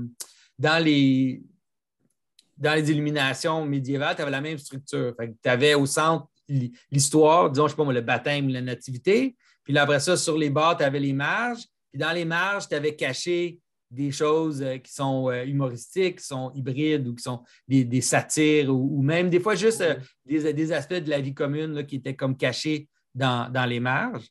dans 0.56 0.82
les, 0.82 1.42
dans 2.56 2.72
les 2.74 2.88
illuminations 2.88 3.66
médiévales, 3.66 4.14
tu 4.14 4.22
avais 4.22 4.30
la 4.30 4.40
même 4.40 4.58
structure. 4.58 5.12
Tu 5.42 5.48
avais 5.48 5.74
au 5.74 5.86
centre 5.86 6.28
l'histoire, 6.92 7.50
disons, 7.50 7.66
je 7.66 7.72
sais 7.74 7.76
pas 7.76 7.92
le 7.92 8.00
baptême, 8.00 8.48
la 8.48 8.60
nativité. 8.60 9.34
Puis 9.64 9.76
après 9.76 9.98
ça, 9.98 10.16
sur 10.16 10.38
les 10.38 10.50
bords, 10.50 10.76
tu 10.76 10.84
avais 10.84 11.00
les 11.00 11.12
marges. 11.12 11.64
Puis 11.90 11.98
dans 11.98 12.12
les 12.12 12.24
marges, 12.24 12.68
tu 12.68 12.76
avais 12.76 12.94
caché 12.94 13.58
des 13.90 14.10
choses 14.10 14.62
euh, 14.62 14.78
qui 14.78 14.92
sont 14.92 15.30
euh, 15.30 15.44
humoristiques, 15.44 16.18
qui 16.18 16.26
sont 16.26 16.52
hybrides 16.54 17.06
ou 17.06 17.14
qui 17.14 17.22
sont 17.22 17.42
des, 17.68 18.00
satires 18.00 18.74
ou, 18.74 19.02
même 19.02 19.30
des 19.30 19.40
fois 19.40 19.54
juste 19.54 19.80
euh, 19.80 19.96
des, 20.24 20.72
aspects 20.72 20.94
de 20.94 21.10
la 21.10 21.20
vie 21.20 21.34
commune 21.34 21.86
qui 21.86 21.96
étaient 21.96 22.16
comme 22.16 22.36
cachés 22.36 22.88
dans, 23.14 23.50
les 23.68 23.80
marges. 23.80 24.28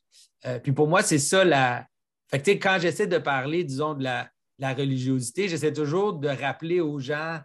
puis 0.62 0.70
pour 0.70 0.86
moi, 0.86 1.02
c'est 1.02 1.18
ça 1.18 1.44
la. 1.44 1.86
Fait 2.28 2.58
quand 2.58 2.78
j'essaie 2.80 3.08
de 3.08 3.18
parler, 3.18 3.64
disons, 3.64 3.94
de 3.94 4.04
la, 4.04 4.30
religiosité, 4.60 5.48
j'essaie 5.48 5.72
toujours 5.72 6.14
de 6.14 6.28
rappeler 6.28 6.80
aux 6.80 7.00
gens 7.00 7.40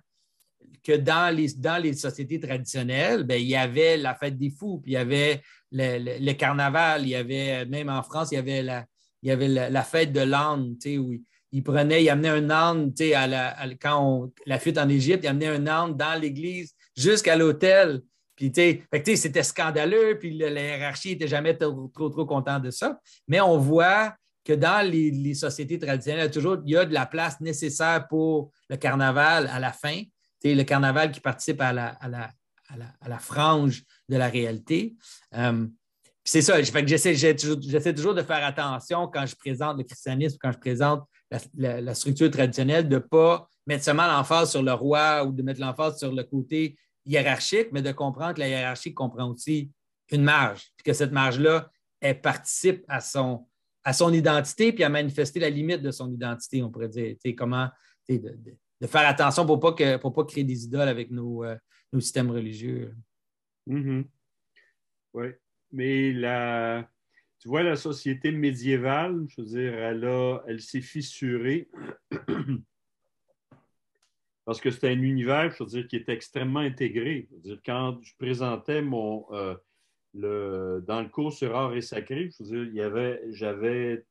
que 0.83 0.93
dans 0.93 1.35
les, 1.35 1.47
dans 1.53 1.81
les 1.81 1.93
sociétés 1.93 2.39
traditionnelles, 2.39 3.23
ben, 3.23 3.41
il 3.41 3.47
y 3.47 3.55
avait 3.55 3.97
la 3.97 4.13
fête 4.13 4.37
des 4.37 4.51
fous, 4.51 4.79
puis 4.79 4.91
il 4.91 4.95
y 4.95 4.97
avait 4.97 5.41
le, 5.71 6.33
carnaval, 6.33 7.03
il 7.03 7.09
y 7.09 7.15
avait, 7.15 7.65
même 7.65 7.89
en 7.89 8.03
France, 8.03 8.29
il 8.31 8.35
y 8.35 8.37
avait 8.37 8.61
la, 8.61 8.85
il 9.23 9.29
y 9.29 9.31
avait 9.31 9.47
la, 9.47 9.83
fête 9.83 10.11
de 10.11 10.21
l'âne, 10.21 10.75
où 10.97 11.13
il 11.51 11.63
prenait, 11.63 12.03
il 12.03 12.09
amenait 12.09 12.29
un 12.29 12.49
âne, 12.49 12.93
à 13.15 13.27
la, 13.27 13.55
quand 13.79 14.31
la 14.45 14.59
fuite 14.59 14.77
en 14.77 14.87
Égypte, 14.87 15.23
il 15.23 15.27
amenait 15.27 15.47
un 15.47 15.67
âne 15.67 15.95
dans 15.95 16.19
l'église 16.19 16.73
jusqu'à 16.95 17.35
l'hôtel. 17.35 18.01
Puis, 18.35 18.51
c'était 19.15 19.43
scandaleux, 19.43 20.17
puis 20.17 20.37
la, 20.37 20.49
hiérarchie 20.49 21.09
n'était 21.09 21.27
jamais 21.27 21.55
trop, 21.55 21.91
trop, 21.93 22.09
trop 22.09 22.25
content 22.25 22.59
de 22.59 22.71
ça. 22.71 22.99
Mais 23.27 23.41
on 23.41 23.57
voit 23.57 24.15
que 24.43 24.53
dans 24.53 24.89
les, 24.89 25.33
sociétés 25.33 25.77
traditionnelles, 25.77 26.31
toujours, 26.31 26.57
il 26.65 26.71
y 26.71 26.77
a 26.77 26.85
de 26.85 26.93
la 26.93 27.05
place 27.05 27.39
nécessaire 27.41 28.07
pour 28.07 28.51
le 28.69 28.77
carnaval 28.77 29.47
à 29.47 29.59
la 29.59 29.71
fin. 29.71 30.01
le 30.43 30.63
carnaval 30.63 31.11
qui 31.11 31.19
participe 31.19 31.61
à 31.61 31.73
la, 31.73 31.89
à 31.89 32.07
la, 33.07 33.19
frange 33.19 33.83
de 34.09 34.17
la 34.17 34.27
réalité. 34.27 34.95
Euh, 35.35 35.67
c'est 36.23 36.41
ça, 36.41 36.61
j'essaie 36.61 37.93
toujours 37.93 38.13
de 38.13 38.21
faire 38.21 38.45
attention 38.45 39.07
quand 39.07 39.25
je 39.25 39.35
présente 39.35 39.77
le 39.77 39.83
christianisme, 39.83 40.37
quand 40.39 40.51
je 40.51 40.57
présente 40.57 41.03
la, 41.55 41.93
structure 41.95 42.29
traditionnelle, 42.29 42.87
de 42.87 42.95
ne 42.95 42.99
pas 42.99 43.49
mettre 43.67 43.83
seulement 43.83 44.07
l'emphase 44.07 44.51
sur 44.51 44.63
le 44.63 44.73
roi 44.73 45.23
ou 45.25 45.31
de 45.31 45.41
mettre 45.43 45.61
l'emphase 45.61 45.97
sur 45.97 46.11
le 46.11 46.23
côté 46.23 46.77
hiérarchique, 47.05 47.69
mais 47.71 47.81
de 47.81 47.91
comprendre 47.91 48.35
que 48.35 48.39
la 48.39 48.47
hiérarchie 48.47 48.93
comprend 48.93 49.29
aussi 49.29 49.71
une 50.11 50.23
marge, 50.23 50.71
puis 50.77 50.83
que 50.83 50.93
cette 50.93 51.11
marge-là, 51.11 51.71
elle 51.99 52.19
participe 52.19 52.83
à 52.87 52.99
son, 52.99 53.47
à 53.83 53.93
son 53.93 54.11
identité, 54.13 54.73
puis 54.73 54.83
à 54.83 54.89
manifester 54.89 55.39
la 55.39 55.49
limite 55.49 55.81
de 55.81 55.91
son 55.91 56.11
identité, 56.11 56.61
on 56.61 56.69
pourrait 56.69 56.89
dire. 56.89 57.15
comment 57.37 57.69
de, 58.09 58.87
faire 58.87 59.07
attention 59.07 59.45
pour 59.45 59.57
ne 59.57 59.97
pas, 59.97 60.11
pas 60.11 60.23
créer 60.25 60.43
des 60.43 60.65
idoles 60.65 60.89
avec 60.89 61.11
nos, 61.11 61.45
euh, 61.45 61.55
systèmes 61.99 62.31
religieux. 62.31 62.93
Mm-hmm. 63.69 64.05
Oui, 65.13 65.27
mais 65.71 66.11
la, 66.13 66.89
tu 67.41 67.47
vois, 67.47 67.63
la 67.63 67.75
société 67.75 68.31
médiévale, 68.31 69.25
je 69.27 69.41
veux 69.41 69.47
dire, 69.47 69.73
elle, 69.73 70.07
elle 70.47 70.61
s'est 70.61 70.81
fissurée 70.81 71.69
parce 74.45 74.61
que 74.61 74.69
c'était 74.69 74.89
un 74.89 75.01
univers, 75.01 75.51
je 75.51 75.63
veux 75.63 75.69
dire, 75.69 75.87
qui 75.87 75.95
était 75.95 76.13
extrêmement 76.13 76.59
intégré. 76.59 77.27
Je 77.29 77.35
veux 77.35 77.41
dire, 77.41 77.59
quand 77.65 77.97
je 78.03 78.13
présentais 78.17 78.83
mon, 78.83 79.25
euh, 79.31 79.55
le, 80.13 80.83
dans 80.85 81.01
le 81.01 81.09
cours 81.09 81.33
sur 81.33 81.55
art 81.55 81.73
et 81.73 81.81
sacré, 81.81 82.29
je 82.29 82.43
veux 82.43 82.49
dire, 82.49 82.63
il 82.65 82.75
y 82.75 82.81
avait, 82.81 83.23
j'avais 83.31 84.05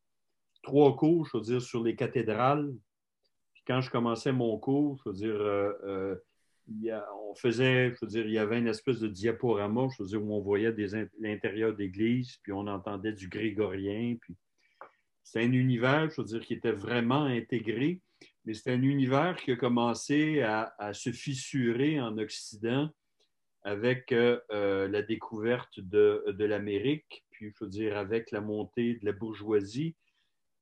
trois 0.63 0.97
cours, 0.97 1.27
je 1.27 1.37
veux 1.37 1.45
dire, 1.45 1.63
sur 1.63 1.85
les 1.85 1.95
cathédrales. 1.95 2.75
Puis 3.55 3.63
quand 3.65 3.81
je 3.81 3.91
commençais 3.91 4.33
mon 4.33 4.59
cours, 4.59 5.01
je 5.05 5.11
veux 5.11 5.15
dire, 5.15 5.41
euh, 5.41 5.73
euh, 5.85 6.17
on 7.31 7.35
faisait, 7.35 7.93
je 7.95 7.99
veux 8.03 8.07
dire, 8.07 8.27
il 8.27 8.33
y 8.33 8.39
avait 8.39 8.59
une 8.59 8.69
espèce 8.69 9.01
de 9.01 9.09
diaporama, 9.09 9.83
où 9.83 10.35
on 10.35 10.41
voyait 10.41 10.75
l'intérieur 11.19 11.75
d'église, 11.75 12.37
puis 12.43 12.53
on 12.53 12.67
entendait 12.67 13.13
du 13.13 13.29
grégorien, 13.29 14.17
puis 14.21 14.37
c'est 15.23 15.43
un 15.43 15.53
univers, 15.53 16.09
qui 16.43 16.55
était 16.55 16.73
vraiment 16.73 17.25
intégré, 17.25 18.01
mais 18.45 18.55
c'est 18.55 18.73
un 18.73 18.83
univers 18.83 19.37
qui 19.37 19.53
a 19.53 19.57
commencé 19.57 20.43
à, 20.43 20.93
se 20.93 21.13
fissurer 21.13 22.01
en 22.01 22.19
Occident 22.19 22.91
avec 23.63 24.11
euh, 24.13 24.41
euh, 24.51 24.89
la 24.89 25.03
découverte 25.03 25.79
de, 25.79 26.25
l'Amérique, 26.39 27.25
puis 27.31 27.53
je 27.61 27.91
avec 27.93 28.31
la 28.31 28.41
montée 28.41 28.95
de 28.95 29.05
la 29.05 29.13
bourgeoisie. 29.13 29.95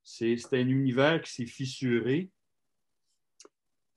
C'est 0.02 0.36
un 0.52 0.68
univers 0.68 1.22
qui 1.22 1.32
s'est 1.32 1.46
fissuré. 1.46 2.30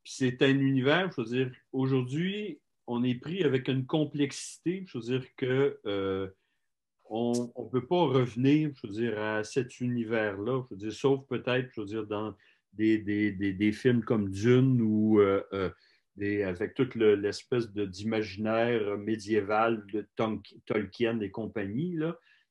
C'est 0.03 0.41
un 0.41 0.57
univers, 0.59 1.11
je 1.11 1.21
veux 1.21 1.27
dire, 1.27 1.51
aujourd'hui, 1.71 2.59
on 2.87 3.03
est 3.03 3.15
pris 3.15 3.43
avec 3.43 3.67
une 3.67 3.85
complexité, 3.85 4.83
je 4.87 4.97
veux 4.97 5.03
dire 5.03 5.35
que 5.35 5.79
euh, 5.85 6.27
on 7.05 7.51
ne 7.57 7.69
peut 7.69 7.85
pas 7.85 8.05
revenir, 8.05 8.71
je 8.75 8.87
veux 8.87 8.93
dire, 8.93 9.19
à 9.19 9.43
cet 9.43 9.79
univers-là, 9.79 10.63
je 10.65 10.73
veux 10.73 10.79
dire, 10.79 10.93
sauf 10.93 11.25
peut-être, 11.27 11.69
je 11.75 11.81
veux 11.81 11.87
dire, 11.87 12.07
dans 12.07 12.35
des, 12.73 13.71
films 13.73 14.03
comme 14.03 14.29
Dune 14.29 14.81
ou 14.81 15.19
avec 15.19 16.73
toute 16.73 16.95
l'espèce 16.95 17.71
d'imaginaire 17.71 18.97
médiéval 18.97 19.85
de 19.87 20.07
Tolkien 20.65 21.19
et 21.19 21.31
compagnie, 21.31 21.97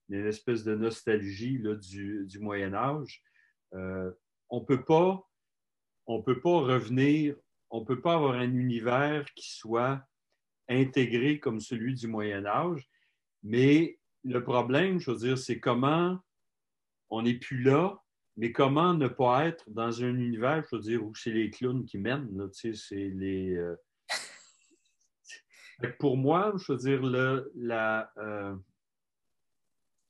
une 0.08 0.26
espèce 0.26 0.64
de 0.64 0.74
nostalgie 0.74 1.58
là, 1.58 1.74
du, 1.74 2.38
Moyen 2.40 2.74
Âge. 2.74 3.22
Euh, 3.74 4.10
on 4.48 4.62
peut 4.64 4.84
pas, 4.84 5.29
on 6.10 6.22
peut 6.22 6.40
pas 6.40 6.58
revenir, 6.58 7.36
on 7.70 7.84
peut 7.84 8.00
pas 8.00 8.14
avoir 8.14 8.34
un 8.34 8.52
univers 8.52 9.32
qui 9.34 9.52
soit 9.52 10.02
intégré 10.68 11.38
comme 11.38 11.60
celui 11.60 11.94
du 11.94 12.08
Moyen 12.08 12.46
Âge, 12.46 12.88
mais 13.44 14.00
le 14.24 14.42
problème, 14.42 14.98
je 14.98 15.12
veux 15.12 15.18
dire, 15.18 15.38
c'est 15.38 15.60
comment 15.60 16.18
on 17.10 17.22
n'est 17.22 17.38
plus 17.38 17.62
là, 17.62 17.96
mais 18.36 18.50
comment 18.50 18.92
ne 18.94 19.06
pas 19.06 19.46
être 19.46 19.70
dans 19.70 20.02
un 20.02 20.16
univers, 20.16 20.64
je 20.68 20.76
veux 20.76 20.82
dire, 20.82 21.04
où 21.04 21.14
c'est 21.14 21.30
les 21.30 21.48
clowns 21.48 21.84
qui 21.84 21.98
mènent, 21.98 22.36
là, 22.36 22.48
tu 22.48 22.74
sais, 22.74 22.88
c'est 22.88 23.08
les... 23.10 23.54
Euh, 23.54 23.76
pour 26.00 26.16
moi, 26.16 26.52
je 26.56 26.72
veux 26.72 26.78
dire, 26.78 27.02
le, 27.02 27.52
la... 27.54 28.12
Euh, 28.16 28.56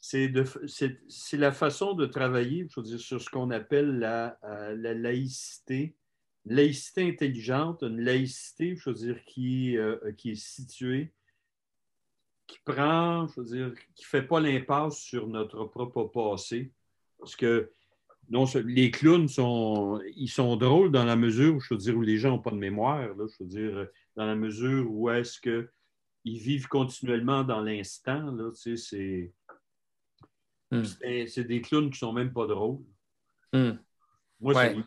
c'est 0.00 1.36
la 1.36 1.52
façon 1.52 1.92
de 1.94 2.06
travailler, 2.06 2.66
je 2.70 2.80
veux 2.80 2.86
dire, 2.86 3.00
sur 3.00 3.20
ce 3.20 3.28
qu'on 3.28 3.50
appelle 3.50 3.98
la, 3.98 4.38
euh, 4.44 4.74
la 4.76 4.94
laïcité, 4.94 5.94
laïcité 6.46 7.08
intelligente, 7.08 7.82
une 7.82 8.00
laïcité, 8.00 8.76
je 8.76 8.90
dire, 8.90 9.22
qui, 9.24 9.76
est 9.76 10.34
située, 10.34 11.12
qui 12.46 12.58
prend, 12.64 13.26
je 13.28 13.42
qui 13.94 14.02
ne 14.02 14.06
fait 14.06 14.22
pas 14.22 14.40
l'impasse 14.40 14.98
sur 14.98 15.28
notre 15.28 15.64
propre 15.64 16.04
passé. 16.04 16.72
Parce 17.18 17.36
que 17.36 17.70
non, 18.30 18.44
les 18.64 18.90
clowns 18.90 19.28
sont, 19.28 20.00
ils 20.16 20.28
sont 20.28 20.56
drôles 20.56 20.92
dans 20.92 21.04
la 21.04 21.16
mesure, 21.16 21.58
où 21.70 22.00
les 22.00 22.16
gens 22.16 22.30
n'ont 22.30 22.38
pas 22.38 22.52
de 22.52 22.56
mémoire. 22.56 23.08
Je 23.40 23.86
dans 24.16 24.24
la 24.24 24.36
mesure 24.36 24.90
où 24.90 25.10
est-ce 25.10 25.40
qu'ils 25.40 26.38
vivent 26.38 26.68
continuellement 26.68 27.42
dans 27.42 27.60
l'instant. 27.60 28.34
Sais, 28.54 29.32
hmm. 30.70 30.84
c'est, 31.26 31.44
des 31.44 31.60
clowns 31.60 31.90
qui 31.90 31.98
sont 31.98 32.12
même 32.12 32.32
pas 32.32 32.46
drôles. 32.46 32.78
Hmm. 33.52 33.72
Moi, 34.40 34.66
ils, 34.66 34.78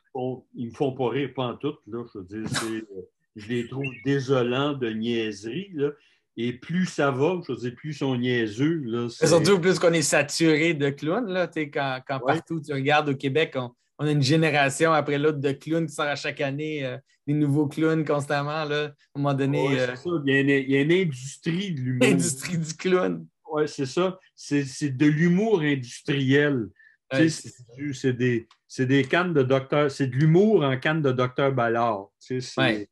me 0.67 0.71
font, 0.71 0.93
pas 0.93 1.09
rire 1.09 1.33
pas 1.35 1.43
en 1.43 1.55
tout. 1.55 1.75
Là, 1.87 2.03
je 2.13 2.19
veux 2.19 2.25
dire, 2.25 2.49
je 3.35 3.47
les 3.47 3.67
trouve 3.67 3.85
désolants 4.03 4.73
de 4.73 4.89
niaiserie. 4.89 5.71
Là. 5.73 5.91
Et 6.35 6.53
plus 6.53 6.87
ça 6.87 7.11
va, 7.11 7.39
je 7.47 7.53
veux 7.53 7.59
dire, 7.59 7.75
plus 7.75 7.91
ils 7.91 7.97
sont 7.97 8.15
niaiseux. 8.15 8.81
Là, 8.85 9.07
Surtout 9.09 9.59
plus 9.59 9.77
qu'on 9.77 9.93
est 9.93 10.01
saturé 10.01 10.73
de 10.73 10.89
clowns. 10.89 11.27
Là, 11.27 11.47
quand, 11.47 11.99
quand 12.07 12.19
partout 12.19 12.59
tu 12.59 12.73
regardes 12.73 13.09
au 13.09 13.15
Québec, 13.15 13.55
on, 13.55 14.05
a 14.05 14.11
une 14.11 14.23
génération 14.23 14.91
après 14.91 15.19
l'autre 15.19 15.37
de 15.37 15.51
clowns 15.51 15.85
qui 15.85 15.93
sort 15.93 16.05
à 16.05 16.15
chaque 16.15 16.41
année 16.41 16.83
euh, 16.83 16.97
des 17.27 17.33
nouveaux 17.33 17.67
clowns 17.67 18.03
constamment. 18.03 18.65
Là, 18.65 18.85
à 18.85 18.87
un 18.87 19.21
moment 19.21 19.35
donné. 19.35 19.79
Euh, 19.79 19.95
ça. 19.95 20.09
Il, 20.25 20.33
y 20.33 20.35
a 20.35 20.39
une, 20.39 20.49
il, 20.49 20.71
y 20.71 20.77
a 20.77 20.81
une, 20.81 20.91
industrie 20.91 21.71
de 21.71 21.81
l'humour. 21.81 22.07
Industrie 22.11 22.57
du 22.57 22.73
clown. 22.73 23.27
Oui, 23.53 23.67
c'est 23.67 23.85
ça. 23.85 24.17
C'est 24.35 24.97
de 24.97 25.05
l'humour 25.05 25.61
industriel. 25.61 26.69
c'est 27.11 28.13
des, 28.13 28.47
des, 28.79 29.03
cannes 29.03 29.33
de 29.33 29.43
docteur. 29.43 29.91
C'est 29.91 30.07
de 30.07 30.15
l'humour 30.15 30.63
en 30.63 30.75
canne 30.79 31.03
de 31.03 31.11
docteur 31.11 31.51
Ballard. 31.51 32.09
Ouais. 32.57 32.89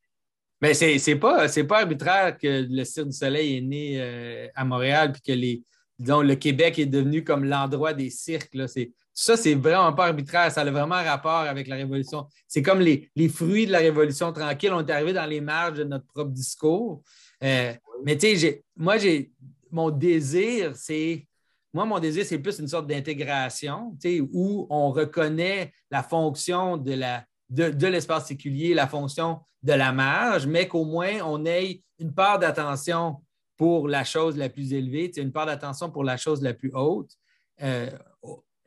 Mais 0.61 0.75
c'est 0.75 1.15
pas, 1.15 1.47
pas 1.67 1.79
arbitraire 1.79 2.37
que 2.37 2.67
le 2.69 2.83
Cirque 2.83 3.07
du 3.07 3.17
Soleil 3.17 3.57
est 3.57 3.61
né 3.61 3.99
euh, 3.99 4.47
à 4.53 4.63
Montréal 4.63 5.13
puis 5.13 5.21
que 5.23 5.31
les, 5.31 5.63
le 5.97 6.35
Québec 6.35 6.77
est 6.77 6.85
devenu 6.85 7.23
comme 7.23 7.43
l'endroit 7.43 7.93
des 7.93 8.11
cirques. 8.11 8.53
Là. 8.53 8.67
Ça, 9.15 9.37
c'est 9.37 9.55
vraiment 9.55 9.93
pas 9.93 10.05
arbitraire. 10.05 10.51
Ça 10.51 10.61
a 10.61 10.69
vraiment 10.69 11.03
rapport 11.03 11.31
avec 11.31 11.67
la 11.67 11.77
Révolution. 11.77 12.27
C'est 12.47 12.61
comme 12.61 12.81
les, 12.81 13.09
fruits 13.29 13.65
de 13.65 13.71
la 13.71 13.79
Révolution 13.79 14.31
tranquille. 14.31 14.71
On 14.73 14.85
est 14.85 14.91
arrivé 14.91 15.13
dans 15.13 15.25
les 15.25 15.41
marges 15.41 15.79
de 15.79 15.85
notre 15.85 16.05
propre 16.05 16.29
discours. 16.29 17.01
Euh, 17.43 17.73
mais 18.05 18.15
tu 18.15 18.37
sais, 18.37 18.63
moi, 18.77 18.99
j'ai 18.99 19.31
mon 19.71 19.89
désir, 19.89 20.75
c'est. 20.75 21.27
Moi, 21.73 21.85
mon 21.85 21.99
désir, 21.99 22.25
c'est 22.25 22.39
plus 22.39 22.59
une 22.59 22.67
sorte 22.67 22.87
d'intégration, 22.87 23.97
où 24.33 24.67
on 24.69 24.91
reconnaît 24.91 25.71
la 25.89 26.03
fonction 26.03 26.75
de 26.75 27.87
l'espace 27.87 28.27
séculier, 28.27 28.73
la 28.73 28.87
fonction 28.87 29.39
de 29.63 29.73
la 29.73 29.91
marge, 29.91 30.47
mais 30.47 30.67
qu'au 30.67 30.85
moins 30.85 31.21
on 31.23 31.45
ait 31.45 31.81
une 31.99 32.13
part 32.13 32.39
d'attention 32.39 33.21
pour 33.57 33.87
la 33.87 34.03
chose 34.03 34.37
la 34.37 34.49
plus 34.49 34.73
élevée, 34.73 35.11
une 35.17 35.31
part 35.31 35.45
d'attention 35.45 35.91
pour 35.91 36.03
la 36.03 36.17
chose 36.17 36.41
la 36.41 36.53
plus 36.53 36.71
haute. 36.73 37.11
Euh, 37.61 37.89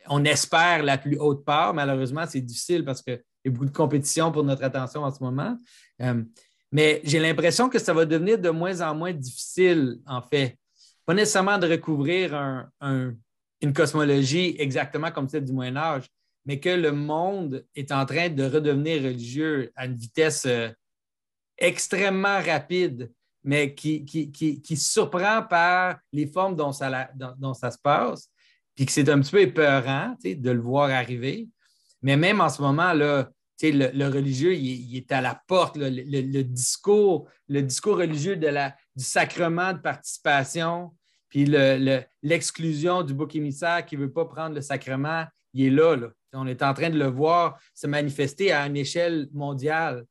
on 0.07 0.25
espère 0.25 0.83
la 0.83 0.99
plus 0.99 1.19
haute 1.19 1.45
part. 1.45 1.75
Malheureusement, 1.75 2.25
c'est 2.29 2.41
difficile 2.41 2.85
parce 2.85 3.03
qu'il 3.03 3.21
y 3.45 3.49
a 3.49 3.51
beaucoup 3.51 3.65
de 3.65 3.71
compétition 3.71 4.31
pour 4.31 4.45
notre 4.45 4.63
attention 4.63 5.03
en 5.03 5.11
ce 5.11 5.23
moment. 5.23 5.59
Euh, 6.01 6.23
mais 6.71 7.01
j'ai 7.05 7.19
l'impression 7.19 7.69
que 7.69 7.79
ça 7.79 7.93
va 7.93 8.05
devenir 8.05 8.39
de 8.39 8.51
moins 8.51 8.81
en 8.81 8.95
moins 8.95 9.13
difficile, 9.13 9.99
en 10.07 10.23
fait. 10.23 10.59
Pas 11.07 11.15
nécessairement 11.15 11.59
de 11.59 11.69
recouvrir 11.69 12.69
une 12.81 13.73
cosmologie 13.73 14.57
exactement 14.59 15.11
comme 15.11 15.29
celle 15.29 15.45
du 15.45 15.53
Moyen 15.53 15.77
Âge, 15.77 16.07
mais 16.47 16.61
que 16.61 16.69
le 16.69 16.93
monde 16.93 17.65
est 17.75 17.93
en 17.93 18.05
train 18.05 18.29
de 18.29 18.45
redevenir 18.45 19.03
religieux 19.03 19.73
à 19.77 19.87
une 19.87 19.97
vitesse 19.97 20.45
euh, 20.47 20.69
extrêmement 21.59 22.41
rapide, 22.41 23.11
mais 23.43 23.75
qui, 23.75 24.05
qui, 24.05 24.77
surprend 24.77 25.43
par 25.43 25.99
les 26.13 26.27
formes 26.27 26.57
dont 26.57 26.73
ça, 26.73 27.11
dont, 27.15 27.55
ça 27.55 27.71
se 27.71 27.79
passe, 27.79 28.31
puis 28.75 28.87
que 28.87 28.93
c'est 28.93 29.09
un 29.09 29.21
petit 29.21 29.31
peu 29.31 29.41
épeurant 29.43 30.17
de 30.25 30.51
le 30.51 30.61
voir 30.61 30.91
arriver. 30.91 31.49
Mais 32.03 32.17
même 32.17 32.41
en 32.41 32.49
ce 32.49 32.61
moment, 32.63 32.93
là, 32.95 33.31
le, 33.63 33.91
le 33.93 34.09
religieux, 34.09 34.55
il, 34.55 34.97
est 34.97 35.13
à 35.13 35.21
la 35.21 35.41
porte. 35.47 35.77
le, 35.77 36.43
discours, 36.43 37.29
le 37.49 37.63
discours 37.63 37.99
religieux 37.99 38.37
de 38.37 38.49
la, 38.49 38.75
du 38.97 39.05
sacrement 39.05 39.73
de 39.73 39.79
participation, 39.79 40.93
puis 41.29 41.47
l'exclusion 42.23 43.03
du 43.03 43.15
bouc 43.15 43.35
émissaire 43.35 43.85
qui 43.85 43.97
ne 43.97 44.03
veut 44.03 44.13
pas 44.13 44.25
prendre 44.25 44.55
le 44.55 44.61
sacrement, 44.61 45.25
il 45.53 45.67
est 45.67 45.71
là, 45.71 45.97
là. 45.97 46.09
On 46.33 46.47
est 46.47 46.63
en 46.63 46.75
train 46.75 46.91
de 46.91 46.99
le 46.99 47.07
voir 47.07 47.59
se 47.75 47.87
manifester 47.87 48.53
à 48.53 48.67
une 48.67 48.77
échelle 48.77 49.29
mondiale. 49.33 50.05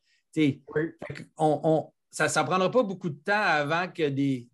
On, 1.37 1.91
ça 2.11 2.27
ne 2.27 2.47
prendra 2.47 2.71
pas 2.71 2.83
beaucoup 2.83 3.09
de 3.09 3.19
temps 3.23 3.33
avant 3.33 3.87
que 3.87 4.07
des, 4.07 4.49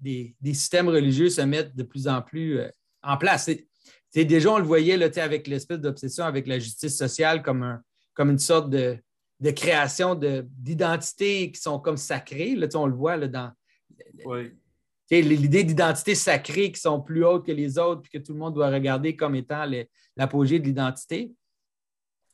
systèmes 0.45 0.89
religieux 0.89 1.29
se 1.29 1.41
mettent 1.41 1.75
de 1.75 1.83
plus 1.83 2.07
en 2.07 2.21
plus 2.21 2.59
euh, 2.59 2.69
en 3.03 3.17
place. 3.17 3.49
déjà, 4.13 4.51
on 4.51 4.57
le 4.57 4.63
voyait 4.63 4.97
là, 4.97 5.09
avec 5.17 5.47
l'espèce 5.47 5.79
d'obsession 5.79 6.25
avec 6.25 6.47
la 6.47 6.59
justice 6.59 6.97
sociale 6.97 7.41
comme, 7.43 7.63
un, 7.63 7.83
comme 8.19 8.31
une 8.31 8.37
sorte 8.37 8.69
de, 8.69 8.99
création 9.55 10.13
d'identités 10.13 11.53
qui 11.53 11.61
sont 11.61 11.79
comme 11.79 11.95
sacrées. 11.95 12.53
Là, 12.53 12.67
on 12.75 12.85
le 12.85 12.93
voit 12.93 13.15
là, 13.15 13.29
dans, 13.29 13.53
l'idée 15.09 15.63
d'identité 15.63 16.15
sacrée 16.15 16.69
qui 16.73 16.81
sont 16.81 16.99
plus 16.99 17.23
hautes 17.23 17.45
que 17.45 17.53
les 17.53 17.79
autres, 17.79 18.01
puis 18.01 18.11
que 18.11 18.17
tout 18.17 18.33
le 18.33 18.39
monde 18.39 18.55
doit 18.55 18.69
regarder 18.69 19.15
comme 19.15 19.35
étant 19.35 19.63
l'apogée 20.17 20.59
de 20.59 20.65
l'identité. 20.65 21.31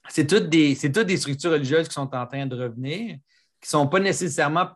C'est 0.09 0.25
toutes, 0.25 0.49
des, 0.49 0.75
toutes 0.75 1.05
des 1.05 1.17
structures 1.17 1.51
religieuses 1.51 1.87
qui 1.87 1.93
sont 1.93 2.15
en 2.15 2.25
train 2.25 2.47
de 2.47 2.55
revenir, 2.55 3.17
qui 3.61 3.67
ne 3.67 3.67
sont 3.67 3.87
pas 3.87 3.99
nécessairement 3.99 4.69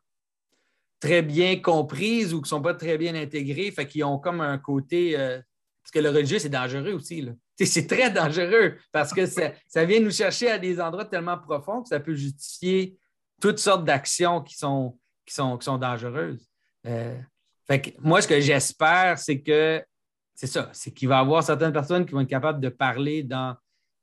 très 1.00 1.24
bien 1.24 1.60
comprises 1.60 2.36
ou 2.36 2.38
qui 2.38 2.44
ne 2.44 2.50
sont 2.50 2.62
pas 2.62 2.76
très 2.76 3.00
bien 3.00 3.16
intégrées, 3.16 3.72
fait 3.72 3.88
qu'ils 3.88 4.04
ont 4.04 4.20
comme 4.20 4.42
un 4.42 4.60
côté. 4.60 5.18
Euh, 5.18 5.42
parce 5.82 5.92
que 5.92 6.00
le 6.02 6.10
religieux, 6.10 6.38
c'est 6.38 6.50
dangereux 6.50 6.94
aussi. 6.94 7.28
C'est 7.66 7.88
très 7.88 8.10
dangereux 8.10 8.78
parce 8.92 9.14
que 9.14 9.26
ça, 9.26 9.86
vient 9.86 10.00
nous 10.00 10.12
chercher 10.12 10.50
à 10.50 10.58
des 10.58 10.80
endroits 10.80 11.06
tellement 11.06 11.38
profonds 11.38 11.82
que 11.82 11.90
ça 11.90 12.00
peut 12.00 12.16
justifier 12.16 12.98
toutes 13.42 13.60
sortes 13.60 13.86
d'actions 13.86 14.42
qui 14.42 14.56
sont, 14.56 14.98
qui, 15.26 15.34
sont, 15.34 15.58
qui 15.58 15.66
sont 15.66 15.78
dangereuses. 15.78 16.50
Euh, 16.86 17.18
fait 17.68 17.96
moi, 18.00 18.22
ce 18.22 18.28
que 18.28 18.40
j'espère, 18.40 19.20
c'est 19.20 19.42
que 19.42 19.84
c'est 20.34 20.48
ça, 20.48 20.70
c'est 20.72 20.92
qu'il 20.92 21.10
va 21.10 21.18
y 21.18 21.20
avoir 21.20 21.44
certaines 21.44 21.74
personnes 21.74 22.06
qui 22.06 22.14
vont 22.14 22.22
être 22.22 22.30
capables 22.30 22.62
de 22.62 22.70
parler 22.70 23.24
dans, 23.24 23.58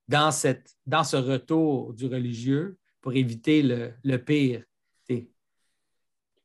dans, 0.06 0.30
cette, 0.30 0.76
dans 0.84 1.02
ce 1.02 1.16
retour 1.16 1.94
du 1.94 2.06
religieux 2.06 2.76
pour 3.00 3.14
éviter 3.14 3.62
le, 3.62 4.16
pire. 4.18 4.62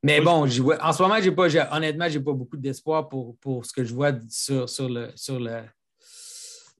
Mais 0.03 0.19
bon, 0.19 0.45
en 0.45 0.47
ce 0.47 1.01
moment, 1.01 1.21
j'ai 1.21 1.31
pas, 1.31 1.47
honnêtement, 1.75 2.09
je 2.09 2.17
n'ai 2.17 2.23
pas 2.23 2.33
beaucoup 2.33 2.57
d'espoir 2.57 3.07
pour, 3.07 3.37
pour, 3.37 3.65
ce 3.65 3.73
que 3.73 3.83
je 3.83 3.93
vois 3.93 4.13
sur, 4.29 4.67
sur, 4.67 4.89
le, 4.89 5.11
sur 5.15 5.39
le, 5.39 5.61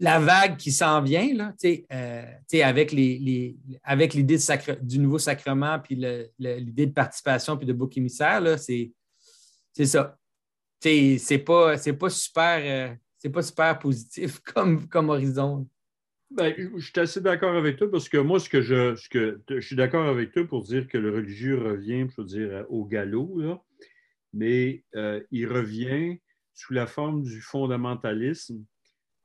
la 0.01 0.19
vague 0.19 0.57
qui 0.57 0.71
s'en 0.71 0.99
vient, 1.01 1.31
là, 1.35 1.53
euh, 1.93 2.25
avec, 2.63 2.91
les, 2.91 3.55
avec 3.83 4.15
l'idée 4.15 4.37
du 4.81 4.97
nouveau 4.97 5.19
sacrement, 5.19 5.79
puis 5.79 5.95
l'idée 6.39 6.87
de 6.87 6.91
participation, 6.91 7.55
puis 7.55 7.67
de 7.67 7.73
bouc 7.73 7.95
émissaire, 7.97 8.41
c'est, 8.57 8.91
ça. 9.85 10.17
C'est 10.79 11.43
pas, 11.45 11.77
pas 11.77 12.09
super. 12.09 12.59
Euh, 12.63 12.95
c'est 13.19 13.29
pas 13.29 13.43
super 13.43 13.77
positif 13.77 14.39
comme, 14.53 14.87
comme 14.87 15.09
horizon. 15.09 15.67
Ben, 16.31 16.55
je 16.57 16.83
suis 16.83 16.99
assez 16.99 17.21
d'accord 17.21 17.55
avec 17.55 17.77
toi 17.77 17.91
parce 17.91 18.09
que 18.09 18.17
moi, 18.17 18.39
ce 18.39 18.49
que 18.49 18.61
je, 18.61 18.95
ce 18.95 19.07
que, 19.07 19.39
je 19.49 19.59
suis 19.59 19.75
d'accord 19.75 20.07
avec 20.07 20.31
toi 20.31 20.47
pour 20.47 20.63
dire 20.63 20.87
que 20.87 20.97
le 20.97 21.13
religieux 21.13 21.61
revient, 21.61 22.07
dire, 22.25 22.65
au 22.69 22.85
galop, 22.85 23.39
là, 23.39 23.61
mais 24.33 24.83
euh, 24.95 25.21
il 25.29 25.45
revient 25.45 26.19
sous 26.55 26.73
la 26.73 26.87
forme 26.87 27.21
du 27.21 27.41
fondamentalisme 27.41 28.65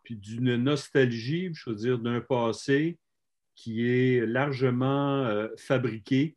puis 0.06 0.14
d'une 0.14 0.54
nostalgie, 0.54 1.50
je 1.52 1.68
veux 1.68 1.74
dire, 1.74 1.98
d'un 1.98 2.20
passé 2.20 2.96
qui 3.56 3.88
est 3.88 4.24
largement 4.24 5.24
euh, 5.24 5.48
fabriqué, 5.56 6.36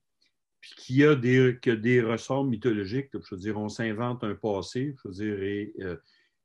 puis 0.60 0.72
qui 0.76 1.04
a 1.04 1.14
des, 1.14 1.60
que 1.62 1.70
des 1.70 2.02
ressorts 2.02 2.46
mythologiques. 2.46 3.10
je 3.14 3.36
veux 3.36 3.40
dire, 3.40 3.60
on 3.60 3.70
s'invente 3.70 4.24
un 4.24 4.34
passé, 4.34 4.96
je 4.98 5.08
veux 5.08 5.14
dire, 5.14 5.44
et, 5.44 5.74
euh, 5.82 5.98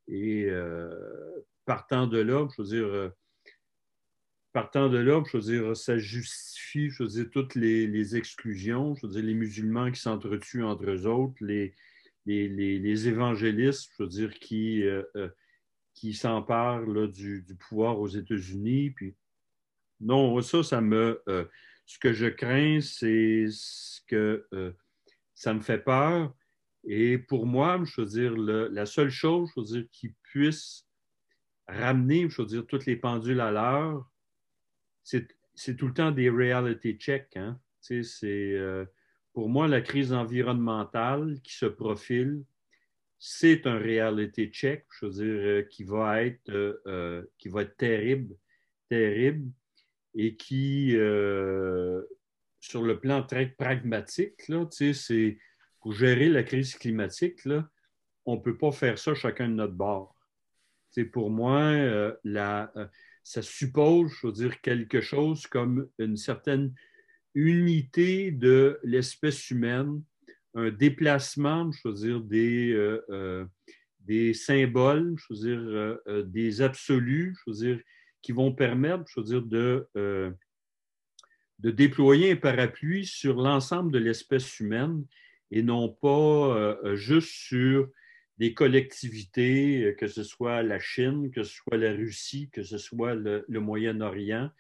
et 0.06 0.50
partant 1.64 2.06
de 2.06 2.18
là, 2.18 2.46
je 2.54 2.60
veux 2.60 2.68
dire, 2.68 3.10
partant 4.52 4.90
de 4.90 4.98
là, 4.98 5.22
je 5.26 5.38
veux 5.38 5.42
dire, 5.42 5.74
ça 5.74 5.96
justifie, 5.96 6.90
je 6.90 7.04
veux 7.04 7.08
dire, 7.08 7.30
toutes 7.32 7.54
les, 7.54 8.16
exclusions, 8.16 8.94
je 8.96 9.06
veux 9.06 9.12
dire, 9.14 9.22
les 9.22 9.34
musulmans 9.34 9.90
qui 9.90 9.98
s'entretuent 9.98 10.62
entre 10.62 10.90
eux 10.90 11.06
autres, 11.06 11.34
les, 11.40 11.74
les, 12.26 13.08
évangélistes, 13.08 13.90
je 13.96 14.02
veux 14.02 14.08
dire, 14.10 14.34
qui, 14.34 14.84
euh, 14.84 15.02
euh, 15.16 15.28
qui 15.94 16.12
s'emparent 16.12 16.86
du, 17.08 17.42
du, 17.42 17.54
pouvoir 17.54 17.98
aux 18.00 18.08
États-Unis. 18.08 18.90
Puis, 18.90 19.14
non, 20.00 20.40
ça, 20.42 20.62
ça 20.62 20.80
me. 20.80 21.22
Euh, 21.28 21.44
ce 21.86 21.98
que 21.98 22.12
je 22.12 22.26
crains, 22.26 22.80
c'est 22.80 23.46
ce 23.50 24.00
que 24.06 24.46
ça 25.34 25.52
me 25.52 25.60
fait 25.60 25.78
peur. 25.78 26.34
Et 26.84 27.18
pour 27.18 27.46
moi, 27.46 27.80
je 27.84 28.00
veux 28.00 28.06
dire, 28.06 28.36
la 28.36 28.86
seule 28.86 29.10
chose, 29.10 29.50
qui 29.90 30.14
puisse 30.22 30.86
ramener, 31.66 32.28
je 32.28 32.42
veux 32.42 32.48
dire, 32.48 32.66
toutes 32.66 32.86
les 32.86 32.96
pendules 32.96 33.40
à 33.40 33.50
l'heure, 33.50 34.10
c'est 35.02 35.76
tout 35.76 35.86
le 35.86 35.94
temps 35.94 36.10
des 36.10 36.28
reality 36.28 36.94
checks. 36.94 37.36
Hein? 37.36 37.58
Euh, 38.22 38.84
pour 39.32 39.48
moi, 39.48 39.66
la 39.68 39.80
crise 39.80 40.12
environnementale 40.12 41.40
qui 41.42 41.54
se 41.54 41.66
profile, 41.66 42.44
c'est 43.26 43.66
un 43.66 43.78
reality 43.78 44.48
check, 44.48 44.84
je 45.00 45.06
veux 45.06 45.12
dire, 45.12 45.24
euh, 45.24 45.62
qui, 45.62 45.82
va 45.82 46.22
être, 46.22 46.50
euh, 46.50 47.24
qui 47.38 47.48
va 47.48 47.62
être 47.62 47.74
terrible, 47.78 48.36
terrible, 48.90 49.50
et 50.14 50.36
qui, 50.36 50.90
sur 52.60 52.82
le 52.82 52.98
plan 53.00 53.22
très 53.22 53.46
pragmatique, 53.46 54.34
c'est 54.70 55.38
pour 55.80 55.92
gérer 55.92 56.28
la 56.28 56.42
crise 56.42 56.74
climatique, 56.74 57.40
on 58.26 58.36
ne 58.36 58.40
peut 58.40 58.58
pas 58.58 58.72
faire 58.72 58.98
ça 58.98 59.14
chacun 59.14 59.48
de 59.48 59.54
notre 59.54 59.72
bord. 59.72 60.14
C'est 60.90 61.06
pour 61.06 61.30
moi, 61.30 61.72
la, 62.22 62.72
ça 63.24 63.40
suppose, 63.40 64.12
je 64.20 64.26
veux 64.26 64.32
dire, 64.34 64.60
quelque 64.60 65.00
chose 65.00 65.46
comme 65.46 65.88
une 65.98 66.18
certaine 66.18 66.74
unité 67.34 68.30
de 68.30 68.78
l'espèce 68.84 69.50
humaine, 69.50 70.02
un 70.54 70.70
déplacement, 70.70 71.70
je 71.72 71.88
veux 71.88 71.94
dire, 71.94 72.20
des, 72.20 72.72
euh, 72.72 73.04
euh, 73.10 73.44
des 74.00 74.34
symboles, 74.34 75.16
je 75.16 75.46
euh, 75.46 76.22
des 76.22 76.62
absolus, 76.62 77.36
je 77.44 77.50
veux 77.50 77.56
dire, 77.56 77.84
qui 78.22 78.32
vont 78.32 78.52
permettre, 78.52 79.04
je 79.08 79.20
veux 79.20 79.26
dire, 79.26 79.42
de, 79.42 79.88
de 81.58 81.70
déployer 81.70 82.32
un 82.32 82.36
parapluie 82.36 83.04
sur 83.04 83.36
l'ensemble 83.36 83.92
de 83.92 83.98
l'espèce 83.98 84.60
humaine 84.60 85.04
et 85.50 85.62
non 85.62 85.88
pas 85.90 86.78
juste 86.94 87.28
sur 87.28 87.90
des 88.38 88.54
collectivités, 88.54 89.94
que 89.98 90.06
ce 90.06 90.22
soit 90.22 90.62
la 90.62 90.80
Chine, 90.80 91.30
que 91.30 91.42
ce 91.42 91.54
soit 91.54 91.76
la 91.76 91.92
Russie, 91.92 92.48
que 92.50 92.62
ce 92.62 92.78
soit 92.78 93.14
le, 93.14 93.44
Moyen-Orient, 93.48 94.50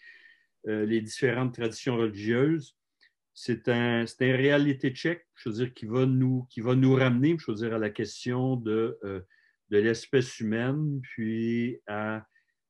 les 0.66 1.00
différentes 1.00 1.54
traditions 1.54 1.96
religieuses. 1.96 2.76
C'est 3.36 3.68
un, 3.68 4.04
un 4.04 4.36
réalité 4.36 4.90
check, 4.90 5.26
je 5.34 5.48
veux 5.48 5.54
dire, 5.56 5.74
qui 5.74 5.86
va 5.86 6.06
nous, 6.06 6.46
qui 6.50 6.60
va 6.60 6.74
nous 6.76 6.94
ramener, 6.94 7.36
je 7.38 7.50
veux 7.50 7.56
dire, 7.56 7.74
à 7.74 7.78
la 7.78 7.90
question 7.90 8.56
de, 8.56 8.98
euh, 9.04 9.20
de 9.70 9.78
l'espèce 9.78 10.38
humaine, 10.38 11.00
puis 11.02 11.80
à 11.88 12.24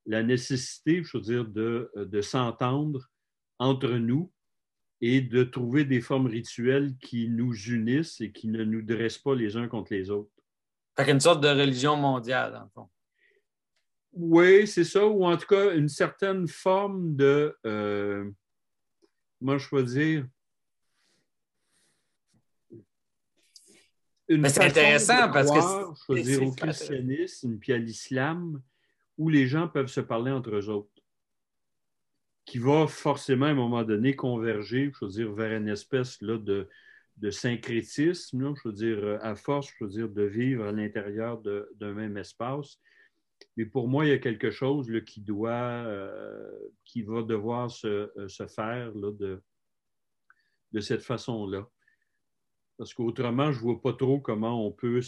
la 0.06 0.22
nécessité, 0.22 1.02
je 1.04 1.18
veux 1.18 1.22
dire, 1.22 1.44
de, 1.44 1.90
de 1.94 2.20
s'entendre 2.20 3.10
entre 3.58 3.90
nous 3.90 4.32
et 5.00 5.20
de 5.20 5.44
trouver 5.44 5.84
des 5.84 6.00
formes 6.00 6.26
rituelles 6.26 6.96
qui 6.96 7.28
nous 7.28 7.54
unissent 7.54 8.20
et 8.22 8.32
qui 8.32 8.48
ne 8.48 8.64
nous 8.64 8.82
dressent 8.82 9.18
pas 9.18 9.34
les 9.34 9.56
uns 9.56 9.68
contre 9.68 9.92
les 9.92 10.08
autres. 10.10 10.30
Fait 10.96 11.10
une 11.10 11.20
sorte 11.20 11.42
de 11.42 11.48
religion 11.48 11.96
mondiale, 11.96 12.62
le 12.64 12.70
fond. 12.72 12.88
Oui, 14.12 14.66
c'est 14.66 14.84
ça, 14.84 15.04
ou 15.06 15.26
en 15.26 15.36
tout 15.36 15.46
cas 15.46 15.74
une 15.74 15.88
certaine 15.88 16.46
forme 16.46 17.16
de. 17.16 17.54
Euh, 17.66 18.30
comment 19.38 19.58
je 19.58 19.68
peux 19.68 19.82
dire? 19.82 20.26
C'est 24.28 24.64
intéressant 24.64 25.30
parce 25.30 25.50
que. 25.50 25.94
Je 26.08 26.12
veux 26.12 26.22
dire 26.22 26.42
au 26.46 26.52
christianisme 26.52 27.58
puis 27.58 27.72
à 27.72 27.78
l'islam 27.78 28.60
où 29.16 29.28
les 29.28 29.46
gens 29.46 29.68
peuvent 29.68 29.88
se 29.88 30.00
parler 30.00 30.30
entre 30.30 30.54
eux 30.54 30.68
autres. 30.68 30.90
Qui 32.44 32.58
va 32.58 32.86
forcément 32.86 33.46
à 33.46 33.50
un 33.50 33.54
moment 33.54 33.84
donné 33.84 34.16
converger, 34.16 34.92
je 34.92 35.04
veux 35.04 35.10
dire, 35.10 35.32
vers 35.32 35.56
une 35.56 35.68
espèce 35.68 36.20
là, 36.20 36.36
de, 36.36 36.68
de 37.16 37.30
syncrétisme, 37.30 38.54
je 38.56 38.68
veux 38.68 38.74
dire, 38.74 38.98
euh, 38.98 39.18
à 39.22 39.34
force, 39.34 39.70
je 39.78 39.84
veux 39.84 39.90
dire, 39.90 40.08
de 40.08 40.22
vivre 40.22 40.64
à 40.66 40.72
l'intérieur 40.72 41.40
d'un 41.40 41.92
même 41.92 42.16
espace. 42.18 42.78
Mais 43.56 43.64
pour 43.64 43.88
moi, 43.88 44.04
il 44.04 44.08
y 44.10 44.12
a 44.12 44.18
quelque 44.18 44.50
chose 44.50 44.90
qui 45.06 45.20
doit, 45.20 45.52
euh, 45.52 46.50
qui 46.84 47.02
va 47.02 47.22
devoir 47.22 47.70
se, 47.70 48.10
euh, 48.18 48.48
faire 48.48 48.92
de, 48.92 49.42
de 50.72 50.80
cette 50.80 51.02
façon-là. 51.02 51.68
Parce 52.76 52.92
qu'autrement, 52.92 53.52
je 53.52 53.58
ne 53.58 53.62
vois 53.62 53.80
pas 53.80 53.92
trop 53.92 54.20
comment 54.20 54.66
on 54.66 54.72
peut, 54.72 55.00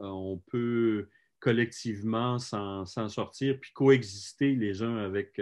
on 0.00 0.42
peut 0.50 1.08
collectivement 1.38 2.38
s'en 2.38 2.84
sortir 2.84 3.58
puis 3.60 3.72
coexister 3.72 4.54
les 4.54 4.82
uns 4.82 4.96
avec, 4.98 5.40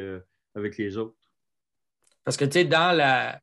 avec 0.55 0.77
les 0.79 0.97
autres. 0.97 1.17
Parce 2.25 2.37
que, 2.37 2.45
tu 2.45 2.53
sais, 2.53 2.65
dans 2.65 2.97
la, 2.97 3.41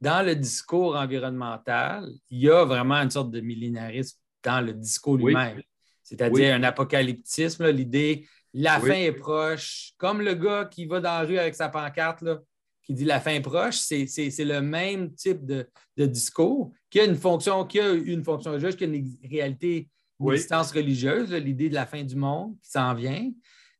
dans 0.00 0.24
le 0.24 0.34
discours 0.34 0.96
environnemental, 0.96 2.10
il 2.30 2.40
y 2.40 2.50
a 2.50 2.64
vraiment 2.64 2.96
une 2.96 3.10
sorte 3.10 3.30
de 3.30 3.40
millénarisme 3.40 4.18
dans 4.42 4.64
le 4.64 4.72
discours 4.72 5.16
lui-même. 5.16 5.62
C'est-à-dire 6.02 6.54
un 6.54 6.62
apocalyptisme, 6.62 7.68
l'idée 7.70 8.26
la 8.54 8.80
fin 8.80 8.94
est 8.94 9.12
proche. 9.12 9.92
Comme 9.98 10.22
le 10.22 10.34
gars 10.34 10.64
qui 10.64 10.86
va 10.86 11.00
dans 11.00 11.20
la 11.20 11.26
rue 11.26 11.38
avec 11.38 11.54
sa 11.54 11.68
pancarte, 11.68 12.22
là, 12.22 12.38
qui 12.86 12.94
dit 12.94 13.04
la 13.04 13.20
fin 13.20 13.40
proche, 13.40 13.78
c'est 13.78 14.44
le 14.44 14.60
même 14.60 15.12
type 15.12 15.44
de, 15.44 15.68
discours 15.96 16.72
qui 16.88 17.00
a 17.00 17.04
une 17.04 17.16
fonction, 17.16 17.66
qui 17.66 17.80
a 17.80 17.92
une 17.92 18.22
fonction 18.22 18.52
religieuse, 18.52 18.76
qui 18.76 18.84
a 18.84 18.86
une 18.86 19.18
réalité, 19.28 19.88
une 20.20 20.32
existence 20.32 20.70
religieuse, 20.70 21.32
l'idée 21.32 21.68
de 21.68 21.74
la 21.74 21.84
fin 21.84 22.04
du 22.04 22.14
monde 22.14 22.54
qui 22.62 22.70
s'en 22.70 22.94
vient. 22.94 23.32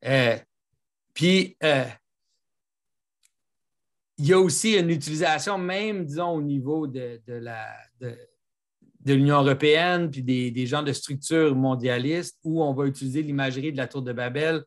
Euh, 0.04 0.36
puis, 1.14 1.56
euh, 1.62 1.84
il 4.18 4.26
y 4.26 4.32
a 4.32 4.40
aussi 4.40 4.76
une 4.76 4.90
utilisation, 4.90 5.56
même, 5.56 6.04
disons, 6.04 6.30
au 6.30 6.42
niveau 6.42 6.88
de, 6.88 7.20
la, 7.28 7.76
de 8.00 9.14
l'Union 9.14 9.40
européenne, 9.40 10.10
puis 10.10 10.22
des, 10.22 10.50
des 10.50 10.66
gens 10.66 10.82
de 10.82 10.92
structures 10.92 11.54
mondialistes, 11.54 12.38
où 12.42 12.60
on 12.60 12.74
va 12.74 12.86
utiliser 12.86 13.22
l'imagerie 13.22 13.70
de 13.70 13.76
la 13.76 13.86
Tour 13.86 14.02
de 14.02 14.12
Babel 14.12 14.64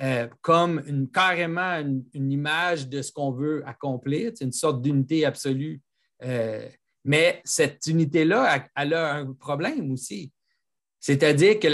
euh, 0.00 0.28
comme 0.42 1.08
carrément 1.12 1.80
une, 2.14 2.32
image 2.32 2.88
de 2.88 3.02
ce 3.02 3.10
qu'on 3.10 3.32
veut 3.32 3.66
accomplir, 3.66 4.32
c'est 4.34 4.44
une 4.44 4.52
sorte 4.52 4.80
d'unité 4.80 5.24
absolue. 5.24 5.80
Euh, 6.22 6.68
mais 7.04 7.40
cette 7.44 7.86
unité-là, 7.86 8.66
elle, 8.76 8.94
a 8.94 9.14
un 9.14 9.32
problème 9.32 9.90
aussi. 9.90 10.32
C'est-à-dire 11.00 11.58
que 11.58 11.68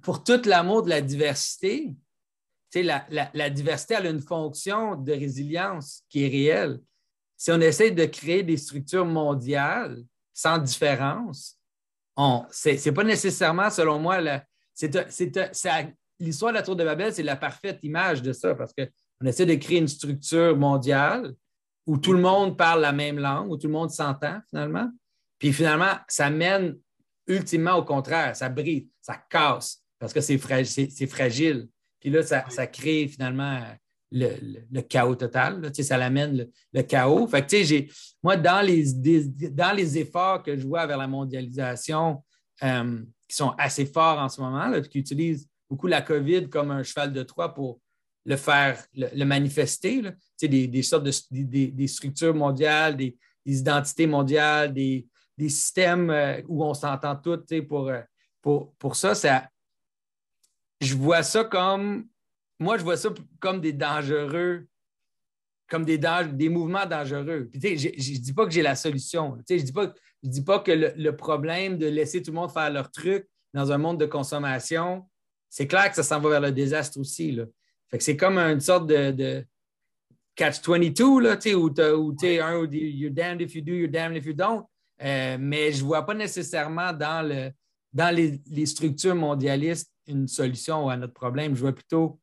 pour 0.00 0.24
tout 0.24 0.40
l'amour 0.44 0.82
de 0.82 0.88
la 0.88 1.00
diversité, 1.00 1.94
la, 2.74 3.50
diversité 3.50 3.94
a 3.94 4.08
une 4.08 4.20
fonction 4.20 4.96
de 4.96 5.12
résilience 5.12 6.02
qui 6.08 6.24
est 6.24 6.28
réelle. 6.28 6.80
Si 7.36 7.52
on 7.52 7.60
essaie 7.60 7.92
de 7.92 8.04
créer 8.06 8.42
des 8.42 8.56
structures 8.56 9.06
mondiales 9.06 10.02
sans 10.34 10.58
différence, 10.58 11.58
ce 12.16 12.88
n'est 12.88 12.94
pas 12.94 13.04
nécessairement, 13.04 13.70
selon 13.70 14.00
moi, 14.00 14.18
c'est 14.74 14.90
l'histoire 16.20 16.52
de 16.52 16.56
la 16.56 16.62
Tour 16.62 16.76
de 16.76 16.84
Babel, 16.84 17.12
c'est 17.12 17.22
la 17.22 17.36
parfaite 17.36 17.78
image 17.82 18.22
de 18.22 18.32
ça 18.32 18.54
parce 18.54 18.72
qu'on 18.72 19.26
essaie 19.26 19.46
de 19.46 19.54
créer 19.54 19.78
une 19.78 19.88
structure 19.88 20.56
mondiale 20.56 21.34
où 21.86 21.96
tout 21.96 22.12
le 22.12 22.20
monde 22.20 22.56
parle 22.56 22.82
la 22.82 22.92
même 22.92 23.18
langue, 23.18 23.50
où 23.50 23.56
tout 23.56 23.66
le 23.66 23.72
monde 23.72 23.90
s'entend 23.90 24.40
finalement. 24.50 24.90
Puis 25.38 25.52
finalement, 25.52 25.96
ça 26.08 26.28
mène 26.30 26.76
ultimement 27.26 27.74
au 27.76 27.84
contraire, 27.84 28.34
ça 28.36 28.48
brise, 28.48 28.86
ça 29.00 29.16
casse 29.30 29.82
parce 29.98 30.12
que 30.12 30.20
c'est 30.20 30.38
fragile. 30.38 31.68
Puis 32.00 32.10
là, 32.10 32.22
ça, 32.22 32.66
crée 32.66 33.08
finalement 33.08 33.60
le, 34.12 34.80
chaos 34.82 35.16
total. 35.16 35.70
ça 35.74 35.98
l'amène 35.98 36.48
le, 36.72 36.82
chaos. 36.82 37.26
Fait 37.26 37.44
que, 37.44 37.88
moi, 38.22 38.36
dans 38.36 38.64
les, 38.64 38.92
dans 39.50 39.74
les 39.74 39.98
efforts 39.98 40.42
que 40.42 40.56
je 40.56 40.66
vois 40.66 40.86
vers 40.86 40.98
la 40.98 41.08
mondialisation, 41.08 42.22
euh, 42.62 43.02
qui 43.28 43.36
sont 43.36 43.54
assez 43.58 43.86
forts 43.86 44.18
en 44.18 44.28
ce 44.28 44.40
moment, 44.40 44.72
qui 44.82 44.98
utilisent 44.98 45.48
beaucoup 45.68 45.86
la 45.86 46.02
COVID 46.02 46.48
comme 46.48 46.70
un 46.70 46.82
cheval 46.82 47.12
de 47.12 47.22
Troie 47.22 47.54
pour 47.54 47.80
le 48.24 48.36
faire, 48.36 48.84
le, 48.94 49.24
manifester. 49.24 50.02
Des, 50.40 50.82
sortes 50.82 51.04
de 51.04 51.12
des, 51.70 51.86
structures 51.86 52.34
mondiales, 52.34 52.96
des, 52.96 53.16
identités 53.46 54.06
mondiales, 54.06 54.72
des, 54.72 55.08
systèmes 55.48 56.10
euh, 56.10 56.42
où 56.48 56.64
on 56.64 56.74
s'entend 56.74 57.16
tous 57.16 57.44
pour, 57.68 57.88
euh, 57.88 58.00
pour, 58.42 58.74
pour 58.74 58.96
ça, 58.96 59.14
ça. 59.14 59.48
Je 60.80 60.94
vois 60.94 61.22
ça 61.22 61.44
comme. 61.44 62.06
Moi, 62.60 62.76
je 62.76 62.82
vois 62.82 62.96
ça 62.96 63.10
comme 63.38 63.60
des 63.60 63.72
dangereux, 63.72 64.66
comme 65.68 65.84
des, 65.84 65.98
des 66.32 66.48
mouvements 66.48 66.86
dangereux. 66.86 67.50
je 67.54 67.68
ne 67.68 68.18
dis 68.18 68.32
pas 68.32 68.46
que 68.46 68.52
j'ai 68.52 68.62
la 68.62 68.74
solution. 68.74 69.38
Je 69.48 69.54
ne 69.54 69.60
dis, 69.60 69.72
pas, 69.72 69.92
dis 70.22 70.42
pas 70.42 70.58
que 70.58 70.72
le, 70.72 70.92
le, 70.96 71.16
problème 71.16 71.78
de 71.78 71.86
laisser 71.86 72.20
tout 72.20 72.32
le 72.32 72.36
monde 72.36 72.50
faire 72.50 72.70
leur 72.70 72.90
truc 72.90 73.28
dans 73.54 73.70
un 73.70 73.78
monde 73.78 74.00
de 74.00 74.06
consommation, 74.06 75.08
c'est 75.48 75.66
clair 75.66 75.88
que 75.88 75.96
ça 75.96 76.02
s'en 76.02 76.20
va 76.20 76.30
vers 76.30 76.40
le 76.40 76.52
désastre 76.52 76.98
aussi. 77.00 77.32
Là. 77.32 77.44
Fait 77.90 77.98
que 77.98 78.04
c'est 78.04 78.16
comme 78.16 78.38
une 78.38 78.60
sorte 78.60 78.86
de, 78.86 79.44
catch-22, 80.36 81.20
là, 81.20 81.56
où 81.96 82.14
tu 82.14 82.26
es 82.26 82.40
un, 82.40 82.64
you're 82.70 83.12
damned 83.12 83.40
if 83.40 83.54
you 83.54 83.62
do, 83.62 83.72
you're 83.72 83.90
damned 83.90 84.16
if 84.16 84.26
you 84.26 84.34
don't. 84.34 84.64
Euh, 85.02 85.36
mais 85.38 85.72
je 85.72 85.82
ne 85.82 85.86
vois 85.86 86.04
pas 86.04 86.14
nécessairement 86.14 86.92
dans, 86.92 87.26
le, 87.26 87.50
dans 87.92 88.14
les, 88.14 88.66
structures 88.66 89.14
mondialistes 89.14 89.92
une 90.06 90.26
solution 90.26 90.88
à 90.88 90.96
notre 90.96 91.12
problème. 91.12 91.54
Je 91.54 91.60
vois 91.60 91.74
plutôt 91.74 92.20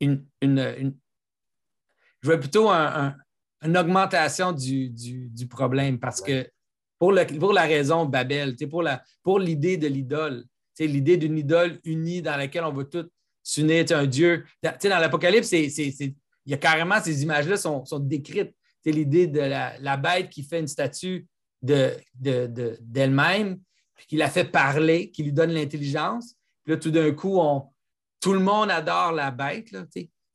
une, 0.00 0.24
je 0.42 0.92
vois 2.22 2.38
plutôt 2.38 2.68
une 2.70 3.76
augmentation 3.76 4.52
du, 4.52 4.92
problème 5.48 5.98
parce 5.98 6.20
que 6.20 6.48
pour, 6.98 7.14
pour 7.38 7.52
la 7.52 7.62
raison 7.62 8.06
Babel, 8.06 8.56
pour, 8.68 8.82
la, 8.82 9.02
pour 9.22 9.38
l'idée 9.38 9.76
de 9.76 9.86
l'idole, 9.86 10.44
l'idée 10.78 11.16
d'une 11.16 11.38
idole 11.38 11.80
unie 11.84 12.22
dans 12.22 12.36
laquelle 12.36 12.64
on 12.64 12.72
va 12.72 12.84
tous 12.84 13.06
s'unir, 13.42 13.84
un 13.90 14.06
Dieu. 14.06 14.44
Dans, 14.62 14.76
l'Apocalypse, 14.82 15.52
il 15.52 16.14
y 16.46 16.54
a 16.54 16.56
carrément 16.56 17.00
ces 17.02 17.22
images-là 17.22 17.56
sont, 17.56 17.84
sont 17.84 18.00
décrites. 18.00 18.54
L'idée 18.84 19.26
de 19.26 19.40
la, 19.40 19.96
bête 19.96 20.30
qui 20.30 20.44
fait 20.44 20.60
une 20.60 20.68
statue 20.68 21.26
d'elle-même, 21.60 23.54
de, 23.54 23.60
puis 23.96 24.06
qui 24.06 24.16
la 24.16 24.30
fait 24.30 24.44
parler, 24.44 25.10
qui 25.10 25.24
lui 25.24 25.32
donne 25.32 25.50
l'intelligence. 25.50 26.36
Puis 26.62 26.72
là, 26.72 26.78
tout 26.78 26.92
d'un 26.92 27.10
coup, 27.10 27.36
on, 27.40 27.64
tout 28.20 28.32
le 28.32 28.38
monde 28.38 28.70
adore 28.70 29.10
la 29.10 29.32
bête. 29.32 29.72
Là, 29.72 29.86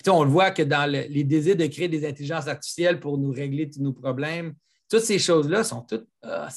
on 0.08 0.24
le 0.24 0.30
voit 0.30 0.52
que 0.52 0.64
dans 0.64 0.90
les 0.90 1.24
désirs 1.24 1.56
de 1.56 1.66
créer 1.68 1.88
des 1.88 2.06
intelligences 2.06 2.48
artificielles 2.48 3.00
pour 3.00 3.18
nous 3.18 3.32
régler 3.32 3.70
tous 3.70 3.82
nos 3.82 3.94
problèmes, 3.94 4.54
toutes 4.90 5.04
ces 5.04 5.20
choses-là 5.20 5.64
sont 5.64 5.82
toutes. 5.82 6.08
Ah, 6.22 6.50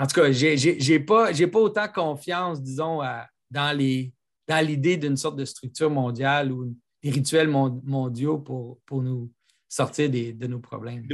en 0.00 0.06
tout 0.06 0.20
cas, 0.20 0.32
je 0.32 0.90
n'ai 0.90 1.00
pas, 1.00 1.30
pas 1.32 1.58
autant 1.58 1.88
confiance, 1.88 2.62
disons, 2.62 3.00
dans 3.50 4.66
l'idée 4.66 4.96
d'une 4.96 5.16
sorte 5.16 5.36
de 5.36 5.44
structure 5.44 5.90
mondiale 5.90 6.50
ou 6.52 6.74
des 7.02 7.10
rituels 7.10 7.48
mondiaux 7.48 8.38
pour, 8.38 9.02
nous 9.02 9.30
sortir 9.68 10.10
de 10.10 10.46
nos 10.46 10.58
problèmes. 10.58 11.06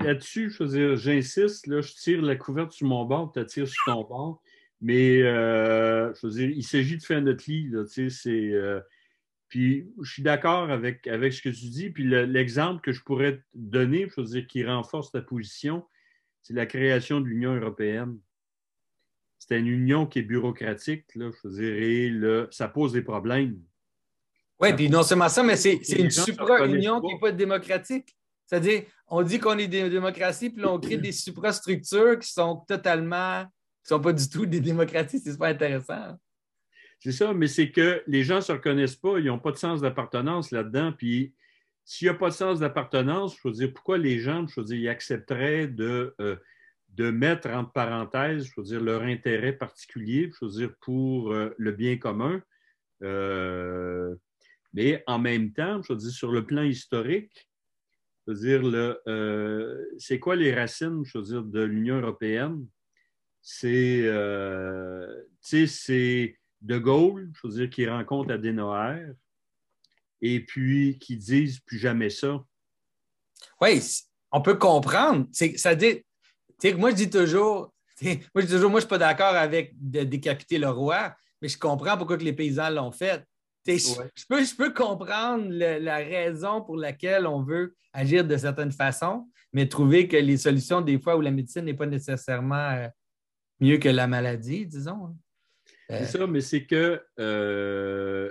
Là-dessus, 0.00 0.50
je 0.50 0.64
veux 0.64 0.70
dire, 0.70 0.96
j'insiste, 0.96 1.66
je 1.68 1.94
tire 1.94 2.22
la 2.22 2.34
couverture 2.36 2.72
sur 2.72 2.86
mon 2.86 3.04
bord, 3.04 3.30
tu 3.30 3.44
tires 3.44 3.68
sur 3.68 3.84
ton 3.84 4.04
bord, 4.04 4.42
mais 4.80 5.20
euh, 5.20 6.14
je 6.14 6.26
veux 6.26 6.32
dire, 6.32 6.48
il 6.48 6.64
s'agit 6.64 6.96
de 6.96 7.02
faire 7.02 7.20
notre 7.20 7.44
lit, 7.46 7.70
c'est... 7.86 8.30
Euh, 8.30 8.80
puis 9.48 9.86
je 10.00 10.10
suis 10.10 10.22
d'accord 10.22 10.70
avec, 10.70 11.02
ce 11.04 11.42
que 11.42 11.50
tu 11.50 11.66
dis. 11.66 11.90
Puis 11.90 12.04
l'exemple 12.04 12.80
que 12.80 12.90
je 12.90 13.02
pourrais 13.02 13.42
donner, 13.52 14.08
je 14.08 14.22
veux 14.22 14.26
dire, 14.26 14.46
qui 14.46 14.64
renforce 14.64 15.12
ta 15.12 15.20
position, 15.20 15.84
c'est 16.42 16.54
la 16.54 16.66
création 16.66 17.20
de 17.20 17.26
l'Union 17.26 17.54
européenne. 17.54 18.18
C'est 19.38 19.58
une 19.58 19.66
union 19.66 20.06
qui 20.06 20.20
est 20.20 20.22
bureaucratique, 20.22 21.04
là, 21.14 21.30
je 21.42 21.48
veux 21.48 22.48
ça 22.52 22.68
pose 22.68 22.92
des 22.92 23.02
problèmes. 23.02 23.60
Oui, 24.60 24.72
puis 24.74 24.88
non 24.88 25.02
seulement 25.02 25.28
ça, 25.28 25.42
mais 25.42 25.56
c'est 25.56 25.80
une 25.98 26.10
supra-union 26.10 27.00
qui 27.00 27.14
n'est 27.14 27.20
pas 27.20 27.32
démocratique. 27.32 28.16
C'est-à-dire, 28.46 28.84
on 29.08 29.22
dit 29.22 29.38
qu'on 29.38 29.58
est 29.58 29.66
des 29.66 29.88
démocraties, 29.88 30.50
puis 30.50 30.62
là, 30.62 30.72
on 30.72 30.78
crée 30.78 30.98
des 30.98 31.10
suprastructures 31.10 32.18
qui 32.18 32.30
sont 32.30 32.64
totalement, 32.68 33.44
qui 33.82 33.88
sont 33.88 34.00
pas 34.00 34.12
du 34.12 34.28
tout 34.28 34.46
des 34.46 34.60
démocraties. 34.60 35.20
C'est 35.20 35.38
pas 35.38 35.48
intéressant. 35.48 36.16
C'est 37.00 37.12
ça, 37.12 37.32
mais 37.34 37.48
c'est 37.48 37.72
que 37.72 38.02
les 38.06 38.22
gens 38.22 38.36
ne 38.36 38.40
se 38.42 38.52
reconnaissent 38.52 38.94
pas, 38.94 39.18
ils 39.18 39.26
n'ont 39.26 39.38
pas 39.40 39.50
de 39.50 39.56
sens 39.56 39.80
d'appartenance 39.80 40.52
là-dedans, 40.52 40.92
puis 40.92 41.34
s'il 41.84 42.06
n'y 42.06 42.14
a 42.14 42.18
pas 42.18 42.28
de 42.28 42.34
sens 42.34 42.60
d'appartenance, 42.60 43.36
je 43.36 43.48
veux 43.48 43.54
dire, 43.54 43.72
pourquoi 43.72 43.98
les 43.98 44.18
gens, 44.20 44.46
accepteraient 44.88 45.66
de, 45.66 46.14
euh, 46.20 46.36
de 46.90 47.10
mettre 47.10 47.48
entre 47.50 47.72
parenthèses, 47.72 48.46
je 48.46 48.52
veux 48.56 48.66
dire, 48.66 48.80
leur 48.80 49.02
intérêt 49.02 49.52
particulier, 49.52 50.30
je 50.38 50.44
veux 50.44 50.50
dire, 50.52 50.74
pour 50.80 51.32
euh, 51.32 51.50
le 51.58 51.72
bien 51.72 51.96
commun? 51.96 52.40
Euh, 53.02 54.14
mais 54.72 55.02
en 55.06 55.18
même 55.18 55.52
temps, 55.52 55.82
je 55.82 55.92
veux 55.92 55.98
dire, 55.98 56.10
sur 56.10 56.30
le 56.30 56.46
plan 56.46 56.62
historique, 56.62 57.48
je 58.26 58.32
veux 58.32 58.60
dire, 58.60 58.96
c'est 59.98 60.20
quoi 60.20 60.36
les 60.36 60.54
racines, 60.54 61.04
je 61.04 61.18
veux 61.18 61.24
dire, 61.24 61.42
de 61.42 61.62
l'Union 61.62 62.00
européenne? 62.00 62.66
C'est, 63.40 64.08
c'est 65.40 66.38
De 66.60 66.78
Gaulle, 66.78 67.32
je 67.34 67.48
veux 67.48 67.54
dire, 67.54 67.70
qui 67.70 67.88
rencontre 67.88 68.32
Adenauer, 68.32 69.16
et 70.22 70.40
puis 70.40 70.98
qui 70.98 71.16
disent 71.16 71.60
plus 71.60 71.78
jamais 71.78 72.08
ça. 72.08 72.42
Oui, 73.60 73.82
on 74.30 74.40
peut 74.40 74.54
comprendre. 74.54 75.26
Ça 75.56 75.74
dit, 75.74 76.04
moi, 76.76 76.90
je 76.90 76.96
dis 76.96 77.10
toujours, 77.10 77.74
moi, 78.02 78.16
je 78.36 78.40
dis 78.42 78.52
toujours, 78.52 78.70
moi, 78.70 78.80
je 78.80 78.86
ne 78.86 78.88
suis 78.88 78.88
pas 78.88 78.98
d'accord 78.98 79.34
avec 79.34 79.72
de 79.74 80.04
décapiter 80.04 80.58
le 80.58 80.70
roi, 80.70 81.14
mais 81.40 81.48
je 81.48 81.58
comprends 81.58 81.98
pourquoi 81.98 82.16
que 82.16 82.24
les 82.24 82.32
paysans 82.32 82.70
l'ont 82.70 82.92
fait. 82.92 83.24
Je, 83.66 84.24
peux, 84.28 84.44
je 84.44 84.56
peux 84.56 84.72
comprendre 84.72 85.48
la 85.50 85.96
raison 85.96 86.62
pour 86.62 86.76
laquelle 86.76 87.26
on 87.26 87.42
veut 87.42 87.76
agir 87.92 88.24
de 88.24 88.36
certaines 88.36 88.72
façons, 88.72 89.28
mais 89.52 89.68
trouver 89.68 90.08
que 90.08 90.16
les 90.16 90.36
solutions, 90.36 90.80
des 90.80 90.98
fois, 90.98 91.16
où 91.16 91.20
la 91.20 91.30
médecine 91.30 91.64
n'est 91.64 91.74
pas 91.74 91.86
nécessairement 91.86 92.70
euh, 92.70 92.88
mieux 93.60 93.78
que 93.78 93.88
la 93.88 94.06
maladie, 94.06 94.66
disons. 94.66 95.06
Hein. 95.06 95.16
C'est 95.90 96.06
ça, 96.06 96.26
mais 96.26 96.40
c'est 96.40 96.64
que 96.64 97.04
euh, 97.20 98.30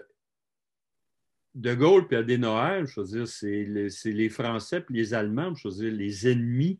de 1.55 1.73
Gaulle 1.73 2.07
et 2.11 2.15
Adenauer, 2.15 2.85
je 2.85 3.01
veux 3.01 3.07
dire, 3.07 3.27
c'est 3.27 3.65
les, 3.65 4.29
Français 4.29 4.85
et 4.89 4.93
les 4.93 5.13
Allemands, 5.13 5.53
je 5.55 5.67
veux 5.67 5.73
dire, 5.73 5.91
les 5.91 6.27
ennemis 6.29 6.79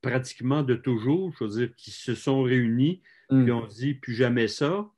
pratiquement 0.00 0.62
de 0.62 0.74
toujours, 0.74 1.34
je 1.38 1.44
veux 1.44 1.50
dire, 1.50 1.76
qui 1.76 1.90
se 1.90 2.14
sont 2.14 2.42
réunis, 2.42 3.02
mm. 3.30 3.44
qui 3.44 3.50
ont 3.50 3.66
dit 3.66 3.94
plus 3.94 4.14
jamais 4.14 4.48
ça, 4.48 4.88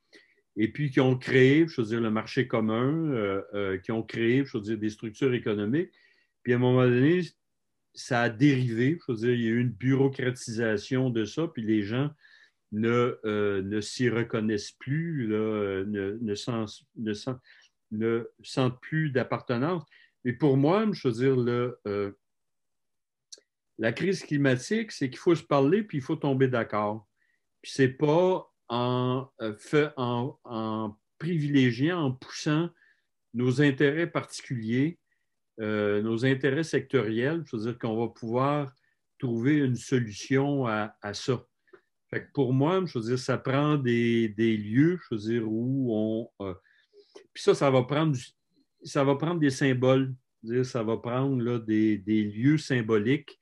et 0.56 0.68
puis 0.68 0.90
qui 0.90 1.00
ont 1.00 1.16
créé, 1.16 1.66
je 1.68 1.80
veux 1.80 1.86
dire, 1.86 2.00
le 2.00 2.10
marché 2.10 2.46
commun, 2.46 3.12
euh, 3.12 3.42
euh, 3.54 3.78
qui 3.78 3.92
ont 3.92 4.02
créé, 4.02 4.44
je 4.44 4.56
veux 4.56 4.62
dire, 4.62 4.78
des 4.78 4.90
structures 4.90 5.32
économiques. 5.32 5.90
Puis 6.42 6.52
à 6.52 6.56
un 6.56 6.60
moment 6.60 6.84
donné, 6.84 7.22
ça 7.94 8.22
a 8.22 8.28
dérivé, 8.28 8.98
je 9.06 9.12
veux 9.12 9.18
dire, 9.18 9.32
il 9.32 9.42
y 9.42 9.46
a 9.48 9.50
eu 9.50 9.60
une 9.60 9.70
bureaucratisation 9.70 11.10
de 11.10 11.24
ça, 11.24 11.46
puis 11.48 11.62
les 11.62 11.82
gens 11.82 12.10
ne, 12.72 13.18
euh, 13.24 13.62
ne 13.62 13.80
s'y 13.80 14.10
reconnaissent 14.10 14.72
plus, 14.72 15.26
là, 15.26 15.84
ne, 15.86 16.18
ne, 16.20 17.14
ne, 17.90 18.28
sentent 18.42 18.80
plus 18.80 19.10
d'appartenance. 19.10 19.84
Mais 20.24 20.32
pour 20.32 20.56
moi, 20.56 20.86
je 20.92 21.08
veux 21.08 21.14
dire, 21.14 21.36
euh, 21.86 22.12
la 23.78 23.92
crise 23.92 24.22
climatique, 24.22 24.92
c'est 24.92 25.08
qu'il 25.08 25.18
faut 25.18 25.34
se 25.34 25.42
parler 25.42 25.82
puis 25.82 25.98
il 25.98 26.02
faut 26.02 26.16
tomber 26.16 26.48
d'accord. 26.48 27.06
Puis 27.62 27.72
c'est 27.74 27.88
pas 27.88 28.50
en, 28.68 29.30
fait, 29.58 29.90
en, 29.96 30.96
privilégiant, 31.18 32.00
en 32.00 32.12
poussant 32.12 32.70
nos 33.34 33.60
intérêts 33.62 34.08
particuliers, 34.08 34.98
nos 35.58 36.24
intérêts 36.24 36.64
sectoriels, 36.64 37.44
je 37.46 37.56
veux 37.56 37.62
dire 37.62 37.78
qu'on 37.78 37.96
va 37.96 38.08
pouvoir 38.12 38.72
trouver 39.18 39.58
une 39.58 39.76
solution 39.76 40.66
à, 40.66 40.92
ça. 41.12 41.44
Pour 42.34 42.52
moi, 42.52 42.82
je 42.86 42.98
veux 42.98 43.04
dire, 43.04 43.18
ça 43.18 43.38
prend 43.38 43.76
des, 43.76 44.28
lieux, 44.38 44.98
je 45.10 45.40
où 45.40 45.88
on. 45.92 46.56
Puis 47.36 47.42
ça, 47.42 47.54
ça 47.54 47.70
va 47.70 47.82
prendre, 47.82 48.16
ça 48.82 49.04
va 49.04 49.14
prendre 49.14 49.38
des 49.38 49.50
symboles 49.50 50.14
ça 50.64 50.82
va 50.82 50.96
prendre 50.96 51.58
des, 51.58 52.24
lieux 52.24 52.56
symboliques 52.56 53.38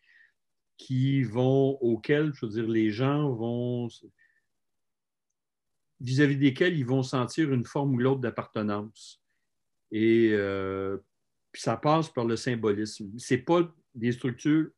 qui 0.76 1.22
vont, 1.22 1.78
auxquels, 1.80 2.32
je 2.34 2.46
veux 2.46 2.52
dire, 2.52 2.68
les 2.68 2.90
gens 2.90 3.30
vont, 3.30 3.88
vis-à-vis 6.00 6.36
desquels 6.36 6.76
ils 6.76 6.86
vont 6.86 7.04
sentir 7.04 7.52
une 7.52 7.64
forme 7.64 7.94
ou 7.94 7.98
l'autre 7.98 8.20
d'appartenance. 8.20 9.22
Et 9.92 10.30
euh, 10.32 10.96
puis 11.52 11.62
ça 11.62 11.76
passe 11.76 12.08
par 12.08 12.24
le 12.24 12.36
symbolisme. 12.36 13.16
Ce 13.16 13.34
n'est 13.34 13.42
pas 13.42 13.72
des 13.94 14.10
structures 14.10 14.70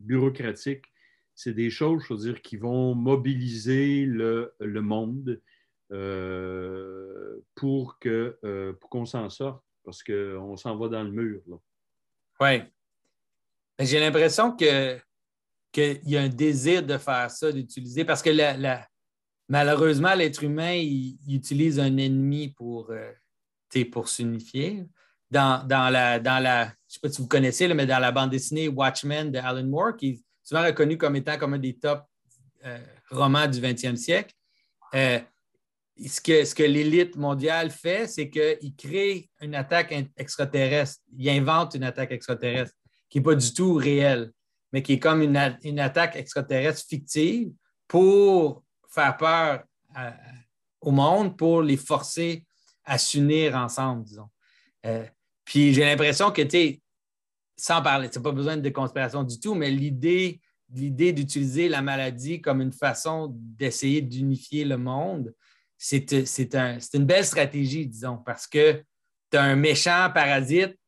bureaucratiques, 0.00 0.86
c'est 1.34 1.52
des 1.52 1.68
choses, 1.68 2.02
je 2.08 2.14
veux 2.14 2.20
dire, 2.20 2.42
qui 2.42 2.56
vont 2.56 2.94
mobiliser 2.94 4.06
le, 4.06 4.54
monde 4.60 5.40
pour 7.54 7.98
qu'on 7.98 8.32
euh, 8.44 8.72
pour 8.80 8.90
qu'on 8.90 9.04
s'en 9.04 9.28
sorte, 9.28 9.62
parce 9.84 10.02
qu'on 10.02 10.56
s'en 10.56 10.76
va 10.76 10.88
dans 10.88 11.02
le 11.02 11.10
mur. 11.10 11.42
Oui. 12.40 12.62
J'ai 13.78 14.00
l'impression 14.00 14.56
que 14.56 14.98
qu'il 15.70 16.00
y 16.04 16.16
a 16.16 16.22
un 16.22 16.28
désir 16.28 16.82
de 16.82 16.98
faire 16.98 17.30
ça, 17.30 17.50
d'utiliser, 17.50 18.04
parce 18.04 18.22
que 18.22 18.28
la, 18.28 18.86
malheureusement, 19.48 20.14
l'être 20.14 20.44
humain, 20.44 20.74
il, 20.74 21.16
utilise 21.28 21.80
un 21.80 21.96
ennemi 21.96 22.48
pour, 22.48 22.90
euh, 22.90 23.12
pour 23.90 24.08
s'unifier. 24.08 24.84
Dans, 25.30 25.66
la, 25.66 26.18
dans 26.20 26.42
la, 26.42 26.66
je 26.66 26.70
ne 26.70 26.74
sais 26.88 27.00
pas 27.00 27.08
si 27.08 27.22
vous 27.22 27.28
connaissez, 27.28 27.66
mais 27.72 27.86
dans 27.86 27.98
la 27.98 28.12
bande 28.12 28.28
dessinée 28.28 28.68
Watchmen 28.68 29.32
de 29.32 29.38
Alan 29.38 29.64
Moore, 29.64 29.96
qui 29.96 30.08
est 30.10 30.22
souvent 30.42 30.62
reconnu 30.62 30.98
comme 30.98 31.16
étant 31.16 31.38
comme 31.38 31.54
un 31.54 31.58
des 31.58 31.78
top 31.78 32.04
euh, 32.66 32.78
romans 33.10 33.46
du 33.46 33.58
20e 33.58 33.96
siècle, 33.96 34.34
euh, 34.94 35.18
ce 35.98 36.20
que, 36.20 36.44
ce 36.44 36.54
que 36.54 36.62
l'élite 36.62 37.16
mondiale 37.16 37.70
fait, 37.70 38.06
c'est 38.06 38.30
qu'il 38.30 38.74
crée 38.76 39.30
une 39.40 39.54
attaque 39.54 39.94
extraterrestre. 40.16 41.00
Il 41.16 41.28
invente 41.28 41.74
une 41.74 41.84
attaque 41.84 42.12
extraterrestre 42.12 42.74
qui 43.08 43.18
n'est 43.18 43.24
pas 43.24 43.34
du 43.34 43.52
tout 43.52 43.74
réelle, 43.74 44.32
mais 44.72 44.82
qui 44.82 44.94
est 44.94 44.98
comme 44.98 45.22
une, 45.22 45.36
attaque 45.36 46.16
extraterrestre 46.16 46.86
fictive 46.88 47.52
pour 47.86 48.64
faire 48.88 49.16
peur 49.16 49.64
au 50.80 50.90
monde, 50.90 51.36
pour 51.36 51.62
les 51.62 51.76
forcer 51.76 52.46
à 52.84 52.98
s'unir 52.98 53.54
ensemble, 53.54 54.04
disons. 54.04 54.28
Euh, 54.86 55.06
puis 55.44 55.72
j'ai 55.74 55.84
l'impression 55.84 56.30
que, 56.30 56.42
tu 56.42 56.80
sans 57.56 57.82
parler, 57.82 58.08
tu 58.08 58.20
pas 58.20 58.32
besoin 58.32 58.56
de 58.56 58.68
conspiration 58.70 59.22
du 59.22 59.38
tout, 59.38 59.54
mais 59.54 59.70
l'idée 59.70 60.40
l'idée 60.74 61.12
d'utiliser 61.12 61.68
la 61.68 61.82
maladie 61.82 62.40
comme 62.40 62.60
une 62.60 62.72
façon 62.72 63.32
d'essayer 63.34 64.00
d'unifier 64.00 64.64
le 64.64 64.78
monde, 64.78 65.34
c'est 65.84 66.94
une 66.94 67.04
belle 67.04 67.24
stratégie, 67.24 67.86
disons, 67.86 68.18
parce 68.18 68.46
que 68.46 68.84
tu 69.30 69.36
as 69.36 69.42
un 69.42 69.56
méchant 69.56 70.10
parasite 70.14 70.78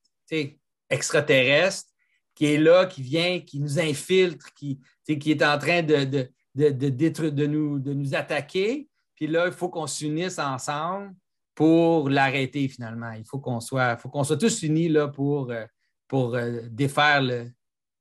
extraterrestre 0.88 1.90
qui 2.34 2.46
est 2.46 2.58
là, 2.58 2.86
qui 2.86 3.02
vient, 3.02 3.40
qui 3.40 3.58
nous 3.58 3.80
infiltre, 3.80 4.52
qui, 4.54 4.78
qui 5.04 5.30
est 5.32 5.42
en 5.42 5.58
train 5.58 5.82
de, 5.82 6.04
de, 6.04 6.30
de, 6.54 7.46
nous, 7.46 7.80
de 7.80 7.92
nous 7.92 8.14
attaquer. 8.14 8.88
Puis 9.16 9.26
là, 9.26 9.46
il 9.46 9.52
faut 9.52 9.68
qu'on 9.68 9.88
s'unisse 9.88 10.38
ensemble 10.38 11.12
pour 11.56 12.08
l'arrêter 12.08 12.68
finalement. 12.68 13.12
Il 13.12 13.24
faut 13.24 13.40
qu'on 13.40 13.60
soit, 13.60 13.96
faut 13.96 14.08
qu'on 14.08 14.24
soit 14.24 14.36
tous 14.36 14.62
unis 14.62 14.88
là, 14.88 15.08
pour, 15.08 15.50
euh, 15.50 15.64
pour 16.06 16.36
euh, 16.36 16.60
défaire 16.70 17.20
le, 17.20 17.50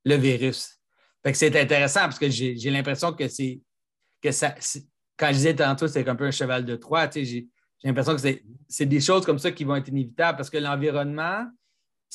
le 0.06 0.16
virus. 0.16 0.80
c'est 1.34 1.60
intéressant 1.60 2.02
parce 2.02 2.20
que 2.20 2.30
j'ai 2.30 2.70
l'impression 2.70 3.14
que 3.14 3.28
c'est 3.28 3.62
que 4.22 4.32
ça, 4.32 4.56
quand 5.18 5.28
je 5.28 5.34
disais 5.34 5.56
tantôt, 5.56 5.88
c'est 5.88 6.08
un 6.08 6.16
peu 6.16 6.26
un 6.26 6.32
cheval 6.32 6.66
de 6.66 6.76
Troie, 6.76 7.10
j'ai 7.14 7.48
l'impression 7.84 8.16
que 8.16 8.22
c'est 8.68 8.86
des 8.86 9.02
choses 9.02 9.26
comme 9.26 9.40
ça 9.40 9.52
qui 9.52 9.64
vont 9.64 9.76
être 9.76 9.88
inévitables 9.90 10.38
parce 10.38 10.50
que 10.50 10.58
l'environnement, 10.58 11.46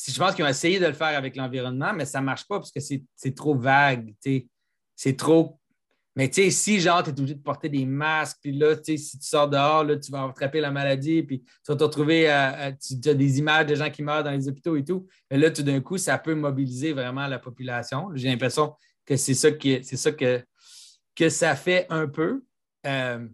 je 0.06 0.18
pense 0.18 0.34
qu'ils 0.34 0.44
ont 0.44 0.48
essayé 0.48 0.78
de 0.78 0.86
le 0.86 0.92
faire 0.92 1.16
avec 1.16 1.36
l'environnement, 1.36 1.92
mais 1.92 2.04
ça 2.04 2.20
ne 2.20 2.24
marche 2.24 2.46
pas 2.46 2.58
parce 2.58 2.72
que 2.72 2.80
c'est 2.80 3.34
trop 3.34 3.54
vague. 3.54 4.14
C'est 4.96 5.16
trop. 5.16 5.58
Mais 6.16 6.30
si 6.32 6.80
genre, 6.80 7.02
tu 7.04 7.10
es 7.10 7.12
obligé 7.12 7.34
de 7.34 7.42
porter 7.42 7.68
des 7.68 7.86
masques, 7.86 8.38
puis 8.42 8.50
là, 8.50 8.74
si 8.84 8.96
tu 8.96 9.24
sors 9.24 9.48
dehors, 9.48 9.86
tu 10.00 10.10
vas 10.10 10.24
attraper 10.24 10.60
la 10.60 10.72
maladie, 10.72 11.22
puis 11.22 11.42
tu 11.42 11.52
vas 11.68 11.76
te 11.76 11.84
retrouver 11.84 12.28
à, 12.28 12.72
tu 12.72 13.08
as 13.08 13.14
des 13.14 13.38
images 13.38 13.66
de 13.66 13.76
gens 13.76 13.88
qui 13.88 14.02
meurent 14.02 14.24
dans 14.24 14.32
les 14.32 14.48
hôpitaux 14.48 14.74
et 14.74 14.84
tout. 14.84 15.06
Et 15.30 15.36
là, 15.36 15.50
tout 15.52 15.62
d'un 15.62 15.80
coup, 15.80 15.96
ça 15.96 16.18
peut 16.18 16.34
mobiliser 16.34 16.92
vraiment 16.92 17.28
la 17.28 17.38
population. 17.38 18.10
J'ai 18.14 18.28
l'impression 18.28 18.74
que 19.06 19.14
c'est 19.16 19.34
ça, 19.34 19.52
qui, 19.52 19.84
ça 19.84 20.10
que 20.10 21.28
ça 21.28 21.54
fait 21.54 21.86
un 21.88 22.08
peu. 22.08 22.42
Euh, 22.88 23.26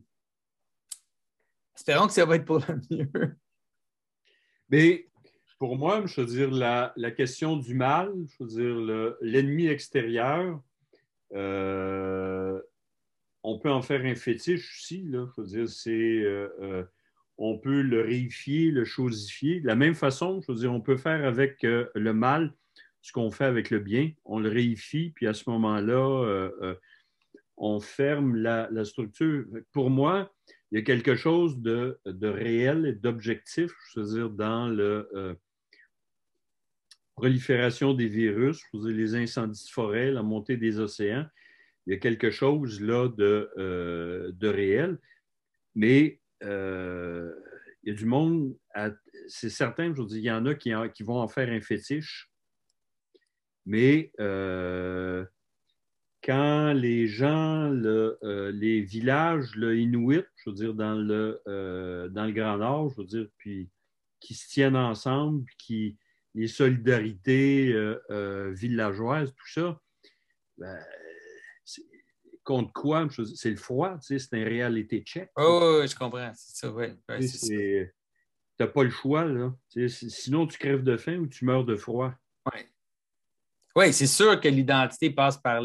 espérons 1.77 2.07
que 2.07 2.13
ça 2.13 2.25
va 2.25 2.37
être 2.37 2.45
pour 2.45 2.59
le 2.59 2.81
mieux. 2.91 3.37
Mais 4.69 5.09
pour 5.59 5.77
moi, 5.77 6.05
je 6.07 6.21
veux 6.21 6.27
dire, 6.27 6.51
la, 6.51 7.11
question 7.13 7.57
du 7.57 7.75
mal, 7.75 8.13
je 8.27 8.45
veux 8.45 8.51
dire, 8.51 9.17
l'ennemi 9.21 9.67
extérieur, 9.67 10.61
euh, 11.35 12.61
on 13.43 13.59
peut 13.59 13.71
en 13.71 13.83
faire 13.83 14.05
un 14.05 14.15
fétiche 14.15 14.79
aussi. 14.79 15.05
Là, 15.05 15.27
je 15.37 15.41
veux 15.41 15.47
dire, 15.47 15.69
c'est. 15.69 15.91
Euh, 15.91 16.85
on 17.37 17.59
peut 17.59 17.83
le 17.83 18.03
réifier, 18.03 18.71
le 18.71 18.85
chosifier. 18.85 19.61
De 19.61 19.67
la 19.67 19.75
même 19.75 19.97
façon, 19.97 20.41
je 20.41 20.53
veux 20.53 20.59
dire, 20.59 20.73
on 20.73 20.81
peut 20.81 20.97
faire 20.97 21.25
avec 21.25 21.63
le 21.63 22.13
mal 22.13 22.55
ce 23.03 23.13
qu'on 23.13 23.33
fait 23.33 23.45
avec 23.45 23.71
le 23.71 23.81
bien. 23.81 24.13
On 24.25 24.39
le 24.39 24.49
réifie, 24.49 25.11
puis 25.11 25.27
à 25.27 25.35
ce 25.35 25.51
moment-là, 25.51 26.47
on 27.57 27.81
ferme 27.81 28.37
la, 28.37 28.85
structure. 28.85 29.45
Pour 29.73 29.91
moi, 29.91 30.33
il 30.71 30.79
y 30.79 30.83
a 30.83 30.85
quelque 30.85 31.15
chose 31.15 31.59
de, 31.59 31.99
réel 32.05 32.87
et 32.87 32.93
d'objectif, 32.93 33.73
je 33.93 34.01
veux 34.01 34.15
dire, 34.15 34.31
dans 34.31 34.69
la 34.69 34.83
euh, 34.83 35.35
prolifération 37.15 37.95
des 37.95 38.09
virus, 38.09 38.61
les 38.73 39.15
incendies 39.15 39.65
de 39.65 39.71
forêt, 39.71 40.11
la 40.11 40.23
montée 40.23 40.57
des 40.57 40.81
océans. 40.81 41.27
Il 41.87 41.93
y 41.93 41.97
a 41.97 42.01
quelque 42.01 42.31
chose 42.31 42.81
là 42.81 43.09
de, 43.09 43.51
euh, 43.59 44.33
réel. 44.43 44.99
Mais 45.75 46.21
euh, 46.43 47.33
il 47.83 47.91
y 47.91 47.93
a 47.93 47.99
du 47.99 48.07
monde, 48.07 48.57
c'est 49.29 49.51
certain, 49.51 49.95
je 49.95 50.01
veux 50.01 50.07
dire, 50.07 50.19
il 50.19 50.25
y 50.25 50.31
en 50.31 50.47
a 50.47 50.55
qui, 50.55 50.73
qui, 50.95 51.03
vont 51.03 51.21
en 51.21 51.29
faire 51.29 51.51
un 51.51 51.61
fétiche. 51.61 52.31
Mais 53.67 54.13
quand 56.25 56.73
les 56.73 57.07
gens, 57.07 57.71
euh, 57.71 58.51
les 58.53 58.81
villages, 58.81 59.55
le 59.57 59.79
Inuit, 59.79 60.25
je 60.37 60.51
veux 60.51 60.57
dire, 60.57 60.75
dans 60.75 60.95
le, 60.95 61.43
euh, 61.47 62.09
dans 62.09 62.25
le 62.25 62.33
Grand 62.33 62.57
Nord, 62.57 62.91
je 62.91 62.97
veux 62.97 63.07
dire, 63.07 63.29
puis 63.37 63.71
qui 64.21 64.35
se 64.35 64.49
tiennent 64.49 64.77
ensemble, 64.77 65.45
qui, 65.59 65.99
les 66.35 66.49
solidarités 66.49 67.73
euh, 67.75 68.53
villageoises, 68.55 69.35
tout 69.35 69.49
ça, 69.53 69.79
ben, 70.57 70.79
contre 72.43 72.73
quoi? 72.73 73.07
C'est 73.35 73.51
le 73.51 73.57
froid, 73.57 73.99
tu 73.99 74.19
sais, 74.19 74.19
c'est 74.19 74.39
une 74.39 74.49
réalité 74.49 75.03
tchèque. 75.03 75.31
Oh, 75.37 75.81
oui, 75.81 75.89
je 75.89 75.95
comprends, 75.95 76.33
c'est 76.35 76.57
ça, 76.57 76.73
oui. 76.73 76.87
tu 77.21 77.91
n'as 78.59 78.67
pas 78.67 78.83
le 78.83 78.91
choix, 78.91 79.27
là. 79.27 79.55
sinon, 79.89 80.47
tu 80.47 80.59
crèves 80.59 80.85
de 80.85 80.97
faim 80.97 81.19
ou 81.19 81.27
tu 81.27 81.45
meurs 81.45 81.67
de 81.67 81.77
froid. 81.77 82.15
Oui. 82.53 82.61
Oui, 83.77 83.93
c'est 83.93 84.07
sûr 84.07 84.41
que 84.41 84.49
l'identité 84.49 85.11
passe 85.11 85.37
par 85.37 85.63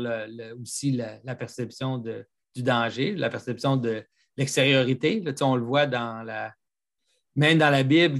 aussi 0.60 0.92
la, 0.92 1.36
perception 1.36 1.98
du 1.98 2.64
danger, 2.64 3.16
la 3.16 3.30
perception 3.30 3.78
de 3.78 4.04
l'extériorité. 4.36 5.24
on 5.42 5.56
le 5.56 5.64
voit 5.64 5.86
dans 5.86 6.24
la. 6.24 6.54
Même 7.36 7.60
dans 7.60 7.70
la 7.70 7.84
Bible, 7.84 8.20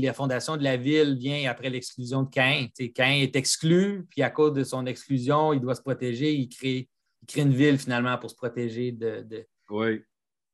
la 0.00 0.12
fondation 0.12 0.56
de 0.56 0.62
la 0.62 0.76
ville 0.76 1.16
vient 1.18 1.50
après 1.50 1.70
l'exclusion 1.70 2.22
de 2.22 2.30
Cain. 2.30 2.68
Cain 2.94 3.12
est 3.12 3.34
exclu, 3.34 4.06
puis 4.10 4.22
à 4.22 4.30
cause 4.30 4.52
de 4.52 4.62
son 4.62 4.86
exclusion, 4.86 5.52
il 5.52 5.60
doit 5.60 5.74
se 5.74 5.80
protéger. 5.80 6.34
Il 6.34 6.48
crée, 6.48 6.88
une 7.36 7.52
ville 7.52 7.78
finalement 7.78 8.16
pour 8.18 8.30
se 8.30 8.36
protéger 8.36 8.92
de, 8.92 9.26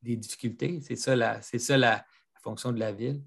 des 0.02 0.16
difficultés. 0.16 0.78
C'est 0.80 0.96
ça, 0.96 1.16
la, 1.16 1.42
ça 1.42 1.76
la, 1.76 2.04
fonction 2.42 2.72
de 2.72 2.78
la 2.78 2.92
ville. 2.92 3.20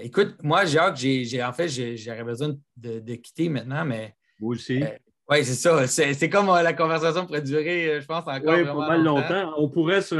Écoute, 0.00 0.42
moi, 0.42 0.64
Jacques, 0.64 0.96
j'ai, 0.96 1.44
en 1.44 1.52
fait, 1.52 1.68
j'aurais 1.68 2.24
besoin 2.24 2.56
de, 2.76 3.14
quitter 3.16 3.50
maintenant, 3.50 3.84
mais 3.84 4.16
moi 4.42 4.54
aussi. 4.54 4.82
Euh, 4.82 4.88
oui, 5.30 5.44
c'est 5.44 5.54
ça. 5.54 5.86
C'est 5.86 6.28
comme 6.28 6.50
euh, 6.50 6.62
la 6.62 6.74
conversation 6.74 7.24
pourrait 7.24 7.42
durer, 7.42 7.86
euh, 7.88 8.00
je 8.00 8.06
pense, 8.06 8.26
encore 8.26 8.54
oui, 8.54 8.62
vraiment 8.62 8.86
mal 8.86 9.02
longtemps. 9.02 9.54
On 9.56 9.68
pourrait 9.68 10.02
se... 10.02 10.16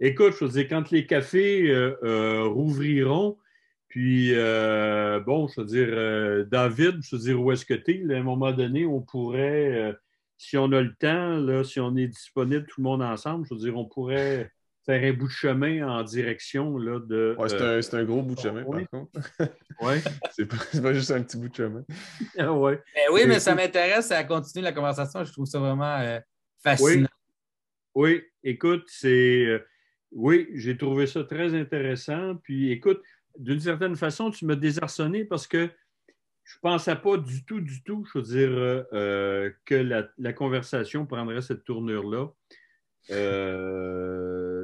Écoute, 0.00 0.34
je 0.38 0.44
veux 0.44 0.50
dire, 0.50 0.68
quand 0.68 0.90
les 0.90 1.06
cafés 1.06 1.74
rouvriront, 2.02 3.36
puis, 3.88 4.32
bon, 4.32 5.48
je 5.48 5.60
veux 5.60 5.66
dire, 5.66 6.46
David, 6.46 7.00
je 7.02 7.16
veux 7.16 7.22
dire, 7.22 7.40
où 7.40 7.50
est-ce 7.50 7.66
que 7.66 7.74
tu 7.74 8.08
es? 8.08 8.14
À 8.14 8.18
un 8.18 8.22
moment 8.22 8.52
donné, 8.52 8.86
on 8.86 9.00
pourrait, 9.00 9.96
si 10.36 10.56
on 10.56 10.70
a 10.70 10.80
le 10.80 10.94
temps, 10.94 11.38
là, 11.38 11.64
si 11.64 11.80
on 11.80 11.96
est 11.96 12.06
disponible 12.06 12.64
tout 12.68 12.80
le 12.80 12.84
monde 12.84 13.02
ensemble, 13.02 13.44
je 13.48 13.54
veux 13.54 13.60
dire, 13.60 13.76
on 13.76 13.86
pourrait 13.86 14.52
faire 14.88 15.04
un 15.04 15.12
bout 15.12 15.26
de 15.26 15.32
chemin 15.32 15.86
en 15.86 16.02
direction 16.02 16.78
là, 16.78 16.98
de. 16.98 17.36
Ouais, 17.38 17.48
c'est 17.82 17.94
un, 17.94 18.04
gros 18.04 18.22
bout 18.22 18.34
de 18.34 18.40
chemin, 18.40 18.64
par 18.64 18.88
contre. 18.88 19.10
ouais. 19.82 20.00
c'est 20.32 20.82
pas, 20.82 20.94
juste 20.94 21.10
un 21.10 21.22
petit 21.22 21.36
bout 21.36 21.48
de 21.48 21.54
chemin. 21.54 21.84
Ah 22.38 22.52
ouais. 22.52 22.80
Ben 22.94 23.02
oui, 23.12 23.22
mais 23.26 23.38
ça 23.38 23.54
m'intéresse 23.54 24.10
à 24.10 24.24
continuer 24.24 24.64
la 24.64 24.72
conversation. 24.72 25.24
Je 25.24 25.32
trouve 25.32 25.46
ça 25.46 25.58
vraiment 25.58 26.20
fascinant. 26.62 27.08
Oui. 27.94 28.22
écoute, 28.42 28.84
c'est. 28.86 29.62
oui, 30.12 30.48
j'ai 30.54 30.76
trouvé 30.76 31.06
ça 31.06 31.22
très 31.24 31.54
intéressant. 31.54 32.36
Puis 32.42 32.72
écoute, 32.72 33.02
d'une 33.38 33.60
certaine 33.60 33.96
façon, 33.96 34.30
tu 34.30 34.46
m'as 34.46 34.56
désarçonné 34.56 35.24
parce 35.24 35.46
que 35.46 35.68
je 36.48 36.56
ne 36.56 36.60
pensais 36.60 36.96
pas 36.96 37.18
du 37.18 37.44
tout, 37.44 37.60
du 37.60 37.82
tout, 37.82 38.06
je 38.06 38.18
veux 38.18 38.24
dire, 38.24 38.48
euh, 38.50 38.82
euh, 38.94 39.50
que 39.66 39.74
la, 39.74 40.32
conversation 40.32 41.04
prendrait 41.04 41.42
cette 41.42 41.64
tournure-là. 41.64 42.30
Euh, 43.10 44.57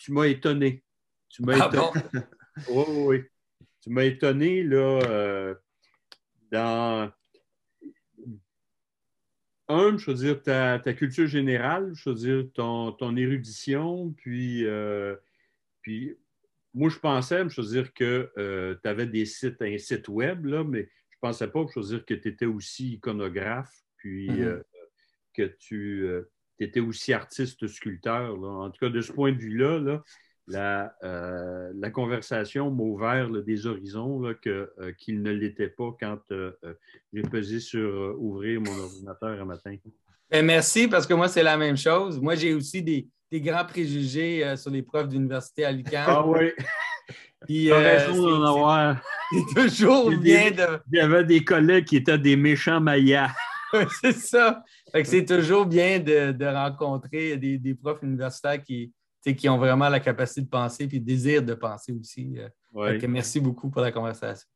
tu 0.00 0.12
m'as 0.12 0.26
étonné. 0.26 0.82
Tu 1.28 1.42
m'as 1.42 1.58
ah 1.60 1.68
étonné. 1.68 2.24
oui, 2.70 2.84
oui. 2.88 3.22
Tu 3.82 3.90
m'as 3.90 4.04
étonné, 4.04 4.62
là, 4.62 5.54
dans. 6.50 7.12
Un, 9.68 9.96
je 9.98 10.10
veux 10.10 10.16
dire, 10.16 10.42
ta, 10.42 10.80
culture 10.94 11.28
générale, 11.28 11.92
je 11.94 12.10
veux 12.10 12.16
dire, 12.16 12.44
ton, 12.54 12.92
ton 12.92 13.14
érudition, 13.16 14.10
puis, 14.16 14.64
puis 15.82 16.16
moi, 16.74 16.88
je 16.88 16.98
pensais, 16.98 17.48
je 17.48 17.60
veux 17.60 17.68
dire, 17.68 17.92
que 17.92 18.32
euh, 18.38 18.74
tu 18.82 18.88
avais 18.88 19.06
des 19.06 19.26
sites, 19.26 19.60
un 19.62 19.78
site 19.78 20.08
web, 20.08 20.46
là, 20.46 20.64
mais 20.64 20.88
je 21.10 21.16
ne 21.16 21.20
pensais 21.20 21.48
pas, 21.48 21.64
je 21.72 21.78
veux 21.78 21.86
dire, 21.86 22.04
que 22.04 22.14
tu 22.14 22.28
étais 22.28 22.46
aussi 22.46 22.94
iconographe, 22.94 23.84
puis 23.96 24.28
mm-hmm. 24.28 24.42
euh, 24.42 24.62
que 25.34 25.42
tu 25.58 26.08
euh, 26.60 26.66
étais 26.66 26.80
aussi 26.80 27.12
artiste 27.12 27.66
sculpteur. 27.66 28.42
En 28.42 28.70
tout 28.70 28.78
cas, 28.84 28.90
de 28.90 29.00
ce 29.00 29.12
point 29.12 29.32
de 29.32 29.38
vue-là, 29.38 30.00
la, 30.46 30.92
la, 31.74 31.90
conversation 31.90 32.70
m'a 32.70 32.82
ouvert 32.82 33.30
des 33.30 33.66
horizons 33.66 34.22
qu'il 34.98 35.22
ne 35.22 35.30
l'était 35.30 35.68
pas 35.68 35.94
quand 36.00 36.18
j'ai 37.12 37.22
pesé 37.22 37.60
sur 37.60 38.16
ouvrir 38.18 38.60
mon 38.60 38.76
ordinateur 38.78 39.40
un 39.40 39.44
matin. 39.44 39.76
Ben, 40.30 40.46
merci, 40.46 40.86
parce 40.86 41.06
que 41.06 41.14
moi, 41.14 41.28
c'est 41.28 41.42
la 41.42 41.56
même 41.56 41.76
chose. 41.76 42.20
Moi, 42.20 42.36
j'ai 42.36 42.54
aussi 42.54 42.82
des, 42.82 43.08
des 43.30 43.40
grands 43.40 43.64
préjugés 43.64 44.44
euh, 44.44 44.56
sur 44.56 44.70
les 44.70 44.82
profs 44.82 45.08
d'université 45.08 45.64
à 45.64 45.72
l'UQAM. 45.72 46.04
Ah 46.06 46.26
oui. 46.26 46.52
Puis, 47.46 47.72
euh, 47.72 47.98
c'est 49.54 49.68
toujours 49.68 50.10
bien 50.10 50.50
de. 50.50 50.78
Il 50.92 50.98
y 50.98 51.00
avait 51.00 51.24
des 51.24 51.42
collègues 51.42 51.86
qui 51.86 51.96
étaient 51.96 52.18
des 52.18 52.36
méchants 52.36 52.80
mayas. 52.80 53.30
c'est 54.00 54.12
ça. 54.12 54.62
c'est 55.04 55.24
toujours 55.24 55.66
bien 55.66 55.98
de, 56.00 56.44
rencontrer 56.44 57.36
des, 57.36 57.74
profs 57.74 58.02
universitaires 58.02 58.62
qui, 58.62 58.92
qui 59.36 59.48
ont 59.48 59.58
vraiment 59.58 59.88
la 59.88 60.00
capacité 60.00 60.42
de 60.42 60.48
penser 60.48 60.84
et 60.84 60.88
le 60.88 61.00
désir 61.00 61.42
de 61.42 61.54
penser 61.54 61.92
aussi. 61.92 62.38
Euh. 62.74 62.98
merci 63.08 63.40
beaucoup 63.40 63.70
pour 63.70 63.82
la 63.82 63.92
conversation. 63.92 64.48